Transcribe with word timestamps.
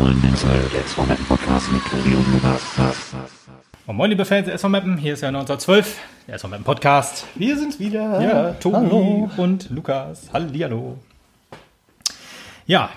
und 0.00 0.22
Lukas. 2.32 3.14
Und 3.86 3.96
moin, 3.96 4.10
liebe 4.10 4.24
Fans 4.24 4.46
der 4.46 4.54
SV 4.54 4.68
Mappen, 4.68 4.96
hier 4.96 5.12
ist 5.12 5.20
ja 5.20 5.28
1912, 5.28 5.98
der 6.26 6.36
SV 6.36 6.48
Mappen 6.48 6.64
Podcast. 6.64 7.26
Wir 7.34 7.58
sind's 7.58 7.78
wieder. 7.78 8.22
Ja, 8.22 8.52
Tobi 8.52 8.76
Hallo. 8.76 9.30
und 9.36 9.68
Lukas. 9.70 10.32
Hallihallo. 10.32 10.98
Ja, 12.66 12.90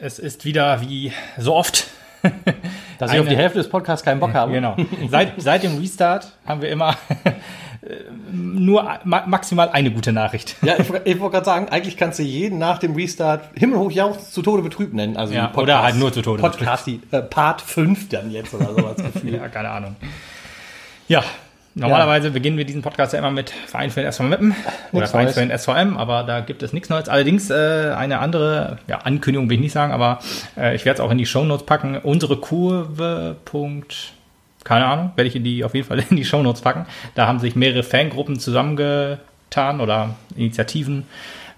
es 0.00 0.18
ist 0.18 0.44
wieder 0.44 0.80
wie 0.82 1.12
so 1.36 1.54
oft. 1.54 1.88
Dass 2.98 3.12
ich 3.12 3.20
auf 3.20 3.28
die 3.28 3.36
Hälfte 3.36 3.58
des 3.58 3.68
Podcasts 3.68 4.04
keinen 4.04 4.20
Bock 4.20 4.34
habe. 4.34 4.52
Genau. 4.52 4.76
Seit, 5.10 5.40
seit 5.40 5.62
dem 5.62 5.78
Restart 5.78 6.32
haben 6.46 6.62
wir 6.62 6.68
immer 6.70 6.96
nur 8.32 8.98
ma 9.04 9.24
maximal 9.26 9.68
eine 9.68 9.90
gute 9.90 10.12
Nachricht. 10.12 10.56
Ja, 10.62 10.74
ich, 10.78 10.88
ich 11.04 11.20
wollte 11.20 11.34
gerade 11.34 11.44
sagen, 11.44 11.68
eigentlich 11.68 11.96
kannst 11.96 12.18
du 12.18 12.22
jeden 12.22 12.58
nach 12.58 12.78
dem 12.78 12.94
Restart 12.94 13.48
himmelhoch 13.54 13.90
jauchzend 13.90 14.32
zu 14.32 14.42
Tode 14.42 14.62
betrübt 14.62 14.94
nennen. 14.94 15.16
Also 15.16 15.34
Ja, 15.34 15.48
die 15.48 15.58
oder 15.58 15.82
halt 15.82 15.96
nur 15.96 16.12
zu 16.12 16.22
Tode 16.22 16.42
Podcast, 16.42 16.86
die, 16.86 17.00
äh, 17.10 17.22
Part 17.22 17.60
5 17.60 18.08
dann 18.08 18.30
jetzt 18.30 18.54
oder 18.54 18.66
sowas. 18.66 18.96
Ja, 19.24 19.48
keine 19.48 19.70
Ahnung. 19.70 19.96
Ja, 21.08 21.22
normalerweise 21.74 22.30
beginnen 22.30 22.56
wir 22.58 22.64
diesen 22.64 22.82
Podcast 22.82 23.12
ja 23.12 23.18
immer 23.18 23.30
mit 23.30 23.50
Verein 23.50 23.90
für 23.90 24.00
den 24.00 24.08
SV 24.08 24.24
Meppen 24.24 24.54
oder 24.92 25.06
Verein 25.06 25.28
für 25.28 25.40
den 25.44 25.56
SVM, 25.56 25.96
aber 25.96 26.22
da 26.22 26.40
gibt 26.40 26.62
es 26.62 26.72
nichts 26.72 26.88
Neues. 26.88 27.08
Allerdings 27.08 27.50
äh, 27.50 27.92
eine 27.96 28.18
andere 28.20 28.78
ja, 28.86 28.98
Ankündigung 28.98 29.48
will 29.48 29.56
ich 29.56 29.62
nicht 29.62 29.72
sagen, 29.72 29.92
aber 29.92 30.20
äh, 30.56 30.74
ich 30.74 30.84
werde 30.84 31.00
es 31.00 31.00
auch 31.00 31.10
in 31.10 31.18
die 31.18 31.26
Shownotes 31.26 31.66
packen. 31.66 31.98
Unsere 31.98 32.36
Kurve. 32.38 33.36
Punkt, 33.44 34.12
keine 34.66 34.86
Ahnung, 34.86 35.12
werde 35.14 35.28
ich 35.28 35.36
in 35.36 35.44
die 35.44 35.64
auf 35.64 35.74
jeden 35.74 35.86
Fall 35.86 36.02
in 36.10 36.16
die 36.16 36.24
Shownotes 36.24 36.60
packen. 36.60 36.86
Da 37.14 37.26
haben 37.26 37.38
sich 37.38 37.54
mehrere 37.56 37.82
Fangruppen 37.82 38.38
zusammengetan 38.38 39.80
oder 39.80 40.16
Initiativen 40.36 41.06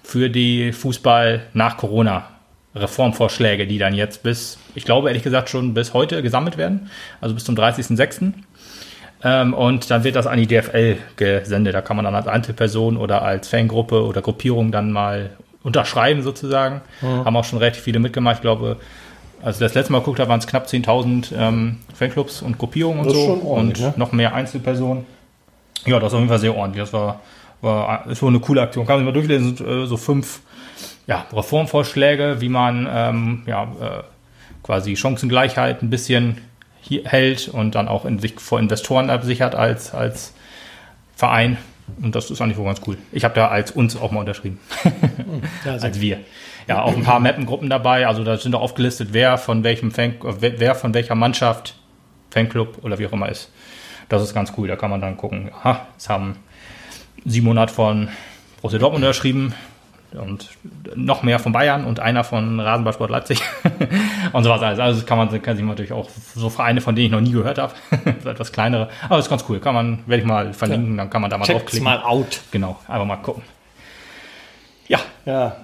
für 0.02 0.28
die 0.28 0.72
Fußball 0.72 1.46
nach 1.54 1.78
Corona 1.78 2.28
Reformvorschläge, 2.74 3.66
die 3.66 3.78
dann 3.78 3.94
jetzt 3.94 4.22
bis, 4.22 4.58
ich 4.74 4.84
glaube 4.84 5.08
ehrlich 5.08 5.22
gesagt 5.22 5.48
schon 5.48 5.74
bis 5.74 5.94
heute 5.94 6.22
gesammelt 6.22 6.58
werden, 6.58 6.90
also 7.20 7.34
bis 7.34 7.44
zum 7.44 7.56
30.06. 7.56 8.32
Ähm, 9.24 9.54
und 9.54 9.90
dann 9.90 10.04
wird 10.04 10.14
das 10.14 10.26
an 10.26 10.38
die 10.38 10.46
DFL 10.46 10.96
gesendet. 11.16 11.74
Da 11.74 11.80
kann 11.80 11.96
man 11.96 12.04
dann 12.04 12.14
als 12.14 12.28
Einzelperson 12.28 12.96
oder 12.96 13.22
als 13.22 13.48
Fangruppe 13.48 14.04
oder 14.04 14.20
Gruppierung 14.20 14.70
dann 14.70 14.92
mal 14.92 15.30
unterschreiben 15.62 16.22
sozusagen. 16.22 16.82
Haben 17.02 17.36
auch 17.36 17.44
schon 17.44 17.58
relativ 17.58 17.82
viele 17.82 17.98
mitgemacht. 17.98 18.36
Ich 18.36 18.42
glaube, 18.42 18.76
als 19.42 19.56
ich 19.56 19.60
das 19.60 19.74
letzte 19.74 19.92
Mal 19.92 20.00
geguckt 20.00 20.20
habe, 20.20 20.30
waren 20.30 20.40
es 20.40 20.46
knapp 20.46 20.66
10.000 20.66 21.34
ähm, 21.36 21.78
Fanclubs 21.94 22.42
und 22.42 22.58
Gruppierungen 22.58 23.06
und 23.06 23.12
so. 23.12 23.32
und 23.32 23.80
ne? 23.80 23.94
noch 23.96 24.12
mehr 24.12 24.34
Einzelpersonen. 24.34 25.06
Ja, 25.86 25.98
das 25.98 26.08
ist 26.08 26.14
auf 26.14 26.20
jeden 26.20 26.28
Fall 26.28 26.38
sehr 26.38 26.56
ordentlich. 26.56 26.82
Das 26.82 26.92
war, 26.92 27.20
war 27.60 28.06
ist 28.08 28.22
wohl 28.22 28.30
eine 28.30 28.40
coole 28.40 28.62
Aktion. 28.62 28.86
Kann 28.86 28.96
man 28.96 29.04
sich 29.04 29.06
mal 29.06 29.12
durchlesen, 29.12 29.56
sind, 29.56 29.68
äh, 29.68 29.86
so 29.86 29.96
fünf 29.96 30.40
ja, 31.06 31.26
Reformvorschläge, 31.32 32.40
wie 32.40 32.48
man 32.48 32.88
ähm, 32.90 33.42
ja, 33.46 33.64
äh, 33.64 34.02
quasi 34.62 34.96
Chancengleichheit 34.96 35.82
ein 35.82 35.90
bisschen 35.90 36.38
hier 36.80 37.04
hält 37.04 37.48
und 37.48 37.74
dann 37.74 37.88
auch 37.88 38.04
in 38.04 38.18
sich 38.18 38.38
vor 38.38 38.58
Investoren 38.58 39.10
absichert 39.10 39.54
als, 39.54 39.94
als 39.94 40.34
Verein. 41.16 41.56
Und 42.02 42.14
das 42.14 42.30
ist 42.30 42.40
eigentlich 42.40 42.58
wohl 42.58 42.66
ganz 42.66 42.80
cool. 42.86 42.98
Ich 43.12 43.24
habe 43.24 43.34
da 43.34 43.48
als 43.48 43.70
uns 43.70 43.96
auch 43.96 44.10
mal 44.10 44.20
unterschrieben. 44.20 44.58
als 45.64 46.00
wir. 46.00 46.18
Ja, 46.68 46.82
auch 46.82 46.94
ein 46.94 47.02
paar 47.02 47.18
Mappengruppen 47.18 47.70
dabei. 47.70 48.06
Also 48.06 48.24
da 48.24 48.36
sind 48.36 48.54
auch 48.54 48.60
aufgelistet, 48.60 49.08
wer 49.12 49.38
von 49.38 49.64
welchem 49.64 49.90
Fan, 49.90 50.14
wer 50.40 50.74
von 50.74 50.92
welcher 50.92 51.14
Mannschaft, 51.14 51.74
Fanclub 52.30 52.84
oder 52.84 52.98
wie 52.98 53.06
auch 53.06 53.12
immer 53.12 53.28
ist. 53.30 53.50
Das 54.10 54.22
ist 54.22 54.34
ganz 54.34 54.52
cool. 54.56 54.68
Da 54.68 54.76
kann 54.76 54.90
man 54.90 55.00
dann 55.00 55.16
gucken. 55.16 55.50
Aha, 55.62 55.86
es 55.96 56.08
haben 56.10 56.36
700 57.24 57.70
von 57.70 58.08
Borussia 58.60 58.78
Dortmund 58.78 59.02
unterschrieben 59.02 59.54
und 60.12 60.50
noch 60.94 61.22
mehr 61.22 61.38
von 61.38 61.52
Bayern 61.52 61.84
und 61.84 62.00
einer 62.00 62.24
von 62.24 62.60
Rasenballsport 62.60 63.10
Leipzig 63.10 63.40
und 64.32 64.44
sowas 64.44 64.62
alles. 64.62 64.78
Also 64.78 65.00
das 65.00 65.06
kann 65.06 65.18
man 65.18 65.42
kann 65.42 65.56
sich 65.56 65.64
natürlich 65.64 65.92
auch 65.92 66.08
so 66.34 66.50
Vereine, 66.50 66.80
von 66.80 66.94
denen 66.94 67.06
ich 67.06 67.12
noch 67.12 67.20
nie 67.20 67.32
gehört 67.32 67.58
habe, 67.58 67.74
so 68.22 68.28
etwas 68.28 68.52
kleinere. 68.52 68.88
Aber 69.08 69.18
ist 69.18 69.28
ganz 69.28 69.44
cool. 69.48 69.60
Kann 69.60 69.74
man, 69.74 70.00
werde 70.06 70.22
ich 70.22 70.26
mal 70.28 70.52
verlinken, 70.52 70.96
dann 70.98 71.08
kann 71.08 71.22
man 71.22 71.30
da 71.30 71.38
mal 71.38 71.44
Checkt's 71.44 71.62
draufklicken. 71.62 71.84
mal 71.84 72.02
out. 72.02 72.40
Genau, 72.50 72.78
einfach 72.88 73.06
mal 73.06 73.16
gucken. 73.16 73.42
Ja, 74.86 75.00
Ja. 75.24 75.56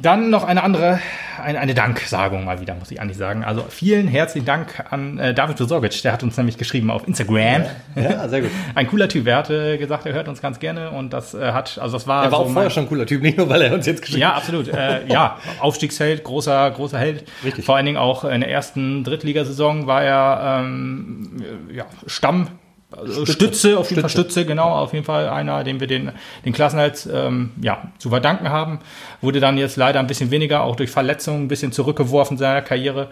Dann 0.00 0.30
noch 0.30 0.44
eine 0.44 0.62
andere, 0.62 1.00
eine, 1.42 1.58
eine 1.58 1.74
Danksagung 1.74 2.44
mal 2.44 2.60
wieder, 2.60 2.74
muss 2.76 2.90
ich 2.90 3.00
eigentlich 3.00 3.16
sagen. 3.16 3.42
Also 3.44 3.64
vielen 3.68 4.06
herzlichen 4.06 4.46
Dank 4.46 4.84
an 4.90 5.18
äh, 5.18 5.34
David 5.34 5.56
Besorgic, 5.56 6.02
der 6.02 6.12
hat 6.12 6.22
uns 6.22 6.36
nämlich 6.36 6.56
geschrieben 6.56 6.90
auf 6.90 7.06
Instagram. 7.06 7.64
ja, 7.96 8.28
sehr 8.28 8.42
gut. 8.42 8.50
Ein 8.76 8.86
cooler 8.86 9.08
Typ, 9.08 9.26
er 9.26 9.38
hat 9.38 9.50
äh, 9.50 9.76
gesagt, 9.76 10.06
er 10.06 10.12
hört 10.12 10.28
uns 10.28 10.40
ganz 10.40 10.60
gerne 10.60 10.90
und 10.90 11.12
das 11.12 11.34
äh, 11.34 11.52
hat, 11.52 11.78
also 11.78 11.96
das 11.96 12.06
war, 12.06 12.24
Er 12.24 12.30
war 12.32 12.38
so 12.38 12.44
auch 12.44 12.52
vorher 12.52 12.70
schon 12.70 12.84
ein 12.84 12.88
cooler 12.88 13.06
Typ, 13.06 13.22
nicht 13.22 13.38
nur, 13.38 13.48
weil 13.48 13.60
er 13.62 13.74
uns 13.74 13.86
jetzt 13.86 14.02
geschrieben 14.02 14.20
ja, 14.20 14.34
absolut. 14.34 14.68
Äh, 14.68 15.06
ja, 15.08 15.38
Aufstiegsheld, 15.58 16.22
großer, 16.22 16.70
großer 16.70 16.98
Held. 16.98 17.24
Richtig. 17.44 17.64
Vor 17.64 17.76
allen 17.76 17.86
Dingen 17.86 17.98
auch 17.98 18.24
in 18.24 18.40
der 18.40 18.50
ersten 18.50 19.02
Drittligasaison 19.02 19.86
war 19.88 20.02
er 20.04 20.60
ähm, 20.62 21.42
ja, 21.72 21.86
Stamm. 22.06 22.48
Also 22.90 23.26
Stütze, 23.26 23.78
auf 23.78 23.90
jeden 23.90 24.00
Fall 24.00 24.10
Stütze, 24.10 24.46
genau, 24.46 24.70
auf 24.70 24.92
jeden 24.94 25.04
Fall 25.04 25.28
einer, 25.28 25.62
dem 25.64 25.80
wir 25.80 25.86
den, 25.86 26.12
den 26.44 26.52
Klassenhalt 26.52 27.08
ähm, 27.12 27.52
ja, 27.60 27.92
zu 27.98 28.08
verdanken 28.08 28.48
haben. 28.48 28.80
Wurde 29.20 29.40
dann 29.40 29.58
jetzt 29.58 29.76
leider 29.76 30.00
ein 30.00 30.06
bisschen 30.06 30.30
weniger, 30.30 30.62
auch 30.62 30.76
durch 30.76 30.90
Verletzungen 30.90 31.44
ein 31.44 31.48
bisschen 31.48 31.72
zurückgeworfen 31.72 32.34
in 32.34 32.38
seiner 32.38 32.62
Karriere. 32.62 33.08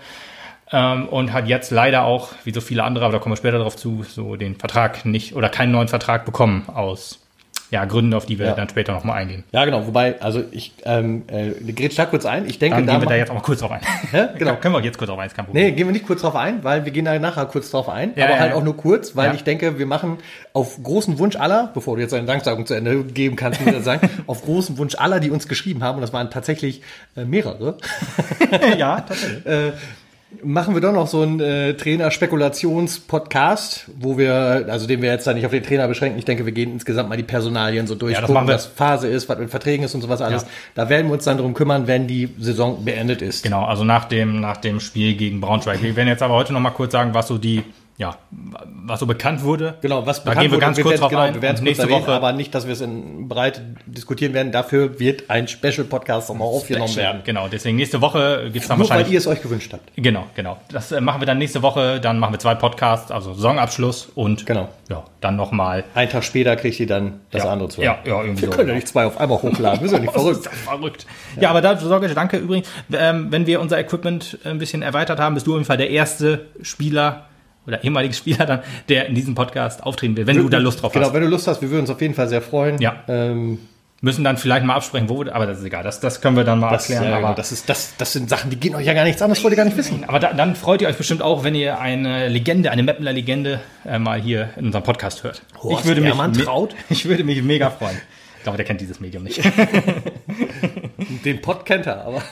Ähm, 0.72 1.08
und 1.08 1.32
hat 1.32 1.46
jetzt 1.46 1.70
leider 1.70 2.04
auch, 2.04 2.30
wie 2.44 2.52
so 2.52 2.60
viele 2.60 2.82
andere, 2.82 3.04
aber 3.04 3.12
da 3.12 3.18
kommen 3.20 3.34
wir 3.34 3.36
später 3.36 3.58
drauf 3.58 3.76
zu, 3.76 4.02
so 4.02 4.34
den 4.34 4.56
Vertrag 4.56 5.04
nicht 5.04 5.36
oder 5.36 5.48
keinen 5.48 5.70
neuen 5.70 5.86
Vertrag 5.86 6.24
bekommen 6.24 6.68
aus 6.68 7.25
ja, 7.70 7.84
Gründen, 7.84 8.14
auf 8.14 8.26
die 8.26 8.38
wir 8.38 8.46
Ja. 8.46 8.54
dann 8.54 8.68
später 8.68 8.92
nochmal 8.92 9.18
eingehen. 9.22 9.44
Ja, 9.52 9.64
genau. 9.64 9.86
Wobei, 9.86 10.20
also 10.20 10.44
ich, 10.52 10.72
ähm, 10.84 11.24
äh, 11.26 11.50
grätsch 11.72 11.96
da 11.98 12.06
kurz 12.06 12.24
ein. 12.24 12.46
Ich 12.48 12.58
denke, 12.58 12.76
Dann 12.76 12.86
gehen 12.86 12.94
wir 13.00 13.04
ma- 13.06 13.10
da 13.10 13.16
jetzt 13.16 13.30
auch 13.30 13.34
mal 13.34 13.40
kurz 13.40 13.60
drauf 13.60 13.72
ein. 13.72 13.80
Hä? 14.12 14.26
Genau. 14.38 14.56
Können 14.56 14.74
wir 14.74 14.80
jetzt 14.82 14.98
kurz 14.98 15.08
drauf 15.10 15.18
ein, 15.18 15.26
ist 15.26 15.34
kein 15.36 15.46
Problem. 15.46 15.64
Nee, 15.64 15.72
gehen 15.72 15.86
wir 15.86 15.92
nicht 15.92 16.06
kurz 16.06 16.20
drauf 16.22 16.36
ein, 16.36 16.62
weil 16.62 16.84
wir 16.84 16.92
gehen 16.92 17.04
da 17.04 17.18
nachher 17.18 17.46
kurz 17.46 17.70
drauf 17.70 17.88
ein. 17.88 18.12
Ja, 18.14 18.24
aber 18.26 18.34
ja, 18.34 18.40
halt 18.40 18.52
auch 18.52 18.62
nur 18.62 18.76
kurz, 18.76 19.16
weil 19.16 19.34
ich 19.34 19.42
denke, 19.44 19.78
wir 19.78 19.86
machen 19.86 20.18
auf 20.52 20.82
großen 20.82 21.18
Wunsch 21.18 21.36
aller, 21.36 21.70
bevor 21.74 21.96
du 21.96 22.02
jetzt 22.02 22.12
deine 22.12 22.26
Danksagung 22.26 22.66
zu 22.66 22.74
Ende 22.74 23.02
geben 23.04 23.36
kannst, 23.36 23.64
muss 23.64 23.74
ich 23.74 23.82
sagen, 23.84 24.08
auf 24.26 24.42
großen 24.44 24.78
Wunsch 24.78 24.94
aller, 24.96 25.18
die 25.20 25.30
uns 25.30 25.48
geschrieben 25.48 25.82
haben, 25.82 25.96
und 25.96 26.02
das 26.02 26.12
waren 26.12 26.30
tatsächlich 26.30 26.82
äh, 27.16 27.24
mehrere, 27.24 27.78
ja, 28.78 29.00
tatsächlich. 29.00 29.46
äh, 29.46 29.72
machen 30.44 30.74
wir 30.74 30.80
doch 30.80 30.92
noch 30.92 31.06
so 31.06 31.22
einen 31.22 31.38
äh, 31.40 31.74
Trainer-Spekulations-Podcast, 31.74 33.90
wo 33.98 34.18
wir, 34.18 34.66
also 34.68 34.86
den 34.86 35.02
wir 35.02 35.10
jetzt 35.10 35.26
da 35.26 35.34
nicht 35.34 35.44
auf 35.46 35.52
den 35.52 35.62
Trainer 35.62 35.86
beschränken. 35.88 36.18
Ich 36.18 36.24
denke, 36.24 36.46
wir 36.46 36.52
gehen 36.52 36.72
insgesamt 36.72 37.08
mal 37.08 37.16
die 37.16 37.22
Personalien 37.22 37.86
so 37.86 37.94
durch, 37.94 38.14
Ja, 38.14 38.22
gucken, 38.22 38.48
was 38.48 38.66
Phase 38.66 39.08
ist, 39.08 39.28
was 39.28 39.38
mit 39.38 39.50
Verträgen 39.50 39.84
ist 39.84 39.94
und 39.94 40.02
sowas 40.02 40.20
alles. 40.20 40.42
Ja. 40.42 40.48
Da 40.74 40.88
werden 40.88 41.06
wir 41.08 41.14
uns 41.14 41.24
dann 41.24 41.38
drum 41.38 41.54
kümmern, 41.54 41.86
wenn 41.86 42.06
die 42.06 42.28
Saison 42.38 42.84
beendet 42.84 43.22
ist. 43.22 43.42
Genau, 43.42 43.64
also 43.64 43.84
nach 43.84 44.04
dem, 44.06 44.40
nach 44.40 44.58
dem 44.58 44.80
Spiel 44.80 45.14
gegen 45.14 45.40
Braunschweig. 45.40 45.82
Wir 45.82 45.96
werden 45.96 46.08
jetzt 46.08 46.22
aber 46.22 46.34
heute 46.34 46.52
noch 46.52 46.60
mal 46.60 46.70
kurz 46.70 46.92
sagen, 46.92 47.14
was 47.14 47.28
so 47.28 47.38
die, 47.38 47.62
ja, 47.98 48.16
was 48.30 49.00
so 49.00 49.06
bekannt 49.06 49.42
wurde. 49.42 49.74
Genau, 49.80 50.06
was 50.06 50.22
da 50.22 50.30
bekannt 50.30 50.42
gehen 50.42 50.50
wir 50.50 50.56
wurde, 50.56 50.66
ganz 50.66 50.76
wir 50.76 50.84
kurz 50.84 51.00
drauf 51.00 51.08
genau, 51.08 51.22
ein. 51.22 51.34
Wir 51.34 51.42
werden 51.42 51.56
es 51.56 51.62
nächste 51.62 51.86
nächste 51.86 52.02
Woche, 52.06 52.12
aber 52.14 52.32
nicht, 52.32 52.54
dass 52.54 52.66
wir 52.66 52.74
es 52.74 52.80
in 52.82 53.26
Breite 53.28 53.62
diskutieren 53.86 54.34
werden. 54.34 54.52
Dafür 54.52 54.98
wird 55.00 55.30
ein 55.30 55.48
Special-Podcast 55.48 56.28
nochmal 56.28 56.46
aufgenommen 56.48 56.94
werden. 56.94 57.22
Genau, 57.24 57.48
deswegen 57.48 57.76
nächste 57.76 58.00
Woche 58.02 58.50
gibt's 58.52 58.68
dann 58.68 58.78
Nur 58.78 58.86
weil 58.88 58.98
wahrscheinlich. 58.98 59.12
ihr 59.14 59.18
es 59.18 59.26
euch 59.26 59.40
gewünscht 59.40 59.72
habt. 59.72 59.90
Genau, 59.96 60.26
genau. 60.34 60.58
Das 60.70 60.92
äh, 60.92 61.00
machen 61.00 61.22
wir 61.22 61.26
dann 61.26 61.38
nächste 61.38 61.62
Woche. 61.62 61.98
Dann 62.00 62.18
machen 62.18 62.34
wir 62.34 62.38
zwei 62.38 62.54
Podcasts, 62.54 63.10
also 63.10 63.32
Saisonabschluss 63.32 64.10
und 64.14 64.44
Genau. 64.44 64.68
ja, 64.90 65.02
dann 65.22 65.36
noch 65.36 65.52
mal. 65.52 65.84
Einen 65.94 66.10
Tag 66.10 66.22
später 66.24 66.54
kriegt 66.56 66.78
ihr 66.78 66.86
dann 66.86 67.20
das 67.30 67.44
Ja, 67.44 67.50
andere 67.50 67.68
zu 67.70 67.80
ja, 67.82 67.98
ja, 68.04 68.20
irgendwie 68.22 68.42
Wir 68.42 68.50
so, 68.50 68.56
können 68.56 68.68
ja 68.68 68.74
nicht 68.74 68.88
zwei 68.88 69.06
auf 69.06 69.18
einmal 69.18 69.40
hochladen. 69.40 69.80
Wir 69.80 69.88
sind 69.88 69.98
ja 69.98 70.02
nicht 70.02 70.12
verrückt. 70.14 70.40
ist 70.40 70.44
ja 70.44 70.50
verrückt. 70.52 71.06
Ja, 71.40 71.48
aber 71.50 71.62
da 71.62 71.76
sorge 71.78 72.06
ich 72.06 72.14
danke 72.14 72.36
übrigens. 72.36 72.68
Ähm, 72.92 73.28
wenn 73.32 73.46
wir 73.46 73.60
unser 73.60 73.78
Equipment 73.78 74.38
ein 74.44 74.58
bisschen 74.58 74.82
erweitert 74.82 75.18
haben, 75.18 75.34
bist 75.34 75.46
du 75.46 75.52
auf 75.52 75.56
jeden 75.56 75.66
Fall 75.66 75.78
der 75.78 75.88
erste 75.90 76.46
Spieler 76.62 77.24
oder 77.66 77.82
ehemalige 77.84 78.14
Spieler 78.14 78.46
dann, 78.46 78.60
der 78.88 79.06
in 79.06 79.14
diesem 79.14 79.34
Podcast 79.34 79.82
auftreten 79.82 80.16
will, 80.16 80.26
wenn 80.26 80.36
du 80.38 80.48
da 80.48 80.58
Lust 80.58 80.82
drauf 80.82 80.92
Genau, 80.92 81.06
hast. 81.06 81.14
wenn 81.14 81.22
du 81.22 81.28
Lust 81.28 81.46
hast, 81.46 81.60
wir 81.62 81.70
würden 81.70 81.80
uns 81.82 81.90
auf 81.90 82.00
jeden 82.00 82.14
Fall 82.14 82.28
sehr 82.28 82.42
freuen. 82.42 82.80
Ja. 82.80 83.02
Ähm, 83.08 83.58
Müssen 84.02 84.24
dann 84.24 84.36
vielleicht 84.36 84.64
mal 84.66 84.74
absprechen, 84.74 85.08
wo 85.08 85.24
wir, 85.24 85.34
aber 85.34 85.46
das 85.46 85.58
ist 85.58 85.64
egal. 85.64 85.82
Das, 85.82 86.00
das 86.00 86.20
können 86.20 86.36
wir 86.36 86.44
dann 86.44 86.60
mal 86.60 86.70
das, 86.70 86.90
erklären. 86.90 87.04
ja, 87.10 87.16
aber 87.16 87.28
genau, 87.28 87.34
das, 87.34 87.50
ist, 87.50 87.66
das, 87.68 87.94
das 87.96 88.12
sind 88.12 88.28
Sachen, 88.28 88.50
die 88.50 88.56
gehen 88.60 88.74
euch 88.74 88.84
ja 88.84 88.92
gar 88.92 89.04
nichts 89.04 89.22
an. 89.22 89.30
Das 89.30 89.42
wollt 89.42 89.54
ihr 89.54 89.56
gar 89.56 89.64
nicht 89.64 89.76
wissen. 89.78 90.04
aber 90.06 90.18
da, 90.20 90.34
dann 90.34 90.54
freut 90.54 90.82
ihr 90.82 90.88
euch 90.88 90.98
bestimmt 90.98 91.22
auch, 91.22 91.44
wenn 91.44 91.54
ihr 91.54 91.80
eine 91.80 92.28
Legende, 92.28 92.70
eine 92.70 92.82
Mappeler 92.82 93.14
Legende 93.14 93.60
äh, 93.86 93.98
mal 93.98 94.20
hier 94.20 94.50
in 94.56 94.66
unserem 94.66 94.84
Podcast 94.84 95.24
hört. 95.24 95.40
Horst 95.62 95.80
ich 95.80 95.86
würde 95.86 96.02
mich 96.02 96.10
Ehrmann 96.10 96.34
Traut? 96.34 96.74
Ich 96.90 97.06
würde 97.06 97.24
mich 97.24 97.42
mega 97.42 97.70
freuen. 97.70 97.96
Ich 98.36 98.42
glaube, 98.42 98.58
der 98.58 98.66
kennt 98.66 98.82
dieses 98.82 99.00
Medium 99.00 99.24
nicht. 99.24 99.40
Den 101.24 101.40
Pod 101.40 101.64
kennt 101.64 101.86
er, 101.86 102.04
aber 102.04 102.22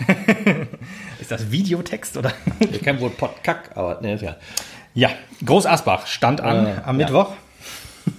Ist 1.20 1.30
das 1.30 1.50
Videotext 1.50 2.16
oder? 2.16 2.32
ich 2.60 2.82
kennt 2.82 3.00
wohl 3.00 3.10
Podkack, 3.10 3.70
aber 3.74 4.00
ne, 4.00 4.14
ist 4.14 4.22
ja. 4.22 4.36
Ja, 4.94 5.10
Groß 5.44 5.66
Asbach 5.66 6.06
stand 6.06 6.40
an 6.40 6.66
Äh, 6.66 6.70
am 6.84 6.98
ja. 7.00 7.06
Mittwoch. 7.06 7.30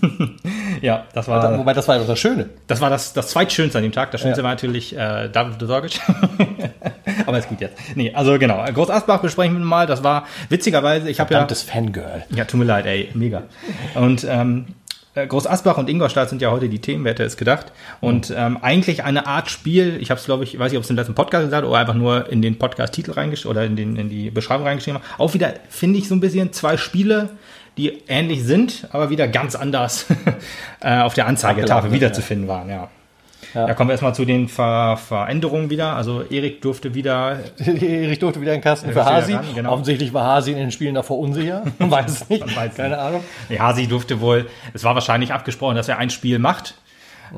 ja, 0.81 1.05
das 1.13 1.27
war, 1.27 1.57
Wobei, 1.59 1.73
das 1.73 1.87
war 1.87 1.97
ja 1.97 2.03
das 2.03 2.19
Schöne. 2.19 2.49
das, 2.67 2.81
war 2.81 2.89
das, 2.89 3.13
das 3.13 3.27
zweitschönste 3.29 3.77
an 3.77 3.83
dem 3.83 3.91
Tag. 3.91 4.11
Das 4.11 4.21
schönste 4.21 4.41
Ja. 4.41 4.43
war 4.43 4.51
natürlich 4.51 4.95
äh, 4.97 5.29
David 5.29 5.61
Dorgic. 5.61 5.99
Aber 7.27 7.37
ist 7.37 7.47
gut 7.49 7.61
jetzt. 7.61 7.77
Nee, 7.95 8.11
also 8.13 8.37
genau. 8.39 8.63
Groß 8.65 8.89
Asbach 8.89 9.19
besprechen 9.21 9.57
wir 9.57 9.63
mal. 9.65 9.85
Das 9.85 10.03
war 10.03 10.25
witzigerweise, 10.49 11.09
ich 11.09 11.19
habe 11.19 11.31
ja. 11.33 11.39
Verdammtes 11.39 11.61
Fangirl. 11.63 12.23
Ja, 12.31 12.45
tut 12.45 12.59
mir 12.59 12.65
leid, 12.65 12.85
ey, 12.87 13.09
mega. 13.13 13.43
Und 13.93 14.25
ähm, 14.27 14.65
äh, 14.69 14.71
Groß 15.15 15.47
Asbach 15.47 15.77
und 15.77 15.89
Ingolstadt 15.89 16.29
sind 16.29 16.41
ja 16.41 16.51
heute 16.51 16.67
die 16.67 16.79
Themen, 16.79 17.05
wer 17.05 17.11
hätte 17.11 17.23
es 17.23 17.37
gedacht. 17.37 17.71
Und 18.01 18.33
ähm, 18.35 18.57
eigentlich 18.61 19.03
eine 19.03 19.25
Art 19.27 19.49
Spiel, 19.49 19.97
ich 20.01 20.11
habe 20.11 20.19
es, 20.19 20.25
glaube 20.25 20.43
ich, 20.43 20.59
weiß 20.59 20.71
nicht, 20.71 20.77
ob 20.77 20.83
es 20.83 20.89
im 20.89 20.97
letzten 20.97 21.15
Podcast 21.15 21.45
gesagt 21.45 21.65
oder 21.65 21.77
einfach 21.77 21.93
nur 21.93 22.29
in 22.29 22.41
den 22.41 22.59
Podcast-Titel 22.59 23.11
reingeschrieben 23.11 23.51
oder 23.51 23.65
in, 23.65 23.77
den, 23.77 23.95
in 23.95 24.09
die 24.09 24.29
Beschreibung 24.29 24.67
reingeschrieben 24.67 25.01
habe. 25.01 25.23
Auch 25.23 25.33
wieder, 25.33 25.53
finde 25.69 25.99
ich, 25.99 26.09
so 26.09 26.15
ein 26.15 26.19
bisschen 26.19 26.51
zwei 26.51 26.75
Spiele, 26.75 27.29
die 27.77 28.03
ähnlich 28.07 28.43
sind, 28.43 28.87
aber 28.91 29.09
wieder 29.09 29.27
ganz 29.27 29.55
anders 29.55 30.05
äh, 30.81 30.99
auf 30.99 31.13
der 31.13 31.27
Anzeigetafel 31.27 31.91
wiederzufinden 31.91 32.47
waren, 32.47 32.69
ja. 32.69 32.89
Ja. 33.55 33.73
kommen 33.73 33.89
wir 33.89 33.93
erstmal 33.93 34.13
zu 34.13 34.25
den 34.25 34.47
Ver 34.47 34.97
Veränderungen 34.97 35.69
wieder. 35.69 35.95
Also 35.95 36.21
Erik 36.29 36.61
durfte 36.61 36.93
wieder 36.93 37.39
Erich 37.57 38.19
durfte 38.19 38.41
wieder 38.41 38.53
in 38.53 38.59
den 38.59 38.63
Kasten 38.63 38.91
für 38.91 39.05
Hasi. 39.05 39.33
ran, 39.33 39.45
genau. 39.55 39.71
Offensichtlich 39.71 40.13
war 40.13 40.25
Hasi 40.25 40.51
in 40.51 40.57
den 40.57 40.71
Spielen 40.71 40.95
davor 40.95 41.19
unsicher. 41.19 41.63
Man 41.79 41.89
weiß 41.89 42.11
es 42.11 42.29
nicht. 42.29 42.55
Weiß 42.55 42.75
Keine 42.75 42.97
Ahnung. 42.99 43.23
Ja, 43.49 43.73
sie 43.73 43.87
durfte 43.87 44.19
wohl, 44.21 44.47
es 44.73 44.83
war 44.83 44.93
wahrscheinlich 44.93 45.33
abgesprochen, 45.33 45.75
dass 45.75 45.87
er 45.87 45.97
ein 45.97 46.09
Spiel 46.09 46.37
macht. 46.37 46.75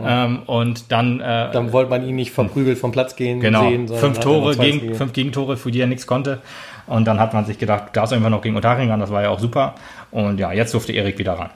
Ähm, 0.05 0.43
und 0.45 0.91
dann, 0.91 1.21
äh, 1.21 1.49
Dann 1.51 1.71
wollte 1.71 1.89
man 1.89 2.07
ihn 2.07 2.15
nicht 2.15 2.31
verprügelt 2.31 2.77
vom 2.77 2.91
Platz 2.91 3.15
gehen 3.15 3.39
genau, 3.39 3.61
sehen. 3.61 3.87
fünf 3.87 4.19
Tore 4.19 4.55
gegen, 4.57 4.79
Spiele. 4.79 4.95
fünf 4.95 5.13
Gegentore, 5.13 5.57
für 5.57 5.71
die 5.71 5.79
er 5.79 5.87
nichts 5.87 6.05
konnte. 6.05 6.39
Und 6.87 7.05
dann 7.05 7.19
hat 7.19 7.33
man 7.33 7.45
sich 7.45 7.57
gedacht, 7.57 7.89
du 7.89 7.93
darfst 7.93 8.13
einfach 8.13 8.29
noch 8.29 8.41
gegen 8.41 8.55
Unterhaching 8.55 8.89
ran, 8.89 8.99
das 8.99 9.11
war 9.11 9.23
ja 9.23 9.29
auch 9.29 9.39
super. 9.39 9.75
Und 10.11 10.39
ja, 10.39 10.51
jetzt 10.51 10.73
durfte 10.73 10.93
Erik 10.93 11.17
wieder 11.17 11.33
ran. 11.33 11.49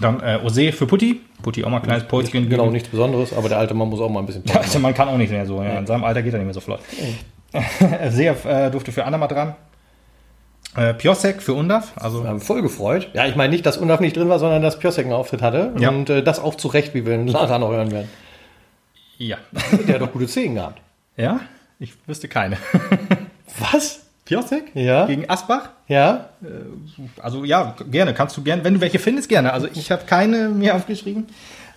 Dann 0.00 0.20
äh, 0.20 0.40
Ose 0.44 0.72
für 0.72 0.86
Putti. 0.86 1.20
Putti 1.42 1.64
auch 1.64 1.70
mal 1.70 1.76
ein 1.76 1.82
kleines 1.82 2.04
Päuschen. 2.04 2.48
Genau, 2.48 2.70
nichts 2.70 2.88
Besonderes, 2.88 3.32
aber 3.32 3.48
der 3.48 3.58
alte 3.58 3.74
Mann 3.74 3.88
muss 3.88 4.00
auch 4.00 4.08
mal 4.10 4.20
ein 4.20 4.26
bisschen 4.26 4.42
Ja, 4.46 4.56
also 4.60 4.78
man 4.78 4.94
kann 4.94 5.08
auch 5.08 5.16
nicht 5.16 5.30
mehr 5.30 5.46
so. 5.46 5.62
Ja. 5.62 5.78
In 5.78 5.86
seinem 5.86 6.04
Alter 6.04 6.22
geht 6.22 6.32
er 6.32 6.38
nicht 6.38 6.46
mehr 6.46 6.54
so 6.54 6.60
flott. 6.60 6.80
Sehr 8.08 8.34
äh, 8.46 8.70
durfte 8.70 8.90
für 8.92 9.04
Andermatt 9.04 9.30
dran. 9.32 9.54
Äh, 10.76 10.94
Piosek 10.94 11.40
für 11.40 11.54
Undav. 11.54 11.92
Also 11.96 12.26
haben 12.26 12.40
voll 12.40 12.62
gefreut. 12.62 13.10
Ja, 13.12 13.26
ich 13.26 13.36
meine 13.36 13.52
nicht, 13.52 13.64
dass 13.64 13.76
Undaf 13.76 14.00
nicht 14.00 14.16
drin 14.16 14.28
war, 14.28 14.40
sondern 14.40 14.60
dass 14.62 14.78
Piosek 14.80 15.04
einen 15.04 15.14
Auftritt 15.14 15.40
hatte. 15.42 15.72
Ja. 15.78 15.90
Und 15.90 16.10
äh, 16.10 16.22
das 16.24 16.40
auch 16.40 16.56
zu 16.56 16.66
Recht, 16.68 16.94
wie 16.94 17.06
wir 17.06 17.14
in 17.14 17.28
Lara 17.28 17.58
noch 17.58 17.70
hören 17.70 17.92
werden. 17.92 18.08
ja. 19.18 19.36
Der 19.86 19.94
hat 19.96 20.02
doch 20.02 20.12
gute 20.12 20.26
Szenen 20.26 20.56
gehabt. 20.56 20.80
ja, 21.16 21.40
ich 21.78 21.92
wüsste 22.06 22.26
keine. 22.28 22.56
Was? 23.58 24.06
Piosek? 24.24 24.72
Ja. 24.74 25.06
Gegen 25.06 25.28
Asbach? 25.28 25.70
Ja? 25.88 26.30
Also 27.20 27.44
ja, 27.44 27.74
gerne, 27.90 28.14
kannst 28.14 28.36
du 28.36 28.42
gerne, 28.42 28.64
wenn 28.64 28.74
du 28.74 28.80
welche 28.80 28.98
findest, 28.98 29.28
gerne. 29.28 29.52
Also 29.52 29.68
ich 29.72 29.90
habe 29.90 30.04
keine 30.06 30.48
mir 30.48 30.74
aufgeschrieben. 30.74 31.26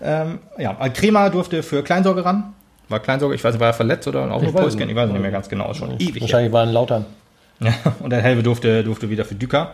Ähm, 0.01 0.39
ja, 0.57 0.73
Crema 0.89 1.29
durfte 1.29 1.63
für 1.63 1.83
Kleinsorge 1.83 2.23
ran. 2.23 2.53
War 2.89 2.99
Kleinsorge, 2.99 3.35
ich 3.35 3.43
weiß 3.43 3.53
nicht, 3.53 3.59
war 3.59 3.67
er 3.67 3.73
verletzt 3.73 4.07
oder 4.07 4.21
auch 4.31 4.41
nur 4.41 4.53
weiß 4.53 4.61
Päuschen? 4.61 4.79
nicht. 4.79 4.89
Ich 4.91 4.95
weiß 4.95 5.11
nicht 5.11 5.21
mehr 5.21 5.31
ganz 5.31 5.49
genau, 5.49 5.73
schon 5.73 5.95
ewig. 5.95 6.13
her. 6.13 6.21
Wahrscheinlich 6.21 6.53
waren 6.53 6.69
Lautern. 6.69 7.05
Ja, 7.59 7.73
und 7.99 8.11
der 8.11 8.21
Helve 8.21 8.43
durfte, 8.43 8.83
durfte 8.83 9.09
wieder 9.09 9.25
für 9.25 9.35
Düker. 9.35 9.73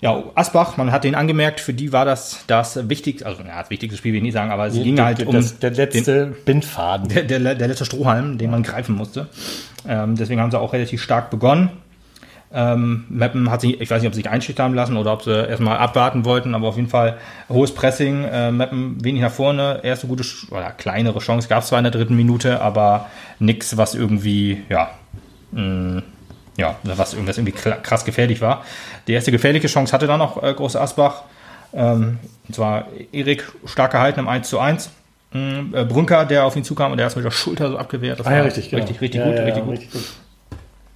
Ja, 0.00 0.22
Asbach, 0.36 0.76
man 0.76 0.92
hat 0.92 1.02
den 1.02 1.16
angemerkt, 1.16 1.58
für 1.58 1.74
die 1.74 1.92
war 1.92 2.04
das 2.04 2.44
das 2.46 2.88
wichtigste, 2.88 3.26
also 3.26 3.42
ja, 3.42 3.60
das 3.60 3.68
wichtigste 3.68 3.98
Spiel 3.98 4.12
will 4.12 4.18
ich 4.18 4.22
nicht 4.22 4.34
sagen, 4.34 4.52
aber 4.52 4.68
es 4.68 4.74
ging 4.74 5.00
halt 5.00 5.26
um 5.26 5.34
das, 5.34 5.58
der 5.58 5.72
letzte 5.72 6.26
Bindfaden. 6.44 7.08
der, 7.08 7.24
der, 7.24 7.56
der 7.56 7.68
letzte 7.68 7.84
Strohhalm, 7.84 8.38
den 8.38 8.50
man 8.52 8.62
greifen 8.62 8.94
musste. 8.94 9.26
Ähm, 9.88 10.14
deswegen 10.14 10.40
haben 10.40 10.52
sie 10.52 10.58
auch 10.58 10.72
relativ 10.72 11.02
stark 11.02 11.30
begonnen. 11.30 11.70
Ähm, 12.52 13.04
Meppen 13.10 13.50
hat 13.50 13.60
sich, 13.60 13.78
ich 13.80 13.90
weiß 13.90 14.00
nicht, 14.00 14.08
ob 14.08 14.14
sie 14.14 14.22
sich 14.22 14.30
einschüchtern 14.30 14.72
lassen 14.74 14.96
oder 14.96 15.12
ob 15.12 15.22
sie 15.22 15.30
erstmal 15.48 15.76
abwarten 15.78 16.24
wollten, 16.24 16.54
aber 16.54 16.68
auf 16.68 16.76
jeden 16.76 16.88
Fall 16.88 17.18
hohes 17.50 17.74
Pressing, 17.74 18.24
äh, 18.24 18.50
Meppen 18.50 19.02
wenig 19.04 19.20
nach 19.20 19.30
vorne, 19.30 19.80
erste 19.82 20.06
gute 20.06 20.24
oder 20.50 20.70
kleinere 20.70 21.18
Chance 21.18 21.48
gab 21.48 21.62
es 21.62 21.68
zwar 21.68 21.78
in 21.78 21.84
der 21.84 21.92
dritten 21.92 22.16
Minute, 22.16 22.60
aber 22.62 23.06
nichts, 23.38 23.76
was 23.76 23.94
irgendwie, 23.94 24.62
ja, 24.70 24.90
mh, 25.52 26.02
ja, 26.56 26.74
was 26.82 27.12
irgendwas 27.14 27.38
irgendwie 27.38 27.52
krass 27.52 28.04
gefährlich 28.04 28.40
war. 28.40 28.64
Die 29.06 29.12
erste 29.12 29.30
gefährliche 29.30 29.68
Chance 29.68 29.92
hatte 29.92 30.06
dann 30.06 30.18
noch 30.18 30.42
äh, 30.42 30.52
Große 30.54 30.80
Asbach. 30.80 31.22
Ähm, 31.72 32.18
und 32.48 32.54
zwar 32.54 32.86
Erik 33.12 33.44
stark 33.66 33.92
gehalten 33.92 34.20
im 34.20 34.28
1 34.28 34.48
zu 34.48 34.58
1. 34.58 34.90
Mm, 35.32 35.74
Äh, 35.74 35.84
Brünker, 35.84 36.24
der 36.24 36.46
auf 36.46 36.56
ihn 36.56 36.64
zukam 36.64 36.90
und 36.92 36.96
der 36.96 37.04
erst 37.04 37.16
mit 37.16 37.24
der 37.24 37.30
Schulter 37.30 37.68
so 37.70 37.76
abgewehrt. 37.78 38.18
Das 38.18 38.26
Ah 38.26 38.36
ja, 38.36 38.42
richtig, 38.42 38.70
genau. 38.70 38.82
richtig, 38.82 39.00
richtig 39.02 39.20
ja, 39.20 39.26
gut, 39.26 39.36
ja, 39.38 39.44
richtig 39.44 39.62
gut. 39.64 39.72
richtig 39.72 39.92
gut. 39.92 40.02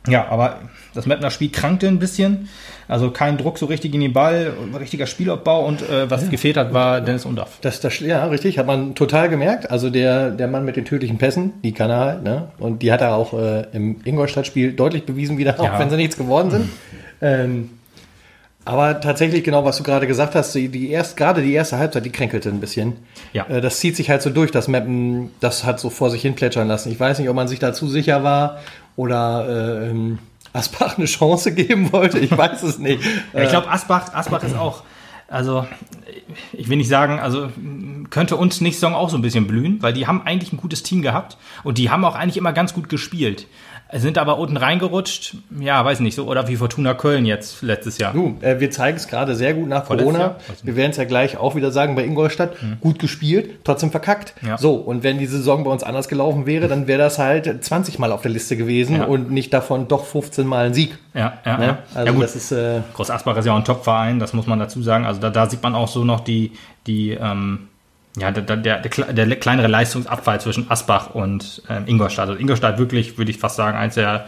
Ja, 0.08 0.26
aber 0.28 0.58
das 0.94 1.06
Mettner 1.06 1.30
Spiel 1.30 1.50
krankte 1.50 1.86
ein 1.86 1.98
bisschen. 2.00 2.48
Also 2.88 3.10
kein 3.10 3.38
Druck 3.38 3.56
so 3.56 3.66
richtig 3.66 3.94
in 3.94 4.00
den 4.00 4.12
Ball, 4.12 4.52
richtiger 4.78 5.06
Spielaufbau 5.06 5.64
und 5.64 5.82
äh, 5.88 6.10
was 6.10 6.28
gefehlt 6.28 6.56
hat, 6.56 6.74
war 6.74 7.00
Dennis 7.00 7.24
Undaff. 7.24 7.58
Das, 7.60 7.80
das, 7.80 8.00
ja, 8.00 8.24
richtig, 8.26 8.58
hat 8.58 8.66
man 8.66 8.94
total 8.94 9.28
gemerkt. 9.28 9.70
Also 9.70 9.90
der, 9.90 10.30
der 10.30 10.48
Mann 10.48 10.64
mit 10.64 10.76
den 10.76 10.84
tödlichen 10.84 11.18
Pässen, 11.18 11.52
die 11.62 11.72
kann 11.72 11.88
er 11.90 11.98
halt, 12.00 12.22
ne? 12.24 12.48
Und 12.58 12.82
die 12.82 12.92
hat 12.92 13.00
er 13.00 13.14
auch 13.14 13.32
äh, 13.32 13.66
im 13.72 14.00
Ingolstadt-Spiel 14.04 14.72
deutlich 14.72 15.04
bewiesen 15.06 15.38
wieder, 15.38 15.58
auch 15.60 15.64
Ja. 15.64 15.78
wenn 15.78 15.88
sie 15.88 15.96
nichts 15.96 16.16
geworden 16.16 16.50
sind. 16.50 16.68
Ähm, 17.20 17.70
aber 18.64 19.00
tatsächlich, 19.00 19.42
genau, 19.42 19.64
was 19.64 19.78
du 19.78 19.82
gerade 19.82 20.06
gesagt 20.06 20.36
hast, 20.36 20.54
die, 20.54 20.68
die 20.68 20.90
erst, 20.90 21.16
gerade 21.16 21.42
die 21.42 21.52
erste 21.52 21.78
Halbzeit, 21.78 22.04
die 22.04 22.10
kränkelte 22.10 22.48
ein 22.48 22.60
bisschen. 22.60 22.92
Ja. 23.32 23.46
Äh, 23.46 23.60
das 23.60 23.80
zieht 23.80 23.96
sich 23.96 24.08
halt 24.08 24.22
so 24.22 24.30
durch, 24.30 24.52
das 24.52 24.68
Mappen, 24.68 25.30
das 25.40 25.64
hat 25.64 25.80
so 25.80 25.90
vor 25.90 26.10
sich 26.10 26.22
hin 26.22 26.34
plätschern 26.34 26.68
lassen. 26.68 26.92
Ich 26.92 27.00
weiß 27.00 27.18
nicht, 27.18 27.28
ob 27.28 27.34
man 27.34 27.48
sich 27.48 27.58
da 27.58 27.72
zu 27.72 27.88
sicher 27.88 28.22
war 28.22 28.58
oder 28.96 29.46
äh, 29.48 29.90
ähm, 29.90 30.18
Asbach 30.52 30.98
eine 30.98 31.06
Chance 31.06 31.52
geben 31.54 31.92
wollte. 31.92 32.18
Ich 32.18 32.36
weiß 32.36 32.62
es 32.62 32.78
nicht. 32.78 33.02
Ja, 33.32 33.42
ich 33.42 33.50
glaube, 33.50 33.70
Asbach, 33.70 34.12
Asbach 34.14 34.42
ist 34.42 34.56
auch, 34.56 34.82
also 35.28 35.66
ich 36.52 36.68
will 36.68 36.76
nicht 36.76 36.88
sagen, 36.88 37.18
also 37.18 37.48
könnte 38.10 38.36
uns 38.36 38.60
nicht 38.60 38.78
Song 38.78 38.94
auch 38.94 39.08
so 39.08 39.16
ein 39.16 39.22
bisschen 39.22 39.46
blühen, 39.46 39.82
weil 39.82 39.92
die 39.92 40.06
haben 40.06 40.22
eigentlich 40.22 40.52
ein 40.52 40.58
gutes 40.58 40.82
Team 40.82 41.02
gehabt 41.02 41.38
und 41.64 41.78
die 41.78 41.90
haben 41.90 42.04
auch 42.04 42.14
eigentlich 42.14 42.36
immer 42.36 42.52
ganz 42.52 42.74
gut 42.74 42.88
gespielt. 42.88 43.46
Sind 43.94 44.16
aber 44.16 44.38
unten 44.38 44.56
reingerutscht, 44.56 45.36
ja, 45.60 45.84
weiß 45.84 46.00
nicht, 46.00 46.14
so, 46.14 46.26
oder 46.26 46.48
wie 46.48 46.56
Fortuna 46.56 46.94
Köln 46.94 47.26
jetzt 47.26 47.60
letztes 47.62 47.98
Jahr. 47.98 48.14
Du, 48.14 48.38
äh, 48.40 48.58
wir 48.58 48.70
zeigen 48.70 48.96
es 48.96 49.06
gerade 49.06 49.34
sehr 49.34 49.52
gut 49.52 49.68
nach 49.68 49.84
Vorletztes 49.84 50.12
Corona. 50.14 50.30
Jahr? 50.30 50.36
Wir 50.62 50.76
werden 50.76 50.92
es 50.92 50.96
ja 50.96 51.04
gleich 51.04 51.36
auch 51.36 51.54
wieder 51.56 51.70
sagen 51.72 51.94
bei 51.94 52.02
Ingolstadt. 52.04 52.56
Gut 52.80 52.98
gespielt, 52.98 53.50
trotzdem 53.64 53.90
verkackt. 53.90 54.32
Ja. 54.40 54.56
So, 54.56 54.76
und 54.76 55.02
wenn 55.02 55.18
die 55.18 55.26
Saison 55.26 55.64
bei 55.64 55.70
uns 55.70 55.82
anders 55.82 56.08
gelaufen 56.08 56.46
wäre, 56.46 56.68
dann 56.68 56.86
wäre 56.86 56.98
das 57.00 57.18
halt 57.18 57.62
20 57.64 57.98
Mal 57.98 58.12
auf 58.12 58.22
der 58.22 58.30
Liste 58.30 58.56
gewesen 58.56 58.96
Ja. 58.96 59.04
und 59.04 59.30
nicht 59.30 59.52
davon 59.52 59.88
doch 59.88 60.06
15 60.06 60.46
Mal 60.46 60.66
ein 60.66 60.74
Sieg. 60.74 60.96
Ja, 61.12 61.34
ja, 61.44 61.58
Ne? 61.58 61.78
Also 61.94 62.06
ja 62.06 62.12
gut, 62.12 62.22
das 62.24 62.34
ist 62.34 62.50
äh, 62.52 62.80
Groß 62.94 63.10
Asbach 63.10 63.36
ist 63.36 63.44
ja 63.44 63.52
auch 63.52 63.58
ein 63.58 63.64
Top-Verein, 63.64 64.18
das 64.18 64.32
muss 64.32 64.46
man 64.46 64.58
dazu 64.58 64.82
sagen. 64.82 65.04
Also 65.04 65.20
da, 65.20 65.28
da 65.28 65.50
sieht 65.50 65.62
man 65.62 65.74
auch 65.74 65.88
so 65.88 66.02
noch 66.04 66.20
die, 66.20 66.52
die 66.86 67.10
ähm, 67.10 67.68
ja, 68.16 68.30
der, 68.30 68.56
der, 68.56 68.78
der, 68.78 69.12
der 69.12 69.36
kleinere 69.36 69.68
Leistungsabfall 69.68 70.40
zwischen 70.40 70.70
Asbach 70.70 71.14
und 71.14 71.62
ähm, 71.68 71.84
Ingolstadt. 71.86 72.28
Also 72.28 72.40
Ingolstadt 72.40 72.78
wirklich, 72.78 73.16
würde 73.18 73.30
ich 73.30 73.38
fast 73.38 73.56
sagen, 73.56 73.76
eins 73.76 73.94
der 73.94 74.26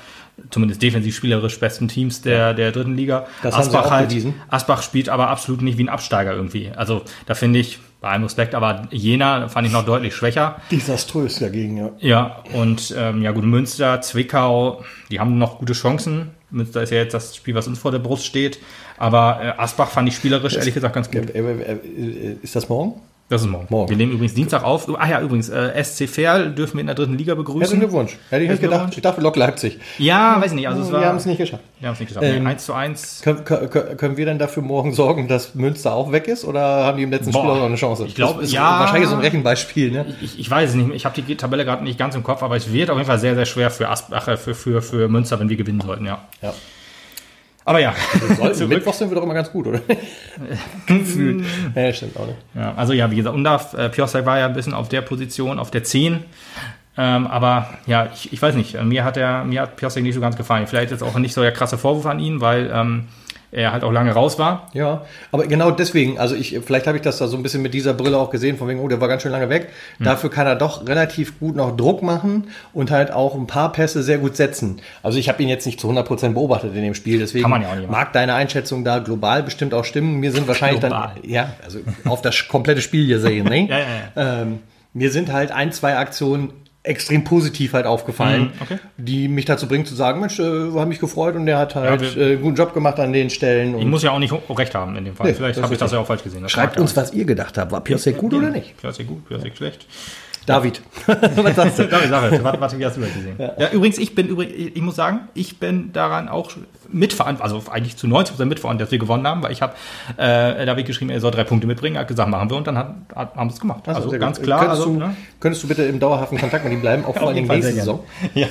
zumindest 0.51 0.83
defensiv 0.83 1.15
spielerisch 1.15 1.61
besten 1.61 1.87
Teams 1.89 2.23
der, 2.23 2.55
der 2.55 2.73
dritten 2.73 2.97
Liga. 2.97 3.27
Das 3.43 3.73
auch 3.75 3.91
halt, 3.91 4.09
bewiesen. 4.09 4.35
Asbach 4.49 4.83
spielt 4.83 5.09
aber 5.09 5.29
absolut 5.29 5.63
nicht 5.63 5.79
wie 5.79 5.85
ein 5.85 5.89
Absteiger 5.89 6.33
irgendwie. 6.33 6.73
Also 6.75 7.03
da 7.27 7.35
finde 7.35 7.61
ich, 7.61 7.79
bei 8.01 8.11
allem 8.11 8.25
Respekt, 8.25 8.55
aber 8.55 8.89
Jena 8.91 9.49
fand 9.49 9.67
ich 9.67 9.73
noch 9.73 9.87
deutlich 9.87 10.15
schwächer. 10.15 10.57
desaströs 10.71 11.39
dagegen, 11.39 11.79
ja. 11.79 11.91
Ja, 12.01 12.43
und 12.53 12.95
ähm, 12.99 13.23
ja 13.23 13.31
gut, 13.31 13.45
Münster, 13.45 14.01
Zwickau, 14.03 14.85
die 15.11 15.21
haben 15.21 15.39
noch 15.39 15.59
gute 15.59 15.73
Chancen. 15.73 16.31
Münster 16.50 16.83
ist 16.83 16.91
ja 16.91 16.99
jetzt 16.99 17.14
das 17.14 17.35
Spiel, 17.35 17.55
was 17.55 17.67
uns 17.67 17.79
vor 17.79 17.93
der 17.93 17.99
Brust 18.00 18.26
steht. 18.26 18.59
Aber 18.99 19.41
äh, 19.43 19.61
Asbach 19.61 19.91
fand 19.91 20.09
ich 20.09 20.17
spielerisch 20.17 20.55
ehrlich 20.55 20.75
gesagt 20.75 20.95
ganz 20.95 21.11
gut. 21.11 21.35
Äh, 21.35 21.41
äh, 21.41 22.37
Ist 22.43 22.57
das 22.57 22.69
morgen? 22.69 23.00
Das 23.31 23.40
ist 23.40 23.49
morgen. 23.49 23.66
Morgen. 23.71 23.88
Wir 23.88 23.97
nehmen 23.97 24.12
übrigens 24.12 24.35
Dienstag 24.35 24.64
auf. 24.64 24.87
Ah 24.99 25.09
ja, 25.09 25.21
übrigens, 25.23 25.49
äh, 25.49 25.83
SC 25.83 26.07
Verl 26.07 26.50
dürfen 26.54 26.75
wir 26.75 26.83
in 26.83 26.88
der 26.88 26.95
dritten 26.95 27.16
Liga 27.16 27.35
Herzlichen 27.35 27.45
begrüßen. 27.47 27.78
Glückwunsch. 27.81 28.19
Hätte 28.28 28.45
ich 28.45 28.50
nicht 28.50 28.61
Herzlichen 28.61 28.71
gedacht. 28.71 28.95
Ich 28.97 29.02
dachte 29.02 29.21
Lok 29.23 29.37
Leipzig. 29.37 29.78
Ja, 29.97 30.38
weiß 30.43 30.50
ich 30.50 30.57
nicht. 30.57 30.69
Also 30.69 30.83
es 30.83 30.93
war, 30.93 31.00
wir 31.00 31.09
haben 31.09 31.16
es 31.16 31.25
nicht 31.25 31.38
geschafft. 31.38 31.62
Wir 31.81 31.88
haben 31.88 31.95
es 31.95 32.00
nicht 32.00 32.09
geschafft. 32.09 32.26
Ähm, 32.26 32.45
nee, 32.45 32.50
1 32.50 32.66
zu 32.66 32.75
1. 32.75 33.23
Können, 33.25 33.45
können, 33.45 33.97
können 33.97 34.16
wir 34.19 34.26
denn 34.26 34.38
dafür 34.38 34.62
morgen 34.62 34.93
sorgen, 34.93 35.26
dass 35.26 35.54
Münster 35.54 35.95
auch 35.95 36.12
weg 36.12 36.28
ist? 36.28 36.45
Oder 36.45 36.61
haben 36.85 36.99
die 36.99 37.04
im 37.04 37.11
letzten 37.11 37.33
Boah, 37.33 37.40
Spiel 37.40 37.50
auch 37.52 37.57
noch 37.57 37.64
eine 37.64 37.76
Chance? 37.76 38.04
ich 38.07 38.14
glaub, 38.14 38.37
Das 38.37 38.49
ist 38.49 38.52
ja. 38.52 38.81
Wahrscheinlich 38.81 39.09
so 39.09 39.16
ein 39.16 39.23
Rechenbeispiel, 39.23 39.90
ne? 39.90 40.04
Ich, 40.21 40.38
ich 40.38 40.50
weiß 40.50 40.71
es 40.71 40.76
nicht. 40.76 40.90
Ich 40.95 41.07
habe 41.07 41.21
die 41.21 41.37
Tabelle 41.37 41.64
gerade 41.64 41.83
nicht 41.83 41.99
ganz 41.99 42.14
im 42.14 42.23
Kopf, 42.23 42.43
aber 42.43 42.57
es 42.57 42.75
wird 42.75 42.90
auf 42.90 42.99
jeden 42.99 43.09
Fall 43.09 43.19
sehr, 43.19 43.35
sehr 43.35 43.47
schwer 43.47 43.71
für 43.71 43.88
Asbach, 43.88 44.28
äh, 44.28 44.37
für, 44.37 44.54
für, 44.54 44.83
für 44.83 45.09
Münster, 45.09 45.40
wenn 45.40 45.49
wir 45.49 45.57
gewinnen 45.57 45.81
sollten, 45.81 46.04
ja. 46.04 46.21
Ja. 46.43 46.52
Aber 47.64 47.80
ja, 47.80 47.94
Sollten. 48.37 48.68
Mittwoch 48.68 48.92
sind 48.92 49.11
wir 49.11 49.14
doch 49.14 49.23
immer 49.23 49.35
ganz 49.35 49.50
gut, 49.50 49.66
oder? 49.66 49.80
Gefühlt. 50.87 51.44
ja, 51.75 51.92
stimmt 51.92 52.16
auch 52.18 52.26
nicht. 52.26 52.38
Ja, 52.54 52.75
also 52.75 52.92
ja, 52.92 53.11
wie 53.11 53.16
gesagt, 53.16 53.35
Undaf, 53.35 53.73
äh, 53.75 53.88
Piosek 53.88 54.26
war 54.26 54.38
ja 54.38 54.47
ein 54.47 54.52
bisschen 54.52 54.75
auf 54.75 54.88
der 54.88 55.00
Position, 55.00 55.59
auf 55.59 55.71
der 55.71 55.83
10. 55.83 56.25
Ähm, 56.97 57.26
aber 57.26 57.71
ja, 57.87 58.11
ich, 58.12 58.33
ich 58.33 58.40
weiß 58.40 58.54
nicht, 58.54 58.80
mir 58.83 59.04
hat 59.04 59.16
er, 59.16 59.44
mir 59.44 59.62
hat 59.62 59.76
Piosek 59.76 60.02
nicht 60.02 60.14
so 60.14 60.21
ganz 60.21 60.37
gefallen. 60.37 60.66
Vielleicht 60.66 60.90
jetzt 60.90 61.02
auch 61.02 61.16
nicht 61.18 61.33
so 61.33 61.40
der 61.40 61.52
krasse 61.52 61.78
Vorwurf 61.78 62.06
an 62.06 62.21
ihn, 62.21 62.40
weil 62.40 62.71
ähm, 62.73 63.09
er 63.54 63.73
halt 63.73 63.84
auch 63.84 63.92
lange 63.92 64.12
raus 64.12 64.38
war. 64.38 64.68
Ja, 64.73 65.04
aber 65.30 65.46
genau 65.46 65.70
deswegen, 65.70 66.18
also 66.18 66.34
ich, 66.34 66.58
vielleicht 66.64 66.87
habe 66.87 66.99
ich 66.99 67.02
das 67.02 67.18
da 67.18 67.28
so 67.28 67.37
ein 67.37 67.42
bisschen 67.42 67.62
mit 67.62 67.73
dieser 67.73 67.94
Brille 67.94 68.18
auch 68.18 68.30
gesehen, 68.30 68.58
von 68.58 68.68
wegen, 68.68 68.80
oh, 68.80 68.88
der 68.88 69.00
war 69.00 69.08
ganz 69.08 69.23
schön 69.23 69.32
lange 69.32 69.49
weg. 69.49 69.70
Hm. 69.99 70.04
Dafür 70.04 70.30
kann 70.30 70.46
er 70.46 70.56
doch 70.56 70.87
relativ 70.88 71.38
gut 71.38 71.54
noch 71.54 71.76
Druck 71.76 72.02
machen 72.02 72.49
und 72.73 72.90
halt 72.90 73.12
auch 73.12 73.34
ein 73.34 73.46
paar 73.46 73.73
Pässe 73.73 74.02
sehr 74.02 74.18
gut 74.18 74.37
setzen. 74.37 74.80
Also 75.02 75.18
ich 75.18 75.28
habe 75.28 75.42
ihn 75.42 75.49
jetzt 75.49 75.66
nicht 75.66 75.80
zu 75.80 75.88
100% 75.88 76.34
beobachtet 76.34 76.75
in 76.75 76.82
dem 76.82 76.94
Spiel, 76.94 77.20
deswegen 77.20 77.49
ja 77.49 77.87
mag 77.88 78.12
deine 78.12 78.34
Einschätzung 78.34 78.84
da 78.84 78.99
global 78.99 79.42
bestimmt 79.42 79.73
auch 79.73 79.84
stimmen. 79.84 80.18
Mir 80.18 80.32
sind 80.32 80.49
wahrscheinlich 80.49 80.80
Global. 80.80 81.12
dann, 81.14 81.30
ja, 81.30 81.52
also 81.64 81.78
auf 82.04 82.23
das 82.23 82.49
komplette 82.49 82.80
Spiel 82.80 83.06
gesehen, 83.06 83.46
ne? 83.46 83.68
Ja, 83.75 83.78
ja, 83.78 84.42
Ähm, 84.42 84.58
mir 84.92 85.11
sind 85.11 85.32
halt 85.32 85.50
ein, 85.52 85.73
zwei 85.73 85.96
Aktionen 85.96 86.52
extrem 86.85 87.25
positiv 87.25 87.73
halt 87.73 87.87
aufgefallen, 87.87 88.43
Mhm, 88.43 88.50
okay. 88.62 88.79
die 88.99 89.26
mich 89.26 89.47
dazu 89.47 89.67
bringt 89.67 89.88
zu 89.88 89.95
sagen, 89.95 90.21
Mensch, 90.21 90.38
äh, 90.38 90.71
hat 90.79 90.87
mich 90.87 91.00
gefreut 91.00 91.35
und 91.35 91.47
der 91.47 91.59
hat 91.59 91.75
halt 91.75 92.00
Ja, 92.03 92.14
wir- 92.14 92.23
äh, 92.23 92.33
einen 92.35 92.43
guten 92.43 92.57
Job 92.57 92.75
gemacht 92.75 93.00
an 93.00 93.12
den 93.12 93.31
Stellen. 93.31 93.79
Ich 93.79 93.87
muss 93.87 94.03
ja 94.03 94.11
auch 94.12 94.19
nicht 94.19 94.33
recht 94.50 94.75
haben 94.75 94.95
in 94.97 95.05
dem 95.07 95.17
Fall. 95.17 95.26
Nee, 95.29 95.35
Vielleicht 95.35 95.61
habe 95.62 95.73
ich 95.73 95.81
das 95.81 95.93
ja 95.93 95.99
auch 95.99 96.07
falsch 96.07 96.23
gesehen. 96.23 96.43
Das 96.43 96.53
schreibt 96.53 96.79
uns, 96.79 96.95
was 96.97 97.12
ihr 97.14 97.25
gedacht 97.25 97.57
habt. 97.59 97.73
War 97.73 97.81
Piosek 97.81 98.19
gut 98.19 98.35
oder 98.35 98.50
nicht? 98.50 98.76
Piasek 98.76 99.07
gut, 99.09 99.26
Piasek 99.29 99.57
schlecht. 99.57 99.87
David, 100.47 100.83
was 101.07 101.57
sagst 101.57 101.79
du? 101.79 101.87
David, 101.87 102.11
sag, 102.11 102.43
warte, 102.43 102.61
warte, 102.61 102.79
wie 102.79 102.85
hast 102.85 102.97
du 102.97 103.01
das 103.01 103.15
gesehen? 103.15 103.37
Ja. 103.39 103.71
übrigens, 103.71 103.99
ich 103.99 104.15
bin 104.15 104.29
übrigens, 104.29 104.55
ich 104.75 104.83
muss 104.83 104.97
sagen, 104.97 105.21
ich 105.35 105.59
bin 105.59 105.93
daran 105.93 106.29
auch 106.29 106.51
mitverantwortlich, 106.89 107.55
also 107.57 107.71
eigentlich 107.73 107.97
zu 107.97 108.07
90% 108.07 108.45
mitverantwortlich, 108.45 108.79
dass 108.79 108.91
wir 108.91 108.99
gewonnen 108.99 109.27
haben, 109.27 109.43
weil 109.43 109.53
ich 109.53 109.63
habe 109.63 109.75
äh, 110.17 110.67
David 110.67 110.87
geschrieben, 110.87 111.11
er 111.11 111.21
soll 111.21 111.31
drei 111.31 111.45
Punkte 111.45 111.67
mitbringen, 111.67 111.97
er 111.97 112.03
hat 112.03 112.09
gesagt, 112.09 112.29
machen 112.29 112.51
wir 112.51 112.57
und 112.57 112.67
dann 112.67 112.77
hat, 112.79 112.95
hat, 113.15 113.35
haben 113.37 113.49
wir 113.49 113.55
es 113.55 113.61
gemacht. 113.61 113.89
Also, 113.89 114.11
sehr 114.11 114.19
ganz 114.19 114.37
gut. 114.39 114.47
klar. 114.47 114.61
Könntest, 114.61 114.81
Also, 114.83 114.93
du, 114.93 114.99
ne? 114.99 115.17
könntest 115.41 115.65
du 115.65 115.69
bitte 115.69 115.83
im 115.85 115.99
dauerhaften 115.99 116.39
Kontakt 116.39 116.65
mit 116.65 116.73
ihm 116.73 116.81
bleiben, 116.81 117.05
auch 117.05 117.17
vor 117.17 117.29
allem 117.29 117.47
nächste 117.47 117.73
Saison? 117.73 118.01
Ja. 118.35 118.49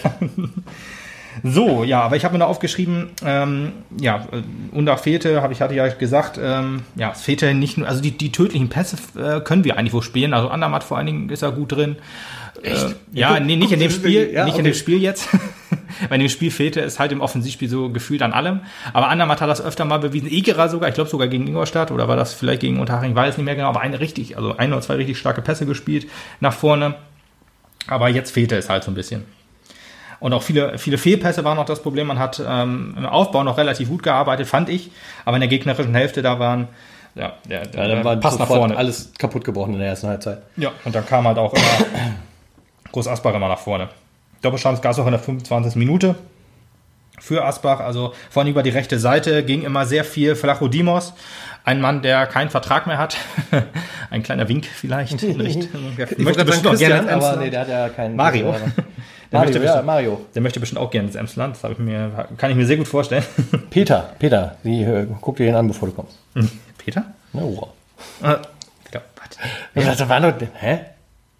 So, 1.42 1.84
ja, 1.84 2.02
aber 2.02 2.16
ich 2.16 2.26
habe 2.26 2.34
mir 2.34 2.40
noch 2.40 2.50
aufgeschrieben, 2.50 3.10
ähm, 3.26 3.72
ja, 4.00 4.28
äh, 4.32 4.76
Undach 4.76 5.00
fehlte, 5.00 5.42
habe 5.42 5.54
ich 5.54 5.62
hatte 5.62 5.74
ja 5.74 5.88
gesagt, 5.88 6.40
ähm, 6.42 6.84
ja, 6.96 7.12
es 7.12 7.22
fehlte 7.22 7.54
nicht 7.54 7.78
nur, 7.78 7.88
also 7.88 8.02
die, 8.02 8.12
die 8.12 8.32
tödlichen 8.32 8.70
Pässe 8.70 8.98
äh, 9.18 9.40
können 9.42 9.64
wir 9.64 9.78
eigentlich 9.78 9.94
wohl 9.94 10.04
spielen, 10.04 10.34
also 10.34 10.50
Andermatt 10.50 10.84
vor 10.84 10.98
allen 10.98 11.08
Dingen 11.08 11.30
ist 11.30 11.42
er 11.42 11.52
gut 11.52 11.72
drin. 11.72 11.96
Echt? 12.62 12.92
Äh, 12.92 12.94
ja, 13.14 13.40
nee, 13.40 13.56
nicht 13.56 13.72
in 13.72 13.80
dem 13.80 13.92
Spiel, 13.92 14.32
ja, 14.32 14.46
nicht 14.46 14.54
in 14.56 14.62
okay. 14.62 14.72
dem 14.72 14.74
Spiel 14.76 15.02
jetzt. 15.02 15.30
Bei 16.10 16.18
dem 16.18 16.30
Spiel 16.30 16.52
fehlte 16.52 16.82
es 16.82 17.00
halt 17.00 17.12
im 17.12 17.22
Offensivspiel 17.22 17.70
so 17.70 17.90
gefühlt 17.90 18.22
an 18.22 18.34
allem. 18.34 18.62
Aber 18.94 19.10
Andermatt 19.10 19.42
hat 19.42 19.50
das 19.50 19.62
öfter 19.62 19.86
mal 19.86 20.00
bewiesen. 20.00 20.30
Egerer 20.30 20.70
sogar, 20.70 20.90
ich 20.90 20.96
glaube 20.96 21.10
sogar 21.10 21.28
gegen 21.28 21.48
Ingolstadt 21.48 21.92
oder 21.92 22.08
war 22.08 22.16
das 22.16 22.34
vielleicht 22.34 22.62
gegen 22.62 22.80
Unterhaching, 22.80 23.16
weiß 23.16 23.38
nicht 23.38 23.46
mehr 23.46 23.56
genau, 23.56 23.70
aber 23.70 23.82
eine 23.82 24.00
richtig, 24.00 24.38
also 24.38 24.58
ein 24.58 24.72
oder 24.72 24.82
zwei 24.82 24.96
richtig 24.96 25.18
starke 25.18 25.42
Pässe 25.42 25.66
gespielt 25.66 26.08
nach 26.40 26.54
vorne. 26.54 26.96
Aber 27.88 28.10
jetzt 28.10 28.32
fehlte 28.32 28.56
es 28.56 28.70
halt 28.70 28.84
so 28.84 28.92
ein 28.92 28.96
bisschen. 28.96 29.24
Und 30.24 30.32
auch 30.32 30.42
viele, 30.42 30.78
viele 30.78 30.98
Fehlpässe 30.98 31.44
waren 31.44 31.58
noch 31.58 31.66
das 31.66 31.82
Problem. 31.82 32.08
Man 32.08 32.18
hat 32.18 32.42
ähm, 32.48 32.96
im 32.98 33.06
Aufbau 33.06 33.44
noch 33.44 33.58
relativ 33.58 33.90
gut 33.90 34.04
gearbeitet, 34.04 34.48
fand 34.48 34.70
ich. 34.70 34.90
Aber 35.26 35.36
in 35.36 35.42
der 35.42 35.50
gegnerischen 35.50 35.94
Hälfte, 35.94 36.22
da 36.22 36.40
waren, 36.40 36.70
ja, 37.14 37.34
der, 37.44 37.68
der, 37.68 37.82
Ja, 37.82 37.96
dann 37.96 38.06
war 38.06 38.16
Pass 38.16 38.40
nach 38.40 38.48
vorne. 38.48 38.78
alles 38.78 39.12
kaputt 39.20 39.44
gebrochen 39.44 39.74
in 39.74 39.80
der 39.80 39.90
ersten 39.90 40.08
Halbzeit. 40.08 40.44
Ja, 40.56 40.72
und 40.86 40.96
dann 40.96 41.06
kam 41.06 41.28
halt 41.28 41.38
auch 41.38 41.54
immer 41.54 41.66
Groß 42.94 43.10
Asbach 43.10 43.36
immer 43.36 43.50
nach 43.50 43.60
vorne. 43.60 43.90
Doppelchance 44.42 44.82
gab 44.82 44.94
es 44.94 45.00
auch 45.00 45.06
in 45.08 45.12
der 45.12 45.20
25. 45.20 45.76
Minute 45.76 46.16
für 47.20 47.44
Asbach. 47.44 47.82
Also 47.82 48.14
vorne 48.30 48.50
über 48.50 48.64
die 48.64 48.70
rechte 48.70 49.00
Seite 49.00 49.44
ging 49.44 49.64
immer 49.64 49.86
sehr 49.86 50.06
viel 50.06 50.38
Flachodimos. 50.38 51.16
Ein 51.66 51.82
Mann, 51.82 52.02
der 52.02 52.28
keinen 52.28 52.50
Vertrag 52.50 52.88
mehr 52.88 52.98
hat. 52.98 53.18
Ein 54.10 54.24
kleiner 54.24 54.48
Wink 54.48 54.68
vielleicht. 54.68 55.22
Der 55.22 55.42
Ich 55.42 56.26
gerade 56.26 56.50
sagen 56.50 56.64
Christian, 56.64 57.10
aber 57.10 57.36
nee, 57.36 57.50
der 57.50 57.60
hat 57.60 57.68
ja 57.68 57.90
keinen... 57.90 58.16
Mario. 58.16 58.56
Der 59.34 59.42
möchte 59.42 59.60
Mario, 59.60 59.66
ja, 59.66 59.72
bestimmt- 59.74 59.86
Mario. 59.88 60.22
Der 60.36 60.42
möchte 60.42 60.60
bestimmt 60.60 60.80
auch 60.82 60.92
gerne 60.92 61.08
ins 61.08 61.16
Emsland. 61.16 61.58
Das 61.62 61.72
ich 61.72 61.78
mir, 61.80 62.28
kann 62.38 62.52
ich 62.52 62.56
mir 62.58 62.66
sehr 62.66 62.78
gut 62.78 62.88
vorstellen. 62.88 63.24
Peter, 63.70 64.12
Peter, 64.20 64.58
die, 64.64 64.84
äh, 64.84 65.08
guck 65.22 65.36
dir 65.38 65.46
den 65.48 65.56
an, 65.56 65.68
bevor 65.68 65.90
du 65.90 65.94
kommst. 65.96 66.18
Peter? 66.78 67.04
Na. 67.34 67.42
Äh, 67.42 68.38
ja, 68.94 69.02
was? 69.16 69.84
Ja, 69.84 69.96
das 69.96 70.08
war 70.08 70.22
doch, 70.22 70.34
hä? 70.60 70.80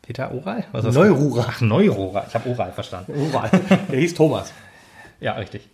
Peter 0.02 0.34
Oral? 0.34 0.66
Was 0.72 0.84
ist 0.86 0.88
das? 0.88 0.96
Neurura. 0.96 1.46
Ach, 1.48 1.62
Neurora. 1.62 2.26
Ich 2.28 2.34
habe 2.34 2.50
Oral 2.50 2.72
verstanden. 2.74 3.14
Ura. 3.16 3.50
Der 3.92 4.00
hieß 4.00 4.14
Thomas. 4.16 4.52
Ja, 5.22 5.34
richtig. 5.34 5.70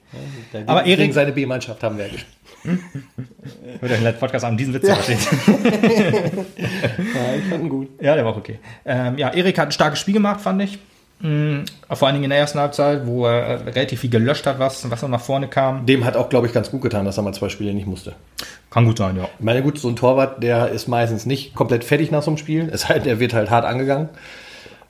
Der- 0.53 0.67
Aber 0.67 0.83
gegen 0.83 1.01
Erik- 1.01 1.13
seine 1.13 1.31
B-Mannschaft 1.31 1.81
haben 1.81 1.97
wir 1.97 2.05
ja 2.07 2.11
gespielt. 2.11 2.35
Hört 3.79 3.83
euch 3.91 3.97
den 3.97 4.03
letzten 4.03 4.19
Podcast 4.19 4.45
an, 4.45 4.57
diesen 4.57 4.73
Witz 4.73 4.85
versteht. 4.87 5.17
Ja, 6.57 7.35
ich 7.37 7.43
fand 7.49 7.63
ihn 7.63 7.69
gut. 7.69 7.89
Ja, 8.01 8.15
der 8.15 8.25
war 8.25 8.33
auch 8.33 8.37
okay. 8.37 8.59
Ähm, 8.85 9.17
ja, 9.17 9.29
Erik 9.33 9.57
hat 9.57 9.69
ein 9.69 9.71
starkes 9.71 9.99
Spiel 9.99 10.13
gemacht, 10.13 10.41
fand 10.41 10.61
ich. 10.61 10.79
Mhm, 11.21 11.65
vor 11.91 12.07
allen 12.07 12.15
Dingen 12.15 12.25
in 12.25 12.29
der 12.29 12.39
ersten 12.39 12.59
Halbzeit, 12.59 13.05
wo 13.05 13.25
er 13.25 13.41
äh, 13.41 13.53
relativ 13.71 13.99
viel 13.99 14.09
gelöscht 14.09 14.45
hat, 14.45 14.57
was, 14.57 14.89
was 14.89 15.01
noch 15.01 15.09
nach 15.09 15.21
vorne 15.21 15.49
kam. 15.49 15.85
Dem 15.85 16.05
hat 16.05 16.15
auch, 16.15 16.29
glaube 16.29 16.47
ich, 16.47 16.53
ganz 16.53 16.71
gut 16.71 16.81
getan, 16.81 17.05
dass 17.05 17.17
er 17.17 17.23
mal 17.23 17.33
zwei 17.33 17.49
Spiele 17.49 17.73
nicht 17.73 17.87
musste. 17.87 18.13
Kann 18.69 18.85
gut 18.85 18.99
sein, 18.99 19.17
ja. 19.17 19.27
Ich 19.37 19.43
meine, 19.43 19.61
gut, 19.61 19.79
so 19.79 19.89
ein 19.89 19.97
Torwart, 19.97 20.41
der 20.41 20.69
ist 20.69 20.87
meistens 20.87 21.25
nicht 21.25 21.55
komplett 21.55 21.83
fertig 21.83 22.11
nach 22.11 22.23
so 22.23 22.31
einem 22.31 22.37
Spiel. 22.37 22.69
Es 22.71 22.87
halt, 22.87 23.05
er 23.05 23.19
wird 23.19 23.33
halt 23.33 23.49
hart 23.49 23.65
angegangen. 23.65 24.09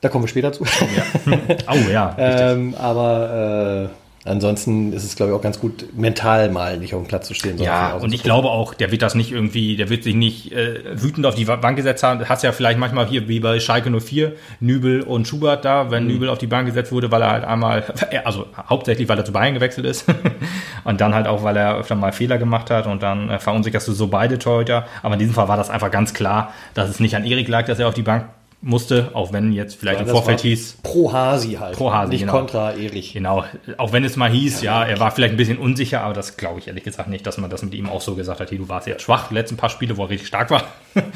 Da 0.00 0.08
kommen 0.08 0.24
wir 0.24 0.28
später 0.28 0.52
zu. 0.52 0.64
Oh 1.68 1.90
ja, 1.90 2.14
ähm, 2.18 2.74
aber 2.78 3.90
äh, 3.90 4.09
ansonsten 4.24 4.92
ist 4.92 5.04
es, 5.04 5.16
glaube 5.16 5.32
ich, 5.32 5.38
auch 5.38 5.42
ganz 5.42 5.60
gut, 5.60 5.96
mental 5.96 6.50
mal 6.50 6.78
nicht 6.78 6.94
auf 6.94 7.02
dem 7.02 7.08
Platz 7.08 7.26
zu 7.26 7.34
stehen. 7.34 7.58
Ja, 7.58 7.94
und 7.94 8.12
ich 8.12 8.22
glaube 8.22 8.48
auch, 8.48 8.74
der 8.74 8.90
wird 8.90 9.02
das 9.02 9.14
nicht 9.14 9.32
irgendwie, 9.32 9.76
der 9.76 9.88
wird 9.88 10.04
sich 10.04 10.14
nicht 10.14 10.52
äh, 10.52 11.00
wütend 11.00 11.26
auf 11.26 11.34
die 11.34 11.46
Bank 11.46 11.76
gesetzt 11.76 12.02
haben. 12.02 12.18
Das 12.18 12.28
hast 12.28 12.42
ja 12.42 12.52
vielleicht 12.52 12.78
manchmal 12.78 13.06
hier 13.06 13.28
wie 13.28 13.40
bei 13.40 13.60
Schalke 13.60 13.90
04, 13.90 14.34
Nübel 14.60 15.02
und 15.02 15.26
Schubert 15.26 15.64
da, 15.64 15.90
wenn 15.90 16.06
Nübel 16.06 16.28
auf 16.28 16.38
die 16.38 16.46
Bank 16.46 16.66
gesetzt 16.66 16.92
wurde, 16.92 17.10
weil 17.10 17.22
er 17.22 17.30
halt 17.30 17.44
einmal, 17.44 17.84
also 18.24 18.46
hauptsächlich, 18.68 19.08
weil 19.08 19.18
er 19.18 19.24
zu 19.24 19.32
Bayern 19.32 19.54
gewechselt 19.54 19.86
ist 19.86 20.04
und 20.84 21.00
dann 21.00 21.14
halt 21.14 21.26
auch, 21.26 21.42
weil 21.42 21.56
er 21.56 21.78
öfter 21.78 21.94
mal 21.94 22.12
Fehler 22.12 22.38
gemacht 22.38 22.70
hat 22.70 22.86
und 22.86 23.02
dann 23.02 23.30
äh, 23.30 23.38
verunsicherst 23.38 23.88
du 23.88 23.92
so 23.92 24.08
beide 24.08 24.38
Torhüter. 24.38 24.86
Aber 25.02 25.14
in 25.14 25.20
diesem 25.20 25.34
Fall 25.34 25.48
war 25.48 25.56
das 25.56 25.70
einfach 25.70 25.90
ganz 25.90 26.12
klar, 26.12 26.52
dass 26.74 26.90
es 26.90 27.00
nicht 27.00 27.16
an 27.16 27.24
Erik 27.24 27.48
lag, 27.48 27.66
dass 27.66 27.78
er 27.78 27.88
auf 27.88 27.94
die 27.94 28.02
Bank 28.02 28.26
musste, 28.62 29.10
auch 29.14 29.32
wenn 29.32 29.52
jetzt 29.52 29.76
vielleicht 29.76 30.00
Ja, 30.00 30.06
im 30.06 30.10
Vorfeld 30.12 30.40
hieß, 30.40 30.78
Pro 30.82 31.12
Hasi 31.12 31.52
halt. 31.54 31.76
Pro 31.76 31.92
Hasi, 31.92 32.10
Nicht 32.10 32.20
genau. 32.20 32.32
kontra 32.32 32.72
Erich. 32.72 33.14
Genau, 33.14 33.44
auch 33.78 33.92
wenn 33.92 34.04
es 34.04 34.16
mal 34.16 34.28
hieß, 34.30 34.60
ja, 34.62 34.84
er 34.84 35.00
war 35.00 35.10
vielleicht 35.12 35.32
ein 35.32 35.36
bisschen 35.38 35.56
unsicher, 35.58 36.02
aber 36.02 36.12
das 36.12 36.36
glaube 36.36 36.58
ich 36.58 36.68
ehrlich 36.68 36.84
gesagt 36.84 37.08
nicht, 37.08 37.26
dass 37.26 37.38
man 37.38 37.48
das 37.48 37.62
mit 37.62 37.72
ihm 37.74 37.88
auch 37.88 38.02
so 38.02 38.14
gesagt 38.14 38.40
hat, 38.40 38.50
hey, 38.50 38.58
du 38.58 38.68
warst 38.68 38.86
jetzt 38.86 39.02
schwach, 39.02 39.28
die 39.28 39.34
letzten 39.34 39.56
paar 39.56 39.70
Spiele, 39.70 39.96
wo 39.96 40.02
er 40.04 40.10
richtig 40.10 40.28
stark 40.28 40.50
war. 40.50 40.64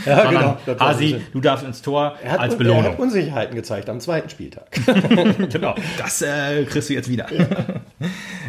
Ja, 0.07 0.25
genau, 0.31 0.57
Hasi, 0.81 1.21
du 1.33 1.41
darfst 1.41 1.67
ins 1.67 1.83
Tor 1.83 2.15
Er 2.23 2.33
hat, 2.33 2.41
als 2.41 2.55
er 2.55 2.59
Belohnung. 2.59 2.85
hat 2.85 2.99
Unsicherheiten 2.99 3.55
gezeigt 3.55 3.91
am 3.91 4.01
zweiten 4.01 4.31
Spieltag. 4.31 4.65
genau, 5.53 5.75
das 5.99 6.23
äh, 6.23 6.65
kriegst 6.65 6.89
du 6.89 6.95
jetzt 6.95 7.11
wieder. 7.11 7.27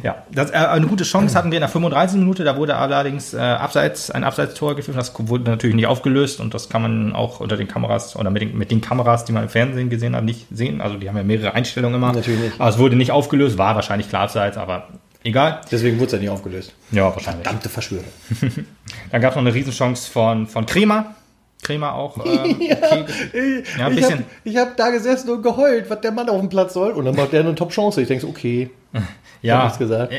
ja, 0.03 0.23
das, 0.31 0.51
äh, 0.51 0.55
eine 0.55 0.87
gute 0.87 1.03
Chance 1.03 1.35
hatten 1.37 1.51
wir 1.51 1.57
in 1.57 1.61
der 1.61 1.69
35. 1.69 2.17
Minute, 2.19 2.43
da 2.45 2.55
wurde 2.55 2.75
allerdings 2.77 3.33
äh, 3.33 3.39
abseits, 3.39 4.09
ein 4.11 4.23
Abseitstor 4.23 4.75
geführt, 4.75 4.97
das 4.97 5.11
wurde 5.17 5.49
natürlich 5.49 5.75
nicht 5.75 5.87
aufgelöst 5.87 6.39
und 6.39 6.53
das 6.53 6.69
kann 6.69 6.81
man 6.81 7.13
auch 7.13 7.39
unter 7.41 7.57
den 7.57 7.67
Kameras 7.67 8.15
oder 8.15 8.29
mit 8.29 8.41
den, 8.41 8.57
mit 8.57 8.71
den 8.71 8.81
Kameras, 8.85 9.25
die 9.25 9.31
man 9.31 9.43
im 9.43 9.49
Fernsehen 9.49 9.89
gesehen 9.89 10.15
hat, 10.15 10.23
nicht 10.23 10.45
sehen. 10.51 10.81
Also 10.81 10.97
die 10.97 11.09
haben 11.09 11.17
ja 11.17 11.23
mehrere 11.23 11.53
Einstellungen 11.53 11.95
immer. 11.95 12.13
Natürlich 12.13 12.39
nicht. 12.39 12.61
Aber 12.61 12.69
es 12.69 12.77
wurde 12.77 12.95
nicht 12.95 13.11
aufgelöst, 13.11 13.57
war 13.57 13.75
wahrscheinlich 13.75 14.09
klar 14.09 14.23
abseits, 14.23 14.57
aber 14.57 14.89
egal. 15.23 15.61
Deswegen 15.71 15.97
wurde 15.97 16.07
es 16.07 16.11
ja 16.13 16.19
nicht 16.19 16.29
aufgelöst. 16.29 16.73
Ja, 16.91 17.13
wahrscheinlich. 17.13 17.43
Verdammte 17.43 17.69
Verschwörung. 17.69 18.05
Dann 19.11 19.21
gab 19.21 19.31
es 19.31 19.35
noch 19.35 19.43
eine 19.43 19.53
Riesenchance 19.53 20.09
von, 20.09 20.47
von 20.47 20.65
Kremer. 20.65 21.15
Kremer 21.63 21.93
auch. 21.93 22.17
Ähm, 22.25 22.55
okay. 22.55 23.63
Ja, 23.77 23.87
ein 23.87 23.97
ich 23.97 24.03
habe 24.03 24.23
bisschen. 24.43 24.57
hab 24.57 24.77
da 24.77 24.89
gesessen 24.91 25.29
und 25.29 25.41
geheult, 25.41 25.89
was 25.89 26.01
der 26.01 26.11
Mann 26.11 26.29
auf 26.29 26.39
dem 26.39 26.49
Platz 26.49 26.73
soll. 26.73 26.91
Und 26.91 27.05
dann 27.05 27.15
macht 27.15 27.33
der 27.33 27.41
eine 27.41 27.55
Top-Chance. 27.55 28.01
Ich 28.01 28.07
denke 28.07 28.27
okay. 28.27 28.69
Ja, 29.41 29.71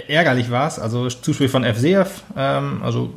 ärgerlich 0.06 0.50
war 0.50 0.68
es. 0.68 0.78
Also 0.78 1.08
Zuspiel 1.08 1.48
von 1.48 1.64
FCF, 1.64 2.22
ähm, 2.36 2.80
also 2.84 3.12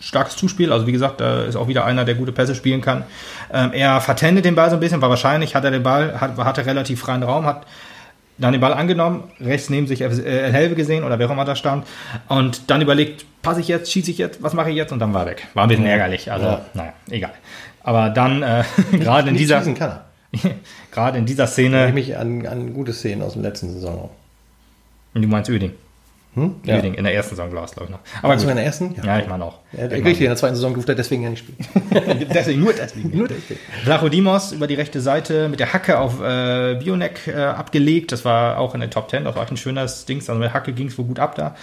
starkes 0.00 0.36
Zuspiel. 0.36 0.72
Also 0.72 0.86
wie 0.86 0.92
gesagt, 0.92 1.20
da 1.20 1.42
ist 1.44 1.56
auch 1.56 1.68
wieder 1.68 1.84
einer, 1.84 2.04
der 2.04 2.14
gute 2.14 2.32
Pässe 2.32 2.54
spielen 2.54 2.80
kann. 2.80 3.04
Ähm, 3.52 3.72
er 3.72 4.00
vertendet 4.00 4.44
den 4.44 4.54
Ball 4.54 4.70
so 4.70 4.76
ein 4.76 4.80
bisschen, 4.80 5.00
war 5.02 5.10
wahrscheinlich, 5.10 5.54
hat 5.54 5.64
er 5.64 5.70
den 5.70 5.82
Ball, 5.82 6.20
hat, 6.20 6.36
hatte 6.38 6.66
relativ 6.66 7.00
freien 7.00 7.22
Raum, 7.22 7.46
hat 7.46 7.66
dann 8.38 8.52
den 8.52 8.60
Ball 8.60 8.74
angenommen, 8.74 9.24
rechts 9.40 9.70
neben 9.70 9.86
sich 9.86 10.00
FC 10.02 10.24
äh, 10.26 10.50
Helve 10.52 10.74
gesehen 10.74 11.04
oder 11.04 11.18
wer 11.18 11.28
auch 11.28 11.32
immer 11.32 11.44
da 11.44 11.54
stand 11.54 11.86
und 12.28 12.68
dann 12.68 12.80
überlegt, 12.82 13.24
passe 13.42 13.60
ich 13.60 13.68
jetzt, 13.68 13.92
schieße 13.92 14.10
ich 14.10 14.18
jetzt, 14.18 14.42
was 14.42 14.54
mache 14.54 14.70
ich 14.70 14.76
jetzt 14.76 14.92
und 14.92 14.98
dann 14.98 15.14
war 15.14 15.22
er 15.22 15.28
weg. 15.30 15.46
War 15.54 15.64
ein 15.64 15.68
bisschen 15.68 15.86
ärgerlich, 15.86 16.32
also 16.32 16.46
Ja. 16.46 16.64
naja, 16.74 16.92
egal. 17.10 17.32
Aber 17.84 18.10
dann 18.10 18.42
äh, 18.42 18.64
gerade 18.98 19.28
in 19.30 19.36
dieser 19.36 19.60
kann 19.62 19.76
er. 19.78 20.04
gerade 20.90 21.18
in 21.18 21.26
dieser 21.26 21.44
Ich 21.44 21.50
Szene, 21.50 21.92
mich 21.92 22.16
an, 22.16 22.44
an 22.46 22.74
gute 22.74 22.92
Szenen 22.92 23.22
aus 23.22 23.34
der 23.34 23.42
letzten 23.42 23.70
Saison 23.72 23.94
auch. 23.94 24.10
du 25.14 25.28
meinst 25.28 25.48
Öding, 25.48 25.72
Hm? 26.34 26.56
Ja. 26.64 26.78
Öding 26.78 26.94
in 26.94 27.04
der 27.04 27.14
ersten 27.14 27.36
Saison 27.36 27.52
war 27.54 27.64
es 27.64 27.72
glaube 27.72 27.86
ich 27.86 27.90
noch. 27.90 28.00
Aber 28.22 28.34
du 28.34 28.42
gut. 28.42 28.50
in 28.50 28.56
der 28.56 28.64
ersten? 28.64 28.94
Ja, 29.04 29.18
ich 29.18 29.28
meine 29.28 29.44
auch. 29.44 29.60
Ja, 29.72 29.86
ich 29.86 30.04
richtig, 30.04 30.22
in 30.22 30.26
der 30.26 30.36
zweiten 30.36 30.56
Saison 30.56 30.74
durfte 30.74 30.92
er 30.92 30.96
deswegen 30.96 31.22
ja 31.22 31.30
nicht 31.30 31.44
spielen. 31.46 32.28
deswegen, 32.34 32.60
nur 32.60 32.72
deswegen. 32.72 33.16
Nur 33.16 33.28
deswegen. 33.28 33.60
Vlachodimos 33.84 34.52
über 34.52 34.66
die 34.66 34.74
rechte 34.74 35.00
Seite 35.00 35.48
mit 35.48 35.60
der 35.60 35.72
Hacke 35.72 35.98
auf 35.98 36.20
äh, 36.20 36.74
Bionek 36.74 37.28
äh, 37.28 37.34
abgelegt. 37.34 38.12
Das 38.12 38.24
war 38.24 38.58
auch 38.58 38.74
in 38.74 38.80
der 38.80 38.90
Top 38.90 39.10
10. 39.10 39.24
Das 39.24 39.36
war 39.36 39.42
echt 39.42 39.52
ein 39.52 39.56
schönes 39.56 40.06
Dings. 40.06 40.28
Also 40.28 40.40
mit 40.40 40.52
Hacke 40.52 40.72
ging 40.72 40.88
es 40.88 40.98
wohl 40.98 41.04
gut 41.04 41.20
ab 41.20 41.36
da. 41.36 41.54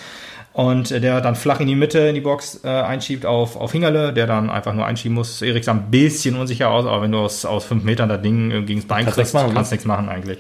Und 0.53 0.91
äh, 0.91 0.99
der 0.99 1.21
dann 1.21 1.35
flach 1.35 1.59
in 1.59 1.67
die 1.67 1.75
Mitte 1.75 1.99
in 1.99 2.15
die 2.15 2.21
Box 2.21 2.61
äh, 2.63 2.67
einschiebt 2.67 3.25
auf, 3.25 3.55
auf 3.55 3.71
Hingerle, 3.71 4.13
der 4.13 4.27
dann 4.27 4.49
einfach 4.49 4.73
nur 4.73 4.85
einschieben 4.85 5.15
muss. 5.15 5.41
Erik 5.41 5.63
sah 5.63 5.71
ein 5.71 5.91
bisschen 5.91 6.35
unsicher 6.35 6.69
aus, 6.69 6.85
aber 6.85 7.01
wenn 7.01 7.11
du 7.11 7.19
aus, 7.19 7.45
aus 7.45 7.63
fünf 7.63 7.83
Metern 7.83 8.09
das 8.09 8.21
Ding 8.21 8.51
äh, 8.51 8.61
gegen 8.63 8.81
das 8.81 8.87
Bein 8.87 9.05
Kannst 9.05 9.17
kriegst, 9.17 9.17
nichts 9.17 9.33
machen, 9.33 9.49
ne? 9.49 9.53
kannst 9.55 9.71
nichts 9.71 9.85
machen 9.85 10.09
eigentlich. 10.09 10.39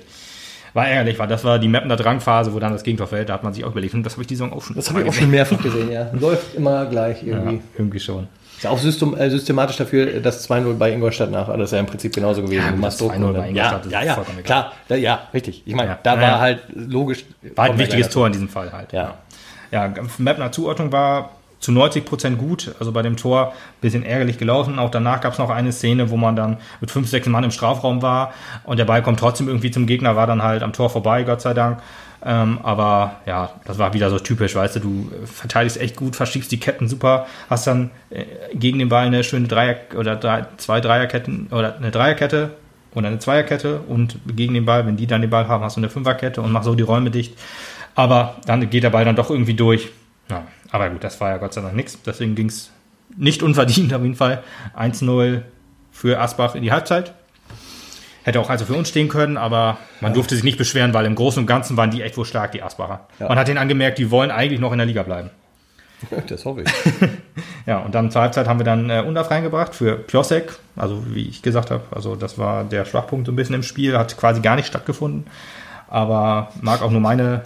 War 0.73 0.87
ärgerlich, 0.87 1.19
weil 1.19 1.27
das 1.27 1.43
war 1.43 1.59
die 1.59 1.67
Mappen 1.67 1.89
der 1.89 1.97
Drangphase, 1.97 2.53
wo 2.53 2.59
dann 2.59 2.71
das 2.71 2.83
Gegentor 2.83 3.07
fällt. 3.07 3.29
Da 3.29 3.33
hat 3.33 3.43
man 3.43 3.53
sich 3.53 3.65
auch 3.65 3.71
überlegt, 3.71 3.93
hm, 3.93 4.03
das 4.03 4.13
habe 4.13 4.21
ich 4.21 4.27
die 4.27 4.35
Saison 4.35 4.53
auch 4.53 4.61
schon 4.61 4.75
Das 4.75 4.89
habe 4.89 5.01
ich 5.01 5.09
auch 5.09 5.13
schon 5.13 5.29
mehrfach 5.29 5.61
gesehen, 5.61 5.91
ja. 5.91 6.09
Läuft 6.19 6.55
immer 6.55 6.85
gleich 6.85 7.23
irgendwie. 7.23 7.55
Ja, 7.57 7.61
irgendwie 7.77 7.99
schon. 7.99 8.27
Ist 8.57 8.67
auch 8.67 8.77
system, 8.77 9.17
äh, 9.17 9.29
systematisch 9.29 9.77
dafür, 9.77 10.19
dass 10.19 10.47
2-0 10.49 10.75
bei 10.77 10.91
Ingolstadt 10.93 11.31
nach, 11.31 11.47
das 11.47 11.59
ist 11.61 11.71
ja 11.71 11.79
im 11.79 11.87
Prinzip 11.87 12.13
genauso 12.13 12.43
gewesen. 12.43 12.63
Ja, 12.63 12.71
das 12.79 12.97
Druck 12.97 13.11
2-0 13.13 13.23
und 13.25 13.33
bei 13.33 13.49
Ingolstadt 13.49 13.85
ja, 13.85 13.87
ist 13.87 13.91
ja, 13.91 14.03
ja, 14.03 14.13
vollkommen 14.13 14.39
egal. 14.39 14.45
klar, 14.45 14.71
da, 14.87 14.95
ja, 14.95 15.19
richtig. 15.33 15.63
Ich 15.65 15.73
meine, 15.75 15.89
Ja. 15.91 15.99
da 16.03 16.13
Ja, 16.15 16.21
war 16.21 16.29
ja. 16.29 16.39
halt 16.39 16.59
logisch. 16.75 17.25
War 17.55 17.65
ein 17.65 17.67
kommen 17.69 17.79
wir 17.79 17.85
wichtiges 17.87 18.09
Tor 18.09 18.27
in 18.27 18.33
diesem 18.33 18.49
Fall 18.49 18.71
halt. 18.71 18.93
Ja. 18.93 19.15
Ja, 19.71 19.91
Mapner 20.19 20.51
Zuordnung 20.51 20.91
war 20.91 21.31
zu 21.61 21.71
90 21.71 22.05
Prozent 22.05 22.37
gut. 22.37 22.75
Also 22.79 22.91
bei 22.91 23.01
dem 23.01 23.15
Tor 23.15 23.53
bisschen 23.79 24.03
ärgerlich 24.03 24.37
gelaufen. 24.37 24.79
Auch 24.79 24.89
danach 24.89 25.21
gab 25.21 25.33
es 25.33 25.39
noch 25.39 25.49
eine 25.49 25.71
Szene, 25.71 26.09
wo 26.09 26.17
man 26.17 26.35
dann 26.35 26.57
mit 26.81 26.91
fünf, 26.91 27.07
sechs 27.07 27.27
Mann 27.27 27.45
im 27.45 27.51
Strafraum 27.51 28.01
war 28.01 28.33
und 28.65 28.77
der 28.77 28.85
Ball 28.85 29.01
kommt 29.01 29.19
trotzdem 29.19 29.47
irgendwie 29.47 29.71
zum 29.71 29.85
Gegner, 29.85 30.15
war 30.15 30.27
dann 30.27 30.43
halt 30.43 30.63
am 30.63 30.73
Tor 30.73 30.89
vorbei, 30.89 31.23
Gott 31.23 31.41
sei 31.41 31.53
Dank. 31.53 31.79
Ähm, 32.23 32.59
aber 32.61 33.21
ja, 33.25 33.51
das 33.65 33.79
war 33.79 33.93
wieder 33.93 34.11
so 34.11 34.19
typisch, 34.19 34.53
weißt 34.53 34.75
du, 34.75 34.79
du 34.79 35.11
verteidigst 35.25 35.81
echt 35.81 35.95
gut, 35.95 36.15
verschiebst 36.15 36.51
die 36.51 36.59
Ketten 36.59 36.87
super, 36.87 37.25
hast 37.49 37.65
dann 37.65 37.89
äh, 38.11 38.25
gegen 38.53 38.77
den 38.77 38.89
Ball 38.89 39.07
eine 39.07 39.23
schöne 39.23 39.47
Dreier- 39.47 39.77
oder 39.97 40.15
drei, 40.17 40.45
zwei 40.57 40.81
Dreierketten 40.81 41.47
oder 41.49 41.77
eine 41.77 41.89
Dreierkette 41.89 42.51
oder 42.93 43.07
eine 43.07 43.19
Zweierkette 43.19 43.79
und 43.87 44.19
gegen 44.35 44.53
den 44.53 44.65
Ball, 44.65 44.85
wenn 44.85 44.97
die 44.97 45.07
dann 45.07 45.21
den 45.21 45.29
Ball 45.29 45.47
haben, 45.47 45.63
hast 45.63 45.77
du 45.77 45.79
eine 45.79 45.89
Fünferkette 45.89 46.41
und 46.41 46.51
machst 46.51 46.65
so 46.65 46.75
die 46.75 46.83
Räume 46.83 47.09
dicht. 47.09 47.37
Aber 47.95 48.35
dann 48.45 48.69
geht 48.69 48.83
der 48.83 48.89
Ball 48.89 49.05
dann 49.05 49.15
doch 49.15 49.29
irgendwie 49.29 49.53
durch. 49.53 49.89
Ja, 50.29 50.45
aber 50.71 50.89
gut, 50.89 51.03
das 51.03 51.19
war 51.21 51.29
ja 51.29 51.37
Gott 51.37 51.53
sei 51.53 51.61
Dank 51.61 51.75
nichts. 51.75 51.97
Deswegen 52.05 52.35
ging 52.35 52.47
es 52.47 52.71
nicht 53.17 53.43
unverdient 53.43 53.93
auf 53.93 54.01
jeden 54.01 54.15
Fall. 54.15 54.43
1-0 54.77 55.41
für 55.91 56.19
Asbach 56.19 56.55
in 56.55 56.63
die 56.63 56.71
Halbzeit. 56.71 57.13
Hätte 58.23 58.39
auch 58.39 58.49
also 58.49 58.65
für 58.65 58.73
uns 58.73 58.89
stehen 58.89 59.09
können, 59.09 59.35
aber 59.35 59.77
man 59.99 60.13
durfte 60.13 60.35
sich 60.35 60.43
nicht 60.43 60.57
beschweren, 60.57 60.93
weil 60.93 61.05
im 61.05 61.15
Großen 61.15 61.41
und 61.41 61.47
Ganzen 61.47 61.75
waren 61.75 61.89
die 61.89 62.03
echt 62.03 62.17
wohl 62.17 62.25
stark, 62.25 62.51
die 62.51 62.61
Asbacher. 62.61 63.07
Ja. 63.19 63.27
Man 63.27 63.37
hat 63.37 63.47
denen 63.47 63.57
angemerkt, 63.57 63.97
die 63.97 64.11
wollen 64.11 64.29
eigentlich 64.29 64.59
noch 64.59 64.71
in 64.71 64.77
der 64.77 64.87
Liga 64.87 65.03
bleiben. 65.03 65.31
Das 66.27 66.45
hoffe 66.45 66.61
ich. 66.61 66.71
Ja, 67.67 67.77
und 67.77 67.93
dann 67.93 68.09
zur 68.09 68.21
Halbzeit 68.21 68.47
haben 68.47 68.59
wir 68.59 68.63
dann 68.63 68.89
äh, 68.89 69.03
Undaf 69.05 69.29
reingebracht 69.29 69.75
für 69.75 69.95
Piosek, 69.95 70.57
also 70.75 71.03
wie 71.13 71.27
ich 71.27 71.43
gesagt 71.43 71.69
habe, 71.69 71.83
also 71.91 72.15
das 72.15 72.39
war 72.39 72.63
der 72.63 72.85
Schwachpunkt 72.85 73.27
so 73.27 73.31
ein 73.31 73.35
bisschen 73.35 73.53
im 73.55 73.63
Spiel, 73.63 73.97
hat 73.97 74.17
quasi 74.17 74.41
gar 74.41 74.55
nicht 74.55 74.65
stattgefunden, 74.65 75.27
aber 75.91 76.51
mag 76.61 76.81
auch 76.81 76.89
nur 76.89 77.01
meine 77.01 77.41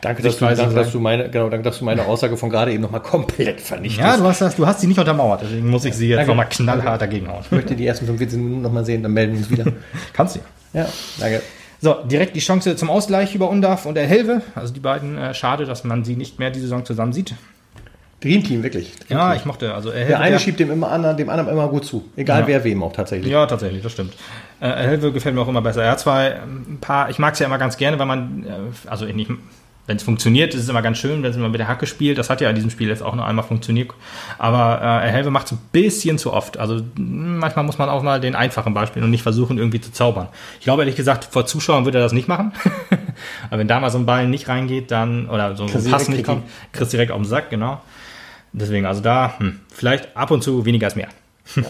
Danke, 0.00 0.22
dass 0.22 0.36
du, 0.36 0.44
danke, 0.44 0.74
dass 0.74 0.90
du 0.90 0.98
meine, 0.98 1.30
genau, 1.30 1.48
danke, 1.48 1.62
dass 1.62 1.78
du 1.78 1.84
meine 1.84 2.04
Aussage 2.04 2.36
von 2.36 2.50
gerade 2.50 2.72
eben 2.72 2.82
nochmal 2.82 3.00
komplett 3.00 3.60
vernichtest. 3.60 4.04
Ja, 4.04 4.16
du 4.16 4.24
hast, 4.24 4.40
das, 4.40 4.56
du 4.56 4.66
hast 4.66 4.80
sie 4.80 4.88
nicht 4.88 4.98
untermauert, 4.98 5.42
deswegen 5.42 5.70
muss 5.70 5.84
ich 5.84 5.94
sie 5.94 6.08
jetzt 6.08 6.18
Danke. 6.18 6.32
nochmal 6.32 6.48
knallhart 6.48 7.00
dagegen 7.00 7.28
hauen. 7.28 7.42
Ich 7.42 7.52
möchte 7.52 7.76
die 7.76 7.86
ersten 7.86 8.06
45 8.06 8.38
Minuten 8.38 8.62
nochmal 8.62 8.84
sehen, 8.84 9.04
dann 9.04 9.12
melden 9.12 9.34
wir 9.34 9.38
uns 9.38 9.50
wieder. 9.50 9.72
Kannst 10.12 10.34
du 10.34 10.40
ja. 10.72 10.82
ja, 10.82 10.88
danke. 11.20 11.42
So, 11.80 11.94
direkt 12.04 12.34
die 12.34 12.40
Chance 12.40 12.74
zum 12.74 12.90
Ausgleich 12.90 13.36
über 13.36 13.48
Undaf 13.48 13.86
und 13.86 13.94
der 13.94 14.08
Helve. 14.08 14.42
Also 14.56 14.74
die 14.74 14.80
beiden, 14.80 15.16
äh, 15.16 15.32
schade, 15.32 15.64
dass 15.64 15.84
man 15.84 16.04
sie 16.04 16.16
nicht 16.16 16.40
mehr 16.40 16.50
diese 16.50 16.64
Saison 16.64 16.84
zusammen 16.84 17.12
sieht. 17.12 17.36
Dreamteam, 18.20 18.62
wirklich. 18.64 18.92
Ja, 19.08 19.34
ich 19.34 19.44
mochte, 19.44 19.74
also 19.74 19.90
er 19.90 20.06
Der 20.06 20.20
eine 20.20 20.38
schiebt 20.40 20.58
dem 20.58 20.70
immer 20.72 20.90
anderen, 20.90 21.16
dem 21.16 21.28
anderen 21.28 21.50
immer 21.50 21.68
gut 21.68 21.84
zu. 21.84 22.04
Egal 22.16 22.40
Ja. 22.40 22.46
wer 22.48 22.64
wem 22.64 22.82
auch 22.82 22.92
tatsächlich. 22.92 23.30
Ja, 23.30 23.46
tatsächlich, 23.46 23.82
das 23.82 23.92
stimmt. 23.92 24.14
Äh, 24.60 24.70
Helve 24.70 25.12
gefällt 25.12 25.36
mir 25.36 25.40
auch 25.42 25.48
immer 25.48 25.62
besser. 25.62 25.84
Er 25.84 25.92
hat 25.92 26.00
zwar 26.00 26.20
ein 26.22 26.78
paar, 26.80 27.10
ich 27.10 27.20
mag 27.20 27.34
es 27.34 27.38
ja 27.38 27.46
immer 27.46 27.58
ganz 27.58 27.76
gerne, 27.76 27.98
wenn 28.00 28.08
man, 28.08 28.44
äh, 28.44 28.88
also 28.90 29.04
nicht, 29.04 29.30
wenn 29.86 29.96
es 29.96 30.02
funktioniert, 30.02 30.52
ist 30.52 30.62
es 30.64 30.68
immer 30.68 30.82
ganz 30.82 30.98
schön, 30.98 31.22
wenn 31.22 31.30
es 31.30 31.36
immer 31.36 31.48
mit 31.48 31.60
der 31.60 31.68
Hacke 31.68 31.86
spielt. 31.86 32.18
Das 32.18 32.28
hat 32.28 32.40
ja 32.40 32.50
in 32.50 32.56
diesem 32.56 32.70
Spiel 32.70 32.88
jetzt 32.88 33.02
auch 33.04 33.14
nur 33.14 33.24
einmal 33.24 33.44
funktioniert. 33.44 33.92
Aber 34.36 34.80
äh, 34.82 35.08
Helve 35.08 35.30
macht 35.30 35.46
es 35.46 35.52
ein 35.52 35.60
bisschen 35.72 36.18
zu 36.18 36.32
oft. 36.32 36.58
Also 36.58 36.74
mh, 36.74 37.38
manchmal 37.38 37.64
muss 37.64 37.78
man 37.78 37.88
auch 37.88 38.02
mal 38.02 38.20
den 38.20 38.34
einfachen 38.34 38.74
Beispiel 38.74 39.02
und 39.04 39.10
nicht 39.10 39.22
versuchen, 39.22 39.56
irgendwie 39.58 39.80
zu 39.80 39.92
zaubern. 39.92 40.26
Ich 40.58 40.64
glaube 40.64 40.82
ehrlich 40.82 40.96
gesagt, 40.96 41.24
vor 41.30 41.46
Zuschauern 41.46 41.84
würde 41.84 41.98
er 41.98 42.02
das 42.02 42.12
nicht 42.12 42.26
machen. 42.28 42.52
Aber 43.48 43.60
wenn 43.60 43.68
da 43.68 43.78
mal 43.80 43.90
so 43.90 43.98
ein 43.98 44.06
Ball 44.06 44.26
nicht 44.26 44.48
reingeht, 44.48 44.90
dann, 44.90 45.28
oder 45.30 45.56
so 45.56 45.64
ein 45.64 45.70
Pass 45.90 46.08
nicht 46.08 46.24
kommt, 46.24 46.42
kriegst 46.72 46.92
du 46.92 46.96
direkt 46.96 47.12
auf 47.12 47.18
den 47.18 47.24
Sack, 47.26 47.48
genau. 47.48 47.80
Deswegen, 48.52 48.86
also 48.86 49.00
da, 49.02 49.34
hm, 49.38 49.60
vielleicht 49.72 50.16
ab 50.16 50.30
und 50.30 50.42
zu 50.42 50.64
weniger 50.64 50.86
ist 50.86 50.96
mehr. 50.96 51.08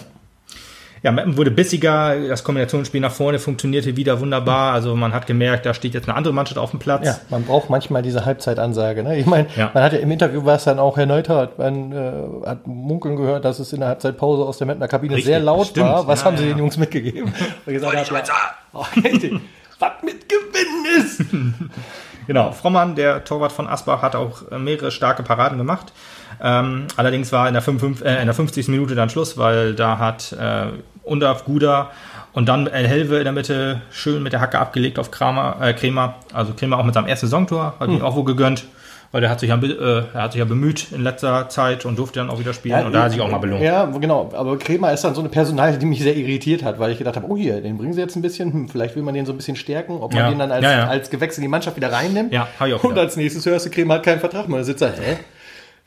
Ja, 1.00 1.12
Meppen 1.12 1.36
wurde 1.36 1.52
bissiger, 1.52 2.26
das 2.28 2.42
Kombinationsspiel 2.42 3.00
nach 3.00 3.12
vorne 3.12 3.38
funktionierte 3.38 3.96
wieder 3.96 4.18
wunderbar. 4.20 4.72
Also 4.72 4.96
man 4.96 5.12
hat 5.14 5.28
gemerkt, 5.28 5.64
da 5.64 5.72
steht 5.72 5.94
jetzt 5.94 6.08
eine 6.08 6.16
andere 6.16 6.34
Mannschaft 6.34 6.58
auf 6.58 6.72
dem 6.72 6.80
Platz. 6.80 7.06
Ja, 7.06 7.18
man 7.30 7.44
braucht 7.44 7.70
manchmal 7.70 8.02
diese 8.02 8.24
Halbzeitansage. 8.24 9.04
Ne? 9.04 9.16
Ich 9.16 9.24
meine, 9.24 9.46
Ja. 9.54 9.70
man 9.72 9.84
hat 9.84 9.92
ja 9.92 10.00
im 10.00 10.10
Interview 10.10 10.44
war 10.44 10.56
es 10.56 10.64
dann 10.64 10.80
auch 10.80 10.96
Herr 10.96 11.06
Neutert, 11.06 11.56
man 11.56 11.92
äh, 11.92 12.46
hat 12.46 12.66
munkeln 12.66 13.14
gehört, 13.14 13.44
dass 13.44 13.60
es 13.60 13.72
in 13.72 13.78
der 13.78 13.90
Halbzeitpause 13.90 14.42
aus 14.42 14.58
der 14.58 14.66
Mettner 14.66 14.88
Kabine 14.88 15.14
Richtig, 15.14 15.26
sehr 15.26 15.38
laut 15.38 15.68
stimmt. 15.68 15.86
war. 15.86 16.08
Was 16.08 16.22
Ja, 16.22 16.26
haben 16.26 16.36
sie 16.36 16.42
ja. 16.46 16.54
den 16.54 16.58
Jungs 16.58 16.76
mitgegeben? 16.76 17.32
Und 17.66 17.72
gesagt 17.72 17.96
hat, 18.12 18.30
oh, 18.72 18.84
richtig. 18.96 19.34
was 19.78 19.92
mit 20.02 20.28
Gewinn 20.28 20.98
ist. 20.98 21.20
Genau, 22.26 22.52
Frommann, 22.52 22.94
der 22.94 23.24
Torwart 23.24 23.52
von 23.52 23.66
Asbach, 23.68 24.02
hat 24.02 24.14
auch 24.14 24.50
äh, 24.50 24.58
mehrere 24.58 24.90
starke 24.90 25.22
Paraden 25.22 25.56
gemacht. 25.56 25.92
Ähm, 26.42 26.86
allerdings 26.96 27.32
war 27.32 27.48
in 27.48 27.54
der, 27.54 27.62
55, 27.62 28.06
äh, 28.06 28.20
in 28.20 28.26
der 28.26 28.34
50. 28.34 28.68
Minute 28.68 28.94
dann 28.94 29.10
Schluss, 29.10 29.36
weil 29.38 29.74
da 29.74 29.98
hat 29.98 30.32
äh, 30.32 30.66
Undaf, 31.02 31.44
Guda 31.44 31.90
und 32.32 32.48
dann 32.48 32.66
El 32.66 32.86
Helve 32.86 33.16
in 33.18 33.24
der 33.24 33.32
Mitte 33.32 33.80
schön 33.90 34.22
mit 34.22 34.32
der 34.32 34.40
Hacke 34.40 34.58
abgelegt 34.58 34.98
auf 34.98 35.10
Kramer, 35.10 35.56
äh, 35.60 35.72
Kremer. 35.72 36.14
Also 36.32 36.52
Kremer 36.54 36.78
auch 36.78 36.84
mit 36.84 36.94
seinem 36.94 37.06
ersten 37.06 37.26
Saisontor, 37.26 37.74
hat 37.80 37.88
ihm 37.88 38.02
auch 38.02 38.14
wohl 38.14 38.24
gegönnt, 38.24 38.66
weil 39.10 39.22
der 39.22 39.30
hat 39.30 39.40
sich 39.40 39.48
ja, 39.48 39.56
äh, 39.56 40.02
er 40.14 40.22
hat 40.22 40.32
sich 40.32 40.38
ja 40.38 40.44
bemüht 40.44 40.92
in 40.92 41.02
letzter 41.02 41.48
Zeit 41.48 41.86
und 41.86 41.98
durfte 41.98 42.20
dann 42.20 42.28
auch 42.30 42.38
wieder 42.38 42.52
spielen 42.52 42.84
und 42.86 42.92
da 42.92 43.04
hat 43.04 43.12
sich 43.12 43.20
auch 43.22 43.30
mal 43.30 43.38
belohnt. 43.38 43.62
Ja, 43.62 43.86
genau. 43.86 44.30
Aber 44.34 44.58
Kremer 44.58 44.92
ist 44.92 45.02
dann 45.02 45.14
so 45.14 45.20
eine 45.22 45.30
Personalie, 45.30 45.78
die 45.78 45.86
mich 45.86 46.00
sehr 46.02 46.14
irritiert 46.14 46.62
hat, 46.62 46.78
weil 46.78 46.92
ich 46.92 46.98
gedacht 46.98 47.16
habe, 47.16 47.26
oh 47.28 47.36
hier, 47.36 47.60
den 47.62 47.78
bringen 47.78 47.94
sie 47.94 48.00
jetzt 48.02 48.14
ein 48.16 48.22
bisschen, 48.22 48.52
hm, 48.52 48.68
vielleicht 48.68 48.94
will 48.94 49.02
man 49.02 49.14
den 49.14 49.24
so 49.26 49.32
ein 49.32 49.36
bisschen 49.38 49.56
stärken, 49.56 49.94
ob 49.98 50.12
man 50.12 50.22
Ja. 50.24 50.28
den 50.30 50.38
dann 50.38 50.52
als, 50.52 50.62
Ja, 50.62 50.72
ja. 50.72 50.86
als 50.86 51.08
Gewächs 51.10 51.38
in 51.38 51.42
die 51.42 51.48
Mannschaft 51.48 51.76
wieder 51.76 51.90
reinnimmt. 51.90 52.32
Ja, 52.34 52.46
hab 52.60 52.68
ich 52.68 52.74
auch 52.74 52.84
Und 52.84 52.90
gedacht. 52.90 53.06
als 53.06 53.16
nächstes 53.16 53.46
hörst 53.46 53.64
du, 53.66 53.70
Kremer 53.70 53.94
hat 53.94 54.02
keinen 54.04 54.20
Vertrag 54.20 54.46
mehr. 54.48 54.58
Da 54.58 54.64
sitzt 54.64 54.82
er, 54.82 54.90
hä? 54.92 55.16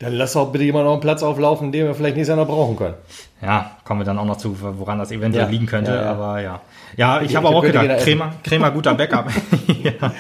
Dann 0.02 0.14
lass 0.14 0.34
doch 0.34 0.52
bitte 0.52 0.64
jemand 0.64 0.86
noch 0.86 0.94
einen 0.94 1.02
Platz 1.02 1.22
auflaufen, 1.22 1.72
den 1.72 1.86
wir 1.86 1.94
vielleicht 1.94 2.16
nächstes 2.16 2.36
Jahr 2.36 2.44
noch 2.46 2.52
brauchen 2.52 2.76
können. 2.76 2.96
Ja, 3.42 3.72
kommen 3.84 4.00
wir 4.02 4.06
dann 4.06 4.18
auch 4.18 4.26
noch 4.26 4.38
zu, 4.38 4.58
woran 4.60 4.98
das 4.98 5.12
eventuell 5.12 5.46
Ja, 5.46 5.50
liegen 5.50 5.68
könnte, 5.68 5.92
ja, 5.92 6.02
ja. 6.02 6.12
aber 6.12 6.42
ja. 6.42 6.62
Ja, 6.98 7.22
ich 7.22 7.30
Die 7.30 7.38
habe 7.38 7.48
auch 7.48 7.62
gedacht, 7.62 7.84
jeder 7.84 7.96
Kremer, 7.98 8.34
Kremer 8.44 8.72
guter 8.72 8.96
Backup. 8.96 9.30
ja, 9.84 10.12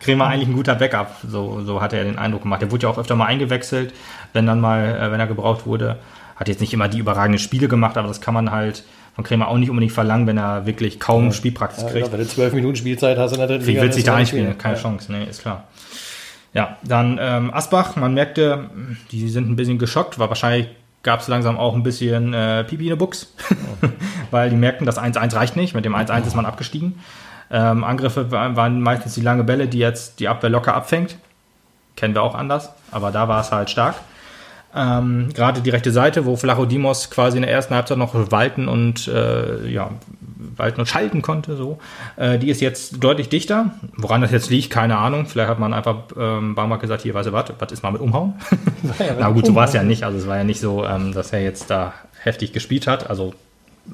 Kremer 0.00 0.26
eigentlich 0.26 0.48
ein 0.48 0.54
guter 0.54 0.74
Backup, 0.74 1.12
so, 1.26 1.60
so 1.64 1.80
hat 1.80 1.92
er 1.92 2.04
den 2.04 2.18
Eindruck 2.18 2.42
gemacht. 2.42 2.60
Der 2.62 2.70
wurde 2.70 2.82
ja 2.82 2.88
auch 2.90 2.98
öfter 2.98 3.14
mal 3.16 3.26
eingewechselt, 3.26 3.94
wenn 4.32 4.44
dann 4.46 4.60
mal, 4.60 4.84
äh, 5.00 5.12
wenn 5.12 5.20
er 5.20 5.26
gebraucht 5.28 5.66
wurde. 5.66 5.96
Hat 6.36 6.48
jetzt 6.48 6.60
nicht 6.60 6.72
immer 6.74 6.88
die 6.88 6.98
überragenden 6.98 7.38
Spiele 7.38 7.68
gemacht, 7.68 7.96
aber 7.96 8.08
das 8.08 8.20
kann 8.20 8.34
man 8.34 8.50
halt 8.50 8.84
von 9.14 9.24
Kremer 9.24 9.48
auch 9.48 9.56
nicht 9.58 9.70
unbedingt 9.70 9.92
verlangen, 9.92 10.26
wenn 10.26 10.38
er 10.38 10.66
wirklich 10.66 11.00
kaum 11.00 11.32
Spielpraxis 11.32 11.84
Ja, 11.84 11.90
kriegt. 11.90 12.12
wenn 12.12 12.20
du 12.20 12.26
zwölf 12.28 12.52
Minuten 12.52 12.76
Spielzeit 12.76 13.18
hast 13.18 13.32
in 13.32 13.38
der 13.38 13.46
dritten 13.48 13.66
Wie 13.66 13.70
Liga, 13.70 13.82
willst 13.82 13.94
du 13.96 13.98
dich 13.98 14.04
da 14.04 14.14
einspielen? 14.16 14.58
Keine. 14.58 14.76
Chance, 14.76 15.10
nee, 15.12 15.24
ist 15.28 15.42
klar. 15.42 15.64
Ja, 16.58 16.76
dann 16.82 17.18
ähm, 17.22 17.54
Asbach, 17.54 17.94
man 17.94 18.14
merkte, 18.14 18.68
die 19.12 19.28
sind 19.28 19.48
ein 19.48 19.54
bisschen 19.54 19.78
geschockt, 19.78 20.18
weil 20.18 20.28
wahrscheinlich 20.28 20.66
gab 21.04 21.20
es 21.20 21.28
langsam 21.28 21.56
auch 21.56 21.72
ein 21.76 21.84
bisschen 21.84 22.34
äh, 22.34 22.64
Pipi 22.64 22.82
in 22.82 22.88
der 22.88 22.96
Buchs, 22.96 23.32
weil 24.32 24.50
die 24.50 24.56
merkten, 24.56 24.84
das 24.84 24.98
1-1 24.98 25.36
reicht 25.36 25.54
nicht, 25.54 25.72
mit 25.76 25.84
dem 25.84 25.94
1-1 25.94 26.26
ist 26.26 26.34
man 26.34 26.46
abgestiegen. 26.46 26.98
Ähm, 27.52 27.84
Angriffe 27.84 28.32
wa- 28.32 28.56
waren 28.56 28.80
meistens 28.80 29.14
die 29.14 29.20
lange 29.20 29.44
Bälle, 29.44 29.68
die 29.68 29.78
jetzt 29.78 30.18
die 30.18 30.26
Abwehr 30.26 30.50
locker 30.50 30.74
abfängt. 30.74 31.16
Kennen 31.94 32.14
wir 32.16 32.24
auch 32.24 32.34
anders, 32.34 32.70
aber 32.90 33.12
da 33.12 33.28
war 33.28 33.40
es 33.40 33.52
halt 33.52 33.70
stark. 33.70 33.94
Ähm, 34.74 35.28
Gerade 35.34 35.60
die 35.60 35.70
rechte 35.70 35.92
Seite, 35.92 36.26
wo 36.26 36.34
Flachodimos 36.34 37.08
quasi 37.08 37.36
in 37.38 37.42
der 37.42 37.52
ersten 37.52 37.74
Halbzeit 37.76 37.98
noch 37.98 38.14
walten 38.32 38.66
und 38.66 39.06
äh, 39.06 39.64
ja, 39.68 39.90
walten 40.56 40.80
und 40.80 40.86
schalten 40.86 41.22
konnte, 41.22 41.56
so. 41.56 41.78
Äh, 42.16 42.38
die 42.38 42.50
ist 42.50 42.60
jetzt 42.60 43.02
deutlich 43.02 43.28
dichter. 43.28 43.72
Woran 43.96 44.20
das 44.20 44.30
jetzt 44.30 44.50
liegt, 44.50 44.70
keine 44.70 44.98
Ahnung. 44.98 45.26
Vielleicht 45.26 45.48
hat 45.48 45.58
man 45.58 45.72
einfach 45.74 46.04
ähm, 46.18 46.54
Baumarkt 46.54 46.82
gesagt, 46.82 47.02
hier, 47.02 47.14
weißt 47.14 47.28
du 47.28 47.32
was, 47.32 47.52
was 47.58 47.72
ist 47.72 47.82
mal 47.82 47.92
mit 47.92 48.00
Umhauen? 48.00 48.34
Na 49.18 49.30
gut, 49.30 49.46
so 49.46 49.54
war 49.54 49.64
es 49.64 49.72
ja 49.72 49.82
nicht. 49.82 50.04
Also 50.04 50.18
es 50.18 50.26
war 50.26 50.36
ja 50.36 50.44
nicht 50.44 50.60
so, 50.60 50.84
ähm, 50.84 51.12
dass 51.12 51.32
er 51.32 51.42
jetzt 51.42 51.70
da 51.70 51.94
heftig 52.22 52.52
gespielt 52.52 52.86
hat, 52.86 53.08
also 53.08 53.34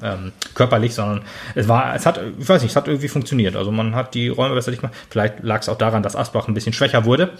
ähm, 0.01 0.31
körperlich, 0.53 0.93
sondern 0.93 1.21
es 1.53 1.67
war, 1.67 1.95
es 1.95 2.05
hat, 2.05 2.19
ich 2.39 2.47
weiß 2.47 2.61
nicht, 2.61 2.71
es 2.71 2.75
hat 2.75 2.87
irgendwie 2.87 3.07
funktioniert. 3.07 3.55
Also 3.55 3.71
man 3.71 3.95
hat 3.95 4.13
die 4.13 4.29
Räume 4.29 4.55
besser 4.55 4.71
nicht 4.71 4.81
gemacht. 4.81 4.97
Vielleicht 5.09 5.43
lag 5.43 5.61
es 5.61 5.69
auch 5.69 5.77
daran, 5.77 6.03
dass 6.03 6.15
Asbach 6.15 6.47
ein 6.47 6.53
bisschen 6.53 6.73
schwächer 6.73 7.05
wurde. 7.05 7.31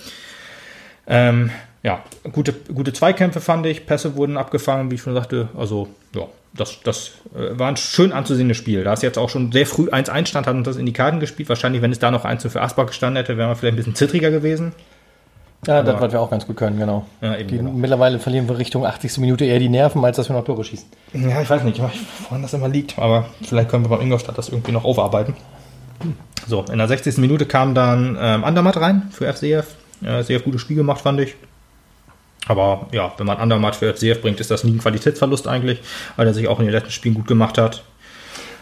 Ähm, 1.08 1.52
ja, 1.86 2.00
gute, 2.32 2.52
gute 2.52 2.94
Zweikämpfe 2.94 3.40
fand 3.40 3.68
ich, 3.68 3.86
Pässe 3.86 4.16
wurden 4.16 4.38
abgefangen, 4.38 4.90
wie 4.90 4.96
ich 4.96 5.02
schon 5.02 5.14
sagte. 5.14 5.50
Also, 5.56 5.88
ja, 6.16 6.24
das, 6.52 6.80
das 6.84 7.12
äh, 7.36 7.60
war 7.60 7.68
ein 7.68 7.78
schön 7.78 8.12
anzusehendes 8.12 8.58
Spiel. 8.58 8.84
Da 8.84 8.94
es 8.94 9.04
jetzt 9.04 9.20
auch 9.20 9.30
schon 9.30 9.52
sehr 9.52 9.68
früh 9.68 9.90
1-1 9.90 10.26
stand, 10.26 10.48
hat 10.48 10.56
uns 10.56 10.66
das 10.66 10.78
in 10.78 10.88
die 10.88 10.94
Karten 10.94 11.20
gespielt. 11.20 11.48
Wahrscheinlich, 11.48 11.84
wenn 11.84 11.92
es 11.92 12.00
da 12.00 12.10
noch 12.10 12.26
1 12.26 12.48
für 12.48 12.60
Asbach 12.60 12.88
gestanden 12.88 13.18
hätte, 13.18 13.38
wären 13.38 13.50
wir 13.50 13.56
vielleicht 13.56 13.76
ein 13.76 13.78
bisschen 13.78 13.94
zittriger 13.94 14.32
gewesen. 14.32 14.74
Ja, 15.68 15.84
das, 15.84 16.02
was 16.02 16.12
wir 16.12 16.22
auch 16.22 16.32
ganz 16.32 16.48
gut 16.48 16.58
können, 16.58 16.80
genau. 16.80 17.06
Ja, 17.22 17.38
eben 17.38 17.50
die, 17.50 17.58
genau. 17.58 17.72
Mittlerweile 17.72 18.18
verlieren 18.18 18.50
wir 18.50 18.58
Richtung 18.58 18.84
80. 18.84 19.20
Minute 19.20 19.46
eher 19.46 19.60
die 19.60 19.70
Nerven, 19.70 20.04
als 20.04 20.18
dass 20.18 20.28
wir 20.28 20.36
noch 20.36 20.44
Tore 20.44 20.64
schießen. 20.64 20.88
Ja, 21.14 21.40
ich 21.40 21.50
weiß 21.50 21.64
nicht, 21.64 21.80
woran 22.24 22.42
das 22.42 22.54
immer 22.56 22.68
liegt, 22.68 22.98
aber 22.98 23.28
vielleicht 23.44 23.70
können 23.70 23.86
wir 23.86 23.90
beim 23.90 24.02
Ingolstadt 24.02 24.40
das 24.40 24.50
irgendwie 24.50 24.72
noch 24.72 24.86
aufarbeiten. 24.86 25.36
So, 26.48 26.66
in 26.72 26.80
der 26.80 26.88
60. 26.88 27.18
Minute 27.20 27.46
kam 27.46 27.76
dann 27.76 28.18
ähm, 28.20 28.44
Andermatt 28.44 28.78
rein 28.78 29.04
für 29.12 29.32
FCF. 29.32 29.76
Äh, 30.04 30.24
sehr 30.24 30.40
gutes 30.40 30.62
Spiel 30.62 30.78
gemacht, 30.78 31.02
fand 31.02 31.20
ich. 31.20 31.36
Aber 32.48 32.88
ja, 32.92 33.12
wenn 33.18 33.26
man 33.26 33.38
Andermatt 33.38 33.76
für 33.76 33.94
FCF 33.94 34.22
bringt, 34.22 34.40
ist 34.40 34.52
das 34.52 34.64
nie 34.64 34.74
ein 34.74 34.80
Qualitätsverlust 34.80 35.48
eigentlich, 35.48 35.80
weil 36.16 36.28
er 36.28 36.34
sich 36.34 36.48
auch 36.48 36.60
in 36.60 36.66
den 36.66 36.74
letzten 36.74 36.92
Spielen 36.92 37.16
gut 37.16 37.28
gemacht 37.28 37.58
hat. 37.58 37.84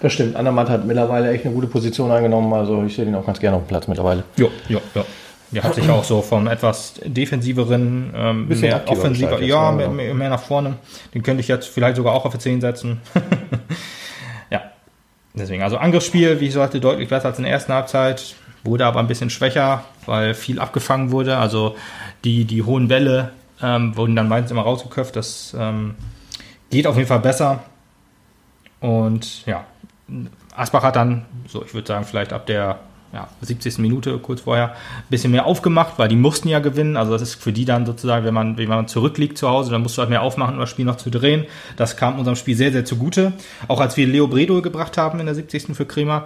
Das 0.02 0.14
stimmt. 0.14 0.36
Andermatt 0.36 0.70
hat 0.70 0.86
mittlerweile 0.86 1.32
echt 1.32 1.46
eine 1.46 1.54
gute 1.54 1.68
Position 1.68 2.12
eingenommen. 2.12 2.54
Also 2.54 2.84
ich 2.84 2.96
sehe 2.96 3.06
den 3.06 3.16
auch 3.16 3.26
ganz 3.26 3.40
gerne 3.40 3.58
auf 3.58 3.64
dem 3.64 3.68
Platz 3.68 3.88
mittlerweile. 3.88 4.24
Ja, 4.38 4.48
ja, 4.68 4.80
ja. 4.96 5.06
Der 5.52 5.64
hat 5.64 5.76
sich 5.76 5.88
auch 5.90 6.04
so 6.04 6.22
vom 6.22 6.48
etwas 6.48 6.96
defensiveren, 7.06 8.12
ähm, 8.16 8.48
Bisschen 8.48 8.70
mehr 8.70 8.84
offensiver, 8.88 9.42
ja, 9.42 9.72
genau. 9.72 9.92
mehr, 9.92 10.14
mehr 10.14 10.30
nach 10.30 10.42
vorne. 10.42 10.76
Den 11.14 11.22
könnte 11.22 11.42
ich 11.42 11.48
jetzt 11.48 11.68
vielleicht 11.68 11.96
sogar 11.98 12.14
auch 12.14 12.26
auf 12.26 12.34
die 12.34 12.40
10 12.40 12.60
setzen. 12.60 13.02
ja, 14.50 14.64
deswegen, 15.36 15.62
also 15.62 15.78
Angriffsspiel, 15.78 16.40
wie 16.40 16.48
ich 16.48 16.54
sagte, 16.54 16.80
deutlich 16.80 17.10
besser 17.10 17.28
als 17.28 17.38
in 17.38 17.44
der 17.44 17.54
ersten 17.54 17.72
Halbzeit, 17.72 18.36
wurde 18.64 18.86
aber 18.86 19.00
ein 19.00 19.08
bisschen 19.08 19.30
schwächer, 19.30 19.84
weil 20.08 20.34
viel 20.34 20.60
abgefangen 20.60 21.12
wurde. 21.12 21.38
Also 21.38 21.76
die, 22.24 22.46
die 22.46 22.64
hohen 22.64 22.88
Bälle 22.88 23.30
ähm, 23.64 23.96
wurden 23.96 24.16
dann 24.16 24.28
meistens 24.28 24.52
immer 24.52 24.62
rausgeköpft. 24.62 25.16
Das 25.16 25.56
ähm, 25.58 25.96
geht 26.70 26.86
auf 26.86 26.96
jeden 26.96 27.08
Fall 27.08 27.20
besser. 27.20 27.64
Und 28.80 29.46
ja, 29.46 29.66
Asbach 30.56 30.84
hat 30.84 30.96
dann, 30.96 31.26
so 31.48 31.64
ich 31.64 31.74
würde 31.74 31.88
sagen, 31.88 32.06
vielleicht 32.06 32.34
ab 32.34 32.46
der 32.46 32.80
ja, 33.14 33.28
70. 33.42 33.78
Minute 33.78 34.18
kurz 34.18 34.42
vorher 34.42 34.72
ein 34.72 35.10
bisschen 35.10 35.32
mehr 35.32 35.46
aufgemacht, 35.46 35.94
weil 35.98 36.08
die 36.08 36.16
mussten 36.16 36.50
ja 36.50 36.60
gewinnen. 36.60 36.98
Also 36.98 37.12
das 37.12 37.22
ist 37.22 37.36
für 37.36 37.54
die 37.54 37.64
dann 37.64 37.86
sozusagen, 37.86 38.26
wenn 38.26 38.34
man, 38.34 38.58
wenn 38.58 38.68
man 38.68 38.88
zurückliegt 38.88 39.38
zu 39.38 39.48
Hause, 39.48 39.72
dann 39.72 39.84
musst 39.84 39.98
du 39.98 40.02
halt 40.02 40.10
mehr 40.10 40.24
aufmachen, 40.24 40.56
um 40.56 40.60
das 40.60 40.72
Spiel 40.72 40.86
noch 40.86 40.98
zu 40.98 41.12
drehen. 41.12 41.46
Das 41.78 41.96
kam 41.96 42.18
unserem 42.18 42.36
Spiel 42.36 42.58
sehr, 42.58 42.72
sehr 42.72 42.86
zugute. 42.86 43.34
Auch 43.68 43.80
als 43.80 43.98
wir 43.98 44.08
Leo 44.08 44.28
Bredol 44.28 44.64
gebracht 44.64 44.98
haben 44.98 45.20
in 45.20 45.28
der 45.28 45.36
70. 45.36 45.76
für 45.76 45.86
Kremer. 45.86 46.26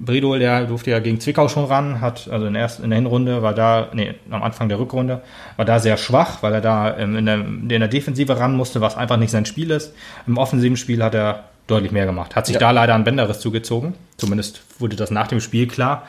Bredol, 0.00 0.38
der 0.38 0.66
durfte 0.66 0.90
ja 0.90 0.98
gegen 1.00 1.20
Zwickau 1.20 1.48
schon 1.48 1.64
ran, 1.64 2.00
hat, 2.00 2.28
also 2.30 2.46
in 2.46 2.52
der, 2.54 2.62
ersten, 2.62 2.84
in 2.84 2.90
der 2.90 2.98
Hinrunde 2.98 3.42
war 3.42 3.52
da, 3.54 3.88
nee, 3.92 4.14
am 4.30 4.42
Anfang 4.42 4.68
der 4.68 4.78
Rückrunde, 4.78 5.22
war 5.56 5.64
da 5.64 5.78
sehr 5.80 5.96
schwach, 5.96 6.42
weil 6.42 6.54
er 6.54 6.60
da 6.60 6.96
ähm, 6.96 7.16
in, 7.16 7.26
der, 7.26 7.34
in 7.36 7.68
der 7.68 7.88
Defensive 7.88 8.38
ran 8.38 8.56
musste, 8.56 8.80
was 8.80 8.96
einfach 8.96 9.16
nicht 9.16 9.30
sein 9.30 9.44
Spiel 9.46 9.70
ist. 9.70 9.94
Im 10.26 10.38
offensiven 10.38 10.76
Spiel 10.76 11.02
hat 11.02 11.14
er 11.14 11.44
deutlich 11.66 11.92
mehr 11.92 12.06
gemacht. 12.06 12.36
Hat 12.36 12.46
sich 12.46 12.54
Ja. 12.54 12.60
da 12.60 12.70
leider 12.70 12.94
ein 12.94 13.04
Bänderriss 13.04 13.40
zugezogen. 13.40 13.94
Zumindest 14.16 14.62
wurde 14.78 14.96
das 14.96 15.10
nach 15.10 15.26
dem 15.26 15.40
Spiel 15.40 15.66
klar. 15.66 16.04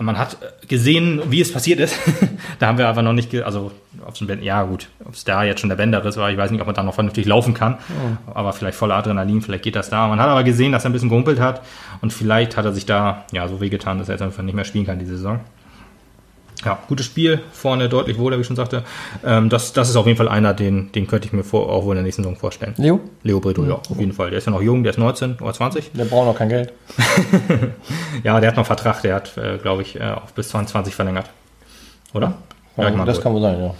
Man 0.00 0.16
hat 0.16 0.36
gesehen, 0.68 1.22
wie 1.28 1.40
es 1.40 1.52
passiert 1.52 1.80
ist. 1.80 1.96
da 2.58 2.68
haben 2.68 2.78
wir 2.78 2.88
aber 2.88 3.02
noch 3.02 3.12
nicht, 3.12 3.34
also 3.42 3.72
ein 4.20 4.26
Bänder, 4.26 4.44
ja 4.44 4.62
gut, 4.62 4.88
ob 5.04 5.14
es 5.14 5.24
da 5.24 5.42
jetzt 5.44 5.60
schon 5.60 5.68
der 5.68 5.76
Bänderriss 5.76 6.16
war, 6.16 6.30
ich 6.30 6.36
weiß 6.36 6.50
nicht, 6.50 6.60
ob 6.60 6.66
man 6.66 6.74
da 6.74 6.82
noch 6.82 6.94
vernünftig 6.94 7.26
laufen 7.26 7.54
kann. 7.54 7.78
Aber 8.32 8.52
vielleicht 8.52 8.76
voller 8.76 8.94
Adrenalin, 8.94 9.42
vielleicht 9.42 9.64
geht 9.64 9.76
das 9.76 9.90
da. 9.90 10.08
Man 10.08 10.20
hat 10.20 10.28
aber 10.28 10.44
gesehen, 10.44 10.72
dass 10.72 10.84
er 10.84 10.90
ein 10.90 10.92
bisschen 10.92 11.08
gehumpelt 11.08 11.40
hat 11.40 11.62
und 12.00 12.12
vielleicht 12.12 12.56
hat 12.56 12.64
er 12.64 12.72
sich 12.72 12.86
da 12.86 13.24
ja 13.32 13.48
so 13.48 13.60
wehgetan, 13.60 13.98
dass 13.98 14.08
er 14.08 14.14
jetzt 14.14 14.22
einfach 14.22 14.42
nicht 14.42 14.54
mehr 14.54 14.64
spielen 14.64 14.86
kann 14.86 14.98
diese 14.98 15.16
Saison. 15.16 15.40
Ja, 16.64 16.78
gutes 16.88 17.06
Spiel, 17.06 17.40
vorne 17.52 17.88
deutlich 17.88 18.18
wohler, 18.18 18.36
wie 18.36 18.40
ich 18.40 18.46
schon 18.46 18.56
sagte. 18.56 18.82
Ähm, 19.24 19.48
das, 19.48 19.72
das 19.72 19.88
ist 19.88 19.96
auf 19.96 20.06
jeden 20.06 20.18
Fall 20.18 20.28
einer, 20.28 20.54
den, 20.54 20.90
den 20.92 21.06
könnte 21.06 21.26
ich 21.26 21.32
mir 21.32 21.44
vor, 21.44 21.68
auch 21.70 21.84
wohl 21.84 21.92
in 21.92 21.98
der 21.98 22.02
nächsten 22.04 22.24
Saison 22.24 22.36
vorstellen. 22.36 22.74
Leo? 22.78 23.00
Leo 23.22 23.38
Brito, 23.38 23.64
ja, 23.64 23.74
auf 23.74 23.98
jeden 23.98 24.12
Fall. 24.12 24.30
Der 24.30 24.38
ist 24.38 24.46
ja 24.46 24.50
noch 24.50 24.62
jung, 24.62 24.82
der 24.82 24.90
ist 24.90 24.98
19 24.98 25.36
oder 25.40 25.52
20. 25.52 25.92
Der 25.92 26.04
braucht 26.04 26.26
noch 26.26 26.36
kein 26.36 26.48
Geld. 26.48 26.72
Ja, 28.24 28.40
der 28.40 28.50
hat 28.50 28.56
noch 28.56 28.66
Vertrag, 28.66 29.00
der 29.02 29.14
hat, 29.14 29.36
äh, 29.36 29.58
glaube 29.58 29.82
ich, 29.82 29.94
äh, 30.00 30.10
auch 30.10 30.30
bis 30.32 30.48
2020 30.48 30.94
verlängert. 30.94 31.30
Oder? 32.12 32.34
Ja, 32.76 32.88
ich 32.88 32.96
mal 32.96 33.04
das 33.04 33.16
so. 33.16 33.22
kann 33.22 33.32
wohl 33.32 33.42
sein, 33.42 33.60
ja. 33.60 33.74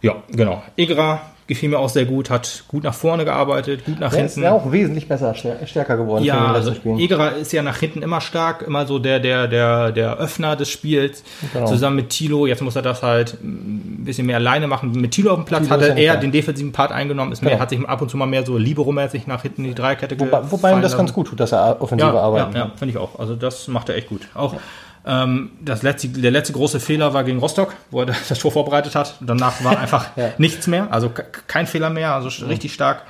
Ja, 0.00 0.16
genau. 0.28 0.62
Egra 0.76 1.20
gefiel 1.48 1.70
mir 1.70 1.78
auch 1.78 1.88
sehr 1.88 2.04
gut, 2.04 2.30
hat 2.30 2.64
gut 2.68 2.84
nach 2.84 2.94
vorne 2.94 3.24
gearbeitet, 3.24 3.84
gut 3.84 3.98
nach 3.98 4.12
Der 4.12 4.26
ist 4.26 4.34
hinten. 4.34 4.46
ja 4.46 4.52
auch 4.52 4.70
wesentlich 4.70 5.08
besser, 5.08 5.34
stär- 5.34 5.66
stärker 5.66 5.96
geworden 5.96 6.22
Ja, 6.22 6.52
also. 6.52 6.72
Egerer 6.84 7.36
ist 7.36 7.52
ja 7.52 7.62
nach 7.62 7.78
hinten 7.78 8.02
immer 8.02 8.20
stark, 8.20 8.62
immer 8.62 8.86
so 8.86 8.98
der, 8.98 9.18
der, 9.18 9.48
der, 9.48 9.90
der 9.90 10.16
Öffner 10.18 10.54
des 10.54 10.68
Spiels. 10.68 11.24
Genau. 11.52 11.66
Zusammen 11.66 11.96
mit 11.96 12.10
Tilo. 12.10 12.46
Jetzt 12.46 12.62
muss 12.62 12.76
er 12.76 12.82
das 12.82 13.02
halt 13.02 13.38
ein 13.42 14.04
bisschen 14.04 14.26
mehr 14.26 14.36
alleine 14.36 14.66
machen. 14.68 14.92
Mit 14.92 15.10
Tilo 15.12 15.30
auf 15.32 15.36
dem 15.38 15.46
Platz 15.46 15.62
Thilo 15.64 15.74
hat 15.74 15.80
ist 15.82 15.88
er 15.88 15.98
ja 15.98 16.16
den 16.16 16.30
defensiven 16.32 16.72
Part 16.72 16.92
eingenommen, 16.92 17.32
ist 17.32 17.42
mehr, 17.42 17.52
Genau. 17.52 17.62
hat 17.62 17.70
sich 17.70 17.80
ab 17.88 18.02
und 18.02 18.10
zu 18.10 18.16
mal 18.18 18.26
mehr 18.26 18.44
so 18.44 18.56
libero-mäßig 18.58 19.26
nach 19.26 19.42
hinten 19.42 19.64
in 19.64 19.70
die 19.70 19.74
Dreikette 19.74 20.20
Wobei, 20.20 20.40
wobei 20.50 20.72
ihm 20.74 20.82
das 20.82 20.96
ganz 20.96 21.12
gut 21.12 21.28
tut, 21.28 21.40
dass 21.40 21.52
er 21.52 21.80
offensive 21.80 22.10
ja, 22.12 22.20
arbeiten 22.20 22.52
Ja, 22.54 22.64
ja 22.66 22.72
finde 22.76 22.92
ich 22.92 22.98
auch. 22.98 23.18
Also 23.18 23.34
das 23.34 23.68
macht 23.68 23.88
er 23.88 23.96
echt 23.96 24.08
gut. 24.08 24.22
Auch 24.34 24.52
ähm, 24.52 24.58
das 25.04 25.82
letzte, 25.82 26.08
der 26.08 26.30
letzte 26.30 26.52
große 26.52 26.80
Fehler 26.80 27.14
war 27.14 27.24
gegen 27.24 27.38
Rostock, 27.38 27.74
wo 27.90 28.00
er 28.00 28.06
das 28.28 28.38
Tor 28.38 28.52
vorbereitet 28.52 28.94
hat. 28.94 29.16
Danach 29.20 29.64
war 29.64 29.78
einfach 29.80 30.16
Ja. 30.16 30.30
nichts 30.38 30.66
mehr, 30.66 30.88
also 30.92 31.08
ke- 31.10 31.24
kein 31.46 31.66
Fehler 31.66 31.88
mehr, 31.90 32.14
also 32.14 32.28
sch- 32.28 32.46
richtig 32.46 32.74
stark. 32.74 33.02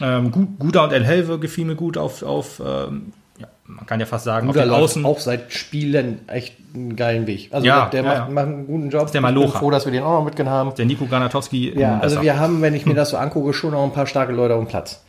Ähm, 0.00 0.30
Gu- 0.30 0.46
Guda 0.58 0.84
und 0.84 0.92
El 0.92 1.04
Helve 1.04 1.38
gefiel 1.38 1.64
mir 1.64 1.76
gut 1.76 1.96
auf, 1.96 2.22
auf 2.22 2.60
ähm, 2.64 3.12
ja, 3.38 3.46
man 3.66 3.86
kann 3.86 4.00
ja 4.00 4.06
fast 4.06 4.24
sagen, 4.24 4.46
Guter 4.48 4.60
auf 4.60 4.66
den 4.66 4.74
Außen. 4.74 5.04
auch 5.06 5.20
seit 5.20 5.52
Spielen 5.52 6.28
echt 6.28 6.56
einen 6.74 6.96
geilen 6.96 7.26
Weg. 7.26 7.48
Also 7.52 7.66
Ja, 7.66 7.86
der, 7.88 8.02
der 8.02 8.12
ja, 8.12 8.18
macht, 8.18 8.28
ja. 8.28 8.34
macht 8.34 8.46
einen 8.46 8.66
guten 8.66 8.90
Job. 8.90 9.00
der 9.00 9.06
ich 9.06 9.12
bin 9.12 9.22
Malocha. 9.22 9.58
froh, 9.58 9.70
dass 9.70 9.84
wir 9.86 9.92
den 9.92 10.02
auch 10.02 10.18
noch 10.18 10.24
mitgenommen 10.24 10.56
haben. 10.56 10.74
Der 10.74 10.84
Nico 10.86 11.06
Granatowski. 11.06 11.78
Ja, 11.78 11.94
ähm, 11.94 12.00
also 12.02 12.20
wir 12.20 12.38
haben, 12.38 12.60
wenn 12.62 12.74
ich 12.74 12.84
mir 12.84 12.94
das 12.96 13.10
so 13.10 13.16
angucke, 13.16 13.52
schon 13.54 13.72
auch 13.74 13.84
ein 13.84 13.92
paar 13.92 14.06
starke 14.06 14.32
Leute 14.32 14.54
auf 14.54 14.60
dem 14.64 14.68
Platz. 14.68 15.02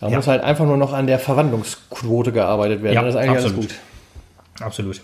Da 0.00 0.08
Ja. 0.08 0.16
muss 0.16 0.26
halt 0.26 0.42
einfach 0.42 0.64
nur 0.64 0.76
noch 0.76 0.92
an 0.92 1.06
der 1.06 1.18
Verwandlungsquote 1.20 2.32
gearbeitet 2.32 2.82
werden. 2.82 2.94
Ja, 2.94 3.02
das 3.02 3.14
ist 3.14 3.20
eigentlich 3.20 3.36
absolut. 3.44 3.56
alles 3.58 3.68
gut. 3.68 4.62
Absolut. 4.66 5.00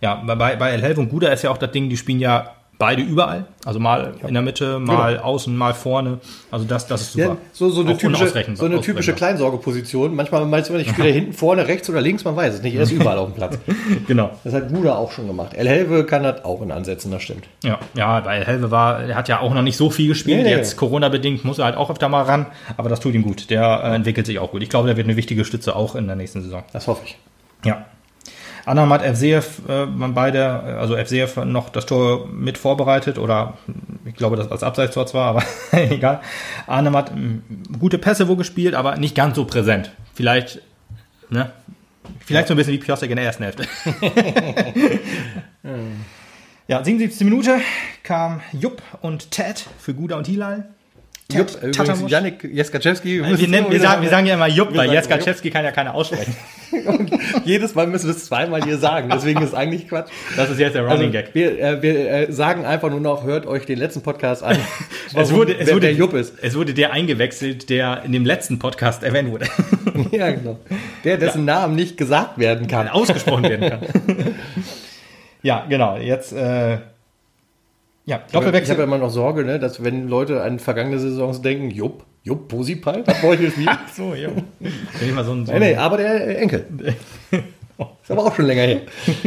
Ja, 0.00 0.14
bei, 0.26 0.56
bei 0.56 0.70
El 0.70 0.82
Helve 0.82 1.00
und 1.00 1.08
Guda 1.08 1.28
ist 1.28 1.42
ja 1.42 1.50
auch 1.50 1.58
das 1.58 1.70
Ding, 1.72 1.88
die 1.88 1.96
spielen 1.96 2.20
ja 2.20 2.52
beide 2.78 3.02
überall. 3.02 3.46
Also 3.64 3.80
mal 3.80 4.14
in 4.26 4.34
der 4.34 4.42
Mitte, 4.42 4.78
mal 4.78 5.18
außen, 5.18 5.56
mal 5.56 5.74
vorne. 5.74 6.18
Also 6.50 6.64
das, 6.66 6.86
das 6.86 7.02
ist 7.02 7.12
super. 7.12 7.24
Ja, 7.24 7.36
so, 7.52 7.70
so 7.70 7.80
eine 7.80 7.92
Auch 7.92 7.98
typische, 7.98 8.28
so 8.54 8.64
eine 8.66 8.80
typische. 8.80 9.12
Kleinsorgeposition. 9.12 10.14
Manchmal 10.14 10.44
meinst 10.46 10.70
du, 10.70 10.74
ich 10.74 10.88
spiele 10.88 11.08
hinten, 11.12 11.32
vorne, 11.32 11.66
rechts 11.66 11.88
oder 11.88 12.00
links, 12.00 12.24
man 12.24 12.36
weiß 12.36 12.54
es 12.54 12.62
nicht. 12.62 12.74
Er 12.74 12.82
ist 12.82 12.92
überall 12.92 13.18
auf 13.18 13.28
dem 13.28 13.34
Platz. 13.34 13.58
Genau. 14.06 14.30
Das 14.44 14.52
hat 14.52 14.68
Guda 14.68 14.96
auch 14.96 15.10
schon 15.10 15.26
gemacht. 15.26 15.54
El 15.54 15.68
Helve 15.68 16.04
kann 16.04 16.22
das 16.22 16.44
auch 16.44 16.62
in 16.62 16.70
Ansätzen, 16.70 17.10
das 17.10 17.22
stimmt. 17.22 17.44
Ja, 17.64 17.78
ja, 17.94 18.24
weil 18.24 18.44
Helve 18.44 18.70
war, 18.70 19.00
er 19.00 19.16
hat 19.16 19.28
ja 19.28 19.40
auch 19.40 19.54
noch 19.54 19.62
nicht 19.62 19.76
so 19.76 19.90
viel 19.90 20.08
gespielt. 20.08 20.38
Nee, 20.38 20.44
nee. 20.44 20.50
Jetzt 20.50 20.76
Corona-bedingt 20.76 21.44
muss 21.44 21.58
er 21.58 21.66
halt 21.66 21.76
auch 21.76 21.90
öfter 21.90 22.08
mal 22.08 22.22
ran, 22.22 22.46
aber 22.76 22.88
das 22.88 23.00
tut 23.00 23.14
ihm 23.14 23.22
gut. 23.22 23.50
Der 23.50 23.80
äh, 23.82 23.94
entwickelt 23.94 24.26
sich 24.26 24.38
auch 24.38 24.50
gut. 24.50 24.62
Ich 24.62 24.68
glaube, 24.68 24.86
der 24.86 24.96
wird 24.96 25.06
eine 25.06 25.16
wichtige 25.16 25.44
Stütze 25.44 25.74
auch 25.74 25.94
in 25.94 26.06
der 26.06 26.16
nächsten 26.16 26.42
Saison. 26.42 26.62
Das 26.72 26.86
hoffe 26.86 27.02
ich. 27.06 27.16
Ja. 27.64 27.86
Anamat 28.66 29.04
Evseev, 29.04 29.60
äh, 29.68 29.86
waren 29.98 30.12
beide, 30.12 30.38
äh, 30.38 30.72
also 30.72 30.96
Evseev 30.96 31.36
noch 31.44 31.70
das 31.70 31.86
Tor 31.86 32.26
mit 32.26 32.58
vorbereitet 32.58 33.16
oder 33.16 33.56
ich 34.04 34.16
glaube, 34.16 34.36
das 34.36 34.50
als 34.50 34.64
Abseitstor 34.64 35.06
zwar, 35.06 35.28
aber 35.28 35.42
egal. 35.72 36.20
Anamat, 36.66 37.12
m, 37.12 37.42
gute 37.78 37.96
Pässe 37.96 38.26
wo 38.26 38.34
gespielt, 38.34 38.74
aber 38.74 38.96
nicht 38.96 39.14
ganz 39.14 39.36
so 39.36 39.44
präsent. 39.44 39.92
Vielleicht, 40.14 40.60
ne? 41.30 41.52
Vielleicht 42.24 42.48
so 42.48 42.54
ein 42.54 42.56
bisschen 42.56 42.72
wie 42.72 42.78
Piosek 42.78 43.10
in 43.10 43.16
der 43.16 43.24
ersten 43.24 43.44
Hälfte. 43.44 43.66
ja, 46.68 46.82
77. 46.84 47.24
Minute 47.24 47.60
kam 48.02 48.40
Jupp 48.52 48.82
und 49.00 49.30
Ted 49.30 49.64
für 49.78 49.94
Guda 49.94 50.16
und 50.16 50.26
Hilal. 50.26 50.68
Jupp, 51.32 51.60
übrigens. 51.60 52.08
Janik 52.08 52.44
Jeskaczewski. 52.44 53.22
Wir, 53.24 53.48
nennen, 53.48 53.66
wir, 53.68 53.80
sagen, 53.80 54.00
wir 54.02 54.08
sagen 54.08 54.26
ja 54.26 54.34
immer 54.34 54.46
Jupp, 54.46 54.76
weil 54.76 54.92
Jeskaczewski 54.92 55.50
kann 55.50 55.64
ja 55.64 55.72
keiner 55.72 55.94
aussprechen. 55.94 56.36
Und 56.86 57.10
jedes 57.44 57.74
Mal 57.74 57.88
müssen 57.88 58.06
wir 58.06 58.14
es 58.14 58.26
zweimal 58.26 58.62
hier 58.62 58.78
sagen. 58.78 59.08
Deswegen 59.12 59.42
ist 59.42 59.48
es 59.48 59.54
eigentlich 59.54 59.88
Quatsch. 59.88 60.08
Das 60.36 60.50
ist 60.50 60.60
jetzt 60.60 60.74
der 60.74 60.82
Also, 60.82 60.94
Running 60.94 61.10
Gag. 61.10 61.30
wir, 61.32 61.58
äh, 61.58 61.82
wir 61.82 62.10
äh, 62.10 62.32
sagen 62.32 62.64
einfach 62.64 62.90
nur 62.90 63.00
noch, 63.00 63.24
hört 63.24 63.46
euch 63.46 63.66
den 63.66 63.78
letzten 63.78 64.02
Podcast 64.02 64.42
an. 64.42 64.56
Es 65.14 65.32
wurde, 65.32 65.56
es 65.56 65.68
wer 65.68 65.74
wurde, 65.74 65.86
der 65.86 65.94
Jupp 65.94 66.12
ist. 66.14 66.34
Es 66.42 66.56
wurde 66.56 66.74
der 66.74 66.92
eingewechselt, 66.92 67.70
der 67.70 68.02
in 68.04 68.12
dem 68.12 68.26
letzten 68.26 68.58
Podcast 68.58 69.02
erwähnt 69.02 69.30
wurde. 69.30 69.46
Ja, 70.10 70.30
genau. 70.30 70.58
Der, 71.04 71.16
dessen 71.16 71.44
Namen 71.46 71.74
nicht 71.74 71.96
gesagt 71.96 72.38
werden 72.38 72.66
kann. 72.66 72.88
ausgesprochen 72.88 73.44
werden 73.44 73.70
kann. 73.70 73.80
ja, 75.42 75.64
genau. 75.68 75.96
Jetzt, 75.96 76.32
äh, 76.32 76.78
ja, 78.06 78.16
Ich 78.16 78.34
habe 78.34 78.44
Doppelwechsel. 78.46 78.76
ja 78.78 78.84
immer 78.84 78.98
noch 78.98 79.10
Sorge, 79.10 79.44
ne, 79.44 79.58
dass 79.58 79.84
wenn 79.84 80.08
Leute 80.08 80.42
an 80.42 80.58
vergangene 80.58 80.98
Saisons 80.98 81.42
denken, 81.42 81.70
Jupp, 81.70 82.04
Jupp, 82.22 82.48
Posipal, 82.48 83.04
hat 83.06 83.20
bei 83.22 83.28
euch 83.28 83.40
gespielt? 83.40 83.68
so, 83.94 84.14
ja. 84.14 84.30
Wenn 84.60 85.08
ich 85.08 85.14
mal 85.14 85.24
so 85.24 85.32
ein, 85.32 85.44
so 85.46 85.52
nee, 85.52 85.58
nee, 85.58 85.76
aber 85.76 85.98
der 85.98 86.38
Enkel. 86.40 86.64
Ist 87.30 88.10
aber 88.10 88.24
auch 88.24 88.34
schon 88.34 88.46
länger 88.46 88.62
her. 88.62 88.80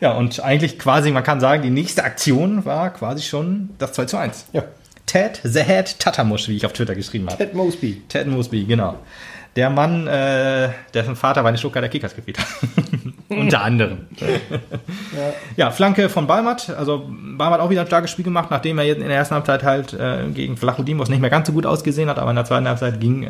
Ja, 0.00 0.12
und 0.18 0.40
eigentlich 0.40 0.78
quasi, 0.78 1.10
man 1.12 1.22
kann 1.22 1.40
sagen, 1.40 1.62
die 1.62 1.70
nächste 1.70 2.04
Aktion 2.04 2.64
war 2.66 2.92
quasi 2.92 3.22
schon 3.22 3.70
das 3.78 3.92
2 3.94 4.04
zu 4.04 4.16
1. 4.18 4.46
Ja. 4.52 4.64
Ted 5.06 5.40
The 5.44 5.62
Head 5.62 5.98
Tatamush, 5.98 6.48
wie 6.48 6.56
ich 6.56 6.66
auf 6.66 6.72
Twitter 6.74 6.94
geschrieben 6.94 7.26
habe. 7.28 7.38
Ted 7.38 7.54
Mosby. 7.54 8.02
Ted 8.08 8.26
Mosby, 8.26 8.64
genau. 8.64 8.98
Der 9.56 9.70
Mann, 9.70 10.06
äh, 10.06 10.70
dessen 10.92 11.14
Vater 11.14 11.42
bei 11.42 11.50
den 11.52 11.58
Stuttgarter 11.58 11.88
Kickers 11.88 12.14
gespielt 12.14 12.38
hat. 12.38 12.46
Unter 13.28 13.62
anderem. 13.62 14.06
Ja. 15.56 15.70
Flanke 15.70 16.08
von 16.08 16.26
Balmat. 16.26 16.70
Also 16.70 17.08
Balmat 17.08 17.60
auch 17.60 17.70
wieder 17.70 17.82
ein 17.82 17.86
starkes 17.86 18.10
Spiel 18.10 18.24
gemacht, 18.24 18.50
nachdem 18.50 18.78
er 18.78 18.84
jetzt 18.84 19.00
in 19.00 19.08
der 19.08 19.16
ersten 19.16 19.34
Halbzeit 19.34 19.62
halt 19.62 19.92
äh, 19.92 20.26
gegen 20.32 20.56
Flachudimos 20.56 21.08
nicht 21.08 21.20
mehr 21.20 21.30
ganz 21.30 21.46
so 21.46 21.52
gut 21.52 21.66
ausgesehen 21.66 22.08
hat, 22.08 22.18
aber 22.18 22.30
in 22.30 22.36
der 22.36 22.44
zweiten 22.44 22.68
Halbzeit 22.68 23.00
ging 23.00 23.22
äh, 23.22 23.28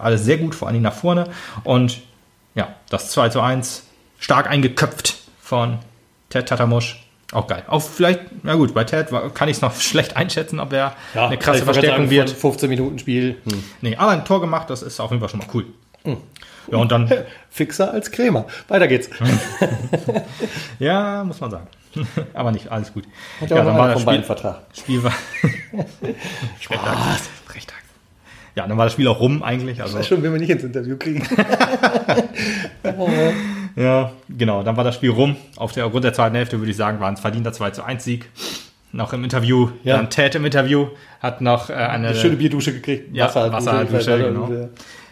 alles 0.00 0.24
sehr 0.24 0.38
gut, 0.38 0.54
vor 0.54 0.68
allem 0.68 0.82
nach 0.82 0.92
vorne. 0.92 1.24
Und 1.64 2.00
ja, 2.54 2.68
das 2.88 3.10
2 3.10 3.28
zu 3.30 3.40
1 3.40 3.84
stark 4.18 4.48
eingeköpft 4.48 5.18
von 5.40 5.78
Ted 6.28 6.48
Tatamusch. 6.48 7.09
Auch 7.32 7.46
geil. 7.46 7.62
Auch 7.68 7.80
vielleicht, 7.80 8.20
na 8.42 8.54
gut, 8.54 8.74
bei 8.74 8.84
Ted 8.84 9.08
kann 9.34 9.48
ich 9.48 9.56
es 9.56 9.62
noch 9.62 9.74
schlecht 9.80 10.16
einschätzen, 10.16 10.58
ob 10.60 10.72
er 10.72 10.94
eine 11.14 11.38
krasse 11.38 11.64
Verstärkung 11.64 12.06
sagen, 12.06 12.10
wird. 12.10 12.30
15 12.30 12.68
Minuten 12.68 12.98
Spiel. 12.98 13.36
Hm. 13.48 13.64
Nee, 13.80 13.96
aber 13.96 14.12
ein 14.12 14.24
Tor 14.24 14.40
gemacht, 14.40 14.68
das 14.70 14.82
ist 14.82 15.00
auf 15.00 15.10
jeden 15.10 15.20
Fall 15.20 15.28
schon 15.28 15.40
mal 15.40 15.46
cool. 15.54 15.66
Ja, 16.70 16.78
und 16.78 16.90
dann, 16.90 17.10
Fixer 17.50 17.92
als 17.92 18.10
Krämer. 18.10 18.46
Weiter 18.68 18.88
geht's. 18.88 19.10
ja, 20.78 21.24
muss 21.24 21.40
man 21.40 21.50
sagen. 21.50 21.66
aber 22.34 22.52
nicht, 22.52 22.70
alles 22.70 22.92
gut. 22.92 23.04
Hat 23.40 23.50
ja 23.50 23.56
ja, 23.56 23.64
dann 23.64 23.76
war 23.76 23.88
das 23.88 24.02
Spiel, 24.02 24.22
Vertrag. 24.22 24.62
Spiel 24.72 25.02
war. 25.02 25.12
Spaß. 26.60 27.28
Recht. 27.54 27.72
Ja, 28.60 28.66
dann 28.66 28.76
war 28.76 28.84
das 28.84 28.92
Spiel 28.92 29.08
auch 29.08 29.20
rum 29.20 29.42
eigentlich. 29.42 29.80
Also, 29.80 29.98
Weiß 29.98 30.06
schon, 30.06 30.22
wenn 30.22 30.32
wir 30.32 30.38
nicht 30.38 30.50
ins 30.50 30.62
Interview 30.62 30.98
kriegen. 30.98 31.22
ja, 33.76 34.12
genau, 34.28 34.62
dann 34.62 34.76
war 34.76 34.84
das 34.84 34.96
Spiel 34.96 35.08
rum. 35.10 35.36
Auf 35.56 35.72
der 35.72 35.88
Grund 35.88 36.04
der 36.04 36.12
zweiten 36.12 36.36
Hälfte 36.36 36.58
würde 36.58 36.70
ich 36.70 36.76
sagen, 36.76 37.00
war 37.00 37.08
ein 37.08 37.16
verdienter 37.16 37.54
2 37.54 37.70
zu 37.70 37.82
1 37.82 38.04
Sieg. 38.04 38.28
Noch 38.92 39.14
im 39.14 39.24
Interview, 39.24 39.70
Ja. 39.82 39.96
dann 39.96 40.10
Ted 40.10 40.34
im 40.34 40.44
Interview, 40.44 40.88
hat 41.20 41.40
noch 41.40 41.70
äh, 41.70 41.74
eine 41.74 42.08
Eine 42.08 42.16
schöne 42.16 42.36
Bierdusche 42.36 42.74
gekriegt. 42.74 43.16
Ja, 43.16 43.26
Wasserdusche, 43.34 43.92
Wasserdusche, 43.94 44.18
genau. 44.18 44.50
Ich 44.52 44.68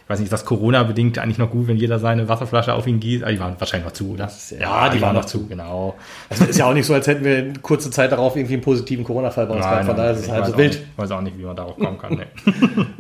weiß 0.08 0.18
nicht, 0.18 0.26
ist 0.26 0.32
das 0.32 0.44
Corona-bedingt 0.46 1.18
eigentlich 1.18 1.38
noch 1.38 1.50
gut, 1.50 1.68
wenn 1.68 1.76
jeder 1.76 1.98
seine 1.98 2.28
Wasserflasche 2.28 2.72
auf 2.72 2.86
ihn 2.86 2.98
gießt? 2.98 3.24
Ah, 3.24 3.30
die 3.30 3.38
waren 3.38 3.54
wahrscheinlich 3.58 3.86
noch 3.86 3.92
zu, 3.92 4.12
oder? 4.12 4.30
ja, 4.58 4.88
die 4.88 5.00
waren 5.00 5.14
noch 5.14 5.26
zu. 5.26 5.46
genau. 5.46 5.96
Also 6.30 6.44
ist 6.46 6.58
ja 6.58 6.66
auch 6.66 6.72
nicht 6.72 6.86
so, 6.86 6.94
als 6.94 7.06
hätten 7.06 7.24
wir 7.24 7.38
in 7.38 7.62
kurzer 7.62 7.90
Zeit 7.90 8.10
darauf 8.10 8.34
irgendwie 8.34 8.54
einen 8.54 8.62
positiven 8.62 9.04
Corona-Fall 9.04 9.46
bei 9.46 9.54
uns 9.54 9.64
gehabt. 9.64 9.84
Von 9.84 9.96
daher 9.96 10.12
ist 10.12 10.20
es 10.20 10.26
ich 10.26 10.32
halb 10.32 10.40
weiß 10.42 10.48
so 10.48 10.54
auch 10.54 10.58
wild. 10.58 10.72
Nicht, 10.72 10.98
weiß 10.98 11.10
auch 11.10 11.20
nicht, 11.20 11.38
wie 11.38 11.44
man 11.44 11.56
darauf 11.56 11.76
kommen 11.76 11.98
kann. 11.98 12.20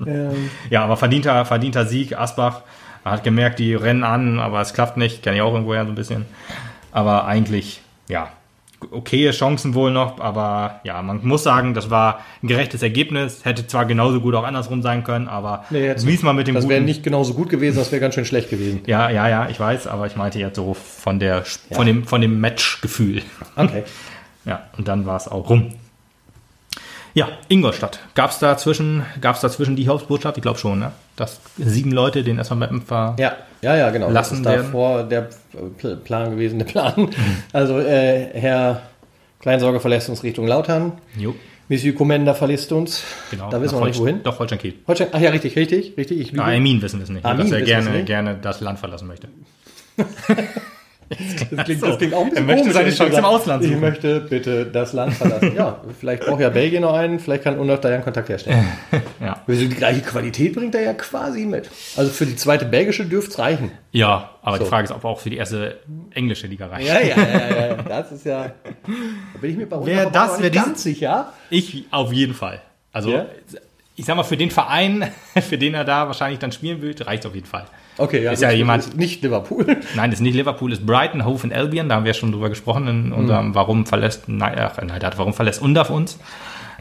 Nee. 0.04 0.28
ja, 0.70 0.84
aber 0.84 0.96
verdienter, 0.96 1.44
verdienter 1.46 1.86
Sieg. 1.86 2.18
Asbach 2.18 2.62
hat 3.04 3.24
gemerkt, 3.24 3.58
die 3.58 3.74
rennen 3.74 4.04
an, 4.04 4.38
aber 4.38 4.60
es 4.60 4.74
klappt 4.74 4.98
nicht. 4.98 5.22
Kenne 5.22 5.36
ich 5.36 5.42
auch 5.42 5.52
irgendwoher 5.52 5.84
so 5.84 5.92
ein 5.92 5.94
bisschen. 5.94 6.26
Aber 6.92 7.26
eigentlich, 7.26 7.80
ja, 8.08 8.28
okaye 8.90 9.30
Chancen 9.30 9.74
wohl 9.74 9.90
noch. 9.90 10.20
Aber 10.20 10.80
ja, 10.84 11.00
man 11.02 11.20
muss 11.26 11.42
sagen, 11.42 11.74
das 11.74 11.90
war 11.90 12.20
ein 12.42 12.48
gerechtes 12.48 12.82
Ergebnis. 12.82 13.44
Hätte 13.44 13.66
zwar 13.66 13.84
genauso 13.86 14.20
gut 14.20 14.34
auch 14.34 14.44
andersrum 14.44 14.82
sein 14.82 15.04
können, 15.04 15.28
aber 15.28 15.64
Nee, 15.70 15.84
jetzt- 15.86 16.06
wie 16.06 16.14
es 16.14 16.22
mal 16.22 16.32
mit 16.32 16.46
dem 16.46 16.54
Das 16.54 16.68
wäre 16.68 16.80
nicht 16.80 17.02
genauso 17.02 17.34
gut 17.34 17.48
gewesen, 17.48 17.76
das 17.76 17.90
wäre 17.92 18.00
ganz 18.00 18.14
schön 18.14 18.24
schlecht 18.24 18.50
gewesen. 18.50 18.80
Ja, 18.86 19.10
ja, 19.10 19.28
ja, 19.28 19.48
ich 19.48 19.58
weiß, 19.58 19.86
aber 19.86 20.06
ich 20.06 20.16
meinte 20.16 20.38
jetzt 20.38 20.56
so 20.56 20.74
von 20.74 21.18
der 21.18 21.44
von 21.72 21.86
dem 21.86 22.04
von 22.04 22.20
dem 22.20 22.40
Matchgefühl. 22.40 23.22
Okay. 23.56 23.82
Ja, 24.44 24.62
und 24.78 24.88
dann 24.88 25.04
war 25.04 25.16
es 25.16 25.28
auch 25.28 25.50
rum. 25.50 25.74
Ja, 27.18 27.28
Ingolstadt. 27.48 27.98
Gab 28.14 28.30
es 28.30 28.38
dazwischen, 28.38 29.02
gab's 29.20 29.40
dazwischen 29.40 29.74
die 29.74 29.88
Hauptbotschaft? 29.88 30.36
Ich 30.36 30.42
glaube 30.42 30.58
schon, 30.58 30.78
ne? 30.78 30.92
Dass 31.16 31.40
sieben 31.56 31.90
Leute 31.90 32.22
den 32.22 32.38
erstmal 32.38 32.60
Mappen 32.60 32.80
ver... 32.82 33.16
Ja, 33.18 33.32
ja, 33.60 33.76
ja, 33.76 33.90
genau. 33.90 34.08
Lassen 34.08 34.42
das 34.44 34.54
ist 34.54 34.62
davor 34.66 35.02
der 35.02 35.28
Pl- 35.80 35.96
Plan 35.96 36.30
gewesen, 36.30 36.58
der 36.60 36.66
Plan. 36.66 37.10
Also 37.52 37.80
äh, 37.80 38.28
Herr 38.34 38.82
Kleinsorge 39.40 39.80
verlässt 39.80 40.08
uns 40.08 40.22
Richtung 40.22 40.46
Lautern. 40.46 40.92
Jo, 41.16 41.34
Monsieur 41.68 41.94
Comenda 41.94 42.34
verlässt 42.34 42.70
uns. 42.72 43.02
genau. 43.30 43.50
Da 43.50 43.60
wissen 43.60 43.74
wir 43.74 43.80
noch 43.80 43.86
nicht 43.88 43.98
wohin. 43.98 44.22
Doch, 44.22 44.38
Holstein 44.38 44.58
Kiel. 44.60 44.74
Holstein, 44.86 45.08
ach 45.12 45.20
ja, 45.20 45.30
richtig, 45.30 45.56
richtig, 45.56 45.94
richtig. 45.98 46.20
Ich 46.20 46.30
lüge. 46.30 46.42
Ah, 46.44 46.46
Armin 46.52 46.80
wissen 46.80 47.02
es 47.02 47.08
nicht, 47.10 47.24
Armin 47.26 47.50
dass 47.50 47.52
er 47.52 47.62
gerne, 47.62 48.04
gerne 48.04 48.38
das 48.40 48.60
Land 48.60 48.78
verlassen 48.78 49.08
möchte. 49.08 49.28
das, 51.50 51.64
klingt, 51.64 51.82
das 51.82 51.98
klingt 51.98 52.14
auch 52.14 52.22
ein 52.24 52.30
bisschen 52.30 52.48
Er 52.48 52.54
möchte 52.56 52.72
seine 52.72 52.90
Chance 52.90 53.18
im. 53.18 53.24
Ausland 53.24 53.62
Ich 53.64 53.70
suchen. 53.70 53.80
möchte 53.80 54.20
bitte 54.20 54.66
das 54.66 54.92
Land 54.92 55.14
verlassen. 55.14 55.54
ja, 55.56 55.80
vielleicht 55.98 56.24
braucht 56.26 56.40
ja 56.40 56.50
Belgien 56.50 56.82
noch 56.82 56.92
einen, 56.94 57.18
vielleicht 57.18 57.44
kann 57.44 57.58
Undav 57.58 57.80
da 57.80 57.88
ja 57.88 57.94
einen 57.96 58.04
Kontakt 58.04 58.28
herstellen. 58.28 58.66
Ja. 59.20 59.42
Also 59.48 59.60
die 59.62 59.68
gleiche 59.74 60.00
Qualität 60.00 60.54
bringt 60.54 60.74
er 60.76 60.82
ja 60.82 60.92
quasi 60.94 61.44
mit. 61.44 61.68
Also 61.96 62.10
für 62.12 62.24
die 62.24 62.36
zweite 62.36 62.64
belgische 62.66 63.04
dürfte 63.04 63.32
es 63.32 63.38
reichen. 63.40 63.72
Ja, 63.90 64.30
aber 64.42 64.58
So. 64.58 64.62
die 64.64 64.68
Frage 64.70 64.84
ist, 64.84 64.92
ob 64.92 65.04
auch 65.04 65.18
für 65.18 65.28
die 65.28 65.36
erste 65.38 65.78
englische 66.14 66.46
Liga 66.46 66.66
reicht. 66.68 66.86
Ja, 66.86 67.00
ja, 67.00 67.16
ja, 67.16 67.66
ja. 67.66 67.74
Das 67.82 68.12
ist 68.12 68.24
ja. 68.24 68.52
Da 68.86 69.38
bin 69.40 69.50
ich 69.50 69.56
mir 69.56 69.66
bei 69.66 69.76
Wer 69.84 70.08
das- 70.10 70.40
wer 70.40 70.50
ganz 70.50 70.84
sicher. 70.84 71.32
Ich 71.50 71.84
auf 71.90 72.12
jeden 72.12 72.32
Fall. 72.34 72.60
Also, 72.92 73.10
Ja? 73.10 73.26
ich 73.96 74.04
sag 74.04 74.14
mal, 74.16 74.22
für 74.22 74.36
den 74.36 74.50
Verein, 74.52 75.10
für 75.40 75.58
den 75.58 75.74
er 75.74 75.84
da 75.84 76.06
wahrscheinlich 76.06 76.38
dann 76.38 76.52
spielen 76.52 76.80
will, 76.80 76.94
reicht 77.00 77.26
auf 77.26 77.34
jeden 77.34 77.46
Fall. 77.48 77.64
Okay, 77.98 78.22
ja. 78.22 78.32
Ist 78.32 78.42
ja 78.42 78.50
jemand- 78.50 78.84
ist 78.84 78.96
nicht 78.96 79.22
Liverpool. 79.22 79.66
Nein, 79.96 80.12
ist 80.12 80.20
nicht 80.20 80.34
Liverpool, 80.34 80.72
ist 80.72 80.86
Brighton, 80.86 81.24
Hove 81.24 81.44
und 81.44 81.52
Albion. 81.52 81.88
Da 81.88 81.96
haben 81.96 82.04
wir 82.04 82.14
schon 82.14 82.32
drüber 82.32 82.48
gesprochen 82.48 82.86
in 82.88 83.12
unserem 83.12 83.54
Warum 83.54 83.86
verlässt, 83.86 84.28
nein, 84.28 84.54
nein, 84.86 85.00
Warum 85.16 85.34
verlässt 85.34 85.60
Undav 85.60 85.90
uns. 85.90 86.18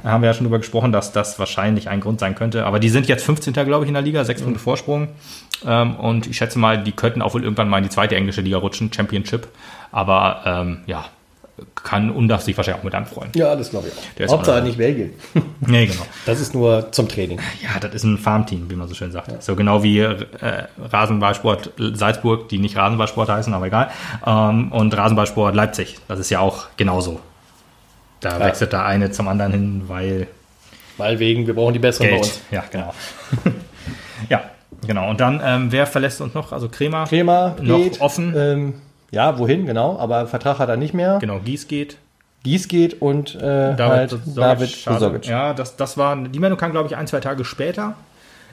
Da 0.04 0.12
haben 0.12 0.22
wir 0.22 0.28
ja 0.28 0.34
schon 0.36 0.44
drüber 0.46 0.60
gesprochen, 0.60 0.92
dass 0.92 1.12
das 1.12 1.40
wahrscheinlich 1.40 1.90
ein 1.90 2.02
Grund 2.02 2.20
sein 2.20 2.36
könnte. 2.36 2.66
Aber 2.68 2.80
die 2.80 2.90
sind 2.90 3.08
jetzt 3.08 3.24
15. 3.26 3.54
glaube 3.54 3.84
ich 3.84 3.88
in 3.88 3.96
der 3.96 4.04
Liga, 4.04 4.24
sechs 4.24 4.44
Punkte 4.44 4.60
Vorsprung. 4.60 5.08
Ähm, 5.66 5.96
und 5.96 6.28
ich 6.28 6.38
schätze 6.38 6.60
mal, 6.60 6.78
die 6.84 6.92
könnten 6.92 7.24
auch 7.24 7.34
wohl 7.34 7.44
irgendwann 7.44 7.68
mal 7.68 7.80
in 7.80 7.84
die 7.84 7.90
zweite 7.90 8.16
englische 8.16 8.42
Liga 8.42 8.58
rutschen, 8.58 8.94
Championship. 8.94 9.48
Aber 9.92 10.42
ähm, 10.46 10.80
ja, 10.86 11.06
kann 11.84 12.12
Undav 12.12 12.42
sich 12.42 12.56
wahrscheinlich 12.58 12.82
auch 12.82 12.84
mit 12.86 12.94
anfreuen. 12.96 13.30
Ja, 13.36 13.56
das 13.56 13.70
glaube 13.72 13.88
ich 13.88 13.94
Der 14.16 14.26
auch. 14.26 14.30
ist 14.30 14.32
Hauptsache 14.34 14.60
auch- 14.60 14.64
nicht 14.64 14.78
Belgien. 14.78 15.14
Nee, 15.62 15.88
genau. 15.88 16.04
Das 16.26 16.40
ist 16.40 16.54
nur 16.54 16.92
zum 16.92 17.08
Training. 17.10 17.40
Ja, 17.64 17.80
das 17.80 17.94
ist 17.96 18.04
ein 18.04 18.18
Farmteam, 18.18 18.70
wie 18.70 18.76
man 18.76 18.88
so 18.88 18.94
schön 18.94 19.12
sagt. 19.12 19.42
So 19.44 19.56
genau 19.56 19.82
wie 19.84 20.00
äh, 20.00 20.18
Rasenballsport 20.92 21.72
Salzburg, 21.94 22.48
die 22.50 22.60
nicht 22.60 22.78
Rasenballsport 22.78 23.30
heißen, 23.30 23.54
aber 23.54 23.66
egal. 23.68 23.90
Ähm, 24.26 24.72
und 24.72 24.96
Rasenballsport 24.96 25.56
Leipzig, 25.56 25.98
das 26.08 26.20
ist 26.20 26.30
ja 26.30 26.40
auch 26.40 26.68
genauso. 26.78 27.20
Da 28.20 28.40
wechselt 28.40 28.74
der 28.74 28.86
eine 28.86 29.12
zum 29.12 29.28
anderen 29.28 29.52
hin, 29.52 29.82
weil 29.88 30.28
Weil 30.98 31.20
wegen, 31.20 31.46
wir 31.48 31.54
brauchen 31.54 31.74
die 31.74 31.80
besseren 31.80 32.08
bei 32.10 32.16
Geld. 32.16 32.24
uns. 32.26 32.42
Ja, 32.52 32.64
genau. 32.72 32.94
ja, 34.30 34.42
genau. 34.86 35.10
Und 35.10 35.20
dann, 35.20 35.42
ähm, 35.44 35.72
wer 35.72 35.86
verlässt 35.86 36.22
uns 36.22 36.34
noch? 36.34 36.52
Also 36.52 36.70
Kremer, 36.70 37.06
Kremer 37.06 37.56
noch 37.62 37.78
geht. 37.78 38.02
offen. 38.02 38.34
Ähm, 38.36 38.74
ja, 39.12 39.38
wohin, 39.40 39.66
genau. 39.66 39.98
Aber 39.98 40.28
Vertrag 40.28 40.60
hat 40.60 40.70
er 40.70 40.78
nicht 40.78 40.94
mehr. 40.94 41.18
Genau, 41.20 41.40
Gies 41.40 41.68
geht. 41.68 41.98
Gies 42.44 42.68
geht 42.68 43.02
und 43.02 43.36
äh, 43.36 43.40
David, 43.40 43.80
halt 43.80 44.10
Bosovic, 44.12 44.36
David. 44.36 44.86
Bosovic. 44.86 45.26
Ja, 45.26 45.54
das, 45.54 45.76
das 45.76 45.98
war, 45.98 46.16
die 46.16 46.40
Meldung 46.40 46.58
kam, 46.58 46.72
glaube 46.72 46.88
ich, 46.88 46.96
ein, 46.96 47.08
zwei 47.08 47.20
Tage 47.20 47.44
später. 47.44 47.96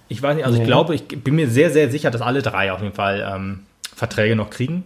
Ich 0.08 0.22
weiß 0.22 0.36
nicht, 0.36 0.44
also 0.44 0.58
ich 0.58 0.64
glaube, 0.64 0.94
ich 0.94 1.06
bin 1.06 1.34
mir 1.34 1.48
sehr, 1.48 1.70
sehr 1.70 1.90
sicher, 1.90 2.10
dass 2.10 2.20
alle 2.20 2.42
drei 2.42 2.72
auf 2.72 2.82
jeden 2.82 2.94
Fall 2.94 3.26
ähm, 3.34 3.60
Verträge 3.94 4.36
noch 4.36 4.50
kriegen. 4.50 4.84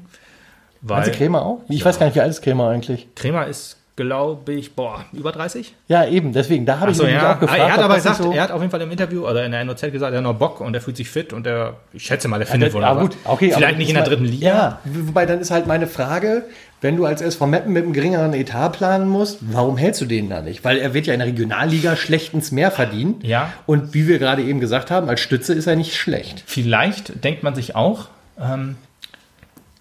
Weil 0.80 1.04
du 1.04 1.10
Kremer 1.10 1.42
auch? 1.42 1.60
Ich 1.68 1.84
weiß 1.84 1.98
gar 1.98 2.06
nicht, 2.06 2.14
wie 2.14 2.20
alt 2.20 2.30
ist 2.30 2.42
Kremer 2.42 2.68
eigentlich. 2.68 3.08
Kremer 3.16 3.46
ist, 3.46 3.77
glaube 4.04 4.52
ich, 4.54 4.74
boah, 4.74 5.04
über 5.12 5.32
30? 5.32 5.74
Ja, 5.88 6.06
eben. 6.06 6.32
Deswegen, 6.32 6.64
da 6.64 6.80
habe 6.80 6.92
ich 6.92 6.96
Achso, 6.96 7.04
mich 7.04 7.14
ja. 7.14 7.34
auch 7.34 7.40
gefragt. 7.40 7.60
er 7.60 7.72
hat 7.72 7.80
aber 7.80 7.96
gesagt, 7.96 8.16
so- 8.22 8.32
er 8.32 8.42
hat 8.42 8.50
auf 8.52 8.60
jeden 8.60 8.70
Fall 8.70 8.80
im 8.80 8.90
Interview 8.90 9.26
oder 9.28 9.44
in 9.44 9.52
der 9.52 9.64
NOZ 9.64 9.80
gesagt, 9.92 10.12
er 10.12 10.18
hat 10.18 10.22
noch 10.24 10.34
Bock 10.34 10.60
und 10.60 10.72
er 10.74 10.80
fühlt 10.80 10.96
sich 10.96 11.10
fit 11.10 11.32
und 11.32 11.46
er, 11.46 11.74
ich 11.92 12.04
schätze 12.04 12.28
mal, 12.28 12.40
er 12.40 12.46
findet 12.46 12.72
wohl 12.72 12.82
ja, 12.82 12.94
noch 12.94 13.02
gut, 13.02 13.16
was. 13.24 13.32
okay. 13.32 13.50
Vielleicht 13.52 13.64
aber 13.68 13.76
nicht 13.76 13.88
in 13.88 13.94
der 13.96 14.04
dritten 14.04 14.24
Liga. 14.24 14.46
Ja, 14.48 14.78
wobei 14.84 15.26
dann 15.26 15.40
ist 15.40 15.50
halt 15.50 15.66
meine 15.66 15.86
Frage, 15.86 16.44
wenn 16.80 16.96
du 16.96 17.04
als 17.04 17.20
SV 17.20 17.46
Meppen 17.46 17.72
mit 17.72 17.82
einem 17.82 17.92
geringeren 17.92 18.32
Etat 18.34 18.70
planen 18.70 19.08
musst, 19.08 19.38
warum 19.40 19.76
hältst 19.76 20.00
du 20.00 20.06
den 20.06 20.30
da 20.30 20.40
nicht? 20.42 20.64
Weil 20.64 20.78
er 20.78 20.94
wird 20.94 21.06
ja 21.06 21.12
in 21.12 21.18
der 21.18 21.28
Regionalliga 21.28 21.96
schlechtens 21.96 22.52
mehr 22.52 22.70
verdienen. 22.70 23.16
Ja. 23.22 23.52
Und 23.66 23.94
wie 23.94 24.06
wir 24.06 24.18
gerade 24.20 24.42
eben 24.42 24.60
gesagt 24.60 24.90
haben, 24.90 25.08
als 25.08 25.20
Stütze 25.20 25.52
ist 25.54 25.66
er 25.66 25.74
nicht 25.76 25.96
schlecht. 25.96 26.44
Vielleicht 26.46 27.24
denkt 27.24 27.42
man 27.42 27.54
sich 27.56 27.74
auch, 27.74 28.06
ähm, 28.40 28.76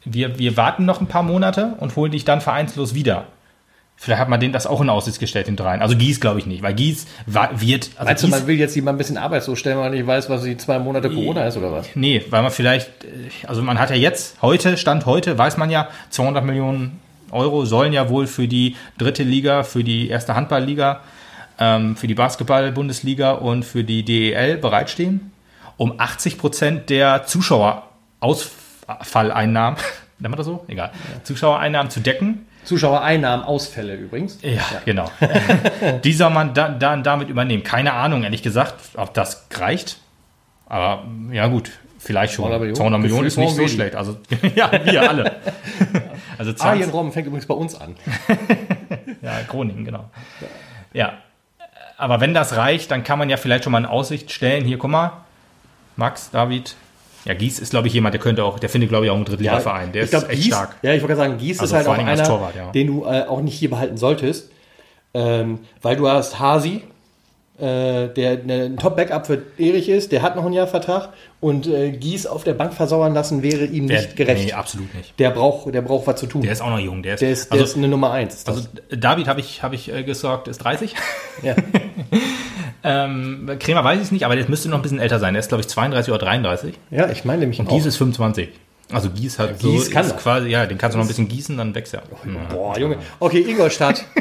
wir, 0.05 0.39
wir 0.39 0.57
warten 0.57 0.85
noch 0.85 1.01
ein 1.01 1.07
paar 1.07 1.23
Monate 1.23 1.73
und 1.79 1.95
holen 1.95 2.11
dich 2.11 2.25
dann 2.25 2.41
vereinslos 2.41 2.93
wieder. 2.95 3.25
Vielleicht 3.99 4.21
hat 4.21 4.29
man 4.29 4.39
denen 4.39 4.53
das 4.53 4.67
auch 4.67 4.79
in 4.79 4.91
Aussicht 4.91 5.19
gestellt, 5.19 5.47
den 5.47 5.55
dreien. 5.55 5.81
Also 5.81 5.97
Gies 5.97 6.21
glaube 6.21 6.37
ich 6.37 6.45
nicht, 6.45 6.61
weil 6.61 6.75
Gies 6.75 7.07
wird. 7.25 7.89
Also 7.95 8.05
Meinst 8.05 8.23
du, 8.23 8.27
man 8.27 8.45
will 8.45 8.55
jetzt 8.55 8.75
jemand 8.75 8.95
ein 8.95 8.99
bisschen 8.99 9.17
arbeitslos 9.17 9.57
stellen, 9.57 9.77
weil 9.77 9.85
man 9.85 9.93
nicht 9.97 10.05
weiß, 10.05 10.29
was 10.29 10.43
die 10.43 10.55
zwei 10.55 10.77
Monate 10.77 11.09
Corona 11.09 11.47
ist 11.47 11.57
oder 11.57 11.71
was? 11.71 11.87
Nee, 11.95 12.23
weil 12.29 12.43
man 12.43 12.51
vielleicht, 12.51 13.05
äh, 13.05 13.47
also 13.47 13.63
man 13.63 13.79
hat 13.79 13.89
ja 13.89 13.95
jetzt, 13.95 14.39
heute, 14.43 14.77
Stand 14.77 15.07
heute, 15.07 15.35
weiß 15.37 15.57
man 15.57 15.71
ja, 15.71 15.87
200 16.11 16.45
Millionen 16.45 16.99
Euro 17.31 17.65
sollen 17.65 17.91
ja 17.91 18.07
wohl 18.09 18.27
für 18.27 18.47
die 18.47 18.75
dritte 18.99 19.23
Liga, 19.23 19.63
für 19.63 19.83
die 19.83 20.09
erste 20.09 20.35
Handballliga, 20.35 21.01
ähm, 21.59 21.95
für 21.95 22.05
die 22.07 22.13
Basketball-Bundesliga 22.13 23.31
und 23.31 23.65
für 23.65 23.83
die 23.83 24.03
DEL 24.03 24.57
bereitstehen, 24.57 25.31
um 25.75 25.99
80 25.99 26.37
Prozent 26.37 26.91
der 26.91 27.25
Zuschauerausfalleinnahmen, 27.25 29.79
nennt 30.19 30.31
man 30.31 30.37
das 30.37 30.45
so? 30.45 30.63
Egal, 30.67 30.91
Zuschauereinnahmen 31.23 31.89
zu 31.89 31.99
decken. 31.99 32.45
Zuschauereinnahmen, 32.67 33.45
Ausfälle 33.45 33.95
übrigens. 33.95 34.39
Ja, 34.41 34.61
genau. 34.83 35.09
die 36.03 36.13
soll 36.13 36.29
man 36.29 36.53
dann, 36.53 36.79
dann 36.79 37.01
damit 37.01 37.29
übernehmen. 37.29 37.63
Keine 37.63 37.93
Ahnung, 37.93 38.23
ehrlich 38.23 38.43
gesagt, 38.43 38.75
ob 38.95 39.13
das 39.13 39.47
reicht. 39.55 39.99
Aber 40.67 41.05
ja 41.31 41.47
gut, 41.47 41.71
vielleicht 41.97 42.33
schon. 42.33 42.43
200 42.43 42.59
Millionen? 42.59 42.75
200 42.75 43.01
Millionen 43.01 43.27
ist 43.27 43.37
nicht 43.37 43.55
so 43.55 43.67
schlecht. 43.67 43.95
Also 43.95 44.17
ja, 44.55 44.71
wir 44.83 45.09
alle. 45.09 45.35
Also 46.39 46.53
20, 46.53 46.65
Arjen 46.67 46.89
Robben 46.91 47.11
fängt 47.11 47.25
übrigens 47.25 47.47
bei 47.47 47.55
uns 47.55 47.73
an. 47.73 47.95
ja, 49.23 49.39
Groningen, 49.47 49.85
genau. 49.85 50.07
Ja, 50.93 51.13
aber 51.97 52.21
wenn 52.21 52.35
das 52.35 52.57
reicht, 52.57 52.91
dann 52.91 53.03
kann 53.03 53.17
man 53.17 53.27
ja 53.27 53.37
vielleicht 53.37 53.63
schon 53.63 53.71
mal 53.71 53.79
in 53.79 53.87
Aussicht 53.87 54.31
stellen. 54.31 54.63
Hier, 54.63 54.77
guck 54.77 54.91
mal, 54.91 55.13
Max, 55.95 56.29
David. 56.29 56.75
Ja, 57.25 57.33
Gies 57.33 57.59
ist, 57.59 57.71
glaube 57.71 57.87
ich, 57.87 57.93
jemand, 57.93 58.13
der 58.13 58.21
könnte 58.21 58.43
auch, 58.43 58.59
der 58.59 58.69
findet, 58.69 58.89
glaube 58.89 59.05
ich, 59.05 59.11
auch 59.11 59.15
einen 59.15 59.25
Drittligaverein. 59.25 59.91
Der 59.91 60.03
ich 60.03 60.09
glaub, 60.09 60.23
ist 60.23 60.29
echt 60.29 60.43
Gies, 60.43 60.47
stark. 60.47 60.75
Ja, 60.81 60.93
ich 60.93 61.01
wollte 61.01 61.15
gerade 61.15 61.29
sagen, 61.29 61.37
Gies 61.39 61.59
Also 61.59 61.75
ist 61.75 61.77
halt 61.77 61.87
auch 61.87 62.05
einer, 62.05 62.23
Torwart, 62.23 62.55
ja. 62.55 62.71
den 62.71 62.87
du 62.87 63.05
äh, 63.05 63.25
auch 63.27 63.41
nicht 63.41 63.57
hier 63.57 63.69
behalten 63.69 63.97
solltest. 63.97 64.51
Ähm, 65.13 65.59
weil 65.81 65.95
du 65.95 66.07
hast 66.07 66.39
Hasi, 66.39 66.83
äh, 67.59 68.07
der 68.09 68.39
ein 68.47 68.77
Top-Backup 68.77 69.25
für 69.25 69.41
Erich 69.57 69.89
ist, 69.89 70.11
der 70.11 70.21
hat 70.21 70.35
noch 70.35 70.45
ein 70.45 70.53
Jahr 70.53 70.67
Vertrag 70.67 71.09
und 71.39 71.67
äh, 71.67 71.91
Gies 71.91 72.27
auf 72.27 72.43
der 72.43 72.53
Bank 72.53 72.73
versauern 72.73 73.13
lassen 73.13 73.41
wäre 73.41 73.65
ihm 73.65 73.87
Der, 73.87 74.01
nicht 74.01 74.15
gerecht. 74.15 74.45
Nee, 74.45 74.53
absolut 74.53 74.93
nicht. 74.93 75.19
Der 75.19 75.31
braucht, 75.31 75.73
der 75.73 75.81
braucht 75.81 76.07
was 76.07 76.19
zu 76.19 76.27
tun. 76.27 76.41
Der 76.41 76.51
ist 76.51 76.61
auch 76.61 76.69
noch 76.69 76.79
jung. 76.79 77.03
Der 77.03 77.15
ist, 77.15 77.21
der 77.21 77.31
ist, 77.31 77.45
der 77.45 77.53
also, 77.53 77.65
ist 77.65 77.77
eine 77.77 77.87
Nummer 77.87 78.11
eins. 78.11 78.35
Ist 78.35 78.47
das. 78.47 78.55
also 78.57 78.69
David 78.91 79.27
habe 79.27 79.39
ich, 79.39 79.63
hab 79.63 79.73
ich 79.73 79.91
äh, 79.91 80.03
gesorgt, 80.03 80.47
ist 80.47 80.59
30. 80.59 80.95
ja. 81.43 81.55
Ähm, 82.83 83.49
Kremer 83.59 83.83
weiß 83.83 83.97
ich 83.97 84.05
es 84.05 84.11
nicht, 84.11 84.23
aber 84.23 84.35
der 84.35 84.47
müsste 84.47 84.69
noch 84.69 84.77
ein 84.77 84.81
bisschen 84.81 84.99
älter 84.99 85.19
sein. 85.19 85.33
Der 85.33 85.39
ist, 85.41 85.49
glaube 85.49 85.61
ich, 85.61 85.67
32 85.67 86.13
oder 86.13 86.23
33. 86.23 86.75
ja, 86.91 87.09
ich 87.09 87.25
meine 87.25 87.39
nämlich 87.39 87.59
Und 87.59 87.67
auch. 87.67 87.73
Gies 87.73 87.85
ist 87.85 87.97
25. 87.97 88.49
Also 88.91 89.09
Gies 89.09 89.37
hat 89.37 89.59
so, 89.59 89.69
Gies 89.69 89.91
kann 89.91 90.07
quasi, 90.15 90.47
ja, 90.47 90.65
den 90.65 90.77
kannst 90.77 90.95
du 90.95 90.99
noch 90.99 91.03
ein 91.05 91.09
bisschen 91.09 91.27
gießen, 91.27 91.57
dann 91.57 91.75
wächst 91.75 91.93
er. 91.93 92.03
Ja. 92.25 92.55
Boah, 92.55 92.79
Junge. 92.79 92.97
Okay, 93.19 93.41
Ingolstadt. 93.41 94.05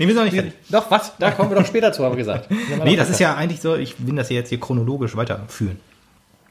Nee, 0.00 0.06
wir 0.06 0.14
sind 0.14 0.24
noch 0.24 0.32
nicht 0.32 0.34
fertig. 0.34 0.54
Doch, 0.70 0.90
was? 0.90 1.12
Da 1.18 1.30
kommen 1.30 1.50
wir 1.50 1.58
doch 1.58 1.66
später 1.66 1.92
zu, 1.92 2.02
haben 2.02 2.12
wir 2.12 2.16
gesagt. 2.16 2.48
Nee, 2.84 2.96
das 2.96 3.10
ist 3.10 3.20
ja 3.20 3.34
eigentlich 3.34 3.60
so, 3.60 3.76
ich 3.76 4.06
will 4.06 4.16
das 4.16 4.28
hier 4.28 4.38
jetzt 4.38 4.48
hier 4.48 4.58
chronologisch 4.58 5.14
weiterführen. 5.14 5.78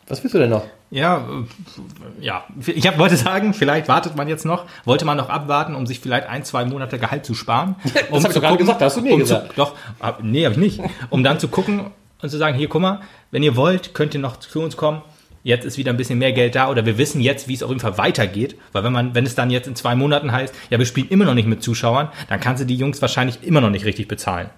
Was 0.08 0.24
willst 0.24 0.36
du 0.36 0.38
denn 0.40 0.52
noch? 0.52 0.66
Ja, 0.92 1.18
äh, 1.18 2.24
ja. 2.24 2.44
Ich 2.68 2.86
hab, 2.86 3.00
wollte 3.00 3.18
sagen, 3.18 3.56
vielleicht 3.56 3.88
wartet 3.88 4.16
man 4.16 4.28
jetzt 4.28 4.46
noch, 4.46 4.66
wollte 4.86 5.04
man 5.04 5.18
noch 5.18 5.30
abwarten, 5.30 5.74
um 5.74 5.88
sich 5.88 6.00
vielleicht 6.00 6.28
ein, 6.28 6.44
zwei 6.44 6.64
Monate 6.64 7.00
Gehalt 7.00 7.26
zu 7.26 7.34
sparen. 7.34 7.76
um 8.12 8.22
hab 8.22 8.30
ich 8.30 8.36
doch 8.36 8.42
gerade 8.44 8.58
gesagt, 8.58 8.84
hast 8.84 8.98
du 8.98 9.02
nie 9.02 9.14
um 9.14 9.20
gesagt. 9.20 9.50
Zu, 9.50 9.56
doch, 9.56 9.76
ah, 10.00 10.14
nee, 10.22 10.46
habe 10.46 10.54
ich 10.54 10.60
nicht. 10.60 10.82
Um 11.10 11.24
dann 11.24 11.40
zu 11.40 11.48
gucken 11.48 11.88
und 12.22 12.30
zu 12.30 12.38
sagen, 12.38 12.56
hier, 12.56 12.70
guck 12.70 12.84
mal, 12.84 13.02
wenn 13.32 13.42
ihr 13.42 13.56
wollt, 13.56 13.96
könnt 13.96 14.14
ihr 14.14 14.20
noch 14.20 14.38
zu 14.38 14.62
uns 14.62 14.78
kommen. 14.78 15.02
Jetzt 15.44 15.66
ist 15.66 15.78
wieder 15.78 15.92
ein 15.92 15.98
bisschen 15.98 16.20
mehr 16.20 16.32
Geld 16.34 16.56
da 16.56 16.70
oder 16.70 16.86
wir 16.86 16.98
wissen 16.98 17.22
jetzt, 17.22 17.48
wie 17.48 17.54
es 17.54 17.64
auf 17.64 17.70
jeden 17.70 17.80
Fall 17.82 17.98
weitergeht. 17.98 18.56
Weil 18.72 18.84
wenn 18.84 18.94
man, 18.94 19.16
wenn 19.16 19.26
es 19.26 19.36
dann 19.36 19.50
jetzt 19.50 19.68
in 19.68 19.76
zwei 19.76 19.96
Monaten 19.96 20.32
heißt, 20.32 20.54
ja, 20.70 20.78
wir 20.80 20.86
spielen 20.86 21.08
immer 21.10 21.26
noch 21.26 21.34
nicht 21.34 21.48
mit 21.48 21.64
Zuschauern, 21.64 22.10
dann 22.28 22.40
kannst 22.40 22.62
du 22.62 22.66
die 22.66 22.76
Jungs 22.76 23.02
wahrscheinlich 23.02 23.44
immer 23.44 23.62
noch 23.62 23.70
nicht 23.70 23.86
richtig 23.86 24.08
bezahlen. 24.08 24.50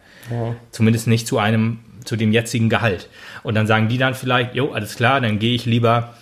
Zumindest 0.71 1.07
nicht 1.07 1.27
zu 1.27 1.39
einem, 1.39 1.79
zu 2.05 2.15
dem 2.15 2.31
jetzigen 2.31 2.69
Gehalt. 2.69 3.09
Und 3.43 3.55
dann 3.55 3.67
sagen 3.67 3.87
die 3.89 3.97
dann 3.97 4.13
vielleicht, 4.15 4.55
jo, 4.55 4.71
alles 4.71 4.95
klar, 4.95 5.19
dann 5.21 5.39
gehe 5.39 5.55
ich 5.55 5.65
lieber, 5.65 6.13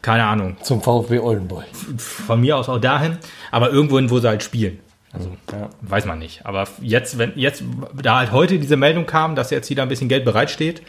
keine 0.00 0.24
Ahnung, 0.24 0.56
Zum 0.62 0.80
VfB 0.80 1.18
Oldenburg. 1.18 1.64
von 1.96 2.40
mir 2.40 2.56
aus 2.56 2.68
auch 2.68 2.78
dahin, 2.80 3.18
aber 3.50 3.70
irgendwohin, 3.70 4.10
wo 4.10 4.20
sie 4.20 4.28
halt 4.28 4.42
spielen. 4.42 4.78
Also 5.12 5.30
Ja. 5.50 5.70
weiß 5.80 6.04
man 6.06 6.18
nicht. 6.18 6.44
Aber 6.44 6.68
jetzt, 6.82 7.18
wenn 7.18 7.32
jetzt, 7.34 7.62
da 8.00 8.18
halt 8.18 8.30
heute 8.30 8.58
diese 8.58 8.76
Meldung 8.76 9.06
kam, 9.06 9.34
dass 9.34 9.50
jetzt 9.50 9.70
wieder 9.70 9.82
ein 9.82 9.88
bisschen 9.88 10.08
Geld 10.08 10.24
bereitsteht. 10.24 10.82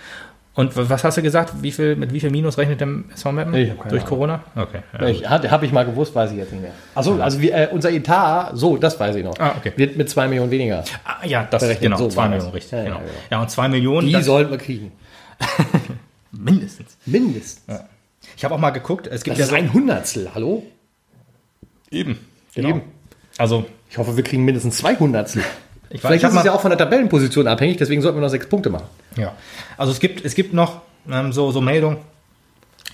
Und 0.60 0.76
was 0.90 1.04
hast 1.06 1.18
du 1.18 1.22
gesagt? 1.22 1.54
Wie 1.62 1.72
viel, 1.72 1.96
mit 1.96 2.12
wie 2.12 2.20
viel 2.20 2.32
Minus 2.32 2.58
rechnet 2.58 2.82
der 2.82 2.90
SV 3.14 3.32
Meppen? 3.32 3.54
Ich 3.56 3.70
hab 3.70 3.78
keine 3.78 3.90
Durch 3.92 4.02
Ahnung. 4.04 4.10
Corona? 4.10 4.44
Okay. 4.58 4.80
Ja. 5.00 5.08
Ich, 5.08 5.26
Habe 5.52 5.66
ich 5.66 5.72
mal 5.72 5.86
gewusst, 5.86 6.14
weiß 6.14 6.32
ich 6.32 6.38
jetzt 6.38 6.52
nicht 6.52 6.62
mehr. 6.62 6.72
Achso, 6.96 7.16
also 7.22 7.40
wir, 7.40 7.54
äh, 7.56 7.68
unser 7.72 7.92
Etat, 7.92 8.52
so, 8.56 8.76
das 8.76 9.00
weiß 9.00 9.16
ich 9.16 9.24
noch, 9.24 9.40
Ah, 9.40 9.56
okay. 9.58 9.72
wird 9.78 9.96
mit 9.96 10.10
zwei 10.10 10.28
Millionen 10.28 10.52
weniger. 10.52 10.84
Ah, 11.06 11.26
ja, 11.26 11.48
das 11.50 11.62
Berechnet, 11.62 11.84
genau, 11.84 11.98
so 11.98 12.08
zwei 12.10 12.24
war 12.24 12.30
Millionen, 12.30 12.48
das. 12.48 12.56
richtig. 12.56 12.72
Ja, 12.74 12.78
ja, 12.80 12.84
genau. 12.86 12.98
genau. 13.00 13.10
Ja, 13.32 13.42
und 13.42 13.50
zwei 13.50 13.70
Millionen, 13.70 14.08
Die 14.08 14.12
das, 14.14 14.26
sollten 14.26 14.52
wir 14.52 14.58
kriegen. 14.58 14.92
mindestens. 16.32 16.98
Mindestens. 17.06 17.80
Ich 18.36 18.44
habe 18.44 18.54
auch 18.56 18.60
mal 18.60 18.72
geguckt, 18.72 19.08
es 19.08 19.24
gibt 19.24 19.38
Das 19.40 19.46
ist 19.46 19.52
ja 19.52 19.58
ein 19.58 19.72
Hundertstel, 19.74 20.30
hallo? 20.36 20.64
eben. 21.90 22.20
Eben. 22.56 22.82
Also, 23.38 23.66
Ich 23.90 23.98
hoffe, 23.98 24.18
wir 24.18 24.24
kriegen 24.26 24.44
mindestens 24.44 24.78
zwei 24.78 24.96
Hundertstel. 24.96 25.42
ich, 25.90 26.02
Vielleicht 26.02 26.18
ich 26.18 26.24
hab 26.26 26.32
ist 26.32 26.38
es 26.38 26.44
mal- 26.44 26.46
ja 26.46 26.54
auch 26.54 26.62
von 26.62 26.70
der 26.72 26.78
Tabellenposition 26.78 27.48
abhängig, 27.48 27.78
deswegen 27.78 28.02
sollten 28.02 28.18
wir 28.18 28.22
noch 28.22 28.30
sechs 28.30 28.48
Punkte 28.48 28.70
machen. 28.70 28.86
Ja, 29.16 29.34
also 29.78 29.92
es 29.92 30.00
gibt, 30.00 30.24
es 30.26 30.36
gibt 30.36 30.54
noch 30.54 30.82
ähm, 31.10 31.34
so, 31.34 31.52
so 31.52 31.62
Meldungen, 31.62 31.98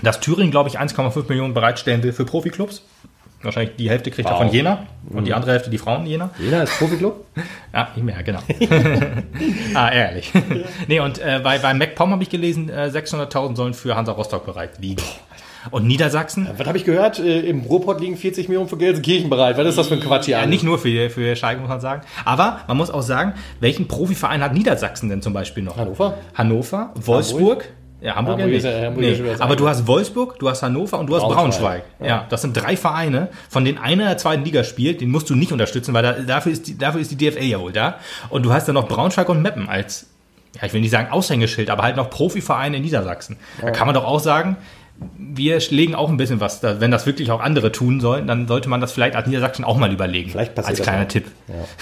dass 0.02 0.20
Thüringen, 0.20 0.52
glaube 0.52 0.70
ich, 0.70 0.80
1,5 0.80 1.28
Millionen 1.30 1.54
bereitstellen 1.54 2.04
will 2.04 2.14
für 2.14 2.26
Profiklubs. 2.26 2.82
Wahrscheinlich 3.42 3.76
die 3.76 3.90
Hälfte 3.90 4.10
kriegt 4.10 4.28
er 4.28 4.34
Wow. 4.34 4.42
von 4.44 4.50
Jena 4.52 4.88
und 5.10 5.26
die 5.26 5.34
andere 5.34 5.52
Hälfte 5.52 5.70
die 5.70 5.78
Frauen 5.78 6.06
Jena. 6.08 6.32
Jeder 6.40 6.64
ist 6.64 6.78
Profiklub? 6.80 7.26
Ja, 7.74 7.90
nicht 7.94 8.06
mehr, 8.06 8.24
genau. 8.24 8.40
ah, 9.74 9.90
ehrlich. 9.92 10.32
nee, 10.88 11.00
und 11.02 11.20
äh, 11.20 11.42
bei, 11.44 11.60
bei 11.60 11.74
MacPom 11.74 12.12
habe 12.12 12.24
ich 12.24 12.30
gelesen, 12.30 12.70
äh, 12.70 12.90
600.000 12.92 13.56
sollen 13.58 13.74
für 13.74 13.96
Hansa 13.98 14.14
Rostock 14.14 14.46
bereit 14.46 14.80
liegen. 14.80 15.04
Und 15.72 15.88
Niedersachsen, 15.88 16.48
Was 16.58 16.68
habe 16.68 16.78
ich 16.78 16.86
gehört? 16.86 17.20
Äh, 17.20 17.42
Im 17.42 17.62
Ruhrpott 17.62 18.00
liegen 18.02 18.18
40 18.18 18.48
Millionen 18.50 18.70
für 18.70 18.78
Gelsenkirchen 18.78 19.30
bereit. 19.30 19.58
Was 19.58 19.68
ist 19.68 19.78
das 19.78 19.88
für 19.88 19.96
ein 19.96 20.00
Quatsch 20.02 20.26
hier? 20.26 20.38
ja, 20.38 20.46
nicht 20.46 20.64
nur 20.64 20.78
für, 20.78 21.10
für 21.10 21.36
Schalke, 21.36 21.60
muss 21.62 21.70
man 21.70 21.80
sagen. 21.82 22.02
Aber 22.24 22.62
man 22.68 22.78
muss 22.78 22.90
auch 22.90 23.02
sagen, 23.02 23.34
welchen 23.60 23.88
Profiverein 23.88 24.42
hat 24.44 24.54
Niedersachsen 24.54 25.10
denn 25.10 25.22
zum 25.22 25.34
Beispiel 25.34 25.64
noch? 25.64 25.78
Hannover? 25.78 26.18
Hannover, 26.34 26.92
Wolfsburg. 26.96 27.66
Ja, 28.02 28.16
Hamburg, 28.16 28.40
Hamburg 28.40 28.62
ja 28.62 28.70
ja- 28.70 28.86
Hamburg 28.88 29.04
nee. 29.04 29.36
Aber 29.40 29.56
du 29.56 29.68
hast 29.68 29.88
Wolfsburg, 29.88 30.38
du 30.38 30.50
hast 30.50 30.62
Hannover 30.62 31.00
und 31.00 31.08
du 31.08 31.16
hast 31.16 31.24
Braunschweig. 31.24 31.84
Braunschweig. 31.98 32.08
Ja. 32.08 32.26
das 32.30 32.42
sind 32.42 32.54
drei 32.56 32.78
Vereine, 32.78 33.30
von 33.50 33.66
denen 33.66 33.78
einer 33.80 34.04
in 34.04 34.10
der 34.10 34.18
zweiten 34.18 34.44
Liga 34.44 34.64
spielt. 34.64 35.02
Den 35.02 35.10
musst 35.10 35.30
du 35.30 35.36
nicht 35.36 35.52
unterstützen, 35.52 35.94
weil 35.94 36.04
da, 36.04 36.12
dafür, 36.14 36.52
ist 36.52 36.68
die, 36.68 36.78
dafür 36.78 37.02
ist 37.02 37.10
die 37.10 37.18
DFL 37.18 37.44
ja 37.46 37.60
wohl 37.60 37.72
da. 37.72 37.96
Und 38.30 38.44
du 38.46 38.54
hast 38.54 38.68
dann 38.68 38.76
noch 38.76 38.88
Braunschweig 38.88 39.28
und 39.30 39.42
Meppen 39.42 39.68
als, 39.70 40.08
ja, 40.56 40.68
ich 40.68 40.74
will 40.74 40.82
nicht 40.82 40.92
sagen 40.92 41.10
Aushängeschild, 41.10 41.70
aber 41.72 41.82
halt 41.84 41.96
noch 41.96 42.10
Profivereine 42.12 42.78
in 42.78 42.84
Niedersachsen. 42.84 43.38
Da 43.62 43.72
kann 43.72 43.88
man 43.88 43.96
doch 43.96 44.06
auch 44.06 44.20
sagen, 44.20 44.58
wir 45.18 45.60
legen 45.70 45.96
auch 45.96 46.10
ein 46.10 46.18
bisschen 46.18 46.40
was, 46.40 46.62
da, 46.62 46.80
wenn 46.80 46.92
das 46.92 47.06
wirklich 47.06 47.32
auch 47.32 47.42
andere 47.42 47.72
tun 47.72 48.00
sollen, 48.00 48.28
dann 48.28 48.48
sollte 48.48 48.70
man 48.70 48.80
das 48.80 48.94
vielleicht 48.94 49.16
als 49.16 49.28
Niedersachsen 49.28 49.66
auch 49.66 49.78
mal 49.78 49.92
überlegen. 49.92 50.32
Vielleicht 50.32 50.56
passiert 50.56 50.80
Als 50.80 50.88
kleiner 50.88 51.04
auch. 51.04 51.10
Tipp. 51.10 51.26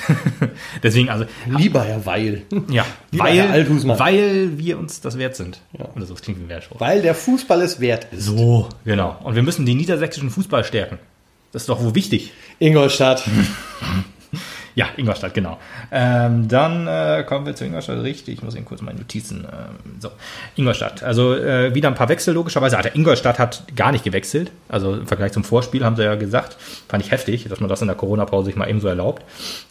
Deswegen, 0.84 1.10
also, 1.10 1.26
Lieber 1.46 1.84
Herr 1.84 2.06
Weil. 2.06 2.44
ja, 2.70 2.86
Lieber 3.12 3.26
weil, 3.26 4.00
weil 4.00 4.58
wir 4.58 4.80
uns 4.80 5.02
das 5.02 5.18
wert 5.18 5.36
sind. 5.36 5.62
Oder 5.96 6.06
so, 6.06 6.14
das 6.14 6.24
klingt 6.24 6.40
wie 6.40 6.44
ein 6.44 6.50
Wertspruch. 6.50 6.80
Weil 6.80 7.02
der 7.02 7.16
Fußball 7.16 7.62
es 7.62 7.80
wert 7.80 8.08
ist. 8.12 8.26
So, 8.26 8.70
genau. 8.86 9.18
Und 9.24 9.36
wir 9.36 9.44
müssen 9.44 9.66
den 9.66 9.78
niedersächsischen 9.78 10.30
Fußball 10.30 10.64
stärken. 10.64 10.98
Das 11.52 11.64
ist 11.64 11.70
doch 11.70 11.84
wohl 11.84 11.94
wichtig. 11.94 12.32
Ingolstadt. 12.60 13.24
Ja, 14.76 14.88
Ingolstadt, 14.98 15.34
genau. 15.34 15.60
Ähm, 15.92 16.48
dann 16.48 16.88
äh, 16.88 17.24
kommen 17.28 17.46
wir 17.46 17.56
zu 17.56 17.64
Ingolstadt. 17.64 18.02
Richtig, 18.02 18.36
ich 18.36 18.44
muss 18.44 18.56
eben 18.56 18.66
kurz 18.66 18.82
meine 18.82 18.98
Notizen. 18.98 19.46
Ähm, 19.46 20.00
so, 20.00 20.10
Ingolstadt. 20.56 21.04
Also 21.04 21.36
äh, 21.36 21.76
wieder 21.76 21.90
ein 21.90 21.96
paar 21.96 22.10
Wechsel, 22.10 22.34
logischerweise. 22.34 22.78
Alter, 22.78 22.96
Ingolstadt 22.96 23.38
hat 23.38 23.64
gar 23.76 23.92
nicht 23.92 24.04
gewechselt. 24.04 24.52
Also 24.70 24.96
im 24.96 25.08
Vergleich 25.08 25.32
zum 25.32 25.44
Vorspiel 25.44 25.86
haben 25.86 25.96
sie 25.96 26.04
ja 26.04 26.16
gesagt. 26.16 26.58
Fand 26.88 27.06
ich 27.06 27.12
heftig, 27.12 27.48
dass 27.50 27.60
man 27.60 27.70
das 27.70 27.82
in 27.82 27.88
der 27.88 27.96
Corona-Pause 27.96 28.48
sich 28.48 28.56
mal 28.56 28.68
eben 28.68 28.82
so 28.82 28.88
erlaubt. 28.88 29.24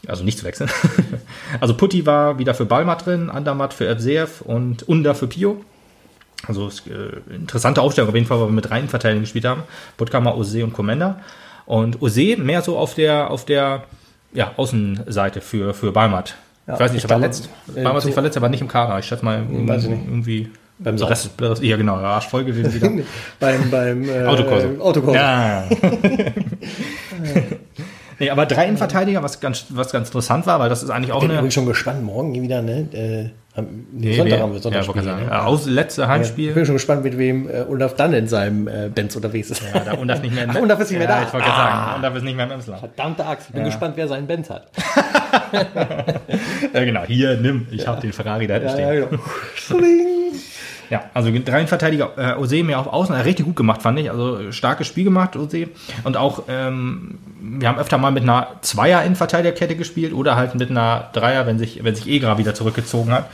Also 0.07 0.23
nicht 0.23 0.39
zu 0.39 0.45
wechseln. 0.45 0.71
also 1.61 1.75
Putti 1.75 2.07
war 2.07 2.39
wieder 2.39 2.55
für 2.55 2.65
Balmat 2.65 3.07
drin, 3.07 3.29
Andermatt 3.29 3.75
für 3.75 3.89
Evseev 3.89 4.41
und 4.43 4.89
Under 4.89 5.17
für 5.17 5.27
Pio. 5.27 5.65
Also 6.47 6.69
äh, 6.69 7.35
interessante 7.35 7.81
Aufstellung 7.83 8.09
auf 8.09 8.15
jeden 8.15 8.27
Fall, 8.27 8.39
weil 8.41 8.49
wir 8.49 8.53
mit 8.53 8.69
drei 8.69 8.79
Innenverteidigern 8.79 9.23
gespielt 9.23 9.47
haben. 9.47 9.65
Puttkammer, 9.97 10.37
Ose 10.37 10.63
und 10.63 10.73
Commander. 10.73 11.21
Und 11.67 12.01
Ose 12.03 12.37
mehr 12.37 12.63
so 12.63 12.79
auf 12.79 12.95
der, 12.95 13.31
auf 13.31 13.45
der 13.45 13.85
ja, 14.33 14.53
Außenseite 14.57 15.41
für, 15.41 15.75
für 15.75 15.93
Balmat. 15.93 16.37
Ja, 16.67 16.75
ich 16.75 16.81
weiß 16.81 16.93
nicht, 16.93 17.05
ich 17.05 17.11
er 17.11 17.19
verletzt. 17.19 17.49
äh, 17.75 17.83
Balmat 17.83 18.05
nicht 18.05 18.15
verletzt, 18.15 18.37
aber 18.37 18.49
nicht 18.49 18.61
im 18.61 18.69
Kader. 18.69 18.99
Ich 18.99 19.07
schätze 19.07 19.25
mal 19.25 19.45
weiß 19.49 19.85
ich 19.85 19.91
nicht. 19.91 20.05
irgendwie 20.07 20.51
Beim 20.79 20.99
Satz. 20.99 21.11
Rest, 21.11 21.31
Rest, 21.41 21.63
ja 21.63 21.77
genau, 21.77 22.01
ja, 22.01 22.07
Arschvoll 22.07 22.45
gewesen 22.45 22.75
wieder. 22.75 23.05
beim 23.41 23.71
beim 23.71 24.09
äh, 24.09 24.25
Autokorso. 24.25 24.69
Autokorso. 24.81 25.17
Ja. 25.17 25.65
nee, 28.19 28.31
aber 28.31 28.47
drei 28.47 28.67
Innenverteidiger, 28.67 29.23
was 29.23 29.41
ganz, 29.41 29.67
was 29.71 29.93
ganz 29.93 30.09
interessant 30.09 30.47
war, 30.47 30.61
weil 30.61 30.69
das 30.69 30.83
ist 30.83 30.91
eigentlich 30.91 31.13
auch 31.13 31.19
Ich 31.19 31.23
bin 31.23 31.31
eine. 31.31 31.39
übrigens 31.39 31.55
schon 31.55 31.67
gespannt, 31.67 32.03
morgen 32.03 32.41
wieder, 32.41 32.63
ne? 32.63 32.89
Äh, 32.93 33.31
am, 33.55 33.87
Nee, 33.93 34.17
Sonntag 34.17 34.41
haben 34.41 34.51
wir 34.53 34.57
ja, 34.57 34.63
Sonntagsspiel. 34.63 34.95
wollte 34.95 35.09
ich 35.09 35.15
sagen. 35.15 35.25
ne? 35.27 35.31
Ja, 35.33 35.45
aus, 35.45 35.67
letzte 35.67 36.03
Ich 36.03 36.09
Heimspiel. 36.09 36.53
bin 36.53 36.65
schon 36.67 36.75
gespannt, 36.77 37.05
mit 37.05 37.19
wem 37.19 37.49
äh, 37.49 37.63
Olaf 37.69 37.95
dann 37.97 38.13
in 38.15 38.27
seinem 38.27 38.67
äh, 38.69 38.89
Benz 38.89 39.15
unterwegs 39.17 39.51
ist. 39.51 39.63
Ja, 39.75 39.81
da 39.81 39.93
Undaf 39.95 40.23
nicht 40.23 40.35
mehr 40.35 40.47
Ach, 40.49 40.55
Undaf 40.57 40.81
ist 40.81 40.91
nicht 40.91 40.99
mehr 40.99 41.09
ja, 41.09 41.21
da. 41.21 41.27
Ich 41.27 41.33
wollte 41.33 41.47
Ah. 41.49 41.57
sagen, 41.57 41.97
Undaf 41.97 42.17
ist 42.17 42.23
nicht 42.23 42.37
mehr 42.37 42.47
im 42.47 42.51
Emsland. 42.53 42.81
Verdammte 42.81 43.27
Axt. 43.27 43.49
Ich 43.49 43.53
bin 43.55 43.63
Ja. 43.63 43.69
gespannt, 43.69 43.95
wer 43.97 44.09
seinen 44.09 44.27
Benz 44.27 44.49
hat. 44.51 44.69
Ja, 46.73 46.81
genau, 46.85 47.03
hier, 47.05 47.37
nimm. 47.37 47.67
Ich 47.71 47.87
habe 47.87 48.01
den 48.01 48.13
Ferrari 48.13 48.47
da 48.47 48.57
Ja, 48.59 48.69
stehen. 48.71 48.89
ja, 48.89 48.95
Ja, 48.95 49.05
genau. 49.07 49.23
Schling. 51.01 51.11
also 51.15 51.31
drei 51.31 51.59
Innenverteidiger. 51.59 52.13
Äh, 52.17 52.41
Ose 52.41 52.63
mir 52.63 52.79
auf 52.79 52.87
Außen 52.87 53.17
hat 53.17 53.25
richtig 53.25 53.47
gut 53.47 53.57
gemacht, 53.57 53.83
fand 53.83 53.99
ich. 53.99 54.11
Also 54.11 54.53
starkes 54.53 54.87
Spiel 54.87 55.05
gemacht, 55.05 55.37
Ose. 55.37 55.69
Und 56.05 56.17
auch, 56.17 56.45
ähm, 56.49 57.19
wir 57.41 57.69
haben 57.69 57.79
öfter 57.79 57.99
mal 57.99 58.11
mit 58.11 58.23
einer 58.23 58.49
Zweier-Innenverteidigerkette 58.61 59.77
gespielt 59.77 60.13
oder 60.13 60.37
halt 60.37 60.55
mit 60.55 60.71
einer 60.71 61.11
Dreier, 61.13 61.47
wenn 61.47 61.59
sich, 61.59 61.83
wenn 61.83 61.95
sich 61.95 62.07
Egra 62.07 62.39
wieder 62.39 62.55
zurückgezogen 62.55 63.13
hat. 63.13 63.29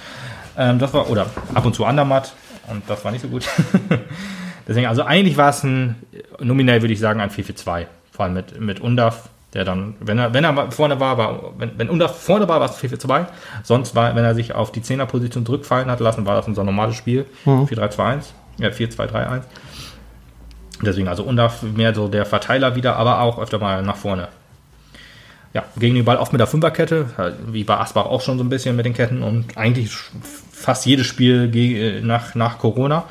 Ähm, 0.57 0.79
das 0.79 0.93
war, 0.93 1.11
oder 1.11 1.27
ab 1.55 1.65
und 1.65 1.75
zu 1.75 1.85
Andermatt. 1.85 2.33
Und 2.69 2.83
das 2.89 3.05
war 3.05 3.13
nicht 3.13 3.23
so 3.23 3.29
gut. 3.29 3.49
Deswegen, 4.69 4.87
also 4.87 5.03
eigentlich 5.03 5.37
war 5.37 5.51
es 5.51 5.63
ein, 5.63 5.97
nominell 6.41 6.83
würde 6.83 6.93
ich 6.93 7.01
sagen, 7.01 7.21
ein 7.21 7.31
4-4-2. 7.31 7.87
Vor 8.13 8.25
allem 8.25 8.35
mit, 8.35 8.61
mit 8.61 8.81
Undaf, 8.81 9.31
der 9.55 9.65
dann, 9.65 9.95
wenn 10.01 10.19
er, 10.19 10.35
wenn 10.35 10.45
er 10.45 10.71
vorne 10.71 11.01
war, 11.01 11.17
war 11.17 11.53
wenn, 11.59 11.79
wenn 11.79 11.89
Undaf 11.89 12.21
vorne 12.23 12.49
war, 12.49 12.61
war 12.61 12.69
es 12.69 12.77
4-4-2. 12.79 13.27
Sonst 13.63 13.95
war, 13.95 14.15
wenn 14.15 14.25
er 14.25 14.35
sich 14.35 14.55
auf 14.55 14.73
die 14.73 14.83
Zehnerposition 14.83 15.47
zurückfallen 15.47 15.91
hat 15.91 16.01
lassen, 16.01 16.27
war 16.27 16.37
das 16.37 16.47
unser 16.47 16.65
normales 16.65 16.97
Spiel. 16.97 17.25
4-3-2-1. 17.67 18.25
Ja, 18.59 18.69
4-2-3-1. 18.69 19.43
Deswegen, 20.83 21.09
also 21.09 21.23
Undaf 21.25 21.63
mehr 21.63 21.95
so 21.95 22.09
der 22.09 22.27
Verteiler 22.27 22.77
wieder, 22.77 22.97
aber 22.97 23.21
auch 23.21 23.39
öfter 23.39 23.59
mal 23.59 23.83
nach 23.83 23.97
vorne. 23.97 24.29
Ja, 25.55 25.65
gegen 25.79 25.95
den 25.95 26.05
Ball 26.05 26.19
oft 26.19 26.33
mit 26.33 26.41
der 26.41 26.47
Fünferkette, 26.47 27.07
wie 27.47 27.65
bei 27.65 27.79
Asbach 27.79 28.05
auch 28.05 28.21
schon 28.21 28.37
so 28.37 28.45
ein 28.45 28.51
bisschen 28.51 28.77
mit 28.77 28.85
den 28.85 28.93
Ketten 28.93 29.23
und 29.23 29.57
eigentlich 29.57 29.91
fast 30.53 30.85
jedes 30.85 31.07
Spiel 31.07 32.03
nach, 32.03 32.35
nach 32.35 32.59
Corona. 32.59 33.05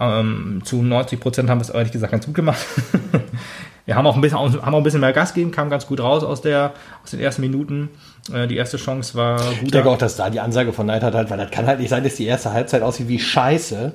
Ähm, 0.00 0.60
zu 0.64 0.82
90 0.82 1.18
Prozent 1.18 1.50
haben 1.50 1.58
wir 1.58 1.62
es 1.62 1.70
ehrlich 1.70 1.92
gesagt 1.92 2.12
ganz 2.12 2.26
gut 2.26 2.34
gemacht. 2.34 2.58
wir 3.88 3.96
haben 3.96 4.06
auch, 4.06 4.16
ein 4.16 4.20
bisschen, 4.20 4.38
haben 4.38 4.74
auch 4.74 4.76
ein 4.76 4.82
bisschen 4.82 5.00
mehr 5.00 5.14
Gas 5.14 5.32
gegeben, 5.32 5.50
kam 5.50 5.70
ganz 5.70 5.86
gut 5.86 5.98
raus 6.00 6.22
aus, 6.22 6.42
der, 6.42 6.74
aus 7.02 7.12
den 7.12 7.20
ersten 7.20 7.40
Minuten. 7.40 7.88
Äh, 8.30 8.46
die 8.46 8.58
erste 8.58 8.76
Chance 8.76 9.14
war 9.14 9.38
gut. 9.38 9.62
Ich 9.62 9.70
denke 9.70 9.88
auch, 9.88 9.96
dass 9.96 10.14
da 10.14 10.28
die 10.28 10.40
Ansage 10.40 10.74
von 10.74 10.84
Neidhardt 10.84 11.14
halt, 11.14 11.30
weil 11.30 11.38
das 11.38 11.50
kann 11.50 11.66
halt 11.66 11.80
nicht 11.80 11.88
sein, 11.88 12.04
dass 12.04 12.14
die 12.16 12.26
erste 12.26 12.52
Halbzeit 12.52 12.82
aussieht 12.82 13.08
wie 13.08 13.18
Scheiße. 13.18 13.94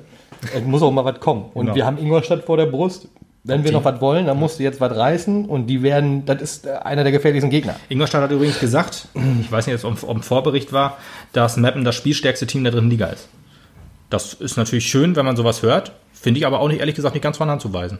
Es 0.55 0.63
muss 0.63 0.81
auch 0.81 0.89
mal 0.89 1.05
was 1.05 1.19
kommen. 1.19 1.45
Und 1.53 1.65
Genau. 1.65 1.75
wir 1.75 1.85
haben 1.85 1.99
Ingolstadt 1.99 2.43
vor 2.43 2.57
der 2.57 2.65
Brust. 2.65 3.07
Wenn 3.43 3.63
wir 3.63 3.71
noch 3.71 3.85
was 3.85 4.01
wollen, 4.01 4.25
dann 4.25 4.39
musst 4.39 4.57
du 4.57 4.63
jetzt 4.63 4.81
was 4.81 4.97
reißen 4.97 5.45
und 5.45 5.67
die 5.67 5.83
werden, 5.83 6.25
das 6.25 6.41
ist 6.41 6.65
äh, 6.65 6.71
einer 6.71 7.03
der 7.03 7.11
gefährlichsten 7.11 7.51
Gegner. 7.51 7.75
Ingolstadt 7.89 8.23
hat 8.23 8.31
übrigens 8.31 8.59
gesagt, 8.59 9.09
ich 9.41 9.51
weiß 9.51 9.67
nicht, 9.67 9.85
ob 9.85 10.01
ob 10.01 10.17
ein 10.17 10.23
Vorbericht 10.23 10.73
war, 10.73 10.97
dass 11.33 11.55
Meppen 11.55 11.83
das 11.83 11.93
spielstärkste 11.93 12.47
Team 12.47 12.63
der 12.63 12.73
dritten 12.73 12.89
Liga 12.89 13.05
ist. 13.05 13.27
Das 14.09 14.33
ist 14.33 14.57
natürlich 14.57 14.87
schön, 14.87 15.15
wenn 15.15 15.25
man 15.25 15.35
sowas 15.35 15.61
hört. 15.61 15.91
Finde 16.13 16.39
ich 16.39 16.47
aber 16.47 16.61
auch 16.61 16.67
nicht, 16.67 16.79
ehrlich 16.79 16.95
gesagt, 16.95 17.13
nicht 17.13 17.21
ganz 17.21 17.37
von 17.37 17.47
Hand 17.47 17.61
zu 17.61 17.71
weisen. 17.73 17.99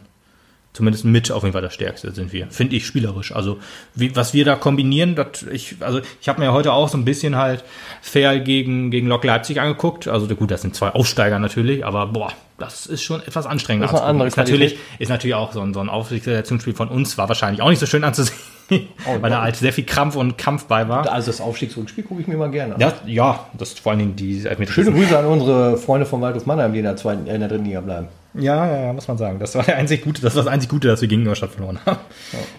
Zumindest 0.73 1.05
mit 1.05 1.31
auf 1.31 1.43
jeden 1.43 1.53
Fall 1.53 1.61
das 1.61 1.75
Stärkste 1.75 2.11
sind 2.13 2.33
wir. 2.33 2.47
Finde 2.49 2.75
ich 2.75 2.87
spielerisch. 2.87 3.31
Also, 3.31 3.59
wie, 3.93 4.15
was 4.15 4.33
wir 4.33 4.43
da 4.43 4.55
kombinieren, 4.55 5.13
das, 5.13 5.43
ich, 5.43 5.75
also, 5.81 6.01
ich 6.19 6.27
habe 6.27 6.41
mir 6.41 6.51
heute 6.51 6.73
auch 6.73 6.89
so 6.89 6.97
ein 6.97 7.05
bisschen 7.05 7.35
halt 7.35 7.63
fair 8.01 8.39
gegen, 8.39 8.89
gegen 8.89 9.05
Lok 9.05 9.23
Leipzig 9.23 9.61
angeguckt. 9.61 10.07
Also, 10.07 10.27
gut, 10.35 10.49
das 10.49 10.63
sind 10.63 10.75
zwei 10.75 10.89
Aufsteiger 10.89 11.37
natürlich, 11.37 11.85
aber 11.85 12.07
boah, 12.07 12.33
das 12.57 12.87
ist 12.87 13.03
schon 13.03 13.21
etwas 13.21 13.45
anstrengender. 13.45 13.87
Das 13.87 13.99
ist 13.99 14.05
andere 14.05 14.27
ist 14.27 14.37
natürlich, 14.37 14.77
ist 14.97 15.09
natürlich 15.09 15.35
auch 15.35 15.53
so 15.53 15.61
ein, 15.61 15.75
so 15.75 15.79
ein 15.79 15.89
Aufstiegsrelegationsspiel 15.89 16.73
von 16.73 16.87
uns, 16.87 17.19
war 17.19 17.27
wahrscheinlich 17.27 17.61
auch 17.61 17.69
nicht 17.69 17.79
so 17.79 17.85
schön 17.85 18.03
anzusehen, 18.03 18.37
weil 19.21 19.29
da 19.29 19.43
halt 19.43 19.55
sehr 19.55 19.73
viel 19.73 19.85
Krampf 19.85 20.15
und 20.15 20.39
Kampf 20.39 20.65
bei 20.65 20.87
war. 20.87 21.07
Also 21.11 21.29
das 21.29 21.39
Aufstiegsrundspiel 21.39 22.03
gucke 22.03 22.21
ich 22.21 22.27
mir 22.27 22.37
mal 22.37 22.49
gerne 22.49 22.75
an. 22.75 22.81
Ja, 22.81 22.93
ja, 23.05 23.47
das 23.57 23.69
ist 23.69 23.79
vor 23.79 23.91
allen 23.91 23.99
Dingen 23.99 24.15
die 24.15 24.43
Elfmeter. 24.45 24.71
Schöne 24.71 24.91
Grüße 24.91 25.17
an 25.17 25.25
unsere 25.25 25.77
Freunde 25.77 26.07
vom 26.07 26.21
Waldhof 26.21 26.47
Mannheim, 26.47 26.73
die 26.73 26.79
in 26.79 26.85
der, 26.85 26.95
zweiten, 26.95 27.27
äh, 27.27 27.35
in 27.35 27.41
der 27.41 27.49
dritten 27.49 27.65
Liga 27.65 27.81
bleiben. 27.81 28.07
Ja, 28.35 28.65
ja, 28.67 28.85
ja, 28.85 28.93
muss 28.93 29.07
man 29.07 29.17
sagen. 29.17 29.39
Das 29.39 29.55
war 29.55 29.63
der 29.63 29.77
einzig 29.77 30.03
Gute, 30.03 30.21
das 30.21 30.35
war 30.35 30.43
das 30.43 30.51
einzig 30.51 30.69
Gute, 30.69 30.87
dass 30.87 31.01
wir 31.01 31.07
gegen 31.07 31.21
Ingolstadt 31.21 31.51
verloren 31.51 31.79
haben. 31.85 31.99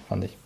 Fand 0.09 0.25
ich. 0.25 0.37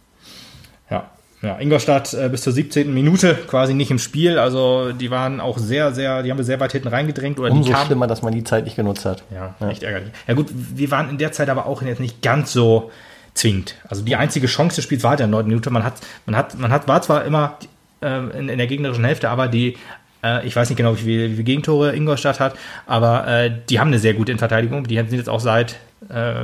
Ja. 0.91 1.11
Ja, 1.41 1.57
Ingolstadt 1.61 2.15
äh, 2.15 2.29
bis 2.29 2.43
zur 2.43 2.53
17. 2.53 2.93
Minute 2.93 3.37
quasi 3.47 3.73
nicht 3.73 3.93
im 3.93 3.99
Spiel. 4.01 4.39
Also 4.41 4.93
die 4.93 5.11
waren 5.13 5.41
auch 5.41 5.57
sehr, 5.59 5.93
sehr, 5.95 6.25
die 6.25 6.31
haben 6.33 6.39
wir 6.39 6.45
sehr 6.45 6.59
weit 6.59 6.73
hinten 6.73 6.89
reingedrängt. 6.89 7.39
Oder 7.39 7.51
die 7.51 7.59
Umso 7.59 7.71
kamen- 7.73 7.87
schlimmer, 7.87 8.07
dass 8.09 8.23
man 8.23 8.33
die 8.33 8.43
Zeit 8.43 8.65
nicht 8.65 8.75
genutzt 8.75 9.05
hat. 9.05 9.23
Ja, 9.33 9.55
echt 9.69 9.85
ärgerlich. 9.85 10.11
Ja 10.27 10.35
gut, 10.35 10.49
wir 10.53 10.91
waren 10.91 11.09
in 11.11 11.19
der 11.19 11.31
Zeit 11.31 11.49
aber 11.49 11.67
auch 11.67 11.81
jetzt 11.83 12.01
nicht 12.01 12.23
ganz 12.23 12.53
so 12.53 12.91
zwingend. 13.35 13.77
Also 13.89 14.03
die 14.03 14.17
einzige 14.17 14.49
Chance 14.49 14.77
des 14.77 14.85
Spiels 14.85 15.05
war 15.05 15.11
halt 15.11 15.21
in 15.21 15.31
der 15.31 15.39
9. 15.41 15.47
Minute. 15.47 15.71
Man 15.71 15.85
hat, 15.85 15.95
man 16.27 16.35
hat, 16.37 16.59
man 16.59 16.73
hat, 16.73 16.89
war 16.89 17.03
zwar 17.03 17.25
immer 17.25 17.57
ähm, 18.03 18.33
in, 18.33 18.49
in 18.49 18.59
der 18.59 18.67
gegnerischen 18.67 19.05
Hälfte, 19.05 19.31
aber 19.31 19.47
die, 19.47 19.77
äh, 20.23 20.47
ich 20.47 20.55
weiß 20.55 20.69
nicht 20.69 20.77
genau, 20.77 20.97
wie 20.97 21.03
viele, 21.03 21.25
wie 21.31 21.35
viele 21.35 21.45
Gegentore 21.45 21.95
Ingolstadt 21.95 22.41
hat, 22.41 22.55
aber 22.87 23.27
äh, 23.27 23.51
die 23.69 23.81
haben 23.81 23.89
eine 23.89 23.99
sehr 23.99 24.15
gute 24.15 24.33
Innenverteidigung. 24.33 24.85
Die 24.85 24.97
sind 24.97 25.13
jetzt 25.13 25.29
auch 25.29 25.41
seit 25.41 25.77
äh, 26.09 26.35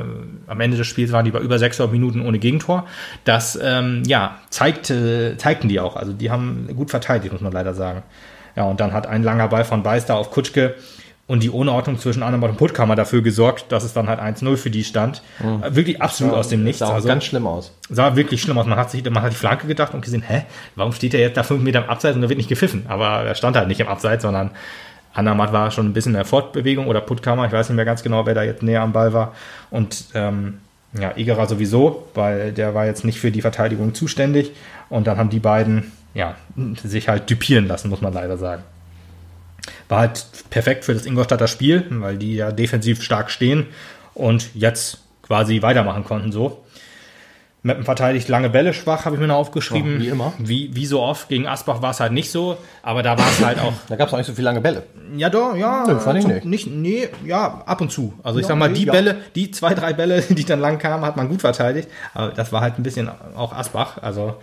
am 0.47 0.61
Ende 0.61 0.77
des 0.77 0.87
Spiels 0.87 1.13
waren 1.13 1.25
die 1.25 1.31
bei 1.31 1.41
über 1.41 1.59
600 1.59 1.93
Minuten 1.93 2.21
ohne 2.21 2.39
Gegentor. 2.39 2.87
Das 3.25 3.59
ähm, 3.63 4.03
ja, 4.07 4.39
zeigte, 4.51 5.37
zeigten 5.39 5.69
die 5.69 5.81
auch. 5.81 5.97
Also 5.97 6.13
die 6.13 6.31
haben 6.31 6.69
gut 6.75 6.91
verteidigt, 6.91 7.33
muss 7.33 7.43
man 7.43 7.53
leider 7.53 7.75
sagen. 7.75 8.03
Ja, 8.57 8.65
und 8.65 8.81
dann 8.81 8.93
hat 8.93 9.07
ein 9.07 9.23
langer 9.23 9.49
Ball 9.49 9.65
von 9.65 9.83
Beister 9.83 10.17
auf 10.17 10.31
Kutschke 10.31 10.75
und 11.27 11.43
die 11.43 11.49
Unordnung 11.51 11.99
zwischen 11.99 12.23
Annemott 12.23 12.51
und 12.51 12.57
Puttkammer 12.59 12.97
dafür 12.97 13.23
gesorgt, 13.23 13.73
dass 13.73 13.83
es 13.83 13.95
dann 13.95 14.09
halt 14.09 14.21
1-0 14.21 14.57
für 14.57 14.71
die 14.71 14.85
stand. 14.85 15.23
Äh, 15.41 15.75
Wirklich 15.75 16.03
absolut 16.03 16.35
aus 16.35 16.49
dem 16.49 16.65
Nichts. 16.65 16.81
Sah 16.81 16.93
Also, 16.93 17.09
ganz 17.09 17.25
schlimm 17.25 17.47
aus. 17.47 17.73
sah 17.89 18.15
wirklich 18.17 18.43
schlimm 18.43 18.59
aus. 18.59 18.67
Man 18.67 18.79
hat 18.79 18.91
sich, 18.91 19.03
man 19.05 19.23
hat 19.23 19.33
die 19.33 19.37
Flanke 19.37 19.67
gedacht 19.67 19.95
und 19.95 20.03
gesehen, 20.03 20.23
hä, 20.27 20.43
warum 20.77 20.93
steht 20.93 21.15
er 21.15 21.21
jetzt 21.21 21.37
da 21.37 21.43
fünf 21.43 21.63
Meter 21.63 21.83
im 21.83 21.89
Abseits 21.89 22.15
und 22.17 22.23
da 22.23 22.29
wird 22.29 22.37
nicht 22.37 22.49
gepfiffen? 22.51 22.85
Aber 22.89 23.07
er 23.25 23.35
stand 23.35 23.57
halt 23.57 23.69
nicht 23.69 23.81
im 23.81 23.89
Abseits, 23.89 24.23
sondern 24.23 24.51
Andermatt 25.15 25.53
war 25.53 25.71
schon 25.71 25.87
ein 25.87 25.93
bisschen 25.93 26.11
in 26.11 26.17
der 26.17 26.25
Fortbewegung 26.25 26.89
oder 26.89 27.01
Puttkammer, 27.01 27.47
ich 27.47 27.53
weiß 27.53 27.69
nicht 27.69 27.77
mehr 27.77 27.85
ganz 27.85 28.03
genau, 28.03 28.27
wer 28.27 28.35
da 28.35 28.43
jetzt 28.43 28.63
näher 28.63 28.83
am 28.83 28.93
Ball 28.93 29.13
war. 29.13 29.33
Und 29.71 30.07
ähm, 30.15 30.59
ja, 30.93 31.17
Egerer 31.17 31.47
sowieso, 31.47 32.07
weil 32.15 32.53
der 32.53 32.75
war 32.75 32.85
jetzt 32.87 33.05
nicht 33.05 33.19
für 33.19 33.31
die 33.31 33.41
Verteidigung 33.41 33.95
zuständig. 33.95 34.53
Und 34.91 35.07
dann 35.07 35.17
haben 35.17 35.31
die 35.31 35.41
beiden 35.41 35.93
ja, 36.15 36.35
sich 36.83 37.09
halt 37.09 37.31
düpieren 37.31 37.67
lassen, 37.67 37.89
muss 37.91 38.01
man 38.01 38.13
leider 38.13 38.37
sagen. 38.37 38.63
War 39.89 40.01
halt 40.01 40.27
perfekt 40.51 40.85
für 40.85 40.95
das 40.95 41.07
Ingolstadter 41.07 41.49
Spiel, 41.49 41.85
weil 41.91 42.17
die 42.17 42.37
ja 42.37 42.53
defensiv 42.53 43.03
stark 43.03 43.31
stehen 43.31 43.67
und 44.15 44.55
jetzt 44.55 44.99
quasi 45.23 45.63
weitermachen 45.63 46.05
konnten 46.05 46.33
so. 46.33 46.61
Meppen 47.67 47.85
verteidigt 47.85 48.29
lange 48.29 48.51
Bälle 48.51 48.75
schwach, 48.75 49.07
habe 49.07 49.17
ich 49.17 49.21
mir 49.21 49.27
noch 49.27 49.37
aufgeschrieben. 49.37 49.95
Ja, 49.95 50.01
wie 50.01 50.09
immer. 50.09 50.35
Wie, 50.39 50.77
wie 50.77 50.85
so 50.85 51.01
oft. 51.01 51.31
Gegen 51.31 51.47
Asbach 51.47 51.81
war 51.81 51.93
es 51.93 52.01
halt 52.01 52.13
nicht 52.13 52.31
so, 52.31 52.59
aber 52.83 53.03
da 53.03 53.17
war 53.19 53.27
es 53.27 53.43
halt 53.43 53.59
auch. 53.59 53.73
Da 53.89 53.97
gab 53.97 54.09
es 54.09 54.13
auch 54.13 54.19
nicht 54.19 54.27
so 54.27 54.35
viele 54.35 54.45
lange 54.45 54.61
Bälle. 54.61 54.83
Ja, 55.17 55.31
doch, 55.31 55.57
ja. 55.57 55.85
Nö, 55.87 55.99
fand 55.99 56.19
ich 56.19 56.27
zum- 56.43 56.51
nicht. 56.51 56.67
Nee, 56.67 57.09
ja, 57.25 57.63
ab 57.65 57.81
und 57.81 57.91
zu. 57.91 58.13
Also 58.23 58.39
ich 58.39 58.45
Ja, 58.45 58.49
sag 58.49 58.59
mal, 58.59 58.69
nee, 58.69 58.81
die 58.81 58.85
ja. 58.85 58.93
Bälle, 58.93 59.17
die 59.35 59.51
zwei, 59.51 59.73
drei 59.73 59.95
Bälle, 59.95 60.21
die 60.29 60.45
dann 60.45 60.61
lang 60.61 60.79
kamen, 60.79 61.07
hat 61.07 61.17
man 61.17 61.27
gut 61.31 61.41
verteidigt. 61.41 61.89
Aber 62.13 62.33
das 62.33 62.53
war 62.53 62.61
halt 62.61 62.79
ein 62.79 62.83
bisschen 62.83 63.09
auch 63.35 63.55
Asbach. 63.55 63.97
Also 64.03 64.35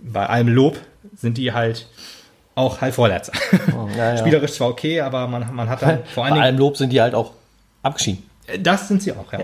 bei 0.00 0.26
allem 0.26 0.48
Lob 0.48 0.76
sind 1.16 1.38
die 1.38 1.52
halt 1.52 1.86
auch 2.54 2.80
halt 2.80 2.94
Vorletzter. 2.94 3.32
Oh, 3.72 3.88
ja, 3.96 4.10
ja. 4.10 4.16
Spielerisch 4.18 4.52
zwar 4.52 4.68
okay, 4.68 5.00
aber 5.00 5.26
man, 5.26 5.54
man 5.54 5.68
hat 5.68 5.82
dann 5.82 6.04
vor 6.14 6.22
Bei 6.22 6.28
allen 6.28 6.34
Dingen 6.34 6.44
allem 6.44 6.58
Lob 6.58 6.76
sind 6.76 6.92
die 6.92 7.00
halt 7.00 7.14
auch 7.14 7.32
abgeschieden. 7.82 8.22
das 8.60 8.88
sind 8.88 9.02
sie 9.02 9.12
auch, 9.12 9.32
ja. 9.32 9.40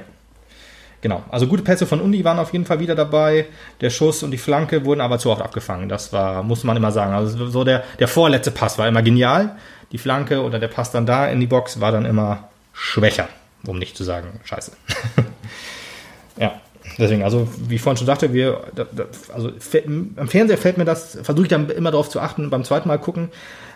Genau. 1.02 1.22
Also 1.30 1.46
gute 1.46 1.62
Pässe 1.62 1.86
von 1.86 2.00
Uni 2.00 2.24
waren 2.24 2.38
auf 2.38 2.52
jeden 2.52 2.66
Fall 2.66 2.78
wieder 2.78 2.94
dabei. 2.94 3.46
Der 3.80 3.90
Schuss 3.90 4.22
und 4.22 4.32
die 4.32 4.38
Flanke 4.38 4.84
wurden 4.84 5.00
aber 5.00 5.18
zu 5.18 5.30
oft 5.30 5.40
abgefangen. 5.40 5.88
Das 5.88 6.12
war, 6.12 6.42
muss 6.42 6.62
man 6.62 6.76
immer 6.76 6.92
sagen. 6.92 7.14
Also 7.14 7.48
so 7.48 7.64
der, 7.64 7.84
der 7.98 8.08
vorletzte 8.08 8.50
Pass 8.50 8.76
war 8.76 8.86
immer 8.86 9.02
genial. 9.02 9.56
Die 9.92 9.98
Flanke 9.98 10.42
oder 10.42 10.58
der 10.58 10.68
Pass 10.68 10.90
dann 10.90 11.06
da 11.06 11.26
in 11.26 11.40
die 11.40 11.46
Box 11.46 11.80
war 11.80 11.90
dann 11.90 12.04
immer 12.04 12.48
schwächer. 12.74 13.28
Um 13.66 13.78
nicht 13.78 13.96
zu 13.96 14.04
sagen, 14.04 14.40
scheiße. 14.44 14.72
ja. 16.38 16.60
Deswegen, 16.98 17.22
also 17.22 17.48
wie 17.68 17.76
ich 17.76 17.80
vorhin 17.80 17.96
schon 17.96 18.06
sagte, 18.06 18.32
wir, 18.32 18.60
da, 18.74 18.84
da, 18.90 19.04
also 19.32 19.50
am 20.16 20.28
Fernseher 20.28 20.58
fällt 20.58 20.76
mir 20.76 20.84
das, 20.84 21.18
versuche 21.22 21.44
ich 21.44 21.48
dann 21.48 21.70
immer 21.70 21.90
darauf 21.90 22.08
zu 22.08 22.20
achten, 22.20 22.50
beim 22.50 22.64
zweiten 22.64 22.88
Mal 22.88 22.98
gucken, 22.98 23.28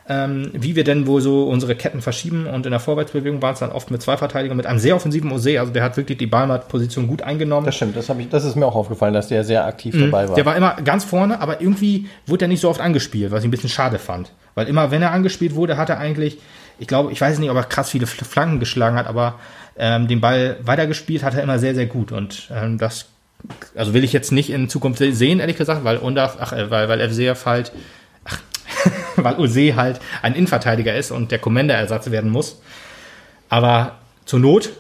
ähm, 0.07 0.51
wie 0.53 0.77
wir 0.77 0.85
denn 0.85 1.07
wohl 1.07 1.23
so 1.23 1.49
unsere 1.49 1.75
Ketten 1.75 2.03
verschieben. 2.03 2.47
Und 2.47 2.67
in 2.67 2.73
der 2.73 2.81
Vorwärtsbewegung 2.81 3.41
waren 3.41 3.55
es 3.55 3.61
dann 3.61 3.73
oft 3.73 3.91
mit 3.91 4.03
zwei 4.03 4.19
Verteidigern, 4.19 4.57
mit 4.57 4.67
einem 4.67 4.79
sehr 4.79 4.95
offensiven 4.95 5.33
Ose. 5.33 5.59
Also 5.59 5.73
der 5.73 5.83
hat 5.83 5.97
wirklich 5.97 6.19
die 6.19 6.27
Ballmatt-Position 6.27 7.09
gut 7.09 7.23
eingenommen. 7.23 7.65
Das 7.65 7.77
stimmt, 7.77 7.97
das, 7.97 8.11
ich, 8.11 8.29
das 8.29 8.45
ist 8.45 8.57
mir 8.57 8.67
auch 8.67 8.75
aufgefallen, 8.75 9.15
dass 9.15 9.29
der 9.29 9.45
sehr 9.45 9.65
aktiv 9.65 9.95
dabei 9.99 10.25
war. 10.25 10.33
Mhm. 10.33 10.35
Der 10.35 10.45
war 10.45 10.57
immer 10.57 10.77
ganz 10.85 11.05
vorne, 11.05 11.41
aber 11.41 11.62
irgendwie 11.62 12.09
wurde 12.27 12.45
er 12.45 12.49
nicht 12.49 12.61
so 12.61 12.69
oft 12.69 12.83
angespielt, 12.83 13.33
was 13.33 13.45
ich 13.45 13.49
ein 13.49 13.51
bisschen 13.51 13.71
schade 13.71 13.99
fand. 13.99 14.33
Weil 14.55 14.69
immer, 14.69 14.91
wenn 14.91 15.01
er 15.01 15.12
angespielt 15.12 15.55
wurde, 15.55 15.79
hat 15.79 15.89
er 15.89 15.99
eigentlich, 15.99 16.39
ich 16.79 16.87
glaube, 16.87 17.11
ich 17.11 17.21
weiß 17.21 17.39
nicht, 17.39 17.51
ob 17.51 17.57
er 17.57 17.65
krass 17.65 17.89
viele 17.89 18.05
Fl- 18.05 18.25
Flanken 18.25 18.61
geschlagen 18.61 18.97
hat, 18.97 19.07
aber 19.07 19.37
ähm, 19.77 20.09
den 20.09 20.20
Ball 20.20 20.57
weitergespielt 20.62 21.22
hat 21.22 21.35
er 21.35 21.43
immer 21.43 21.59
sehr, 21.59 21.75
sehr 21.75 21.87
gut. 21.87 22.12
Und 22.12 22.49
ähm, 22.53 22.79
das, 22.79 23.07
also 23.75 23.93
will 23.95 24.05
ich 24.05 24.12
jetzt 24.12 24.33
nicht 24.33 24.51
in 24.51 24.68
Zukunft 24.68 24.99
se- 24.99 25.12
sehen, 25.12 25.41
ehrlich 25.41 25.57
gesagt, 25.57 25.85
weil 25.85 25.97
Undaf, 25.99 26.37
ach, 26.41 26.53
äh, 26.53 26.70
weil, 26.70 26.89
weil 26.89 27.01
FCF 27.11 27.47
halt, 27.47 27.72
ach, 28.25 28.39
weil 29.16 29.37
Ose 29.39 29.77
halt 29.77 30.01
ein 30.22 30.35
Innenverteidiger 30.35 30.95
ist 30.95 31.11
und 31.11 31.31
der 31.33 31.39
Commander-Ersatz 31.39 32.11
werden 32.11 32.31
muss. 32.31 32.61
Aber 33.49 33.97
zur 34.25 34.41
Not 34.41 34.70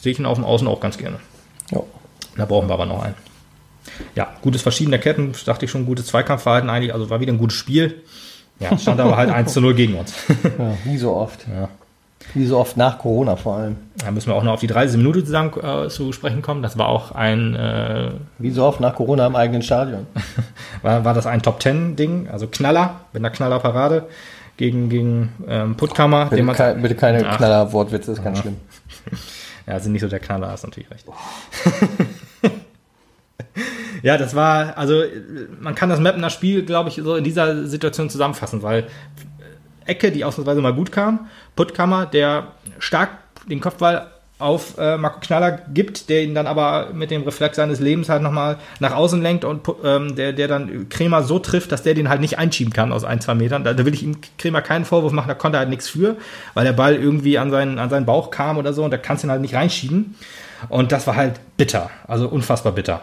sehe 0.00 0.12
ich 0.12 0.18
ihn 0.18 0.26
auf 0.26 0.36
dem 0.38 0.44
Außen 0.44 0.66
auch 0.68 0.80
ganz 0.80 0.98
gerne. 0.98 1.18
ja. 1.70 1.80
Da 2.36 2.46
brauchen 2.46 2.66
wir 2.68 2.72
aber 2.74 2.86
noch 2.86 3.02
einen. 3.02 3.14
Ja, 4.14 4.32
gutes 4.40 4.62
Verschieben 4.62 4.90
der 4.90 5.00
Ketten, 5.00 5.32
dachte 5.44 5.66
ich 5.66 5.70
schon, 5.70 5.84
gutes 5.84 6.06
Zweikampfverhalten 6.06 6.70
eigentlich, 6.70 6.94
also 6.94 7.10
war 7.10 7.20
wieder 7.20 7.32
ein 7.32 7.36
gutes 7.38 7.58
Spiel. 7.58 8.00
Ja, 8.58 8.78
stand 8.78 9.00
aber 9.00 9.18
halt 9.18 9.28
1 9.34 9.52
zu 9.52 9.60
0 9.60 9.74
gegen 9.74 9.94
uns. 9.96 10.14
ja, 10.58 10.74
wie 10.84 10.96
so 10.96 11.14
oft. 11.14 11.40
Ja. 11.48 11.68
Wie 12.34 12.46
so 12.46 12.58
oft 12.58 12.76
nach 12.76 12.98
Corona 12.98 13.36
vor 13.36 13.56
allem. 13.56 13.76
Da 13.98 14.10
müssen 14.10 14.28
wir 14.28 14.34
auch 14.34 14.42
noch 14.42 14.52
auf 14.52 14.60
die 14.60 14.66
30 14.66 14.96
Minute 14.96 15.24
zusammen 15.24 15.52
äh, 15.62 15.88
zu 15.88 16.12
sprechen 16.12 16.40
kommen. 16.42 16.62
Das 16.62 16.78
war 16.78 16.88
auch 16.88 17.12
ein, 17.12 17.54
äh, 17.54 18.10
Wie 18.38 18.50
so 18.50 18.64
oft 18.64 18.80
nach 18.80 18.94
Corona 18.94 19.26
im 19.26 19.36
eigenen 19.36 19.62
Stadion. 19.62 20.06
war, 20.82 21.04
war 21.04 21.14
das 21.14 21.26
ein 21.26 21.42
Top 21.42 21.62
10 21.62 21.96
Ding, 21.96 22.28
also 22.30 22.46
Knaller, 22.46 23.00
mit 23.12 23.20
einer 23.20 23.30
Knallerparade 23.30 24.06
gegen, 24.56 24.88
gegen 24.88 25.32
ähm, 25.46 25.76
Puttkammer. 25.76 26.26
Bitte, 26.26 26.42
man, 26.42 26.56
kei- 26.56 26.74
bitte 26.74 26.94
keine. 26.94 27.22
Knaller-Wortwitze, 27.22 28.12
ist 28.12 28.24
ganz 28.24 28.38
schlimm. 28.38 28.56
Ja, 29.64 29.78
sind 29.78 29.92
nicht 29.92 30.00
so 30.02 30.08
der 30.08 30.18
Knaller, 30.18 30.48
hast 30.48 30.64
natürlich 30.64 30.90
recht. 30.90 31.06
ja, 34.02 34.18
das 34.18 34.34
war, 34.34 34.76
also 34.76 35.02
man 35.60 35.74
kann 35.76 35.88
das 35.88 36.00
Mappener 36.00 36.30
Spiel, 36.30 36.64
glaube 36.64 36.88
ich, 36.88 36.96
so 36.96 37.14
in 37.14 37.22
dieser 37.24 37.66
Situation 37.66 38.10
zusammenfassen, 38.10 38.62
weil 38.62 38.88
Ecke, 39.86 40.10
die 40.12 40.24
ausnahmsweise 40.24 40.60
mal 40.60 40.74
gut 40.74 40.92
kam, 40.92 41.28
Puttkammer, 41.56 42.06
der 42.06 42.48
stark 42.78 43.10
den 43.48 43.60
Kopfball 43.60 44.08
auf 44.42 44.76
äh, 44.76 44.98
Marco 44.98 45.20
Knaller 45.20 45.52
gibt, 45.52 46.08
der 46.08 46.24
ihn 46.24 46.34
dann 46.34 46.48
aber 46.48 46.88
mit 46.92 47.10
dem 47.10 47.22
Reflex 47.22 47.56
seines 47.56 47.78
Lebens 47.78 48.08
halt 48.08 48.22
nochmal 48.22 48.58
nach 48.80 48.94
außen 48.94 49.22
lenkt 49.22 49.44
und 49.44 49.62
ähm, 49.84 50.16
der, 50.16 50.32
der 50.32 50.48
dann 50.48 50.88
Kremer 50.88 51.22
so 51.22 51.38
trifft, 51.38 51.70
dass 51.70 51.84
der 51.84 51.94
den 51.94 52.08
halt 52.08 52.20
nicht 52.20 52.38
einschieben 52.38 52.72
kann 52.72 52.92
aus 52.92 53.04
ein, 53.04 53.20
zwei 53.20 53.34
Metern. 53.34 53.62
Da, 53.62 53.72
da 53.72 53.86
will 53.86 53.94
ich 53.94 54.02
ihm 54.02 54.16
Kremer 54.38 54.60
keinen 54.60 54.84
Vorwurf 54.84 55.12
machen, 55.12 55.28
da 55.28 55.34
konnte 55.34 55.58
er 55.58 55.60
halt 55.60 55.70
nichts 55.70 55.88
für, 55.88 56.16
weil 56.54 56.64
der 56.64 56.72
Ball 56.72 56.96
irgendwie 56.96 57.38
an 57.38 57.50
seinen, 57.50 57.78
an 57.78 57.88
seinen 57.88 58.04
Bauch 58.04 58.30
kam 58.30 58.58
oder 58.58 58.72
so 58.72 58.84
und 58.84 58.90
da 58.90 58.98
kannst 58.98 59.22
du 59.22 59.28
ihn 59.28 59.30
halt 59.30 59.42
nicht 59.42 59.54
reinschieben. 59.54 60.16
Und 60.68 60.92
das 60.92 61.06
war 61.06 61.16
halt 61.16 61.40
bitter, 61.56 61.90
also 62.06 62.28
unfassbar 62.28 62.72
bitter. 62.72 63.00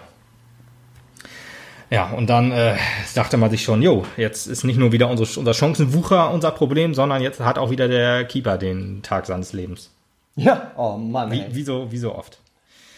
Ja, 1.90 2.12
und 2.12 2.30
dann 2.30 2.52
äh, 2.52 2.76
dachte 3.16 3.38
man 3.38 3.50
sich 3.50 3.64
schon, 3.64 3.82
jo, 3.82 4.06
jetzt 4.16 4.46
ist 4.46 4.64
nicht 4.64 4.78
nur 4.78 4.92
wieder 4.92 5.10
unsere, 5.10 5.40
unser 5.40 5.54
Chancenwucher 5.54 6.32
unser 6.32 6.52
Problem, 6.52 6.94
sondern 6.94 7.22
jetzt 7.22 7.40
hat 7.40 7.58
auch 7.58 7.72
wieder 7.72 7.88
der 7.88 8.26
Keeper 8.26 8.58
den 8.58 9.02
Tag 9.02 9.26
seines 9.26 9.54
Lebens. 9.54 9.92
Ja, 10.36 10.72
oh 10.78 10.98
Mann. 10.98 11.32
Wie, 11.32 11.44
wie, 11.50 11.64
so, 11.64 11.92
wie 11.92 11.98
so 11.98 12.14
oft. 12.14 12.40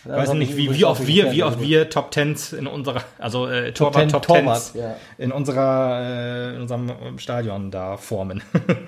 Ich 0.03 0.09
Das 0.09 0.17
weiß 0.17 0.33
nicht, 0.33 0.51
ich 0.51 0.57
wie, 0.57 0.73
wie 0.73 0.83
oft 0.83 1.05
wir, 1.05 1.31
wie 1.31 1.43
oft 1.43 1.61
wir 1.61 1.89
Top 1.89 2.11
Tens 2.11 2.53
in 2.53 2.67
unserer, 2.67 3.03
also 3.19 3.47
äh, 3.47 3.71
Top 3.71 3.93
Torwart 3.93 4.09
10 4.09 4.09
Top 4.09 4.27
Tens 4.27 4.73
ja. 4.73 4.95
in 5.17 5.31
unserer, 5.31 6.01
äh, 6.01 6.55
in 6.55 6.61
unserem 6.63 7.19
Stadion 7.19 7.71
da 7.71 7.97
formen. 7.97 8.41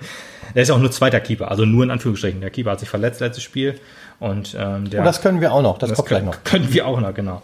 der 0.54 0.62
ist 0.62 0.68
ja 0.68 0.74
auch 0.74 0.80
nur 0.80 0.90
zweiter 0.90 1.20
Keeper, 1.20 1.50
also 1.50 1.64
nur 1.64 1.84
in 1.84 1.90
Anführungsstrichen. 1.90 2.40
Der 2.40 2.50
Keeper 2.50 2.72
hat 2.72 2.80
sich 2.80 2.88
verletzt 2.88 3.20
letztes 3.20 3.44
Spiel 3.44 3.80
und 4.18 4.56
ähm, 4.58 4.90
der 4.90 5.00
Und 5.00 5.06
das 5.06 5.22
können 5.22 5.40
wir 5.40 5.52
auch 5.52 5.62
noch, 5.62 5.78
das, 5.78 5.90
das 5.90 5.96
kommt 5.96 6.08
gleich 6.08 6.24
noch. 6.24 6.42
können 6.44 6.72
wir 6.72 6.86
auch 6.86 7.00
noch, 7.00 7.14
genau. 7.14 7.42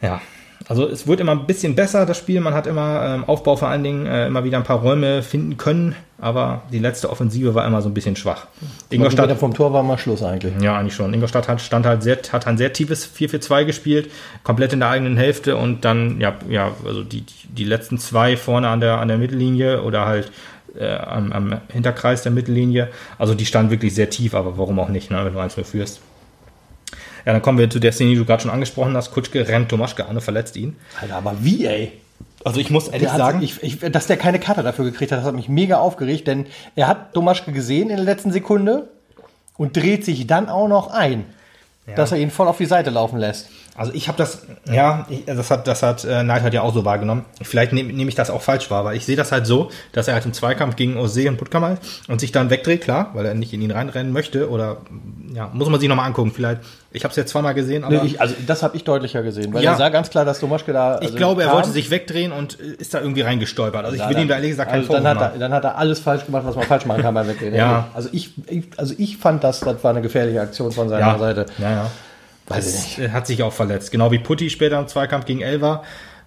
Ja, 0.00 0.20
also 0.68 0.88
es 0.88 1.06
wird 1.06 1.20
immer 1.20 1.32
ein 1.32 1.46
bisschen 1.46 1.74
besser, 1.74 2.06
das 2.06 2.18
Spiel. 2.18 2.40
Man 2.40 2.54
hat 2.54 2.66
immer 2.66 3.04
ähm, 3.04 3.24
Aufbau 3.24 3.56
vor 3.56 3.68
allen 3.68 3.82
Dingen 3.82 4.06
äh, 4.06 4.26
immer 4.26 4.44
wieder 4.44 4.58
ein 4.58 4.64
paar 4.64 4.80
Räume 4.80 5.22
finden 5.22 5.56
können, 5.56 5.94
aber 6.18 6.62
die 6.70 6.78
letzte 6.78 7.10
Offensive 7.10 7.54
war 7.54 7.66
immer 7.66 7.82
so 7.82 7.88
ein 7.88 7.94
bisschen 7.94 8.16
schwach. 8.16 8.46
Ingolstadt 8.90 9.36
vom 9.38 9.54
Tor 9.54 9.72
war 9.72 9.82
mal 9.82 9.98
Schluss 9.98 10.22
eigentlich. 10.22 10.54
ja, 10.60 10.78
eigentlich 10.78 10.94
schon. 10.94 11.12
Ingolstadt 11.12 11.48
hat, 11.48 11.60
stand 11.60 11.86
halt 11.86 12.02
sehr, 12.02 12.18
hat 12.32 12.46
ein 12.46 12.58
sehr 12.58 12.72
tiefes 12.72 13.08
4-4-2 13.14 13.64
gespielt, 13.64 14.10
komplett 14.44 14.72
in 14.72 14.80
der 14.80 14.90
eigenen 14.90 15.16
Hälfte 15.16 15.56
und 15.56 15.84
dann, 15.84 16.20
ja, 16.20 16.34
ja, 16.48 16.72
also 16.86 17.02
die, 17.02 17.24
die 17.48 17.64
letzten 17.64 17.98
zwei 17.98 18.36
vorne 18.36 18.68
an 18.68 18.80
der, 18.80 18.98
an 18.98 19.08
der 19.08 19.18
Mittellinie 19.18 19.82
oder 19.82 20.06
halt 20.06 20.30
äh, 20.78 20.96
am, 20.96 21.32
am 21.32 21.60
Hinterkreis 21.72 22.22
der 22.22 22.32
Mittellinie. 22.32 22.88
Also 23.18 23.34
die 23.34 23.46
standen 23.46 23.70
wirklich 23.70 23.94
sehr 23.94 24.10
tief, 24.10 24.34
aber 24.34 24.58
warum 24.58 24.78
auch 24.78 24.88
nicht, 24.88 25.10
ne, 25.10 25.24
wenn 25.24 25.32
du 25.32 25.38
eins 25.38 25.56
mehr 25.56 25.66
führst. 25.66 26.00
Ja, 27.24 27.32
dann 27.32 27.42
kommen 27.42 27.58
wir 27.58 27.70
zu 27.70 27.78
der 27.78 27.92
Szene, 27.92 28.10
die 28.10 28.16
du 28.16 28.24
gerade 28.24 28.42
schon 28.42 28.50
angesprochen 28.50 28.96
hast. 28.96 29.12
Kutschke 29.12 29.46
rennt 29.46 29.68
Tomaschke 29.68 30.06
an 30.06 30.16
und 30.16 30.22
verletzt 30.22 30.56
ihn. 30.56 30.76
Alter, 31.00 31.16
aber 31.16 31.36
wie, 31.40 31.66
ey? 31.66 31.92
Also 32.44 32.58
ich 32.58 32.70
muss 32.70 32.88
ehrlich 32.88 33.02
Der 33.02 33.12
hat, 33.12 33.18
sagen, 33.18 33.42
ich, 33.42 33.62
ich, 33.62 33.78
dass 33.78 34.06
der 34.06 34.16
keine 34.16 34.40
Karte 34.40 34.62
dafür 34.62 34.84
gekriegt 34.84 35.12
hat, 35.12 35.18
das 35.18 35.26
hat 35.26 35.34
mich 35.34 35.48
mega 35.48 35.78
aufgeregt, 35.78 36.26
denn 36.26 36.46
er 36.74 36.88
hat 36.88 37.14
Domaschke 37.14 37.52
gesehen 37.52 37.90
in 37.90 37.96
der 37.96 38.04
letzten 38.04 38.32
Sekunde 38.32 38.88
und 39.56 39.76
dreht 39.76 40.04
sich 40.04 40.26
dann 40.26 40.48
auch 40.48 40.68
noch 40.68 40.90
ein. 40.90 41.24
dass 41.96 42.12
er 42.12 42.18
ihn 42.18 42.30
voll 42.30 42.46
auf 42.46 42.58
die 42.58 42.66
Seite 42.66 42.90
laufen 42.90 43.18
lässt. 43.18 43.48
Also 43.74 43.92
ich 43.94 44.06
habe 44.08 44.18
das, 44.18 44.42
ja, 44.70 45.06
ich, 45.08 45.24
das 45.24 45.50
hat, 45.50 45.66
das 45.66 45.82
hat 45.82 46.04
äh, 46.04 46.22
Neidhardt 46.22 46.52
ja 46.52 46.60
auch 46.60 46.74
so 46.74 46.84
wahrgenommen. 46.84 47.24
Vielleicht 47.40 47.72
nehme 47.72 47.90
nehm 47.90 48.06
ich 48.06 48.14
das 48.14 48.28
auch 48.28 48.42
falsch 48.42 48.70
wahr, 48.70 48.84
weil 48.84 48.96
ich 48.98 49.06
sehe 49.06 49.16
das 49.16 49.32
halt 49.32 49.46
so, 49.46 49.70
dass 49.92 50.08
er 50.08 50.14
halt 50.14 50.26
im 50.26 50.34
Zweikampf 50.34 50.76
gegen 50.76 50.98
Ose 50.98 51.26
und 51.26 51.38
Puttkammer 51.38 51.78
und 52.06 52.20
sich 52.20 52.32
dann 52.32 52.50
wegdreht, 52.50 52.82
klar, 52.82 53.10
weil 53.14 53.24
er 53.24 53.32
nicht 53.32 53.54
in 53.54 53.62
ihn 53.62 53.70
reinrennen 53.70 54.12
möchte 54.12 54.50
oder 54.50 54.78
ja, 55.34 55.48
muss 55.54 55.70
man 55.70 55.80
sich 55.80 55.88
nochmal 55.88 56.06
angucken. 56.06 56.32
Vielleicht, 56.34 56.60
ich 56.90 57.02
habe 57.04 57.12
es 57.12 57.16
jetzt 57.16 57.30
zweimal 57.30 57.54
gesehen, 57.54 57.84
aber 57.84 58.02
Nee, 58.02 58.08
ich, 58.08 58.20
also 58.20 58.34
das 58.46 58.62
habe 58.62 58.76
ich 58.76 58.84
deutlicher 58.84 59.22
gesehen, 59.22 59.54
weil 59.54 59.64
Ja. 59.64 59.70
er 59.72 59.76
sah 59.78 59.88
ganz 59.88 60.10
klar, 60.10 60.26
dass 60.26 60.38
Domaschke 60.40 60.74
da. 60.74 60.96
ich 61.00 61.06
also 61.06 61.16
glaube, 61.16 61.40
er 61.40 61.46
kam. 61.48 61.56
wollte 61.56 61.70
sich 61.70 61.90
wegdrehen 61.90 62.32
und 62.32 62.60
äh, 62.60 62.64
ist 62.78 62.92
da 62.92 63.00
irgendwie 63.00 63.22
reingestolpert. 63.22 63.86
Also 63.86 63.96
ich 63.96 64.06
will 64.06 64.18
ihm 64.18 64.28
da 64.28 64.34
ehrlich 64.34 64.50
gesagt 64.50 64.70
keinen 64.70 64.80
also 64.80 64.92
dann, 64.92 65.02
Vorwurf 65.02 65.16
hat 65.16 65.22
er, 65.22 65.28
machen. 65.30 65.40
dann 65.40 65.52
hat 65.54 65.64
er 65.64 65.78
alles 65.78 65.98
falsch 66.00 66.26
gemacht, 66.26 66.44
was 66.44 66.56
man 66.56 66.66
falsch 66.66 66.84
machen 66.84 67.00
kann 67.00 67.14
beim 67.14 67.26
Weggehen. 67.26 67.54
Ja. 67.54 67.88
Also 67.94 68.10
ich, 68.12 68.32
ich, 68.48 68.64
also 68.76 68.92
ich 68.98 69.16
fand 69.16 69.42
das, 69.42 69.60
das 69.60 69.82
war 69.82 69.92
eine 69.92 70.02
gefährliche 70.02 70.42
Aktion 70.42 70.72
von 70.72 70.90
seiner 70.90 71.00
Ja, 71.06 71.18
Seite. 71.18 71.46
ja, 71.56 71.70
ja. 71.70 71.90
Weiß 72.56 72.96
Das, 72.96 73.12
hat 73.12 73.26
sich 73.26 73.42
auch 73.42 73.52
verletzt. 73.52 73.90
Genau 73.90 74.10
wie 74.10 74.18
Putti 74.18 74.50
später 74.50 74.78
im 74.78 74.88
Zweikampf 74.88 75.24
gegen 75.26 75.40
Elva. 75.40 75.82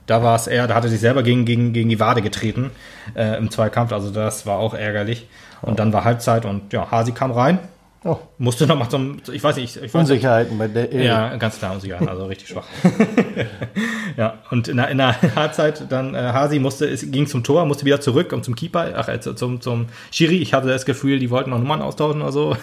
Da 0.06 0.22
war 0.22 0.36
es 0.36 0.48
er, 0.48 0.68
da 0.68 0.76
hat 0.76 0.84
er 0.84 0.90
sich 0.90 1.00
selber 1.00 1.24
gegen, 1.24 1.46
gegen, 1.46 1.74
gegen 1.74 1.90
die 1.90 2.00
Wade 2.00 2.22
getreten 2.22 2.72
äh, 3.16 3.38
im 3.38 3.50
Zweikampf. 3.50 3.92
Also 3.92 4.12
das 4.12 4.46
war 4.46 4.60
auch 4.60 4.74
ärgerlich. 4.74 5.28
Und 5.62 5.80
dann 5.80 5.94
war 5.94 6.04
Halbzeit 6.04 6.46
und 6.46 6.74
ja, 6.74 6.92
Hasi 6.92 7.12
kam 7.12 7.32
rein. 7.32 7.60
Oh, 8.08 8.20
Musste 8.38 8.68
noch 8.68 8.78
mal 8.78 8.88
zum, 8.88 9.18
ich 9.32 9.44
weiß 9.44 9.56
nicht, 9.56 9.78
ich 9.78 9.82
weiß 9.82 9.94
nicht, 9.94 9.96
Unsicherheiten 9.96 10.60
bei 10.60 10.68
der 10.68 10.94
Ja, 10.94 11.36
ganz 11.38 11.58
klar 11.58 11.74
unsicher, 11.74 12.08
also 12.08 12.28
richtig 12.28 12.50
schwach. 12.50 12.68
ja, 14.18 14.36
und 14.52 14.68
in 14.68 14.78
der, 14.78 14.90
in 14.90 15.00
der 15.00 15.20
Halbzeit 15.36 15.92
dann 15.92 16.14
äh, 16.14 16.20
Hasi 16.20 16.60
musste, 16.60 16.86
es 16.86 17.10
ging 17.10 17.26
zum 17.26 17.44
Tor, 17.44 17.66
musste 17.66 17.84
wieder 17.84 18.00
zurück 18.00 18.32
und 18.32 18.46
zum 18.46 18.56
Keeper, 18.56 18.94
ach, 18.96 19.08
äh, 19.08 19.20
zum, 19.20 19.60
zum 19.60 19.88
Schiri. 20.12 20.38
Ich 20.38 20.54
hatte 20.54 20.68
das 20.68 20.86
Gefühl, 20.86 21.18
die 21.18 21.32
wollten 21.32 21.50
noch 21.50 21.58
Nummern 21.58 21.82
austauschen 21.82 22.22
oder 22.22 22.32
so. 22.32 22.56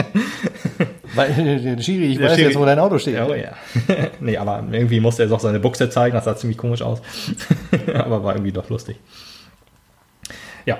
Weil, 1.14 1.78
Schiri, 1.82 2.04
ich 2.12 2.18
Der 2.18 2.30
weiß 2.30 2.38
Schiri- 2.38 2.46
jetzt, 2.48 2.58
wo 2.58 2.64
dein 2.64 2.78
Auto 2.78 2.98
steht. 2.98 3.14
Ja, 3.14 3.26
oh 3.26 3.34
ja. 3.34 3.52
nee, 4.20 4.36
aber 4.36 4.64
irgendwie 4.70 5.00
musste 5.00 5.24
er 5.24 5.28
doch 5.28 5.40
seine 5.40 5.60
Buchse 5.60 5.90
zeigen, 5.90 6.14
das 6.14 6.24
sah 6.24 6.36
ziemlich 6.36 6.58
komisch 6.58 6.82
aus. 6.82 7.00
aber 7.94 8.22
war 8.24 8.34
irgendwie 8.34 8.52
doch 8.52 8.68
lustig. 8.68 8.96
Ja, 10.66 10.78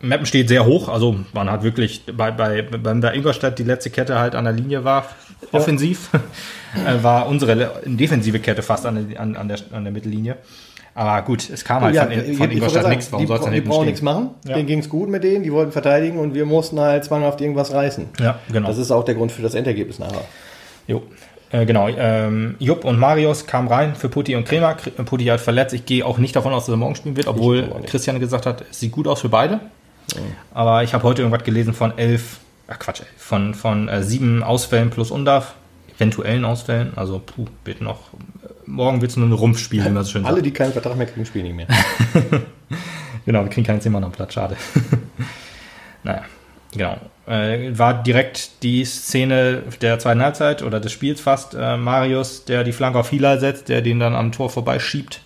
Meppen 0.00 0.26
steht 0.26 0.48
sehr 0.48 0.64
hoch, 0.66 0.88
also 0.88 1.16
man 1.32 1.50
hat 1.50 1.62
wirklich, 1.62 2.02
bei, 2.06 2.30
bei, 2.30 2.62
bei 2.62 3.14
Ingolstadt 3.14 3.58
die 3.58 3.64
letzte 3.64 3.90
Kette 3.90 4.18
halt 4.18 4.34
an 4.34 4.44
der 4.44 4.52
Linie 4.52 4.84
war, 4.84 5.06
offensiv, 5.52 6.10
äh, 6.74 7.02
war 7.02 7.26
unsere 7.26 7.82
defensive 7.84 8.38
Kette 8.40 8.62
fast 8.62 8.86
an 8.86 9.08
der, 9.10 9.20
an, 9.20 9.36
an, 9.36 9.48
der, 9.48 9.58
an 9.72 9.84
der 9.84 9.92
Mittellinie. 9.92 10.36
Aber 10.98 11.20
gut, 11.22 11.48
es 11.50 11.62
kam 11.62 11.82
halt 11.82 11.94
Ja, 11.94 12.04
von, 12.04 12.12
ich- 12.12 12.36
von 12.38 12.50
ich 12.50 12.56
Ingolstadt 12.56 12.88
nichts, 12.88 13.12
warum 13.12 13.22
die, 13.24 13.28
soll 13.28 13.36
es 13.36 13.42
denn 13.42 13.52
die 13.52 13.56
hinten 13.56 13.68
brauchen 13.68 13.80
stehen? 13.82 13.86
nichts 13.88 14.02
machen. 14.02 14.30
Ja. 14.48 14.54
Denen 14.56 14.66
ging 14.66 14.78
es 14.78 14.88
gut 14.88 15.08
mit 15.10 15.22
denen, 15.24 15.44
die 15.44 15.52
wollten 15.52 15.70
verteidigen 15.72 16.18
und 16.18 16.32
wir 16.34 16.46
mussten 16.46 16.80
halt 16.80 17.04
zwanghaft 17.04 17.40
irgendwas 17.42 17.72
reißen. 17.72 18.06
Ja, 18.18 18.38
genau. 18.50 18.66
Das 18.68 18.78
ist 18.78 18.90
auch 18.90 19.04
der 19.04 19.14
Grund 19.14 19.30
für 19.30 19.42
das 19.42 19.54
Endergebnis 19.54 19.98
nachher. 19.98 20.22
Jo. 20.86 21.02
Äh, 21.52 21.64
genau, 21.66 21.86
ähm, 21.88 22.56
Jupp 22.58 22.84
und 22.84 22.98
Marius 22.98 23.46
kamen 23.46 23.68
rein 23.68 23.94
für 23.94 24.08
Putti 24.08 24.34
und 24.34 24.46
Kremer. 24.48 24.72
Kr- 24.72 24.90
Putti 25.04 25.26
hat 25.26 25.40
verletzt. 25.40 25.74
Ich 25.74 25.84
gehe 25.86 26.04
auch 26.04 26.18
nicht 26.18 26.34
davon 26.34 26.52
aus, 26.52 26.64
dass 26.66 26.72
er 26.72 26.76
morgen 26.78 26.96
spielen 26.96 27.16
wird, 27.16 27.28
obwohl 27.28 27.58
glaube 27.58 27.74
auch 27.76 27.80
nicht. 27.80 27.90
Christian 27.90 28.18
gesagt 28.18 28.46
hat, 28.46 28.64
es 28.70 28.80
sieht 28.80 28.90
gut 28.90 29.06
aus 29.06 29.20
für 29.20 29.28
beide. 29.28 29.60
Aber 30.54 30.82
ich 30.82 30.94
habe 30.94 31.04
heute 31.04 31.22
irgendwas 31.22 31.44
gelesen 31.44 31.72
von 31.74 31.96
elf, 31.98 32.38
ach 32.68 32.78
Quatsch, 32.78 33.00
elf, 33.00 33.08
von, 33.18 33.54
von 33.54 33.88
äh, 33.88 34.02
sieben 34.02 34.42
Ausfällen 34.42 34.90
plus 34.90 35.10
Undarf, 35.10 35.54
eventuellen 35.96 36.44
Ausfällen. 36.44 36.92
Also, 36.96 37.20
puh, 37.24 37.44
wird 37.64 37.80
noch, 37.80 38.00
äh, 38.14 38.35
morgen 38.66 39.00
wird 39.00 39.10
es 39.10 39.16
nur 39.16 39.28
ein 39.28 39.32
Rumpfspiel, 39.32 39.84
wie 39.84 39.90
man 39.90 40.04
so 40.04 40.12
schön 40.12 40.22
sagt. 40.22 40.32
Alle, 40.32 40.42
die 40.42 40.52
keinen 40.52 40.72
Vertrag 40.72 40.96
mehr 40.96 41.06
kriegen, 41.06 41.26
spielen 41.26 41.44
nicht 41.44 41.56
mehr. 41.56 41.66
Genau, 43.26 43.42
wir 43.42 43.50
kriegen 43.50 43.66
keinen 43.66 43.80
Zimmer 43.80 44.00
noch 44.00 44.12
Platz, 44.12 44.34
schade. 44.34 44.56
naja, 46.04 46.22
genau. 46.72 46.96
Äh, 47.26 47.76
war 47.76 48.02
direkt 48.04 48.62
die 48.62 48.84
Szene 48.84 49.64
der 49.82 49.98
zweiten 49.98 50.22
Halbzeit 50.22 50.62
oder 50.62 50.78
des 50.78 50.92
Spiels 50.92 51.20
fast. 51.20 51.54
Äh, 51.54 51.76
Marius, 51.76 52.44
der 52.44 52.62
die 52.62 52.70
Flanke 52.70 53.00
auf 53.00 53.10
Hila 53.10 53.38
setzt, 53.38 53.68
der 53.68 53.82
den 53.82 53.98
dann 53.98 54.14
am 54.14 54.30
Tor 54.30 54.48
vorbeischiebt. 54.48 55.22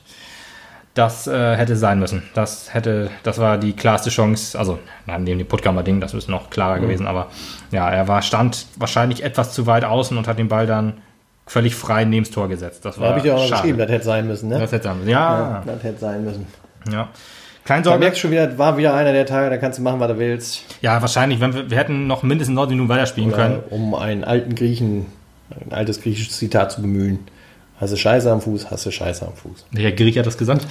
Das 0.95 1.26
äh, 1.26 1.57
hätte 1.57 1.76
sein 1.76 2.01
müssen. 2.01 2.22
Das 2.34 2.72
hätte, 2.72 3.11
das 3.22 3.38
war 3.38 3.59
die 3.59 3.74
klarste 3.74 4.09
Chance. 4.09 4.59
Also, 4.59 4.78
nein, 5.07 5.22
neben 5.22 5.38
dem 5.38 5.47
Puttkammer-Ding, 5.47 6.01
das 6.01 6.14
ist 6.14 6.28
noch 6.28 6.49
klarer 6.49 6.80
gewesen. 6.80 7.07
Aber 7.07 7.28
ja, 7.70 7.88
er 7.88 8.09
war, 8.09 8.22
stand 8.22 8.66
wahrscheinlich 8.76 9.22
etwas 9.22 9.53
zu 9.53 9.66
weit 9.66 9.84
außen 9.84 10.16
und 10.16 10.26
hat 10.26 10.38
den 10.38 10.49
Ball 10.49 10.66
dann 10.66 10.95
völlig 11.51 11.74
frei 11.74 12.05
neben 12.05 12.24
das 12.24 12.32
Tor 12.32 12.48
gesetzt. 12.48 12.84
Das 12.84 12.94
Da 12.96 13.01
war 13.03 13.09
habe 13.11 13.18
ich 13.18 13.24
ja 13.26 13.34
auch 13.34 13.42
noch 13.42 13.51
geschrieben, 13.51 13.78
das 13.78 13.90
hätte 13.90 14.05
sein 14.05 14.26
müssen. 14.28 14.48
Ne? 14.48 14.59
Das 14.61 14.70
hätte 14.72 14.84
sein 14.84 14.98
müssen. 14.98 15.11
Ja, 15.11 15.62
Das 15.66 15.82
hätte 15.82 15.98
sein 15.98 16.24
müssen. 16.24 16.46
ja. 16.90 17.09
Da 17.62 17.74
Kleinsorge. 17.74 17.98
merkst 18.01 18.18
du 18.18 18.22
schon 18.22 18.30
wieder, 18.32 18.57
war 18.59 18.76
wieder 18.78 18.94
einer 18.94 19.12
der 19.12 19.26
Tage, 19.26 19.51
da 19.51 19.57
kannst 19.59 19.78
du 19.78 19.82
machen, 19.82 20.01
was 20.01 20.09
du 20.09 20.18
willst. 20.18 20.64
Ja, 20.80 21.01
wahrscheinlich. 21.03 21.40
Wenn 21.40 21.53
wir, 21.55 21.70
wir 21.70 21.76
hätten 21.78 22.07
noch 22.07 22.22
mindestens 22.22 22.55
90 22.57 22.70
Minuten 22.74 22.88
weiterspielen 22.88 23.32
können. 23.32 23.59
Oder 23.59 23.72
um 23.72 23.94
einen 23.94 24.24
alten 24.24 24.55
Griechen, 24.55 25.07
ein 25.51 25.72
altes 25.72 26.01
griechisches 26.01 26.38
Zitat 26.38 26.72
zu 26.72 26.80
bemühen. 26.82 27.18
Hast 27.78 27.92
du 27.92 27.96
Scheiße 27.96 28.30
am 28.32 28.40
Fuß, 28.40 28.70
hast 28.70 28.86
du 28.86 28.90
Scheiße 28.90 29.26
am 29.26 29.34
Fuß. 29.34 29.66
Welcher 29.72 29.92
Grieche 29.92 30.20
hat 30.20 30.26
das 30.26 30.38
gesagt? 30.38 30.66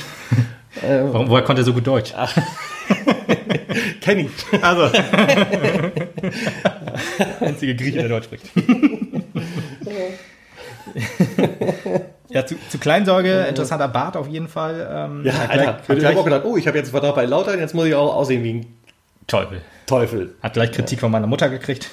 Warum, 1.12 1.30
woher 1.30 1.44
konnte 1.44 1.62
er 1.62 1.66
so 1.66 1.74
gut 1.74 1.86
Deutsch? 1.88 2.14
Kenn 4.02 4.20
ich. 4.20 4.30
Also. 4.62 4.90
Einzige 7.40 7.76
Grieche, 7.76 8.00
der 8.00 8.10
Deutsch 8.10 8.26
spricht. 8.26 8.46
ja, 12.30 12.46
zu, 12.46 12.56
zu 12.70 12.78
Kleinsorge, 12.78 13.46
interessanter 13.48 13.88
Bart 13.88 14.18
auf 14.18 14.28
jeden 14.28 14.48
Fall. 14.48 14.88
Ähm, 14.92 15.22
Ja, 15.26 15.34
Alter. 15.48 15.80
gleich, 15.88 15.98
ich 15.98 16.06
hat 16.06 16.12
habe 16.12 16.20
auch 16.20 16.26
gedacht, 16.26 16.44
oh, 16.46 16.58
ich 16.58 16.68
habe 16.68 16.78
jetzt 16.78 16.88
einen 16.88 17.02
Vertrag 17.02 17.16
bei 17.16 17.26
Lautern, 17.26 17.60
jetzt 17.60 17.74
muss 17.74 17.86
ich 17.86 17.96
auch 17.96 18.16
aussehen 18.16 18.44
wie 18.44 18.54
ein 18.54 18.66
Teufel. 19.28 19.62
Teufel. 19.90 20.36
Hat 20.42 20.54
gleich 20.54 20.72
Kritik 20.72 21.00
von 21.00 21.12
meiner 21.12 21.28
Mutter 21.28 21.50
gekriegt. 21.50 21.90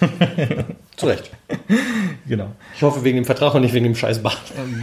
Zu 0.97 1.07
Recht. 1.07 1.31
genau. 2.29 2.49
Ich 2.75 2.83
hoffe 2.83 3.03
wegen 3.05 3.17
dem 3.17 3.25
Vertrag 3.25 3.55
und 3.55 3.63
nicht 3.63 3.73
wegen 3.73 3.85
dem 3.85 3.95
scheiß 3.95 4.23
Bart. 4.23 4.41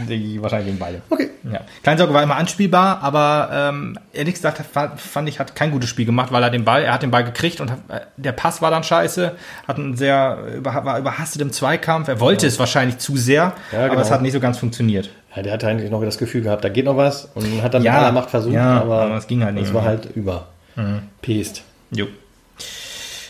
Die, 0.08 0.42
wahrscheinlich 0.42 0.68
wegen 0.68 0.78
beide. 0.78 1.00
Okay. 1.10 1.30
Ja. 1.50 1.60
Kleinsorge 1.82 2.12
war 2.12 2.22
immer 2.22 2.36
anspielbar, 2.36 3.02
aber 3.02 3.50
ähm, 3.52 3.98
ehrlich 4.12 4.34
gesagt 4.34 4.62
fand, 4.96 5.28
ich, 5.28 5.38
hat 5.38 5.54
kein 5.54 5.70
gutes 5.70 5.90
Spiel 5.90 6.06
gemacht, 6.06 6.32
weil 6.32 6.42
er 6.42 6.50
den 6.50 6.64
Ball, 6.64 6.82
er 6.82 6.94
hat 6.94 7.02
den 7.02 7.10
Ball 7.10 7.22
gekriegt 7.24 7.60
und 7.60 7.70
hat, 7.70 7.78
äh, 7.88 8.00
der 8.16 8.32
Pass 8.32 8.62
war 8.62 8.70
dann 8.70 8.82
scheiße, 8.82 9.32
hat 9.68 9.76
einen 9.76 9.96
sehr, 9.96 10.38
war 10.58 10.98
überhastet 10.98 11.42
im 11.42 11.52
Zweikampf. 11.52 12.08
Er 12.08 12.18
wollte 12.18 12.46
es 12.46 12.58
wahrscheinlich 12.58 12.98
zu 12.98 13.16
sehr, 13.16 13.52
Ja, 13.72 13.78
aber 13.80 13.90
genau. 13.90 14.00
es 14.00 14.10
hat 14.10 14.22
nicht 14.22 14.32
so 14.32 14.40
ganz 14.40 14.58
funktioniert. 14.58 15.10
Ja, 15.36 15.42
der 15.42 15.52
hatte 15.52 15.68
eigentlich 15.68 15.90
noch 15.90 16.02
das 16.02 16.18
Gefühl 16.18 16.42
gehabt, 16.42 16.64
da 16.64 16.68
geht 16.68 16.86
noch 16.86 16.96
was 16.96 17.26
und 17.34 17.62
hat 17.62 17.74
dann 17.74 17.82
Ja, 17.82 17.92
mit 17.92 18.00
aller 18.00 18.12
Macht 18.12 18.30
versucht, 18.30 18.54
ja, 18.54 18.80
aber, 18.80 19.02
aber 19.02 19.16
es 19.16 19.26
ging 19.26 19.44
halt 19.44 19.54
nicht. 19.54 19.66
Es 19.68 19.74
war 19.74 19.84
halt 19.84 20.08
über. 20.16 20.46
Pest. 21.22 21.62
Jo. 21.90 22.06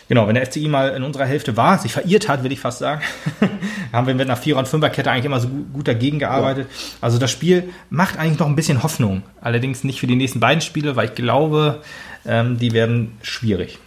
Genau, 0.07 0.27
wenn 0.27 0.35
der 0.35 0.45
FCI 0.45 0.67
mal 0.67 0.89
in 0.89 1.03
unserer 1.03 1.25
Hälfte 1.25 1.57
war, 1.57 1.79
sich 1.79 1.93
verirrt 1.93 2.29
hat, 2.29 2.43
will 2.43 2.51
ich 2.51 2.59
fast 2.59 2.79
sagen, 2.79 3.01
haben 3.91 4.05
wir 4.05 4.13
mit 4.13 4.29
einer 4.29 4.37
Vierer- 4.37 4.59
und 4.59 4.67
Fünferkette 4.67 5.09
eigentlich 5.09 5.25
immer 5.25 5.39
so 5.39 5.47
gut, 5.47 5.87
dagegen 5.87 6.19
gearbeitet. 6.19 6.67
Also 7.01 7.17
das 7.17 7.31
Spiel 7.31 7.69
macht 7.89 8.19
eigentlich 8.19 8.39
noch 8.39 8.47
ein 8.47 8.55
bisschen 8.55 8.83
Hoffnung. 8.83 9.23
Allerdings 9.41 9.83
nicht 9.83 9.99
für 9.99 10.07
die 10.07 10.15
nächsten 10.15 10.39
beiden 10.39 10.61
Spiele, 10.61 10.95
weil 10.95 11.09
ich 11.09 11.15
glaube, 11.15 11.81
ähm, 12.25 12.59
die 12.59 12.71
werden 12.73 13.17
schwierig. 13.23 13.79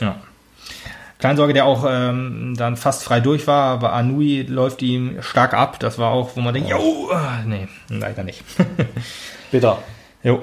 Ja. 0.00 0.16
Kleinsorge, 1.18 1.52
der 1.52 1.66
auch 1.66 1.84
ähm, 1.86 2.54
dann 2.56 2.78
fast 2.78 3.04
frei 3.04 3.20
durch 3.20 3.46
war, 3.46 3.64
aber 3.72 3.92
Anui 3.92 4.46
läuft 4.48 4.80
ihm 4.80 5.18
stark 5.20 5.52
ab. 5.52 5.78
Das 5.78 5.98
war 5.98 6.10
auch, 6.10 6.34
wo 6.36 6.40
man 6.40 6.54
denkt, 6.54 6.70
jo, 6.70 7.10
ah, 7.12 7.40
nee, 7.44 7.68
leider 7.90 8.24
nicht. 8.24 8.42
Bitter. 9.50 9.82
Jo. 10.22 10.42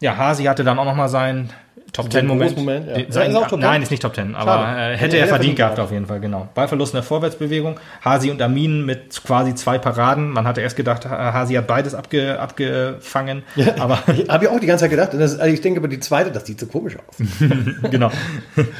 Ja, 0.00 0.16
Hasi 0.16 0.44
hatte 0.44 0.62
dann 0.62 0.78
auch 0.78 0.84
nochmal 0.84 1.08
seinen 1.08 1.50
Top 1.94 2.10
Ten 2.10 2.26
Moment. 2.26 2.56
Moment, 2.56 2.88
ja. 2.88 2.94
Den- 2.94 3.06
Ja, 3.06 3.12
Sein, 3.12 3.30
ist 3.30 3.36
auch 3.36 3.46
Top 3.46 3.60
nein, 3.60 3.74
10? 3.74 3.82
ist 3.84 3.90
nicht 3.92 4.02
Top 4.02 4.12
Ten, 4.14 4.34
aber 4.34 4.62
äh, 4.76 4.90
Hätte 4.92 4.98
hätte 5.04 5.16
er 5.18 5.22
er 5.22 5.28
verdient 5.28 5.56
gehabt 5.56 5.78
auf 5.78 5.92
jeden 5.92 6.06
Fall, 6.06 6.18
genau. 6.20 6.48
Ballverlust 6.52 6.92
in 6.92 6.96
der 6.96 7.02
Vorwärtsbewegung. 7.04 7.78
Hasi 8.04 8.30
und 8.32 8.42
Amin 8.42 8.84
mit 8.84 9.22
quasi 9.24 9.54
zwei 9.54 9.78
Paraden. 9.78 10.28
Man 10.30 10.46
hatte 10.46 10.60
erst 10.60 10.74
gedacht, 10.76 11.06
Ha- 11.08 11.32
Hasi 11.32 11.54
hat 11.54 11.66
beides 11.68 11.94
abge, 11.94 12.38
abgefangen, 12.40 13.44
aber 13.78 13.98
Habe 14.28 14.44
ich 14.44 14.48
auch 14.50 14.58
die 14.60 14.66
ganze 14.66 14.82
Zeit 14.84 14.90
gedacht. 14.90 15.10
Das, 15.14 15.38
also 15.38 15.54
ich 15.54 15.60
denke 15.60 15.78
aber 15.78 15.86
die 15.88 16.00
zweite, 16.00 16.32
das 16.32 16.44
sieht 16.46 16.58
so 16.58 16.66
komisch 16.66 16.96
aus. 16.96 17.16
genau. 17.90 18.10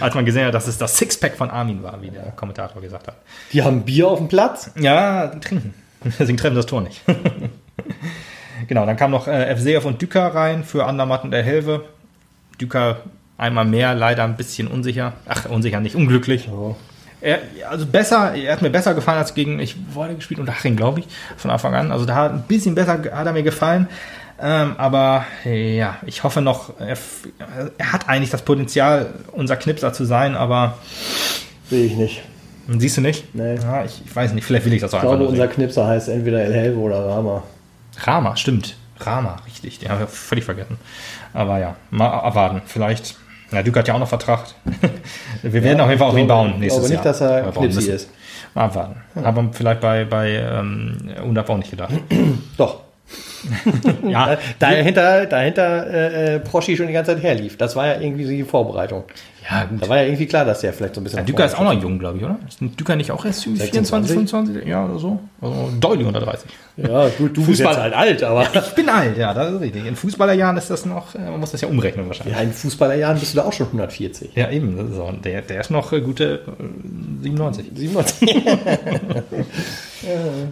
Als 0.00 0.14
man 0.16 0.24
gesehen 0.24 0.46
hat, 0.46 0.54
dass 0.54 0.66
es 0.66 0.76
das 0.76 0.98
Sixpack 0.98 1.36
von 1.36 1.50
Armin 1.50 1.82
war, 1.84 2.02
wie 2.02 2.10
der 2.10 2.32
Kommentator 2.34 2.82
gesagt 2.82 3.06
hat. 3.06 3.16
Die 3.52 3.62
haben 3.62 3.82
Bier 3.84 4.08
auf 4.08 4.18
dem 4.18 4.26
Platz. 4.28 4.72
Ja, 4.78 5.28
trinken. 5.40 5.72
Deswegen 6.18 6.36
treffen 6.36 6.56
das 6.56 6.66
Tor 6.66 6.80
nicht. 6.82 7.00
genau, 8.68 8.86
dann 8.86 8.96
kam 8.96 9.10
noch 9.10 9.26
äh, 9.28 9.50
Evseev 9.50 9.86
und 9.86 10.00
Düker 10.02 10.26
rein 10.34 10.64
für 10.64 10.84
Andermatt 10.84 11.24
und 11.24 11.30
der 11.30 11.42
Helve. 11.42 11.84
Düker 12.60 12.98
einmal 13.36 13.64
mehr, 13.64 13.94
leider 13.94 14.24
ein 14.24 14.36
bisschen 14.36 14.66
unsicher. 14.68 15.12
Ach, 15.26 15.46
unsicher 15.46 15.80
nicht, 15.80 15.96
unglücklich. 15.96 16.48
Er, 17.20 17.38
also 17.70 17.86
besser, 17.86 18.34
er 18.34 18.52
hat 18.52 18.62
mir 18.62 18.70
besser 18.70 18.94
gefallen 18.94 19.18
als 19.18 19.34
gegen, 19.34 19.58
ich 19.58 19.76
wurde 19.94 20.14
gespielt 20.14 20.40
unter 20.40 20.52
Haching, 20.54 20.76
glaube 20.76 21.00
ich, 21.00 21.06
von 21.36 21.50
Anfang 21.50 21.74
an. 21.74 21.90
Also 21.90 22.04
da 22.04 22.14
hat 22.16 22.32
ein 22.32 22.42
bisschen 22.46 22.74
besser 22.74 22.92
hat 23.12 23.26
er 23.26 23.32
mir 23.32 23.42
gefallen. 23.42 23.88
Ähm, 24.40 24.74
aber 24.78 25.24
ja, 25.44 25.96
ich 26.06 26.22
hoffe 26.24 26.40
noch, 26.42 26.78
er, 26.80 26.96
er 27.78 27.92
hat 27.92 28.08
eigentlich 28.08 28.30
das 28.30 28.42
Potenzial, 28.42 29.14
unser 29.32 29.56
Knipser 29.56 29.92
zu 29.92 30.04
sein, 30.04 30.34
aber 30.36 30.76
Sehe 31.70 31.86
ich 31.86 31.94
nicht. 31.96 32.22
siehst 32.78 32.96
du 32.96 33.00
nicht? 33.00 33.32
Nee. 33.34 33.54
Ja, 33.54 33.84
ich, 33.84 34.02
ich 34.04 34.14
weiß 34.14 34.32
nicht, 34.32 34.44
vielleicht 34.44 34.66
will 34.66 34.74
ich 34.74 34.80
das 34.82 34.92
auch 34.92 34.98
Ich 34.98 35.02
glaube, 35.02 35.18
nur 35.18 35.28
sehen. 35.28 35.40
unser 35.40 35.48
Knipser 35.48 35.86
heißt 35.86 36.08
entweder 36.08 36.42
El 36.42 36.52
Helve 36.52 36.78
oder 36.78 37.06
Rama. 37.06 37.42
Rama, 38.00 38.36
sstimmt. 38.36 38.76
Rama, 39.06 39.36
richtig. 39.46 39.78
Den 39.78 39.90
habe 39.90 40.04
ich 40.04 40.10
völlig 40.10 40.44
vergessen. 40.44 40.78
Aber 41.32 41.58
ja, 41.58 41.76
mal 41.90 42.08
abwarten. 42.08 42.62
Vielleicht, 42.66 43.16
Ja, 43.52 43.62
Duke 43.62 43.78
hat 43.80 43.88
ja 43.88 43.94
auch 43.94 43.98
noch 43.98 44.08
Vertrag. 44.08 44.46
Wir 45.42 45.62
werden 45.62 45.80
auf 45.80 45.88
jeden 45.88 45.98
Fall 46.00 46.08
auf 46.10 46.16
ihn 46.18 46.26
bauen 46.26 46.52
Ich 46.54 46.58
nächstes 46.58 46.80
glaube 46.82 46.88
nicht, 46.94 47.04
Jahr. 47.04 47.12
dass 47.12 47.20
er 47.20 47.44
Wir 47.46 47.52
bauen 47.52 47.62
Knipsi 47.64 47.76
müssen. 47.76 47.94
ist. 47.94 48.10
Mal 48.54 48.64
abwarten. 48.66 48.96
Aber 49.22 49.48
vielleicht 49.52 49.80
bei, 49.80 50.04
bei 50.04 50.30
ähm, 50.30 51.10
Undab 51.24 51.48
auch 51.50 51.56
nicht 51.58 51.70
gedacht. 51.70 51.92
Doch. 52.56 52.83
Ja, 54.08 54.38
Dahinter, 54.58 55.26
dahinter 55.26 55.86
äh, 55.86 56.34
äh, 56.36 56.40
Proschi 56.40 56.76
schon 56.76 56.86
die 56.86 56.92
ganze 56.92 57.12
Zeit 57.14 57.22
herlief. 57.22 57.56
Das 57.58 57.76
war 57.76 57.86
ja 57.86 58.00
irgendwie 58.00 58.24
die 58.24 58.42
Vorbereitung. 58.44 59.04
ja 59.50 59.64
gut. 59.66 59.82
Da 59.82 59.88
war 59.90 59.98
ja 59.98 60.04
irgendwie 60.04 60.24
klar, 60.26 60.44
dass 60.46 60.60
der 60.60 60.72
vielleicht 60.72 60.94
so 60.94 61.00
ein 61.00 61.04
bisschen. 61.04 61.18
Ja, 61.18 61.24
Düker 61.24 61.44
ist 61.44 61.54
auch 61.58 61.64
noch 61.64 61.74
jung, 61.80 61.98
glaube 61.98 62.16
ich, 62.18 62.24
oder? 62.24 62.38
Ist 62.48 62.58
Düker 62.60 62.96
nicht 62.96 63.10
auch 63.10 63.24
erst 63.24 63.44
24, 63.44 64.10
25? 64.14 64.66
Ja, 64.66 64.86
oder 64.86 64.98
so? 64.98 65.20
Also 65.42 65.70
deutlich 65.78 66.06
unter 66.06 66.20
30. 66.20 66.50
Ja, 66.78 67.08
gut, 67.18 67.36
du 67.36 67.44
bist 67.44 67.60
Fußball- 67.60 67.68
jetzt 67.68 67.80
halt 67.80 67.94
alt, 67.94 68.22
aber 68.22 68.42
Ich 68.54 68.74
bin 68.74 68.88
alt, 68.88 69.18
ja, 69.18 69.34
das 69.34 69.52
ist 69.52 69.60
richtig. 69.60 69.84
In 69.86 69.94
Fußballerjahren 69.96 70.56
ist 70.56 70.70
das 70.70 70.86
noch, 70.86 71.14
äh, 71.14 71.18
man 71.18 71.40
muss 71.40 71.50
das 71.52 71.60
ja 71.60 71.68
umrechnen 71.68 72.06
wahrscheinlich. 72.06 72.34
ja, 72.34 72.42
in 72.42 72.52
Fußballerjahren 72.52 73.18
bist 73.20 73.34
du 73.34 73.36
da 73.36 73.44
auch 73.44 73.52
schon 73.52 73.66
140. 73.66 74.34
Ja, 74.34 74.50
eben. 74.50 74.76
Das 74.78 74.88
ist 74.90 74.98
auch, 74.98 75.12
der, 75.20 75.42
der 75.42 75.60
ist 75.60 75.70
noch 75.70 75.92
äh, 75.92 76.00
gute 76.00 76.40
äh, 76.58 77.22
97. 77.24 77.66
97. 77.74 78.28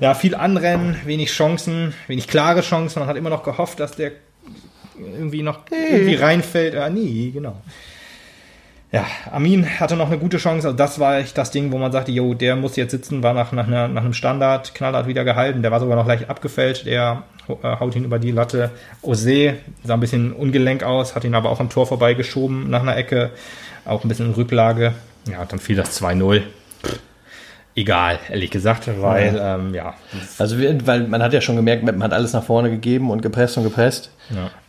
Ja, 0.00 0.14
viel 0.14 0.34
Anrennen, 0.34 0.96
wenig 1.04 1.30
Chancen, 1.30 1.94
wenig 2.06 2.28
klare 2.28 2.62
Chancen. 2.62 3.00
Man 3.00 3.08
hat 3.08 3.16
immer 3.16 3.30
noch 3.30 3.42
gehofft, 3.42 3.80
dass 3.80 3.92
der 3.92 4.12
irgendwie 4.98 5.42
noch 5.42 5.60
irgendwie 5.70 6.14
reinfällt. 6.14 6.74
Ja, 6.74 6.88
nie, 6.88 7.30
genau. 7.32 7.56
Ja, 8.92 9.06
Amin 9.30 9.80
hatte 9.80 9.96
noch 9.96 10.08
eine 10.08 10.18
gute 10.18 10.36
Chance. 10.36 10.68
Also 10.68 10.76
das 10.76 10.98
war 10.98 11.16
echt 11.16 11.38
das 11.38 11.50
Ding, 11.50 11.72
wo 11.72 11.78
man 11.78 11.92
sagte, 11.92 12.12
jo, 12.12 12.34
der 12.34 12.56
muss 12.56 12.76
jetzt 12.76 12.90
sitzen, 12.90 13.22
war 13.22 13.32
nach, 13.32 13.50
nach, 13.52 13.66
einer, 13.66 13.88
nach 13.88 14.02
einem 14.02 14.12
Standard 14.12 14.74
knallhart 14.74 15.06
wieder 15.06 15.24
gehalten. 15.24 15.62
Der 15.62 15.70
war 15.70 15.80
sogar 15.80 15.96
noch 15.96 16.06
leicht 16.06 16.28
abgefällt. 16.28 16.84
Der 16.84 17.22
äh, 17.48 17.54
haut 17.62 17.96
ihn 17.96 18.04
über 18.04 18.18
die 18.18 18.32
Latte. 18.32 18.70
Ose 19.00 19.54
sah 19.82 19.94
ein 19.94 20.00
bisschen 20.00 20.34
ungelenk 20.34 20.82
aus, 20.82 21.14
hat 21.14 21.24
ihn 21.24 21.34
aber 21.34 21.48
auch 21.48 21.58
am 21.58 21.70
Tor 21.70 21.86
vorbeigeschoben 21.86 22.68
nach 22.68 22.82
einer 22.82 22.96
Ecke. 22.96 23.30
Auch 23.86 24.04
ein 24.04 24.08
bisschen 24.08 24.26
in 24.26 24.34
Rücklage. 24.34 24.92
Ja, 25.26 25.44
dann 25.46 25.58
fiel 25.58 25.76
das 25.76 26.00
2-0. 26.00 26.42
Egal, 27.74 28.18
ehrlich 28.28 28.50
gesagt, 28.50 28.86
weil, 29.00 29.40
ähm, 29.42 29.74
ja, 29.74 29.94
Also, 30.38 30.56
weil 30.58 31.06
man 31.08 31.22
hat 31.22 31.32
ja 31.32 31.40
schon 31.40 31.56
gemerkt, 31.56 31.82
man 31.84 32.02
hat 32.02 32.12
alles 32.12 32.34
nach 32.34 32.42
vorne 32.44 32.68
gegeben 32.68 33.10
und 33.10 33.22
gepresst 33.22 33.56
und 33.56 33.62
gepresst. 33.64 34.10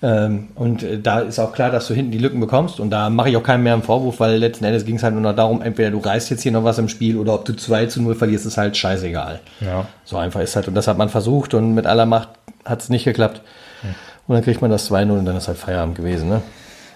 Ähm, 0.01 0.47
und 0.55 0.83
äh, 0.83 0.99
da 0.99 1.19
ist 1.19 1.37
auch 1.37 1.51
klar, 1.51 1.69
dass 1.69 1.87
du 1.87 1.93
hinten 1.93 2.11
die 2.11 2.17
Lücken 2.17 2.39
bekommst. 2.39 2.79
Und 2.79 2.91
da 2.91 3.09
mache 3.09 3.29
ich 3.29 3.35
auch 3.35 3.43
keinen 3.43 3.63
mehr 3.63 3.73
einen 3.73 3.83
Vorwurf, 3.83 4.21
weil 4.21 4.37
letzten 4.37 4.63
Endes 4.63 4.85
ging 4.85 4.95
es 4.95 5.03
halt 5.03 5.13
nur 5.13 5.21
noch 5.21 5.35
darum, 5.35 5.61
entweder 5.61 5.91
du 5.91 5.99
reißt 5.99 6.29
jetzt 6.29 6.43
hier 6.43 6.53
noch 6.53 6.63
was 6.63 6.77
im 6.77 6.87
Spiel 6.87 7.17
oder 7.17 7.33
ob 7.33 7.43
du 7.43 7.53
2 7.53 7.87
zu 7.87 8.01
0 8.01 8.15
verlierst, 8.15 8.45
ist 8.45 8.57
halt 8.57 8.77
scheißegal. 8.77 9.41
ja. 9.59 9.85
So 10.05 10.15
einfach 10.17 10.39
ist 10.39 10.55
halt. 10.55 10.69
Und 10.69 10.75
das 10.75 10.87
hat 10.87 10.97
man 10.97 11.09
versucht 11.09 11.53
und 11.53 11.73
mit 11.75 11.85
aller 11.85 12.05
Macht 12.05 12.29
hat 12.63 12.81
es 12.81 12.87
nicht 12.89 13.03
geklappt. 13.03 13.41
Und 14.27 14.35
dann 14.35 14.43
kriegt 14.45 14.61
man 14.61 14.71
das 14.71 14.89
2-0 14.89 15.11
und 15.11 15.25
dann 15.25 15.35
ist 15.35 15.49
halt 15.49 15.57
Feierabend 15.57 15.95
gewesen. 15.97 16.29
Ne? 16.29 16.41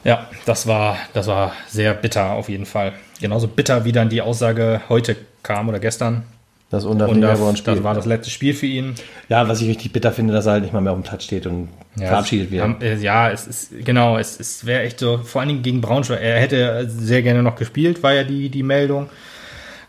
Ja, 0.08 0.26
das 0.46 0.68
war, 0.68 0.98
das 1.14 1.28
war 1.28 1.52
sehr 1.68 1.94
bitter 1.94 2.32
auf 2.32 2.48
jeden 2.48 2.66
Fall. 2.66 2.94
Genauso 3.20 3.48
bitter, 3.50 3.84
wie 3.84 3.92
dann 3.92 4.08
die 4.08 4.22
Aussage 4.22 4.80
heute 4.88 5.18
kam 5.44 5.68
oder 5.68 5.80
gestern. 5.80 6.24
Das 6.70 6.86
nicht 6.86 7.00
mehr 7.00 7.38
das, 7.38 7.84
war 7.84 7.94
das 7.94 8.06
letzte 8.06 8.30
Spiel 8.30 8.54
für 8.54 8.66
ihn. 8.66 8.96
Ja, 9.28 9.48
was 9.48 9.62
ich 9.62 9.68
richtig 9.68 9.92
bitter 9.92 10.14
finde, 10.14 10.34
dass 10.34 10.46
er 10.46 10.54
halt 10.54 10.64
nicht 10.64 10.74
mal 10.74 10.82
mehr 10.82 10.94
auf 10.94 10.98
dem 11.00 11.04
Touch 11.04 11.22
steht 11.22 11.46
und 11.46 11.70
verabschiedet 11.98 12.52
wird. 12.52 12.64
Haben- 12.64 12.82
äh, 12.82 12.96
Ja, 12.96 13.30
es 13.30 13.48
ist, 13.48 13.86
genau, 13.86 14.18
es, 14.18 14.40
es 14.40 14.66
wäre 14.66 14.84
echt 14.84 15.00
so, 15.00 15.18
vor 15.18 15.42
allen 15.42 15.50
Dingen 15.50 15.62
gegen 15.62 15.82
Braunschweig. 15.82 16.22
Er 16.22 16.40
hätte 16.40 16.90
sehr 16.90 17.22
gerne 17.22 17.44
noch 17.44 17.56
gespielt, 17.56 18.02
war 18.02 18.14
ja 18.14 18.24
die, 18.24 18.50
die 18.50 18.64
Meldung. 18.64 19.10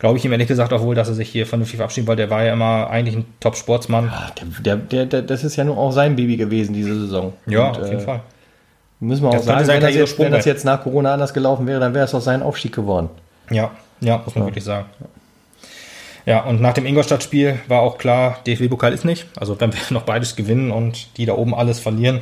Glaube 0.00 0.18
ich 0.18 0.24
ihm 0.24 0.32
ehrlich 0.32 0.46
gesagt 0.48 0.72
auch 0.72 0.82
wohl, 0.82 0.94
dass 0.94 1.08
er 1.08 1.14
sich 1.14 1.28
hier 1.28 1.46
vernünftig 1.46 1.76
verabschieden 1.76 2.06
wollte. 2.08 2.22
Der 2.22 2.30
war 2.30 2.44
ja 2.44 2.52
immer 2.52 2.88
eigentlich 2.90 3.16
ein 3.16 3.24
Top-Sportsmann. 3.40 4.08
Ah, 4.12 4.30
Der, 4.64 4.76
der, 4.76 5.06
der, 5.06 5.22
das 5.22 5.42
ist 5.42 5.56
ja 5.56 5.64
nur 5.64 5.76
auch 5.78 5.90
sein 5.92 6.14
Baby 6.16 6.36
gewesen, 6.36 6.72
diese 6.72 6.98
Saison. 7.00 7.32
Ja, 7.46 7.68
Und, 7.68 7.78
auf 7.78 7.86
jeden 7.88 8.00
äh, 8.00 8.04
Fall. 8.04 8.20
Müssen 9.00 9.22
wir 9.22 9.30
Das 9.30 9.42
auch 9.42 9.46
könnte 9.46 9.64
sagen, 9.64 9.66
sein 9.66 9.76
wenn 9.76 9.86
das, 9.88 9.94
jetzt, 9.94 10.18
wenn 10.18 10.32
das 10.32 10.44
jetzt 10.44 10.64
nach 10.64 10.82
Corona 10.82 11.12
anders 11.14 11.32
gelaufen 11.32 11.66
wäre, 11.66 11.78
dann 11.80 11.94
wäre 11.94 12.04
es 12.04 12.14
auch 12.14 12.20
sein 12.20 12.42
Aufstieg 12.42 12.74
geworden. 12.74 13.08
Ja, 13.50 13.70
ja, 14.00 14.18
muss 14.24 14.34
man 14.34 14.44
wirklich 14.46 14.64
sagen. 14.64 14.86
Ja, 16.26 16.44
und 16.44 16.60
nach 16.60 16.74
dem 16.74 16.84
Ingolstadt-Spiel 16.84 17.60
war 17.68 17.80
auch 17.80 17.96
klar, 17.96 18.38
DFB-Pokal 18.46 18.92
ist 18.92 19.04
nicht. 19.04 19.26
Also 19.38 19.58
wenn 19.60 19.72
wir 19.72 19.80
noch 19.90 20.02
beides 20.02 20.36
gewinnen 20.36 20.70
und 20.70 21.16
die 21.16 21.26
da 21.26 21.34
oben 21.34 21.54
alles 21.54 21.80
verlieren, 21.80 22.20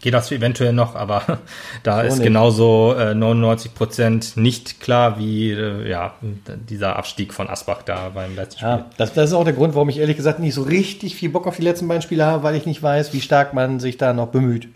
geht 0.00 0.14
das 0.14 0.30
eventuell 0.30 0.72
noch, 0.74 0.94
aber 0.94 1.38
da 1.82 2.02
So 2.02 2.06
ist 2.08 2.14
nicht. 2.18 2.24
genauso 2.24 2.94
äh, 2.96 3.14
99 3.14 3.74
Prozent 3.74 4.36
nicht 4.36 4.80
klar 4.80 5.18
wie 5.18 5.50
äh, 5.50 5.88
ja, 5.88 6.12
dieser 6.68 6.96
Abstieg 6.96 7.32
von 7.32 7.48
Asbach 7.48 7.82
da 7.82 8.10
beim 8.14 8.36
letzten 8.36 8.58
Spiel. 8.58 8.68
Ja, 8.68 8.84
das, 8.98 9.14
das 9.14 9.30
ist 9.30 9.34
auch 9.34 9.44
der 9.44 9.54
Grund, 9.54 9.74
warum 9.74 9.88
ich 9.88 9.98
ehrlich 9.98 10.16
gesagt 10.16 10.38
nicht 10.38 10.54
so 10.54 10.62
richtig 10.62 11.16
viel 11.16 11.30
Bock 11.30 11.46
auf 11.46 11.56
die 11.56 11.62
letzten 11.62 11.88
beiden 11.88 12.02
Spiele 12.02 12.26
habe, 12.26 12.42
weil 12.42 12.54
ich 12.54 12.66
nicht 12.66 12.82
weiß, 12.82 13.12
wie 13.14 13.22
stark 13.22 13.54
man 13.54 13.80
sich 13.80 13.96
da 13.96 14.12
noch 14.12 14.28
bemüht. 14.28 14.68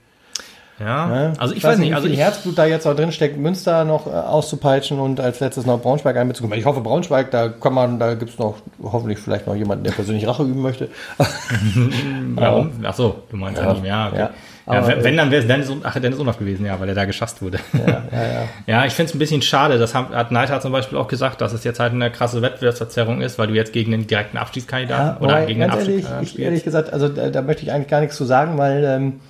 Ja, 0.81 1.07
Ne? 1.07 1.33
also 1.39 1.55
ich, 1.55 1.65
weiß 1.65 1.79
nicht, 1.79 1.91
wie 1.91 1.95
also 1.95 2.07
ich, 2.07 2.19
Herzblut 2.19 2.57
da 2.57 2.67
jetzt 2.67 2.87
auch 2.87 2.95
drin 2.95 3.11
steckt, 3.13 3.37
Münster 3.39 3.85
noch 3.85 4.07
äh, 4.07 4.11
auszupeitschen 4.11 5.01
und 5.01 5.21
als 5.21 5.41
letztes 5.41 5.67
noch 5.67 5.81
Braunschweig 5.81 6.17
einbezukommen. 6.17 6.59
Ich 6.59 6.65
hoffe, 6.65 6.81
Braunschweig, 6.81 7.31
da 7.31 7.49
kann 7.49 7.75
man, 7.75 7.99
da 7.99 8.15
gibt 8.15 8.33
es 8.33 8.39
noch 8.39 8.57
hoffentlich 8.83 9.19
vielleicht 9.19 9.47
noch 9.47 9.57
jemanden, 9.57 9.85
der 9.85 9.93
persönlich 9.93 10.27
Rache 10.27 10.43
üben 10.45 10.63
möchte. 10.63 10.89
warum? 12.35 12.73
Ach 12.85 12.95
so, 12.95 13.23
du 13.31 13.37
meinst 13.37 13.61
ja, 13.61 13.75
ja, 13.85 14.07
okay. 14.09 14.17
ja. 14.17 14.19
ja. 14.19 14.31
Wenn, 14.69 14.99
äh, 14.99 15.05
wenn, 15.05 15.17
dann 15.17 15.31
wäre 15.31 15.43
es 15.43 15.49
Dennis, 15.49 15.73
ach, 15.83 15.99
Dennis 15.99 16.19
Unhoff 16.19 16.39
gewesen, 16.39 16.67
ja, 16.67 16.79
weil 16.79 16.89
er 16.91 16.95
da 16.95 17.07
geschasst 17.07 17.41
wurde. 17.41 17.59
Ja, 17.73 17.87
ja, 17.87 17.95
ja. 18.13 18.49
Ja, 18.67 18.85
ich 18.85 18.93
finde 18.93 19.09
es 19.09 19.15
ein 19.15 19.19
bisschen 19.19 19.41
schade. 19.41 19.79
Das 19.79 19.95
hat, 19.95 20.11
hat 20.11 20.31
Neidhardt 20.31 20.63
zum 20.63 20.73
Beispiel 20.73 20.99
auch 20.99 21.09
gesagt, 21.09 21.41
dass 21.41 21.53
es 21.55 21.65
jetzt 21.65 21.81
halt 21.81 21.93
eine 21.93 22.11
krasse 22.11 22.43
Wettbewerbsverzerrung 22.43 23.23
ist, 23.23 23.39
weil 23.39 23.47
du 23.47 23.55
jetzt 23.55 23.73
gegen 23.73 23.93
den 23.93 24.07
direkten 24.07 24.37
Abstiegskandidaten 24.37 25.23
oder 25.23 25.35
wobei, 25.35 25.47
gegen 25.47 25.61
den 25.61 25.71
ganz 25.71 25.81
Abstieg 25.81 26.05
ehrlich, 26.05 26.11
äh, 26.11 26.23
ich, 26.23 26.39
ehrlich 26.39 26.65
gesagt, 26.65 26.93
also 26.93 27.09
da, 27.09 27.31
da 27.31 27.43
möchte 27.43 27.63
ich 27.63 27.73
eigentlich 27.73 27.89
gar 27.89 28.01
nichts 28.01 28.17
zu 28.17 28.25
sagen, 28.25 28.59
weil 28.59 28.85
ähm, 28.85 29.21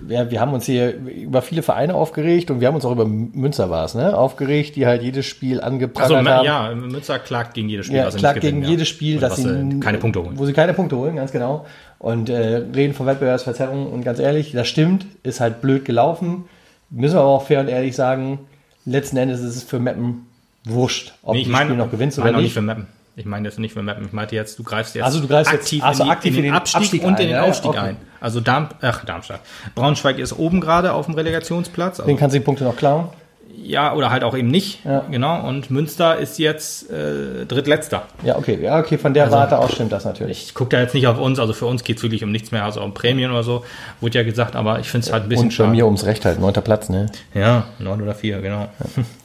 wir, 0.00 0.30
wir 0.30 0.40
haben 0.40 0.52
uns 0.52 0.66
hier 0.66 0.94
über 0.96 1.42
viele 1.42 1.62
Vereine 1.62 1.94
aufgeregt 1.94 2.50
und 2.50 2.60
wir 2.60 2.68
haben 2.68 2.74
uns 2.74 2.84
auch 2.84 2.92
über 2.92 3.06
Münster 3.06 3.70
war 3.70 3.84
es, 3.84 3.94
ne? 3.94 4.16
Aufgeregt, 4.16 4.76
die 4.76 4.86
halt 4.86 5.02
jedes 5.02 5.26
Spiel 5.26 5.60
Also 5.60 5.66
angeprangert 5.74 6.28
haben. 6.28 6.44
ja, 6.44 6.74
Münster 6.74 7.18
klagt 7.18 7.54
gegen 7.54 7.68
jedes 7.68 7.86
Spiel. 7.86 7.98
Ja, 7.98 8.06
was 8.06 8.14
sie 8.14 8.20
klagt 8.20 8.36
nicht 8.36 8.42
gegen 8.42 8.56
gewinnen, 8.60 8.70
jedes 8.70 8.88
ja. 8.88 8.94
Spiel, 8.94 9.18
dass 9.18 9.36
sie 9.36 9.80
keine 9.80 9.98
Punkte 9.98 10.22
holen. 10.24 10.38
Wo 10.38 10.46
sie 10.46 10.52
keine 10.52 10.74
Punkte 10.74 10.96
holen, 10.96 11.16
ganz 11.16 11.32
genau. 11.32 11.66
Und 11.98 12.28
äh, 12.28 12.64
reden 12.74 12.94
von 12.94 13.06
Wettbewerbsverzerrung 13.06 13.86
und 13.92 14.02
ganz 14.04 14.18
ehrlich, 14.18 14.52
das 14.52 14.68
stimmt, 14.68 15.06
ist 15.22 15.40
halt 15.40 15.60
blöd 15.60 15.84
gelaufen. 15.84 16.44
Müssen 16.90 17.14
wir 17.14 17.20
aber 17.20 17.30
auch 17.30 17.46
fair 17.46 17.60
und 17.60 17.68
ehrlich 17.68 17.94
sagen, 17.96 18.40
letzten 18.84 19.16
Endes 19.16 19.40
ist 19.40 19.56
es 19.56 19.62
für 19.62 19.78
Meppen 19.78 20.26
wurscht, 20.64 21.14
ob 21.22 21.34
Nee, 21.34 21.42
ich 21.42 21.48
meine 21.48 21.66
Spiel 21.66 21.76
noch 21.76 21.90
gewinnst 21.90 22.18
meine 22.18 22.30
oder 22.30 22.38
auch 22.38 22.40
nicht. 22.42 22.48
nicht 22.48 22.54
für 22.54 22.62
Mappen. 22.62 22.86
Ich 23.14 23.26
meine 23.26 23.46
das 23.48 23.58
nicht 23.58 23.74
für 23.74 23.82
Mappen. 23.82 24.06
Ich 24.06 24.12
meinte 24.12 24.34
jetzt, 24.34 24.58
du 24.58 24.62
greifst 24.62 24.94
jetzt 24.94 25.04
Also 25.04 25.20
du 25.20 25.28
greifst 25.28 25.52
jetzt- 25.52 25.64
aktiv, 25.64 25.84
also 25.84 26.02
in, 26.02 26.08
die, 26.08 26.12
aktiv 26.12 26.36
in 26.38 26.42
den 26.44 26.54
Abstieg, 26.54 27.02
und 27.04 27.08
ein, 27.08 27.10
in 27.10 27.16
den 27.16 27.30
ja, 27.30 27.42
ja, 27.42 27.48
Aufstieg 27.50 27.70
okay. 27.70 27.78
ein. 27.80 27.96
Also 28.20 28.40
Darm, 28.40 28.68
ach, 28.80 29.04
Darmstadt. 29.04 29.40
Braunschweig 29.74 30.18
ist 30.18 30.32
oben 30.38 30.60
gerade 30.62 30.92
auf 30.94 31.06
dem 31.06 31.14
Relegationsplatz. 31.14 32.00
Also 32.00 32.06
Den 32.10 32.16
kannst 32.16 32.34
du 32.34 32.38
die 32.38 32.44
Punkte 32.44 32.64
noch 32.64 32.76
klauen. 32.76 33.08
ja, 33.54 33.92
oder 33.94 34.10
halt 34.10 34.24
auch 34.24 34.34
eben 34.34 34.48
nicht. 34.48 34.82
Ja. 34.86 35.04
Genau. 35.10 35.46
Und 35.46 35.70
Münster 35.70 36.16
ist 36.16 36.38
jetzt 36.38 36.90
äh, 36.90 37.44
drittletzter. 37.46 38.04
Ja, 38.22 38.38
okay, 38.38 38.58
ja, 38.62 38.78
okay, 38.78 38.96
von 38.96 39.12
der 39.12 39.30
Warte 39.30 39.58
aus 39.58 39.72
stimmt 39.72 39.92
das 39.92 40.06
natürlich. 40.06 40.44
Ich 40.44 40.54
gucke 40.54 40.70
da 40.70 40.80
jetzt 40.80 40.94
nicht 40.94 41.06
auf 41.06 41.18
uns, 41.18 41.38
also 41.38 41.52
für 41.52 41.66
uns 41.66 41.84
geht 41.84 41.98
es 41.98 42.02
wirklich 42.02 42.24
um 42.24 42.32
nichts 42.32 42.50
mehr, 42.50 42.64
also 42.64 42.80
um 42.82 42.94
Prämien 42.94 43.30
oder 43.30 43.42
so, 43.42 43.62
wurde 44.00 44.18
ja 44.18 44.24
gesagt, 44.24 44.56
aber 44.56 44.80
ich 44.80 44.88
finde 44.88 45.06
es 45.06 45.12
halt 45.12 45.24
ein 45.24 45.28
bisschen 45.28 45.48
Und 45.48 45.58
bei 45.58 45.66
mir 45.66 45.84
ums 45.84 46.06
Recht 46.06 46.24
halt, 46.24 46.40
neunter 46.40 46.62
Platz, 46.62 46.88
ne? 46.88 47.10
Ja, 47.34 47.64
neun 47.78 48.00
oder 48.00 48.14
vier, 48.14 48.40
genau. 48.40 48.68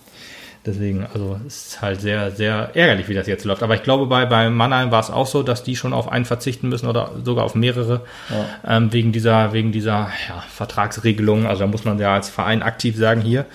Deswegen, 0.67 1.07
also 1.13 1.39
es 1.47 1.67
ist 1.67 1.81
halt 1.81 2.01
sehr, 2.01 2.29
sehr 2.31 2.71
ärgerlich, 2.73 3.07
wie 3.07 3.13
das 3.13 3.25
jetzt 3.25 3.45
läuft. 3.45 3.63
Aber 3.63 3.73
ich 3.75 3.83
glaube, 3.83 4.05
bei, 4.05 4.25
bei 4.25 4.49
Mannheim 4.49 4.91
war 4.91 4.99
es 4.99 5.09
auch 5.09 5.25
so, 5.25 5.41
dass 5.41 5.63
die 5.63 5.77
schon 5.77 5.93
auf 5.93 6.11
einen 6.11 6.25
verzichten 6.25 6.67
müssen 6.67 6.87
oder 6.87 7.11
sogar 7.23 7.45
auf 7.45 7.55
mehrere, 7.55 8.01
ähm, 8.67 8.91
wegen 8.91 9.13
dieser, 9.13 9.53
wegen 9.53 9.71
dieser 9.71 10.09
ja, 10.27 10.43
Vertragsregelung. 10.49 11.47
Also 11.47 11.61
da 11.61 11.67
muss 11.67 11.85
man 11.85 11.97
ja 11.99 12.13
als 12.13 12.29
Verein 12.29 12.61
aktiv 12.61 12.97
sagen, 12.97 13.21
hier, 13.21 13.45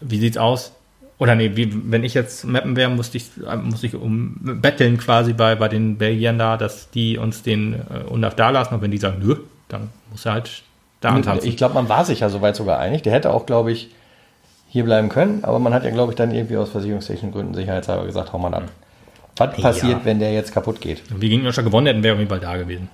wie 0.00 0.18
sieht's 0.18 0.36
aus? 0.36 0.72
Oder 1.18 1.34
nee, 1.34 1.52
wie, 1.54 1.72
wenn 1.90 2.04
ich 2.04 2.14
jetzt 2.14 2.44
Mappen 2.44 2.76
wäre, 2.76 2.90
musste 2.90 3.16
ich, 3.16 3.30
äh, 3.48 3.56
musste 3.56 3.86
ich 3.86 3.94
um 3.94 4.36
betteln 4.40 4.98
quasi 4.98 5.32
bei, 5.32 5.54
bei 5.54 5.68
den 5.68 5.96
Belgiern 5.96 6.38
da, 6.38 6.58
dass 6.58 6.90
die 6.90 7.16
uns 7.16 7.42
den 7.42 7.74
äh, 7.74 8.08
Undaf 8.08 8.36
da 8.36 8.50
lassen. 8.50 8.74
Und 8.74 8.82
wenn 8.82 8.90
die 8.90 8.98
sagen, 8.98 9.20
nö, 9.20 9.36
dann 9.68 9.88
muss 10.10 10.26
er 10.26 10.34
halt 10.34 10.62
da 11.00 11.10
antanzen. 11.10 11.48
Ich 11.48 11.56
glaube, 11.56 11.74
man 11.74 11.88
war 11.88 12.04
sich 12.04 12.20
ja 12.20 12.28
soweit 12.28 12.56
sogar 12.56 12.78
einig. 12.78 13.02
Der 13.02 13.12
hätte 13.12 13.30
auch, 13.32 13.46
glaube 13.46 13.72
ich, 13.72 13.90
hier 14.68 14.84
bleiben 14.84 15.08
können, 15.08 15.44
aber 15.44 15.58
man 15.58 15.72
hat 15.72 15.84
ja, 15.84 15.90
glaube 15.90 16.12
ich, 16.12 16.16
dann 16.16 16.32
irgendwie 16.32 16.56
aus 16.56 16.70
versicherungstechnischen 16.70 17.32
Gründen 17.32 17.54
sicherheitshalber 17.54 18.04
gesagt, 18.04 18.32
hau 18.32 18.38
mal 18.38 18.52
ab. 18.54 18.64
Was 19.36 19.56
passiert, 19.56 20.04
wenn 20.04 20.18
der 20.18 20.32
jetzt 20.32 20.52
kaputt 20.52 20.80
geht? 20.80 21.02
Wenn 21.10 21.20
wir 21.20 21.28
gegen 21.28 21.40
Ingolstadt 21.40 21.64
gewonnen 21.64 21.86
hätten, 21.86 22.02
wäre 22.02 22.14
irgendwie 22.16 22.28
bald 22.28 22.42
da 22.42 22.56
gewesen. 22.56 22.88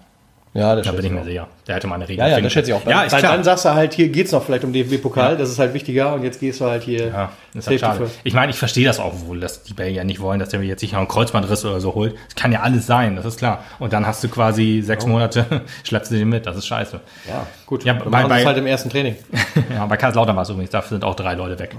Ja, 0.57 0.77
das 0.77 0.87
Da 0.87 0.93
bin 0.93 1.05
ich 1.05 1.11
mir 1.11 1.21
auch. 1.21 1.25
sicher. 1.25 1.49
Der 1.67 1.75
hätte 1.75 1.89
mal 1.89 1.97
eine 1.97 2.09
Regel. 2.09 2.21
Ja, 2.25 2.29
ja, 2.37 2.41
das 2.41 2.53
schätze 2.53 2.71
ich 2.71 2.77
auch. 2.77 2.87
Ja, 2.87 3.03
ist 3.03 3.13
Weil 3.13 3.19
klar. 3.21 3.33
dann 3.33 3.43
sagst 3.43 3.65
du 3.65 3.75
halt, 3.75 3.93
hier 3.93 4.09
geht 4.09 4.27
es 4.27 4.33
noch 4.33 4.45
vielleicht 4.45 4.63
um 4.63 4.73
DFB-Pokal, 4.73 5.37
das 5.37 5.51
ist 5.51 5.59
halt 5.59 5.75
wichtiger 5.75 6.15
und 6.15 6.23
jetzt 6.23 6.39
gehst 6.39 6.61
du 6.61 6.67
halt 6.67 6.85
hier. 6.85 7.09
ja, 7.09 7.33
das 7.55 7.65
ist 7.65 7.71
halt 7.71 7.81
schade. 7.81 8.11
Ich 8.23 8.35
meine, 8.35 8.51
ich 8.53 8.57
verstehe 8.59 8.87
das 8.87 9.01
auch 9.01 9.13
wohl, 9.27 9.41
dass 9.41 9.65
die 9.65 9.75
Belgier 9.75 10.05
nicht 10.05 10.21
wollen, 10.21 10.39
dass 10.39 10.51
der 10.51 10.61
mir 10.61 10.67
jetzt 10.67 10.83
noch 10.85 10.99
einen 11.01 11.09
Kreuzbandriss 11.09 11.65
oder 11.65 11.81
so 11.81 11.95
holt. 11.97 12.15
Das 12.27 12.37
kann 12.37 12.53
ja 12.53 12.61
alles 12.61 12.87
sein, 12.87 13.17
das 13.17 13.25
ist 13.25 13.39
klar. 13.39 13.65
Und 13.81 13.93
dann 13.93 14.07
hast 14.07 14.23
du 14.23 14.29
quasi 14.29 14.81
sechs 14.81 15.05
Monate, 15.07 15.45
schleppst 15.83 16.13
du 16.13 16.17
den 16.17 16.29
mit, 16.29 16.47
das 16.47 16.57
ist 16.57 16.67
scheiße. 16.69 17.01
Ja, 17.29 17.47
gut. 17.67 17.83
Ja, 17.85 17.95
dann 17.95 18.11
bei- 18.13 18.23
bei- 18.25 18.45
halt 18.45 18.57
im 18.57 18.67
ersten 18.69 18.91
Training. 18.91 19.17
ja, 19.75 19.85
bei 19.87 19.97
Karlslautern 19.97 20.37
war 20.37 20.45
es 20.45 20.51
übrigens, 20.51 20.71
dafür 20.71 20.91
sind 20.91 21.05
auch 21.05 21.17
drei 21.17 21.35
Leute 21.35 21.59
weg. 21.59 21.75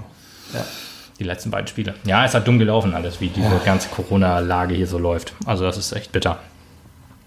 Ja. 0.52 0.60
Die 1.18 1.24
letzten 1.24 1.50
beiden 1.50 1.66
Spiele. 1.66 1.94
Ja, 2.04 2.26
es 2.26 2.34
hat 2.34 2.46
dumm 2.46 2.58
gelaufen 2.58 2.92
alles, 2.94 3.22
wie 3.22 3.28
diese 3.28 3.58
ganze 3.64 3.88
Corona-Lage 3.88 4.74
hier 4.74 4.86
so 4.86 4.98
läuft. 4.98 5.32
Also 5.46 5.64
das 5.64 5.78
ist 5.78 5.92
echt 5.92 6.12
bitter. 6.12 6.38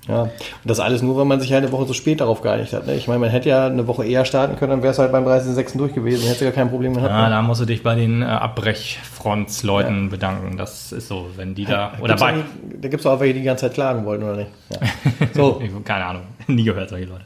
Ja, 0.10 0.24
und 0.24 0.32
das 0.66 0.80
alles 0.80 1.04
nur, 1.04 1.16
weil 1.18 1.26
man 1.26 1.40
sich 1.40 1.54
halt 1.54 1.64
eine 1.64 1.72
Woche 1.72 1.86
so 1.86 1.94
spät 1.94 2.20
darauf 2.20 2.42
geeinigt 2.42 2.74
hat. 2.74 2.88
Ne? 2.88 2.96
Ich 2.96 3.08
meine, 3.08 3.20
man 3.20 3.30
hätte 3.30 3.50
ja 3.50 3.68
eine 3.68 3.86
Woche 3.86 4.06
eher 4.06 4.26
starten 4.26 4.56
können, 4.56 4.72
dann 4.72 4.82
wäre 4.82 4.92
es 4.92 4.98
halt 4.98 5.12
beim 5.12 5.26
30.06. 5.26 5.78
durch 5.78 5.94
gewesen, 5.94 6.28
hätte 6.28 6.46
ja 6.46 6.52
kein 6.52 6.70
Problem 6.70 6.96
gehabt. 6.96 7.12
Ja, 7.12 7.26
ne? 7.26 7.30
da 7.30 7.42
musst 7.44 7.62
du 7.62 7.66
dich 7.66 7.84
bei 7.84 7.94
den 7.94 8.24
äh, 8.24 8.26
Abbrechfrontsleuten 8.26 10.10
bedanken. 10.10 10.58
Das 10.58 10.92
ist 10.92 11.08
so, 11.08 11.28
wenn 11.36 11.54
die 11.54 11.66
da. 11.66 11.94
Oder 12.00 12.16
Gibt's 12.16 12.22
bei. 12.22 12.34
da 12.82 12.88
gibt 12.88 13.02
es 13.02 13.06
auch 13.06 13.20
welche, 13.20 13.36
die 13.36 13.42
die 13.42 13.46
ganze 13.46 13.68
Zeit 13.68 13.76
klagen 13.76 14.04
wollten, 14.06 14.24
oder 14.24 14.38
nicht? 14.38 14.52
Ja. 14.72 14.80
So, 15.34 15.62
keine 15.86 16.06
Ahnung, 16.06 16.24
nie 16.56 16.64
gehört 16.64 16.90
solche 16.90 17.06
Leute. 17.06 17.26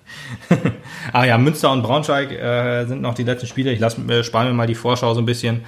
Aber 1.14 1.26
ja, 1.26 1.38
Münster 1.38 1.72
und 1.72 1.82
Braunschweig 1.82 2.32
äh, 2.32 2.86
sind 2.86 3.02
noch 3.02 3.14
die 3.14 3.24
letzten 3.24 3.48
Spiele. 3.48 3.72
Ich 3.72 3.80
lass, 3.80 3.98
äh, 4.08 4.24
spare 4.24 4.48
mir 4.48 4.54
mal 4.54 4.68
die 4.68 4.76
Vorschau 4.76 5.14
so 5.14 5.22
ein 5.22 5.26
bisschen, 5.26 5.62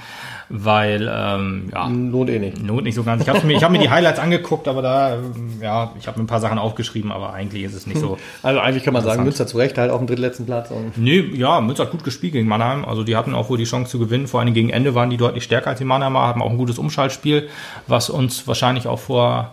weil 0.49 1.09
ähm, 1.11 1.69
ja, 1.71 1.87
lohnt 1.87 2.29
eh 2.29 2.39
nicht. 2.39 2.61
Not 2.61 2.83
nicht 2.83 2.95
so 2.95 3.03
ganz. 3.03 3.23
Ich 3.23 3.29
habe 3.29 3.45
mir, 3.45 3.55
ich 3.55 3.63
hab 3.63 3.71
mir 3.71 3.79
die 3.79 3.89
Highlights 3.89 4.19
angeguckt, 4.19 4.67
aber 4.67 4.81
da, 4.81 5.15
ähm, 5.15 5.61
ja, 5.61 5.93
ich 5.99 6.07
habe 6.07 6.19
mir 6.19 6.25
ein 6.25 6.27
paar 6.27 6.39
Sachen 6.39 6.59
aufgeschrieben, 6.59 7.11
aber 7.11 7.33
eigentlich 7.33 7.63
ist 7.63 7.73
es 7.73 7.87
nicht 7.87 7.99
so. 7.99 8.17
Also 8.43 8.59
eigentlich 8.59 8.83
kann 8.83 8.93
man 8.93 9.03
sagen. 9.03 9.23
Münster 9.23 9.47
zu 9.47 9.57
Recht 9.57 9.77
halt 9.77 9.89
auf 9.89 9.99
dem 9.99 10.07
drittletzten 10.07 10.45
Platz. 10.45 10.69
Und 10.69 10.97
Nee, 10.97 11.19
ja, 11.33 11.61
Münster 11.61 11.85
hat 11.85 11.91
gut 11.91 12.03
gespielt 12.03 12.33
gegen 12.33 12.47
Mannheim. 12.47 12.85
Also 12.85 13.03
die 13.03 13.15
hatten 13.15 13.33
auch 13.33 13.49
wohl 13.49 13.57
die 13.57 13.63
Chance 13.63 13.89
zu 13.89 13.99
gewinnen. 13.99 14.27
Vor 14.27 14.39
allem 14.39 14.53
gegen 14.53 14.69
Ende 14.69 14.93
waren 14.93 15.09
die 15.09 15.17
deutlich 15.17 15.43
stärker 15.43 15.71
als 15.71 15.79
die 15.79 15.85
Mannheimer, 15.85 16.21
haben 16.21 16.41
auch 16.41 16.51
ein 16.51 16.57
gutes 16.57 16.77
Umschaltspiel, 16.77 17.49
was 17.87 18.09
uns 18.09 18.47
wahrscheinlich 18.47 18.87
auch 18.87 18.99
vor 18.99 19.51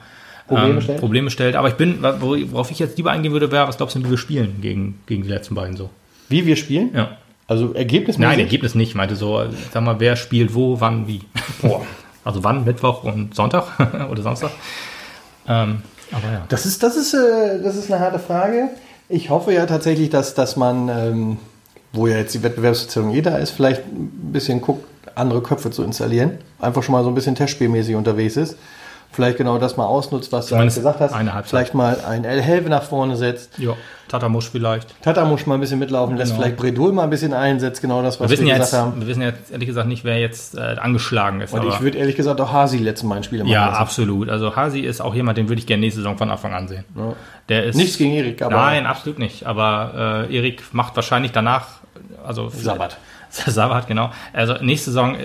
Probleme 0.48 0.74
ähm, 0.74 0.80
stellt? 0.80 1.00
Probleme 1.00 1.30
stellt. 1.30 1.56
Aber 1.56 1.68
ich 1.68 1.74
bin, 1.74 2.02
wor- 2.02 2.50
worauf 2.52 2.70
ich 2.70 2.78
jetzt 2.78 2.96
lieber 2.96 3.10
eingehen 3.10 3.32
würde, 3.32 3.50
wäre, 3.52 3.68
was 3.68 3.76
glaubst 3.76 3.96
du, 3.96 4.04
wie 4.04 4.10
wir 4.10 4.18
spielen 4.18 4.58
gegen, 4.60 5.00
gegen 5.06 5.22
die 5.22 5.28
letzten 5.28 5.54
beiden 5.54 5.76
so? 5.76 5.90
wie 6.28 6.46
wir 6.46 6.56
spielen? 6.56 6.90
Ja. 6.94 7.18
Also 7.46 7.74
ergebnismäßig? 7.74 8.30
Nein, 8.30 8.38
Ergebnis 8.40 8.74
nicht. 8.74 8.90
Ich 8.90 8.94
meinte 8.94 9.16
so, 9.16 9.42
sag 9.72 9.82
mal, 9.82 10.00
wer 10.00 10.16
spielt 10.16 10.54
wo, 10.54 10.80
wann, 10.80 11.06
wie. 11.06 11.20
Boah. 11.60 11.82
Also 12.24 12.44
wann, 12.44 12.64
Mittwoch 12.64 13.02
und 13.02 13.34
Sonntag 13.34 13.64
oder 14.10 14.22
Samstag. 14.22 14.52
Ähm, 15.48 15.82
aber 16.12 16.32
ja. 16.32 16.46
Das 16.48 16.66
ist, 16.66 16.80
das, 16.84 16.96
ist, 16.96 17.14
äh, 17.14 17.60
das 17.60 17.74
ist 17.76 17.90
eine 17.90 18.00
harte 18.00 18.20
Frage. 18.20 18.68
Ich 19.08 19.28
hoffe 19.28 19.52
ja 19.52 19.66
tatsächlich, 19.66 20.08
dass, 20.08 20.34
dass 20.34 20.56
man, 20.56 20.88
ähm, 20.88 21.36
wo 21.92 22.06
ja 22.06 22.18
jetzt 22.18 22.32
die 22.34 22.42
Wettbewerbsbeziehung 22.44 23.10
jeder 23.10 23.40
ist, 23.40 23.50
vielleicht 23.50 23.82
ein 23.86 24.30
bisschen 24.32 24.60
guckt, 24.60 24.86
andere 25.16 25.42
Köpfe 25.42 25.72
zu 25.72 25.82
installieren. 25.82 26.38
Einfach 26.60 26.84
schon 26.84 26.92
mal 26.92 27.02
so 27.02 27.08
ein 27.10 27.14
bisschen 27.16 27.34
testspielmäßig 27.34 27.96
unterwegs 27.96 28.36
ist. 28.36 28.56
Vielleicht 29.12 29.36
genau 29.36 29.58
das 29.58 29.76
mal 29.76 29.84
ausnutzt, 29.84 30.32
was 30.32 30.46
du 30.46 30.50
Zumindest 30.50 30.78
gesagt 30.78 31.00
hast. 31.00 31.12
eine 31.12 31.34
Halbzeit. 31.34 31.50
Vielleicht 31.50 31.74
mal 31.74 31.98
ein 32.08 32.24
El 32.24 32.40
Helve 32.40 32.70
nach 32.70 32.82
vorne 32.82 33.16
setzt. 33.16 33.58
Ja, 33.58 33.74
Tatamusch 34.08 34.48
vielleicht. 34.50 35.00
Tatamusch 35.02 35.46
mal 35.46 35.54
ein 35.54 35.60
bisschen 35.60 35.78
mitlaufen 35.78 36.16
lässt. 36.16 36.32
Genau. 36.32 36.42
Vielleicht 36.42 36.56
Bredul 36.56 36.92
mal 36.92 37.04
ein 37.04 37.10
bisschen 37.10 37.34
einsetzt. 37.34 37.82
Genau 37.82 38.02
das, 38.02 38.20
was 38.20 38.28
Wir 38.28 38.32
wissen, 38.32 38.46
wir 38.46 38.54
gesagt 38.54 38.72
jetzt, 38.72 38.80
haben. 38.80 39.00
wir 39.00 39.06
wissen 39.06 39.22
jetzt 39.22 39.50
ehrlich 39.50 39.66
gesagt 39.66 39.88
nicht, 39.88 40.04
wer 40.04 40.18
jetzt 40.18 40.56
äh, 40.56 40.60
angeschlagen 40.60 41.40
ist. 41.42 41.52
Und 41.52 41.66
ich 41.66 41.80
würde 41.80 41.98
ehrlich 41.98 42.16
gesagt 42.16 42.40
auch 42.40 42.52
Hasi 42.52 42.78
letzten 42.78 43.06
Mal 43.06 43.16
ein 43.16 43.22
Spiel 43.24 43.40
machen 43.40 43.50
ja, 43.50 43.66
lassen. 43.66 43.80
absolut. 43.80 44.28
Also 44.30 44.56
Hasi 44.56 44.80
ist 44.80 45.00
auch 45.00 45.14
jemand, 45.14 45.38
den 45.38 45.48
würde 45.48 45.60
ich 45.60 45.66
gerne 45.66 45.80
nächste 45.80 46.00
Saison 46.00 46.16
von 46.16 46.30
Anfang 46.30 46.54
an 46.54 46.68
sehen. 46.68 46.84
Ja. 46.96 47.12
Der 47.48 47.64
ist 47.64 47.76
Nichts 47.76 47.98
gegen 47.98 48.12
Erik, 48.12 48.40
aber 48.40 48.56
Nein, 48.56 48.86
absolut 48.86 49.18
nicht. 49.18 49.46
Aber 49.46 50.26
äh, 50.30 50.36
Erik 50.36 50.62
macht 50.72 50.96
wahrscheinlich 50.96 51.32
danach, 51.32 51.66
also 52.26 52.48
Sabbat. 52.48 52.96
Sabbat, 53.30 53.86
genau. 53.86 54.10
Also 54.32 54.54
nächste 54.60 54.90
Saison 54.90 55.16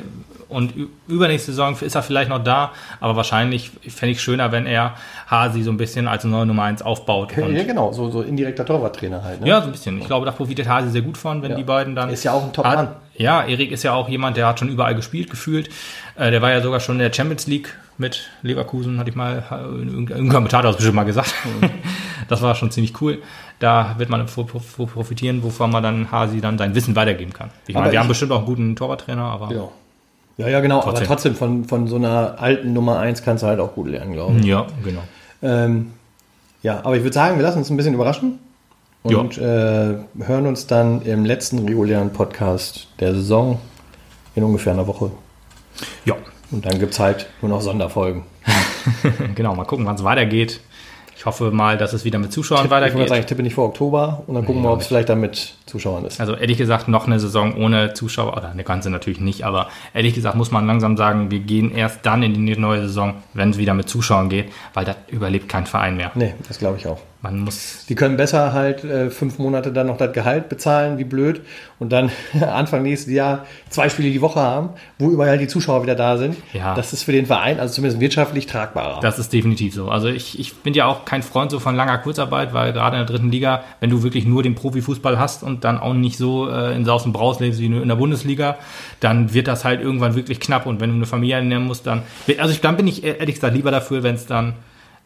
und 0.50 0.74
übernächste 1.08 1.52
Saison 1.52 1.76
ist 1.80 1.96
er 1.96 2.04
vielleicht 2.04 2.30
noch 2.30 2.44
da, 2.44 2.72
aber 3.00 3.16
wahrscheinlich 3.16 3.72
fände 3.88 4.12
ich 4.14 4.22
schöner, 4.22 4.52
wenn 4.52 4.66
er 4.66 4.94
Hasi 5.30 5.64
so 5.64 5.72
ein 5.72 5.78
bisschen 5.78 6.08
als 6.08 6.24
neue 6.24 6.46
Nummer 6.46 6.64
1 6.64 6.82
aufbaut. 6.82 7.36
Ja, 7.36 7.46
Und, 7.46 7.54
genau, 7.56 7.92
so, 7.92 8.10
so 8.10 8.22
indirekter 8.22 8.66
Torwarttrainer 8.66 9.24
halt. 9.24 9.42
Ne? 9.42 9.48
ja, 9.48 9.60
so 9.62 9.68
ein 9.68 9.72
bisschen. 9.72 10.00
Ich 10.00 10.06
glaube, 10.08 10.26
da 10.26 10.32
profitiert 10.32 10.68
Hasi 10.68 10.90
sehr 10.90 11.02
gut 11.02 11.18
von, 11.18 11.42
wenn 11.42 11.56
die 11.56 11.64
beiden 11.64 11.96
dann. 11.96 12.10
Ist 12.10 12.24
ja 12.24 12.32
auch 12.34 12.44
ein 12.44 12.54
Top-Mann. 12.54 12.90
Ja, 13.16 13.44
Erik 13.44 13.72
ist 13.72 13.82
ja 13.84 13.94
auch 13.94 14.08
jemand, 14.10 14.38
der 14.38 14.46
hat 14.46 14.60
schon 14.60 14.70
überall 14.70 14.94
gespielt, 14.94 15.30
gefühlt. 15.32 15.70
Äh, 16.16 16.30
der 16.30 16.42
war 16.44 16.52
ja 16.52 16.62
sogar 16.62 16.80
schon 16.80 16.96
in 16.98 17.00
der 17.00 17.12
Champions 17.12 17.48
League 17.48 17.76
mit 17.98 18.30
Leverkusen, 18.44 19.00
hatte 19.00 19.10
ich 19.10 19.16
mal, 19.16 19.44
äh, 19.50 19.56
irgendein 19.56 20.30
Kommentator 20.30 20.68
hat 20.70 20.72
es 20.72 20.78
bestimmt 20.78 20.96
mal 20.98 21.04
gesagt. 21.04 21.34
Mhm. 21.62 21.70
Das 22.30 22.42
war 22.42 22.56
schon 22.56 22.72
ziemlich 22.72 23.00
cool. 23.02 23.22
Da 23.60 23.96
wird 24.00 24.10
man 24.10 24.26
pro- 24.26 24.44
pro- 24.44 24.60
pro- 24.60 24.86
profitieren, 24.86 25.44
wovon 25.44 25.72
man 25.72 25.82
dann 25.82 26.12
Hasi 26.12 26.42
dann 26.42 26.58
sein 26.58 26.76
Wissen 26.76 26.94
weitergeben 26.94 27.32
kann. 27.32 27.52
Ich 27.68 27.74
Aber 27.74 27.84
meine, 27.84 27.94
wir 27.94 27.96
ich- 27.96 28.00
haben 28.02 28.10
bestimmt 28.10 28.34
auch 28.34 28.40
einen 28.40 28.46
guten 28.46 28.76
Torwarttrainer, 28.76 29.24
aber 29.24 29.50
Ja. 29.54 29.70
Ja, 30.38 30.48
ja, 30.48 30.60
genau. 30.60 30.82
Trotzdem. 30.82 30.98
Aber 30.98 31.06
trotzdem, 31.06 31.36
von, 31.36 31.66
von 31.66 31.88
so 31.88 31.96
einer 31.96 32.36
alten 32.40 32.74
Nummer 32.74 33.00
1 33.00 33.24
kannst 33.24 33.44
du 33.44 33.48
halt 33.48 33.60
auch 33.60 33.74
gut 33.74 33.88
lernen, 33.88 34.14
glaube 34.14 34.40
ich. 34.40 34.46
ja, 34.46 34.68
genau. 34.84 35.02
Ähm, 35.42 35.94
ja, 36.64 36.80
aber 36.84 36.96
ich 36.96 37.04
würde 37.04 37.14
sagen, 37.14 37.38
wir 37.38 37.44
lassen 37.44 37.60
uns 37.60 37.70
ein 37.70 37.78
bisschen 37.78 37.94
überraschen 37.94 38.40
und 39.04 39.38
äh, 39.38 39.96
hören 40.20 40.48
uns 40.48 40.68
dann 40.68 41.02
im 41.04 41.26
letzten 41.26 41.60
regulären 41.66 42.12
Podcast 42.12 42.88
der 43.00 43.14
Saison 43.14 43.60
in 44.36 44.44
ungefähr 44.44 44.74
einer 44.74 44.86
Woche. 44.88 45.12
Ja, 46.06 46.16
Und 46.52 46.66
dann 46.66 46.80
gibt 46.80 46.94
es 46.94 47.00
halt 47.00 47.28
nur 47.42 47.50
noch 47.50 47.62
Sonderfolgen. 47.62 48.24
genau. 49.36 49.56
Mal 49.56 49.66
gucken, 49.66 49.86
wann 49.86 49.96
es 49.96 50.04
weitergeht. 50.04 50.60
Ich 51.16 51.26
hoffe 51.26 51.52
mal, 51.52 51.78
dass 51.78 51.94
es 51.94 52.06
wieder 52.06 52.20
mit 52.20 52.32
Zuschauern 52.32 52.66
Ich 52.66 52.70
würde 52.72 52.86
weitergeht. 52.86 53.10
sagen, 53.10 53.22
ich 53.22 53.26
tippe 53.26 53.42
nicht 53.44 53.56
vor 53.56 53.66
Oktober 53.66 54.24
und 54.28 54.36
dann 54.36 54.46
gucken 54.46 54.62
wir, 54.62 54.70
auch 54.70 54.74
ob 54.74 54.82
es 54.82 54.88
vielleicht 54.88 55.10
dann 55.10 55.20
mit 55.20 55.56
Zuschauern 55.68 56.06
ist. 56.06 56.20
Also 56.20 56.36
ehrlich 56.36 56.58
gesagt, 56.58 56.88
noch 56.88 57.06
eine 57.06 57.20
Saison 57.20 57.56
ohne 57.56 57.94
Zuschauer, 57.94 58.36
oder 58.36 58.50
eine 58.50 58.64
ganze 58.64 58.90
natürlich 58.90 59.20
nicht, 59.20 59.44
aber 59.44 59.68
ehrlich 59.94 60.14
gesagt 60.14 60.36
muss 60.36 60.52
man 60.52 60.66
langsam 60.66 60.98
sagen, 60.98 61.30
wir 61.30 61.40
gehen 61.40 61.72
erst 61.72 62.06
dann 62.06 62.24
in 62.24 62.34
die 62.46 62.58
neue 62.58 62.82
Saison, 62.82 63.16
wenn 63.34 63.52
es 63.52 63.58
wieder 63.58 63.74
mit 63.74 63.90
Zuschauern 63.90 64.30
geht, 64.30 64.52
weil 64.74 64.86
das 64.86 64.96
überlebt 65.10 65.50
kein 65.50 65.66
Verein 65.66 65.98
mehr. 65.98 66.12
Nee, 66.16 66.34
das 66.48 66.58
glaube 66.60 66.78
ich 66.78 66.88
auch. 66.88 67.00
Man 67.22 67.40
muss, 67.40 67.86
Die 67.90 67.96
können 67.96 68.16
besser 68.16 68.54
halt 68.54 68.84
äh, 68.84 69.10
fünf 69.10 69.40
Monate 69.40 69.72
dann 69.72 69.88
noch 69.88 69.98
das 69.98 70.14
Gehalt 70.14 70.50
bezahlen, 70.50 71.00
wie 71.00 71.04
blöd, 71.04 71.42
und 71.80 71.92
dann 71.92 72.12
Anfang 72.40 72.84
nächstes 72.84 73.12
Jahr 73.12 73.46
zwei 73.70 73.90
Spiele 73.90 74.12
die 74.12 74.22
Woche 74.22 74.40
haben, 74.40 74.70
wo 75.00 75.10
überall 75.10 75.40
die 75.40 75.48
Zuschauer 75.48 75.82
wieder 75.82 75.96
da 75.96 76.18
sind. 76.18 76.38
Ja. 76.54 76.76
Das 76.76 76.94
ist 76.94 77.04
für 77.04 77.12
den 77.12 77.26
Verein, 77.26 77.60
also 77.60 77.74
zumindest 77.74 78.00
wirtschaftlich 78.00 78.46
tragbarer. 78.46 79.00
das 79.02 79.18
ist 79.18 79.34
definitiv 79.34 79.74
so. 79.74 79.90
Also 79.90 80.10
ich, 80.10 80.40
ich 80.40 80.56
bin 80.58 80.76
ja 80.76 80.86
auch 80.86 81.06
kein 81.06 81.24
Freund 81.24 81.50
so 81.50 81.60
von 81.60 81.76
langer 81.76 81.98
Kurzarbeit, 81.98 82.54
weil 82.54 82.72
gerade 82.72 82.98
in 82.98 83.06
der 83.06 83.16
dritten 83.16 83.32
Liga, 83.32 83.64
wenn 83.80 83.90
du 83.90 84.04
wirklich 84.04 84.26
nur 84.26 84.44
den 84.44 84.54
Profifußball 84.54 85.18
hast 85.18 85.42
und 85.42 85.57
dann 85.62 85.80
auch 85.80 85.94
nicht 85.94 86.18
so 86.18 86.50
äh, 86.50 86.76
in 86.76 86.86
Saus 86.86 87.06
und 87.06 87.14
Braus 87.14 87.40
lebst 87.40 87.60
wie 87.60 87.66
in 87.66 87.88
der 87.88 87.96
Bundesliga, 87.96 88.58
dann 89.00 89.34
wird 89.34 89.48
das 89.48 89.66
halt 89.66 89.82
irgendwann 89.82 90.16
wirklich 90.16 90.40
knapp 90.40 90.66
und 90.66 90.80
wenn 90.80 90.90
du 90.90 90.96
eine 90.96 91.06
Familie 91.06 91.36
ernähren 91.36 91.66
musst, 91.66 91.86
dann, 91.88 92.04
also 92.38 92.52
ich, 92.52 92.62
dann 92.62 92.78
bin 92.78 92.88
ich 92.88 93.04
ehrlich 93.04 93.36
gesagt 93.36 93.56
lieber 93.56 93.72
dafür, 93.72 94.04
wenn 94.04 94.16
es 94.16 94.26
dann 94.26 94.54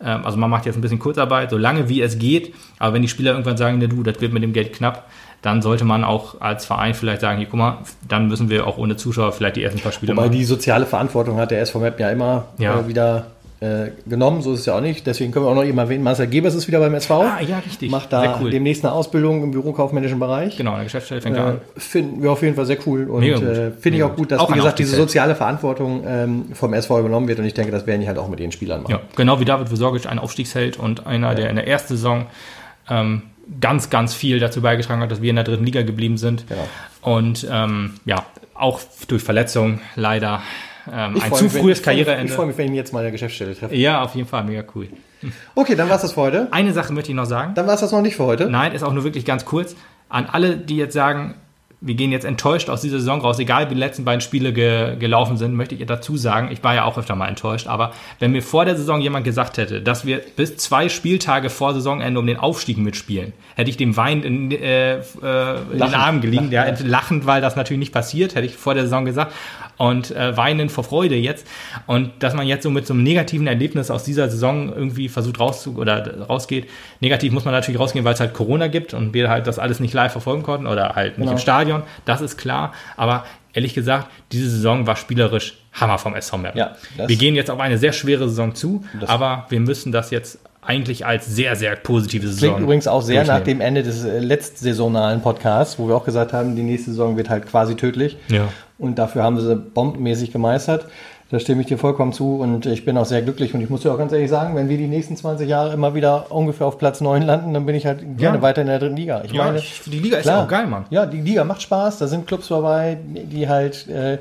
Ähm, 0.04 0.26
Also 0.26 0.36
man 0.38 0.49
macht 0.49 0.66
jetzt 0.66 0.78
ein 0.78 0.82
bisschen 0.82 0.97
Kurzarbeit, 0.97 1.52
so 1.52 1.58
lange 1.58 1.88
wie 1.88 2.02
es 2.02 2.18
geht. 2.18 2.56
Aber 2.80 2.95
wenn 2.95 3.04
die 3.04 3.08
Spieler 3.08 3.34
irgendwann 3.34 3.58
sagen, 3.58 3.78
ne, 3.78 3.88
du, 3.88 4.02
das 4.02 4.20
wird 4.20 4.34
mit 4.34 4.41
dem 4.41 4.52
Geld 4.52 4.74
knapp, 4.74 5.06
dann 5.43 5.62
sollte 5.62 5.86
man 5.86 6.04
auch 6.04 6.41
als 6.41 6.66
Verein 6.66 6.95
vielleicht 6.95 7.22
sagen, 7.22 7.38
hier, 7.38 7.47
guck 7.47 7.60
mal, 7.60 7.78
dann 8.08 8.28
müssen 8.28 8.49
wir 8.49 8.66
auch 8.66 8.80
ohne 8.80 8.95
Zuschauer 8.95 9.32
vielleicht 9.32 9.58
die 9.58 9.64
ersten 9.64 9.80
paar 9.80 9.91
Spiele 9.91 10.14
Wobei 10.14 10.24
machen. 10.24 10.32
die 10.32 10.43
soziale 10.43 10.88
Verantwortung 10.88 11.38
hat 11.38 11.52
der 11.52 11.62
SV 11.62 11.80
Map 11.80 11.99
ja 11.99 12.10
immer 12.10 12.45
Ja. 12.58 12.80
Äh, 12.80 12.88
wieder 12.88 13.28
äh, 13.62 13.91
genommen, 14.07 14.41
so 14.41 14.53
ist 14.53 14.62
es 14.62 14.66
ja 14.66 14.76
auch 14.76 14.82
nicht. 14.82 15.05
Deswegen 15.05 15.32
können 15.32 15.45
wir 15.45 15.49
auch 15.51 15.55
noch 15.55 15.64
eben 15.64 15.78
erwähnen, 15.78 16.03
Marcel 16.03 16.26
Gebers 16.26 16.55
ist 16.55 16.68
wieder 16.68 16.80
beim 16.80 16.95
SV. 16.95 17.22
Ah, 17.22 17.39
ja, 17.47 17.59
richtig. 17.59 17.91
Macht 17.91 18.12
da 18.12 18.39
cool. 18.41 18.49
demnächst 18.49 18.84
eine 18.84 18.91
Ausbildung 18.91 19.43
im 19.43 19.51
bürokaufmännischen 19.51 20.20
Bereich. 20.20 20.57
Genau, 20.57 20.72
in 20.72 20.78
der 20.78 20.86
Geschäftsstelle 20.86 21.22
fängt 21.22 21.38
Äh, 21.38 21.41
an. 21.41 21.62
finden 21.78 22.24
wir 22.24 22.32
auf 22.32 22.41
jeden 22.41 22.55
Fall 22.55 22.66
sehr 22.66 22.80
cool 22.88 23.07
und 23.07 23.22
äh, 23.24 23.30
finde 23.30 23.70
ich 23.84 23.86
Mega 23.91 24.05
auch 24.07 24.16
gut, 24.16 24.32
dass, 24.32 24.39
Auch 24.41 24.49
wie 24.49 24.55
gesagt, 24.55 24.80
diese 24.80 24.95
soziale 24.95 25.36
Verantwortung 25.36 26.03
ähm, 26.07 26.45
vom 26.53 26.74
SV 26.74 26.99
übernommen 27.01 27.28
wird 27.28 27.38
und 27.38 27.45
ich 27.45 27.53
denke, 27.53 27.72
das 27.72 27.86
werden 27.86 28.01
die 28.01 28.07
halt 28.07 28.18
auch 28.18 28.28
mit 28.30 28.39
den 28.39 28.51
Spielern 28.51 28.82
machen. 28.82 28.93
Ja, 28.93 29.01
genau 29.16 29.39
wie 29.39 29.45
David 29.45 29.68
Versorgic, 29.68 30.07
ein 30.07 30.18
Aufstiegsheld 30.18 30.78
und 30.78 31.05
einer, 31.05 31.36
der 31.36 31.51
in 31.51 31.55
der 31.55 31.68
ersten 31.68 31.89
Saison 31.95 32.26
ähm, 32.89 33.22
ganz, 33.59 33.91
ganz 33.91 34.16
viel 34.16 34.39
dazu 34.39 34.62
beigetragen 34.62 35.01
hat, 35.01 35.12
dass 35.12 35.22
wir 35.22 35.30
in 35.30 35.36
der 35.36 35.45
dritten 35.45 35.66
Liga 35.66 35.84
geblieben 35.84 36.18
sind. 36.18 36.45
Genau. 36.47 36.68
Und 37.01 37.47
ähm, 37.51 37.93
ja, 38.05 38.26
auch 38.55 38.80
durch 39.07 39.22
Verletzung 39.22 39.82
leider 39.95 40.41
ähm, 40.91 41.21
ein 41.21 41.34
zu 41.34 41.43
mich, 41.45 41.53
frühes 41.53 41.61
ich 41.61 41.63
mich- 41.63 41.82
Karriereende. 41.84 42.25
Ich 42.25 42.32
freue 42.32 42.45
mich, 42.47 42.57
wenn 42.57 42.65
ich 42.65 42.71
ihn 42.71 42.75
jetzt 42.75 42.93
mal 42.93 42.99
in 42.99 43.05
der 43.05 43.11
Geschäftsstelle 43.11 43.55
treffe. 43.57 43.75
Ja, 43.75 44.01
auf 44.03 44.15
jeden 44.15 44.27
Fall, 44.27 44.43
mega 44.43 44.63
cool. 44.75 44.88
Okay, 45.53 45.75
dann 45.75 45.88
war 45.89 45.97
es 45.97 46.01
das 46.01 46.13
für 46.13 46.21
heute. 46.21 46.47
Eine 46.51 46.73
Sache 46.73 46.93
möchte 46.93 47.11
ich 47.11 47.15
noch 47.15 47.25
sagen. 47.25 47.53
Dann 47.53 47.67
war 47.67 47.75
es 47.75 47.82
das 47.82 47.91
noch 47.91 48.01
nicht 48.01 48.15
für 48.15 48.23
heute. 48.25 48.49
Nein, 48.49 48.71
ist 48.71 48.82
auch 48.84 48.93
nur 48.93 49.03
wirklich 49.03 49.23
ganz 49.25 49.45
kurz. 49.45 49.75
An 50.09 50.25
alle, 50.32 50.57
die 50.57 50.77
jetzt 50.77 50.93
sagen, 50.95 51.36
wir 51.79 51.95
gehen 51.95 52.11
jetzt 52.11 52.25
enttäuscht 52.25 52.69
aus 52.69 52.82
dieser 52.82 52.99
Saison 52.99 53.21
raus, 53.21 53.39
egal 53.39 53.69
wie 53.69 53.73
die 53.73 53.79
letzten 53.79 54.05
beiden 54.05 54.21
Spiele 54.21 54.53
ge 54.53 54.95
gelaufen 54.97 55.38
sind, 55.38 55.53
möchte 55.55 55.73
ich 55.75 55.84
dazu 55.88 56.15
sagen, 56.17 56.49
ich 56.51 56.63
war 56.63 56.75
ja 56.75 56.86
auch 56.86 56.97
öfter 56.97 57.15
mal 57.15 57.27
enttäuscht, 57.27 57.65
aber 57.67 57.91
wenn 58.19 58.32
mir 58.32 58.43
vor 58.43 58.65
der 58.65 58.75
Saison 58.75 59.01
jemand 59.01 59.25
gesagt 59.25 59.57
hätte, 59.57 59.82
dass 59.82 60.05
wir 60.05 60.21
bis 60.36 60.57
zwei 60.57 60.89
Spieltage 60.89 61.49
vor 61.49 61.73
Saisonende 61.73 62.19
um 62.19 62.27
den 62.27 62.38
Aufstieg 62.38 62.77
mitspielen, 62.77 63.34
hätte 63.55 63.69
ich 63.71 63.77
dem 63.77 63.97
Wein 63.97 64.21
in, 64.21 64.51
äh, 64.51 64.93
äh, 64.95 64.97
in 64.99 65.01
den 65.71 65.77
Lachen. 65.79 65.93
Armen 65.95 66.21
gelegen, 66.21 66.51
ja, 66.51 66.65
Lachen, 66.65 66.88
lachend, 66.88 67.25
weil 67.25 67.41
das 67.41 67.55
natürlich 67.55 67.79
nicht 67.79 67.93
passiert, 67.93 68.36
hätte 68.36 68.45
ich 68.45 68.55
vor 68.57 68.73
der 68.75 68.84
Saison 68.84 69.05
gesagt. 69.05 69.34
Und 69.82 70.11
äh, 70.11 70.38
weinen 70.38 70.69
vor 70.69 70.84
Freude 70.84 71.15
jetzt. 71.15 71.47
Und 71.88 72.11
dass 72.19 72.36
man 72.36 72.45
jetzt 72.45 72.61
so 72.63 72.69
mit 72.69 72.86
so 72.86 72.93
einem 72.93 73.01
negativen 73.01 73.47
Erlebnis 73.47 73.89
aus 73.89 74.03
dieser 74.03 74.29
Saison 74.29 74.71
irgendwie 74.71 75.09
versucht 75.09 75.39
rauszu 75.39 75.75
oder 75.77 76.21
rausgeht. 76.27 76.69
Negativ 76.99 77.32
muss 77.34 77.45
man 77.45 77.53
natürlich 77.55 77.79
rausgehen, 77.79 78.05
weil 78.05 78.13
es 78.13 78.19
halt 78.19 78.34
Corona 78.36 78.67
gibt 78.67 78.93
und 78.93 79.13
wir 79.15 79.27
halt 79.29 79.47
das 79.47 79.57
alles 79.57 79.79
nicht 79.79 79.93
live 79.95 80.11
verfolgen 80.11 80.43
konnten 80.43 80.67
oder 80.67 80.89
halt 80.95 81.17
nicht 81.17 81.25
Genau. 81.25 81.32
im 81.32 81.38
Stadion. 81.39 81.84
Das 82.05 82.21
ist 82.21 82.38
klar. 82.38 82.73
Aber 82.95 83.25
ehrlich 83.53 83.73
gesagt, 83.73 84.07
diese 84.32 84.49
Saison 84.51 84.86
war 84.86 84.95
spielerisch 84.95 85.57
Hammer 85.73 85.97
vom 85.97 86.13
SV 86.13 86.38
Meppen. 86.38 86.59
Ja, 86.59 86.75
wir 87.07 87.15
gehen 87.15 87.34
jetzt 87.34 87.49
auf 87.49 87.59
eine 87.59 87.77
sehr 87.79 87.93
schwere 87.93 88.29
Saison 88.29 88.53
zu, 88.53 88.84
aber 89.07 89.47
wir 89.49 89.61
müssen 89.61 89.91
das 89.91 90.11
jetzt 90.11 90.38
eigentlich 90.62 91.05
als 91.05 91.26
sehr, 91.26 91.55
sehr 91.55 91.76
positive 91.76 92.28
Saison. 92.28 92.49
Klingt 92.49 92.59
übrigens 92.62 92.88
auch 92.88 93.01
sehr 93.01 93.26
nach 93.26 93.39
dem 93.41 93.62
Ende 93.62 93.82
des 93.84 94.03
äh, 94.03 94.20
letztsaisonalen 94.20 95.22
Podcasts, 95.22 95.80
wo 95.80 95.88
wir 95.88 95.95
auch 95.95 96.05
gesagt 96.05 96.34
haben, 96.34 96.55
die 96.55 96.64
nächste 96.64 96.91
Saison 96.91 97.18
wird 97.18 97.30
halt 97.30 97.47
quasi 97.47 97.76
tödlich. 97.76 98.18
Ja. 98.30 98.47
Und 98.78 98.99
dafür 98.99 99.24
haben 99.24 99.36
wir 99.38 99.43
sie 99.43 99.55
bombenmäßig 99.55 100.32
gemeistert. 100.32 100.86
Da 101.32 101.39
stimme 101.39 101.62
ich 101.62 101.68
dir 101.68 101.78
vollkommen 101.78 102.12
zu 102.12 102.39
und 102.41 102.66
ich 102.66 102.84
bin 102.84 102.97
auch 102.97 103.05
sehr 103.05 103.22
glücklich 103.22 103.53
und 103.53 103.62
ich 103.62 103.70
muss 103.70 103.82
dir 103.84 103.93
auch 103.93 103.97
ganz 103.97 104.12
ehrlich 104.12 104.30
sagen, 104.30 104.53
wenn 104.57 104.68
wir 104.68 104.78
die 104.78 104.88
nächsten 104.88 105.16
20 105.16 105.47
Jahre 105.47 105.72
immer 105.74 105.95
wieder 105.95 106.30
ungefähr 106.30 106.68
auf 106.68 106.78
Platz 106.78 106.99
9 106.99 107.22
landen, 107.22 107.53
dann 107.53 107.66
bin 107.66 107.74
ich 107.74 107.86
halt 107.86 107.99
gerne 108.18 108.38
Ja. 108.39 108.41
weiter 108.41 108.62
in 108.62 108.68
der 108.68 108.80
dritten 108.80 108.97
Liga. 108.97 109.22
Ich 109.24 109.32
Ja, 109.32 109.45
meine, 109.45 109.59
ich- 109.59 109.82
die 109.86 109.99
Liga 109.99 110.18
ist 110.18 110.24
klar, 110.24 110.39
ja 110.39 110.43
auch 110.43 110.47
geil, 110.49 110.68
Mann. 110.68 110.86
Ja, 110.89 111.05
die 111.05 111.22
Liga 111.22 111.45
macht 111.45 111.62
Spaß, 111.62 111.99
da 111.99 112.07
sind 112.07 112.28
Clubs 112.28 112.49
dabei, 112.49 112.97
die 113.05 113.47
halt 113.47 113.88
äh, 113.88 114.18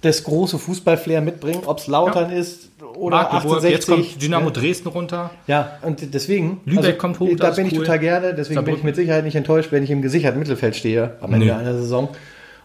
das 0.00 0.22
große 0.24 0.58
Fußballflair 0.58 1.20
mitbringen, 1.20 1.62
ob 1.66 1.78
es 1.78 1.86
Lautern 1.88 2.30
ist 2.30 2.70
oder 2.94 3.16
Magdeburg, 3.16 3.56
1860. 3.62 3.70
jetzt 3.72 3.86
kommt 3.86 4.22
Dynamo? 4.22 4.50
Dresden 4.50 4.88
runter. 4.88 5.30
Ja, 5.46 5.78
und 5.82 6.14
deswegen. 6.14 6.60
also, 6.66 6.80
Lübeck 6.80 6.98
kommt 6.98 7.18
hoch, 7.20 7.28
Da 7.36 7.50
bin 7.50 7.66
ich 7.66 7.72
cool. 7.72 7.80
total 7.80 7.98
gerne. 7.98 8.34
Deswegen 8.34 8.36
bin 8.36 8.48
ich 8.48 8.54
Saarbrücken. 8.54 8.86
mit 8.86 8.96
Sicherheit 8.96 9.24
nicht 9.24 9.34
enttäuscht, 9.34 9.72
wenn 9.72 9.82
ich 9.82 9.90
im 9.90 10.00
gesicherten 10.02 10.38
Mittelfeld 10.38 10.76
stehe 10.76 11.16
am 11.20 11.32
Ende 11.34 11.46
Nee. 11.46 11.52
einer 11.52 11.74
Saison. 11.74 12.08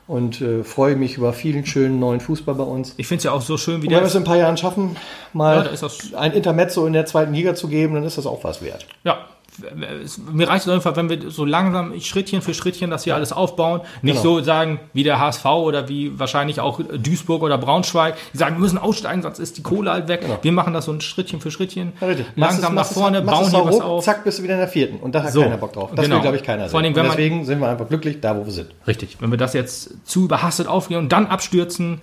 Und 0.05 0.41
äh, 0.41 0.63
freue 0.65 0.95
mich 0.97 1.17
über 1.17 1.31
vielen 1.31 1.65
schönen 1.65 1.97
neuen 1.99 2.19
Fußball 2.19 2.55
bei 2.55 2.63
uns. 2.63 2.93
Ich 2.97 3.07
finde 3.07 3.19
es 3.19 3.23
ja 3.23 3.31
auch 3.31 3.41
so 3.41 3.57
schön, 3.57 3.81
wie 3.81 3.87
Und 3.87 3.93
wenn 3.93 4.01
wir 4.01 4.07
es 4.07 4.15
in 4.15 4.21
ein 4.23 4.25
paar 4.25 4.35
Jahren 4.37 4.57
schaffen, 4.57 4.97
mal 5.31 5.69
Ja, 5.73 6.17
ein 6.19 6.33
Intermezzo 6.33 6.85
in 6.85 6.91
der 6.93 7.05
zweiten 7.05 7.33
Liga 7.33 7.55
zu 7.55 7.69
geben, 7.69 7.93
dann 7.95 8.03
ist 8.03 8.17
das 8.17 8.25
auch 8.25 8.43
was 8.43 8.61
wert. 8.61 8.85
Ja, 9.05 9.19
mir 10.31 10.47
reicht 10.47 10.61
es 10.63 10.67
auf 10.67 10.73
jeden 10.73 10.81
Fall, 10.81 10.95
wenn 10.95 11.09
wir 11.09 11.29
so 11.31 11.45
langsam 11.45 11.99
Schrittchen 12.01 12.41
für 12.41 12.53
Schrittchen 12.53 12.89
das 12.89 13.03
hier 13.03 13.15
alles 13.15 13.31
aufbauen. 13.31 13.81
Nicht 14.01 14.21
Genau. 14.21 14.37
so 14.37 14.43
sagen 14.43 14.79
wie 14.93 15.03
der 15.03 15.19
HSV 15.19 15.45
oder 15.45 15.89
wie 15.89 16.17
wahrscheinlich 16.19 16.59
auch 16.59 16.79
Duisburg 16.81 17.43
oder 17.43 17.57
Braunschweig. 17.57 18.15
Die 18.33 18.37
sagen, 18.37 18.55
wir 18.55 18.61
müssen 18.61 18.77
aussteigen, 18.77 19.21
sonst 19.21 19.39
ist 19.39 19.57
die 19.57 19.63
Kohle 19.63 19.91
halt 19.91 20.07
weg. 20.07 20.25
Wir 20.41 20.51
machen 20.51 20.73
das 20.73 20.85
so 20.85 20.91
ein 20.91 21.01
Schrittchen 21.01 21.39
für 21.41 21.51
Schrittchen. 21.51 21.93
Genau. 21.99 22.11
Ja. 22.13 22.25
Langsam 22.35 22.73
es- 22.73 22.75
nach 22.75 22.89
es- 22.89 22.93
vorne, 22.93 23.21
machst 23.21 23.31
bauen 23.39 23.45
es 23.47 23.53
hier 23.53 23.63
mal 23.63 23.69
was 23.73 23.81
auf. 23.81 24.03
Zack, 24.03 24.23
bist 24.23 24.39
du 24.39 24.43
wieder 24.43 24.53
in 24.53 24.59
der 24.59 24.67
vierten. 24.67 24.97
Und 24.97 25.13
da 25.15 25.23
hat 25.23 25.31
So, 25.31 25.41
keiner 25.41 25.57
Bock 25.57 25.73
drauf. 25.73 25.91
Das 25.95 26.05
genau. 26.05 26.15
will, 26.17 26.21
glaube 26.21 26.37
ich, 26.37 26.43
keiner 26.43 26.69
Vor 26.69 26.79
allem, 26.79 26.95
wenn 26.95 27.03
man- 27.07 27.15
deswegen 27.15 27.45
sind 27.45 27.59
wir 27.59 27.67
einfach 27.69 27.87
glücklich, 27.87 28.21
da 28.21 28.35
wo 28.37 28.45
wir 28.45 28.51
sind. 28.53 28.69
Richtig. 28.87 29.17
Wenn 29.19 29.31
wir 29.31 29.37
das 29.37 29.53
jetzt 29.53 29.91
zu 30.07 30.25
überhastet 30.25 30.67
aufgehen 30.67 30.97
und 30.97 31.11
dann 31.11 31.27
abstürzen, 31.27 32.01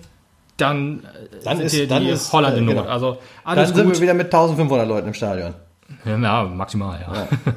dann, 0.57 0.99
äh, 0.99 1.43
Dann 1.43 1.57
sind 1.57 1.65
ist- 1.67 1.91
dann 1.91 2.03
die 2.03 2.09
ist, 2.09 2.31
Holland 2.33 2.57
in 2.57 2.63
äh, 2.63 2.73
Not. 2.73 2.83
genau. 2.83 2.89
Also 2.93 3.11
Dann 3.45 3.57
alles 3.57 3.69
sind 3.69 3.83
gut. 3.85 3.95
wir 3.95 4.01
wieder 4.01 4.13
mit 4.13 4.27
1500 4.31 4.87
Leuten 4.87 5.07
im 5.07 5.13
Stadion. 5.13 5.53
Ja, 6.05 6.17
ja, 6.17 6.43
maximal, 6.43 6.99
ja. 6.99 7.27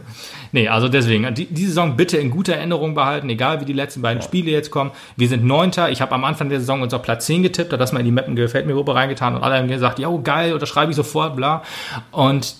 nee, 0.53 0.69
also 0.69 0.89
deswegen, 0.89 1.35
die, 1.35 1.47
die 1.47 1.67
Saison 1.67 1.97
bitte 1.97 2.19
in 2.19 2.31
guter 2.31 2.55
Erinnerung 2.55 2.95
behalten, 2.95 3.29
egal 3.31 3.61
wie 3.61 3.65
die 3.65 3.73
letzten 3.73 4.03
beiden 4.03 4.23
Spiele 4.23 4.51
jetzt 4.51 4.71
kommen. 4.71 4.91
Wir 5.17 5.29
sind 5.29 5.45
Neunter. 5.45 5.91
Ich 5.91 6.03
habe 6.03 6.13
am 6.13 6.25
Anfang 6.25 6.49
der 6.51 6.61
Saison 6.61 6.83
uns 6.83 6.93
auf 6.93 7.03
Platz 7.03 7.27
10 7.27 7.43
getippt, 7.43 7.73
da 7.73 7.77
das 7.77 7.93
mal 7.93 8.01
in 8.01 8.07
die 8.07 8.13
Mappen 8.13 8.37
gefällt 8.37 8.67
mir 8.67 8.75
Gruppe 8.75 8.95
reingetan 8.95 9.35
und 9.35 9.43
alle 9.43 9.57
haben 9.57 9.69
gesagt, 9.69 9.99
ja, 9.99 10.11
geil, 10.23 10.53
unterschreibe 10.53 10.91
ich 10.91 10.97
sofort, 10.97 11.37
bla. 11.37 11.63
Und 12.11 12.57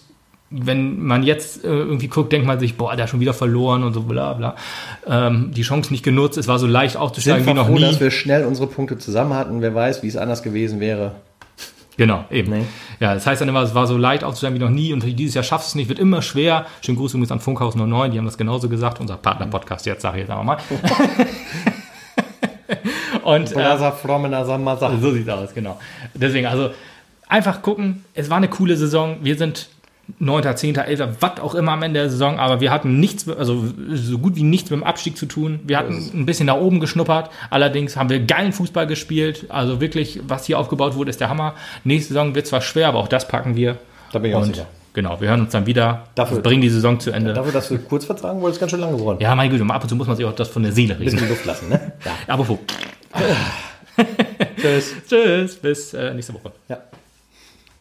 wenn 0.51 1.03
man 1.03 1.23
jetzt 1.23 1.65
äh, 1.65 1.69
irgendwie 1.69 2.09
guckt, 2.09 2.33
denkt 2.33 2.47
man 2.47 2.61
sich, 2.61 2.77
boah, 2.77 2.95
der 2.95 3.05
hat 3.05 3.11
schon 3.11 3.21
wieder 3.21 3.35
verloren 3.35 3.83
und 3.83 3.93
so 3.93 4.03
bla 4.03 4.35
bla. 4.35 4.55
Ähm, 5.07 5.51
die 5.53 5.63
Chance 5.63 5.91
nicht 5.91 6.05
genutzt, 6.05 6.39
es 6.39 6.47
war 6.47 6.59
so 6.59 6.67
leicht 6.67 6.97
aufzusteigen 6.97 7.45
Sind 7.45 7.55
wie 7.55 7.59
noch 7.59 7.67
froh, 7.67 7.75
nie. 7.75 7.81
dass 7.83 8.01
wir 8.01 8.11
schnell 8.11 8.45
unsere 8.45 8.69
Punkte 8.69 8.99
zusammen 8.99 9.35
hatten. 9.35 9.61
Wer 9.63 9.75
weiß, 9.75 10.03
wie 10.03 10.09
es 10.09 10.17
anders 10.17 10.43
gewesen 10.43 10.81
wäre. 10.81 11.13
Genau, 11.97 12.25
eben. 12.31 12.51
Nee. 12.51 12.65
Ja, 12.99 13.15
das 13.15 13.27
heißt 13.27 13.41
dann 13.41 13.49
immer, 13.49 13.63
es 13.63 13.75
war 13.75 13.87
so 13.87 13.97
leicht 13.97 14.25
aufzusteigen 14.25 14.59
wie 14.59 14.65
noch 14.65 14.71
nie 14.71 14.93
und 14.93 15.03
dieses 15.03 15.35
Jahr 15.35 15.45
schaffst 15.45 15.69
du 15.69 15.71
es 15.71 15.75
nicht, 15.77 15.89
wird 15.89 15.99
immer 15.99 16.23
schwer. 16.23 16.67
Schönen 16.81 16.99
Gruß 16.99 17.15
übrigens 17.15 17.31
an 17.31 17.41
Funkhaus 17.41 17.77
09, 17.77 18.11
die 18.11 18.19
haben 18.19 18.25
das 18.25 18.37
genauso 18.37 18.69
gesagt, 18.69 19.01
unser 19.01 19.17
Partner-Podcast, 19.17 19.87
jetzt 19.87 20.03
sage 20.03 20.19
ich 20.19 20.23
jetzt 20.23 20.31
einfach 20.31 20.45
mal. 20.45 20.59
und 23.23 23.53
äh, 23.57 24.45
Samasa. 24.45 24.97
so 25.01 25.13
sieht's 25.13 25.29
aus, 25.29 25.55
genau. 25.55 25.79
Deswegen, 26.15 26.47
also 26.47 26.71
einfach 27.29 27.63
gucken, 27.63 28.05
es 28.15 28.29
war 28.29 28.39
eine 28.39 28.49
coole 28.49 28.77
Saison, 28.77 29.19
wir 29.23 29.37
sind 29.37 29.69
9., 30.19 30.57
10., 30.57 30.77
11., 30.77 31.17
was 31.21 31.41
auch 31.41 31.55
immer 31.55 31.73
am 31.73 31.83
Ende 31.83 32.01
der 32.01 32.11
Saison, 32.11 32.39
aber 32.39 32.61
wir 32.61 32.71
hatten 32.71 33.01
nichts, 33.01 33.29
also 33.29 33.65
so 33.95 34.19
gut 34.19 34.37
wie 34.37 34.43
nichts 34.43 34.71
mit 34.71 34.81
dem 34.81 34.85
Abstieg 34.85 35.17
zu 35.17 35.27
tun. 35.27 35.61
Wir 35.65 35.79
hatten 35.79 36.11
ein 36.15 36.27
bisschen 36.27 36.47
nach 36.47 36.57
oben 36.57 36.81
geschnuppert, 36.81 37.31
allerdings 37.51 37.97
haben 37.97 38.11
wir 38.11 38.21
geilen 38.21 38.53
Fußball 38.53 38.87
gespielt, 38.87 39.47
also 39.49 39.81
wirklich, 39.81 40.21
was 40.29 40.45
hier 40.45 40.59
aufgebaut 40.59 40.95
wurde, 40.95 41.11
ist 41.11 41.21
der 41.21 41.29
Hammer. 41.31 41.55
Nächste 41.85 42.13
Saison 42.15 42.35
wird 42.35 42.47
zwar 42.47 42.61
schwer, 42.61 42.89
aber 42.89 42.99
auch 42.99 43.09
das 43.09 43.27
packen 43.29 43.57
wir. 43.57 43.79
Da 44.13 44.19
bin 44.19 44.31
ich 44.31 44.37
auch 44.37 44.43
Und 44.43 44.55
sicher. 44.55 44.67
genau, 44.93 45.21
wir 45.21 45.29
hören 45.29 45.41
uns 45.41 45.53
dann 45.53 45.67
wieder, 45.67 46.05
Dafür- 46.15 46.41
bringen 46.41 46.61
die 46.63 46.69
Saison 46.71 47.01
zu 47.01 47.11
Ende. 47.11 47.33
Dafür, 47.33 47.53
dass 47.53 47.69
du 47.69 47.79
kurz 47.79 48.05
vertragen 48.05 48.41
wolltest, 48.43 48.61
ganz 48.61 48.71
schön 48.73 48.81
lange 48.81 48.97
geworden. 48.99 49.19
ja, 49.21 49.35
mein 49.35 49.49
Güte, 49.51 49.65
ab 49.73 49.83
und 49.83 49.89
zu 49.89 49.97
muss 49.97 50.07
man 50.07 50.17
sich 50.17 50.27
auch 50.27 50.35
das 50.35 50.49
von 50.49 50.63
der 50.63 50.73
Seele 50.73 50.99
reden. 50.99 51.11
Bisschen 51.13 51.29
Luft 51.29 51.45
lassen, 51.47 51.69
ne? 51.71 51.93
Ja. 52.05 52.13
Aber 52.29 52.47
wo? 52.47 52.59
Tschüss. 54.61 54.95
Tschüss, 55.09 55.57
bis 55.57 55.95
äh, 55.95 56.13
nächste 56.15 56.35
Woche. 56.35 56.53
Ja. 56.69 56.79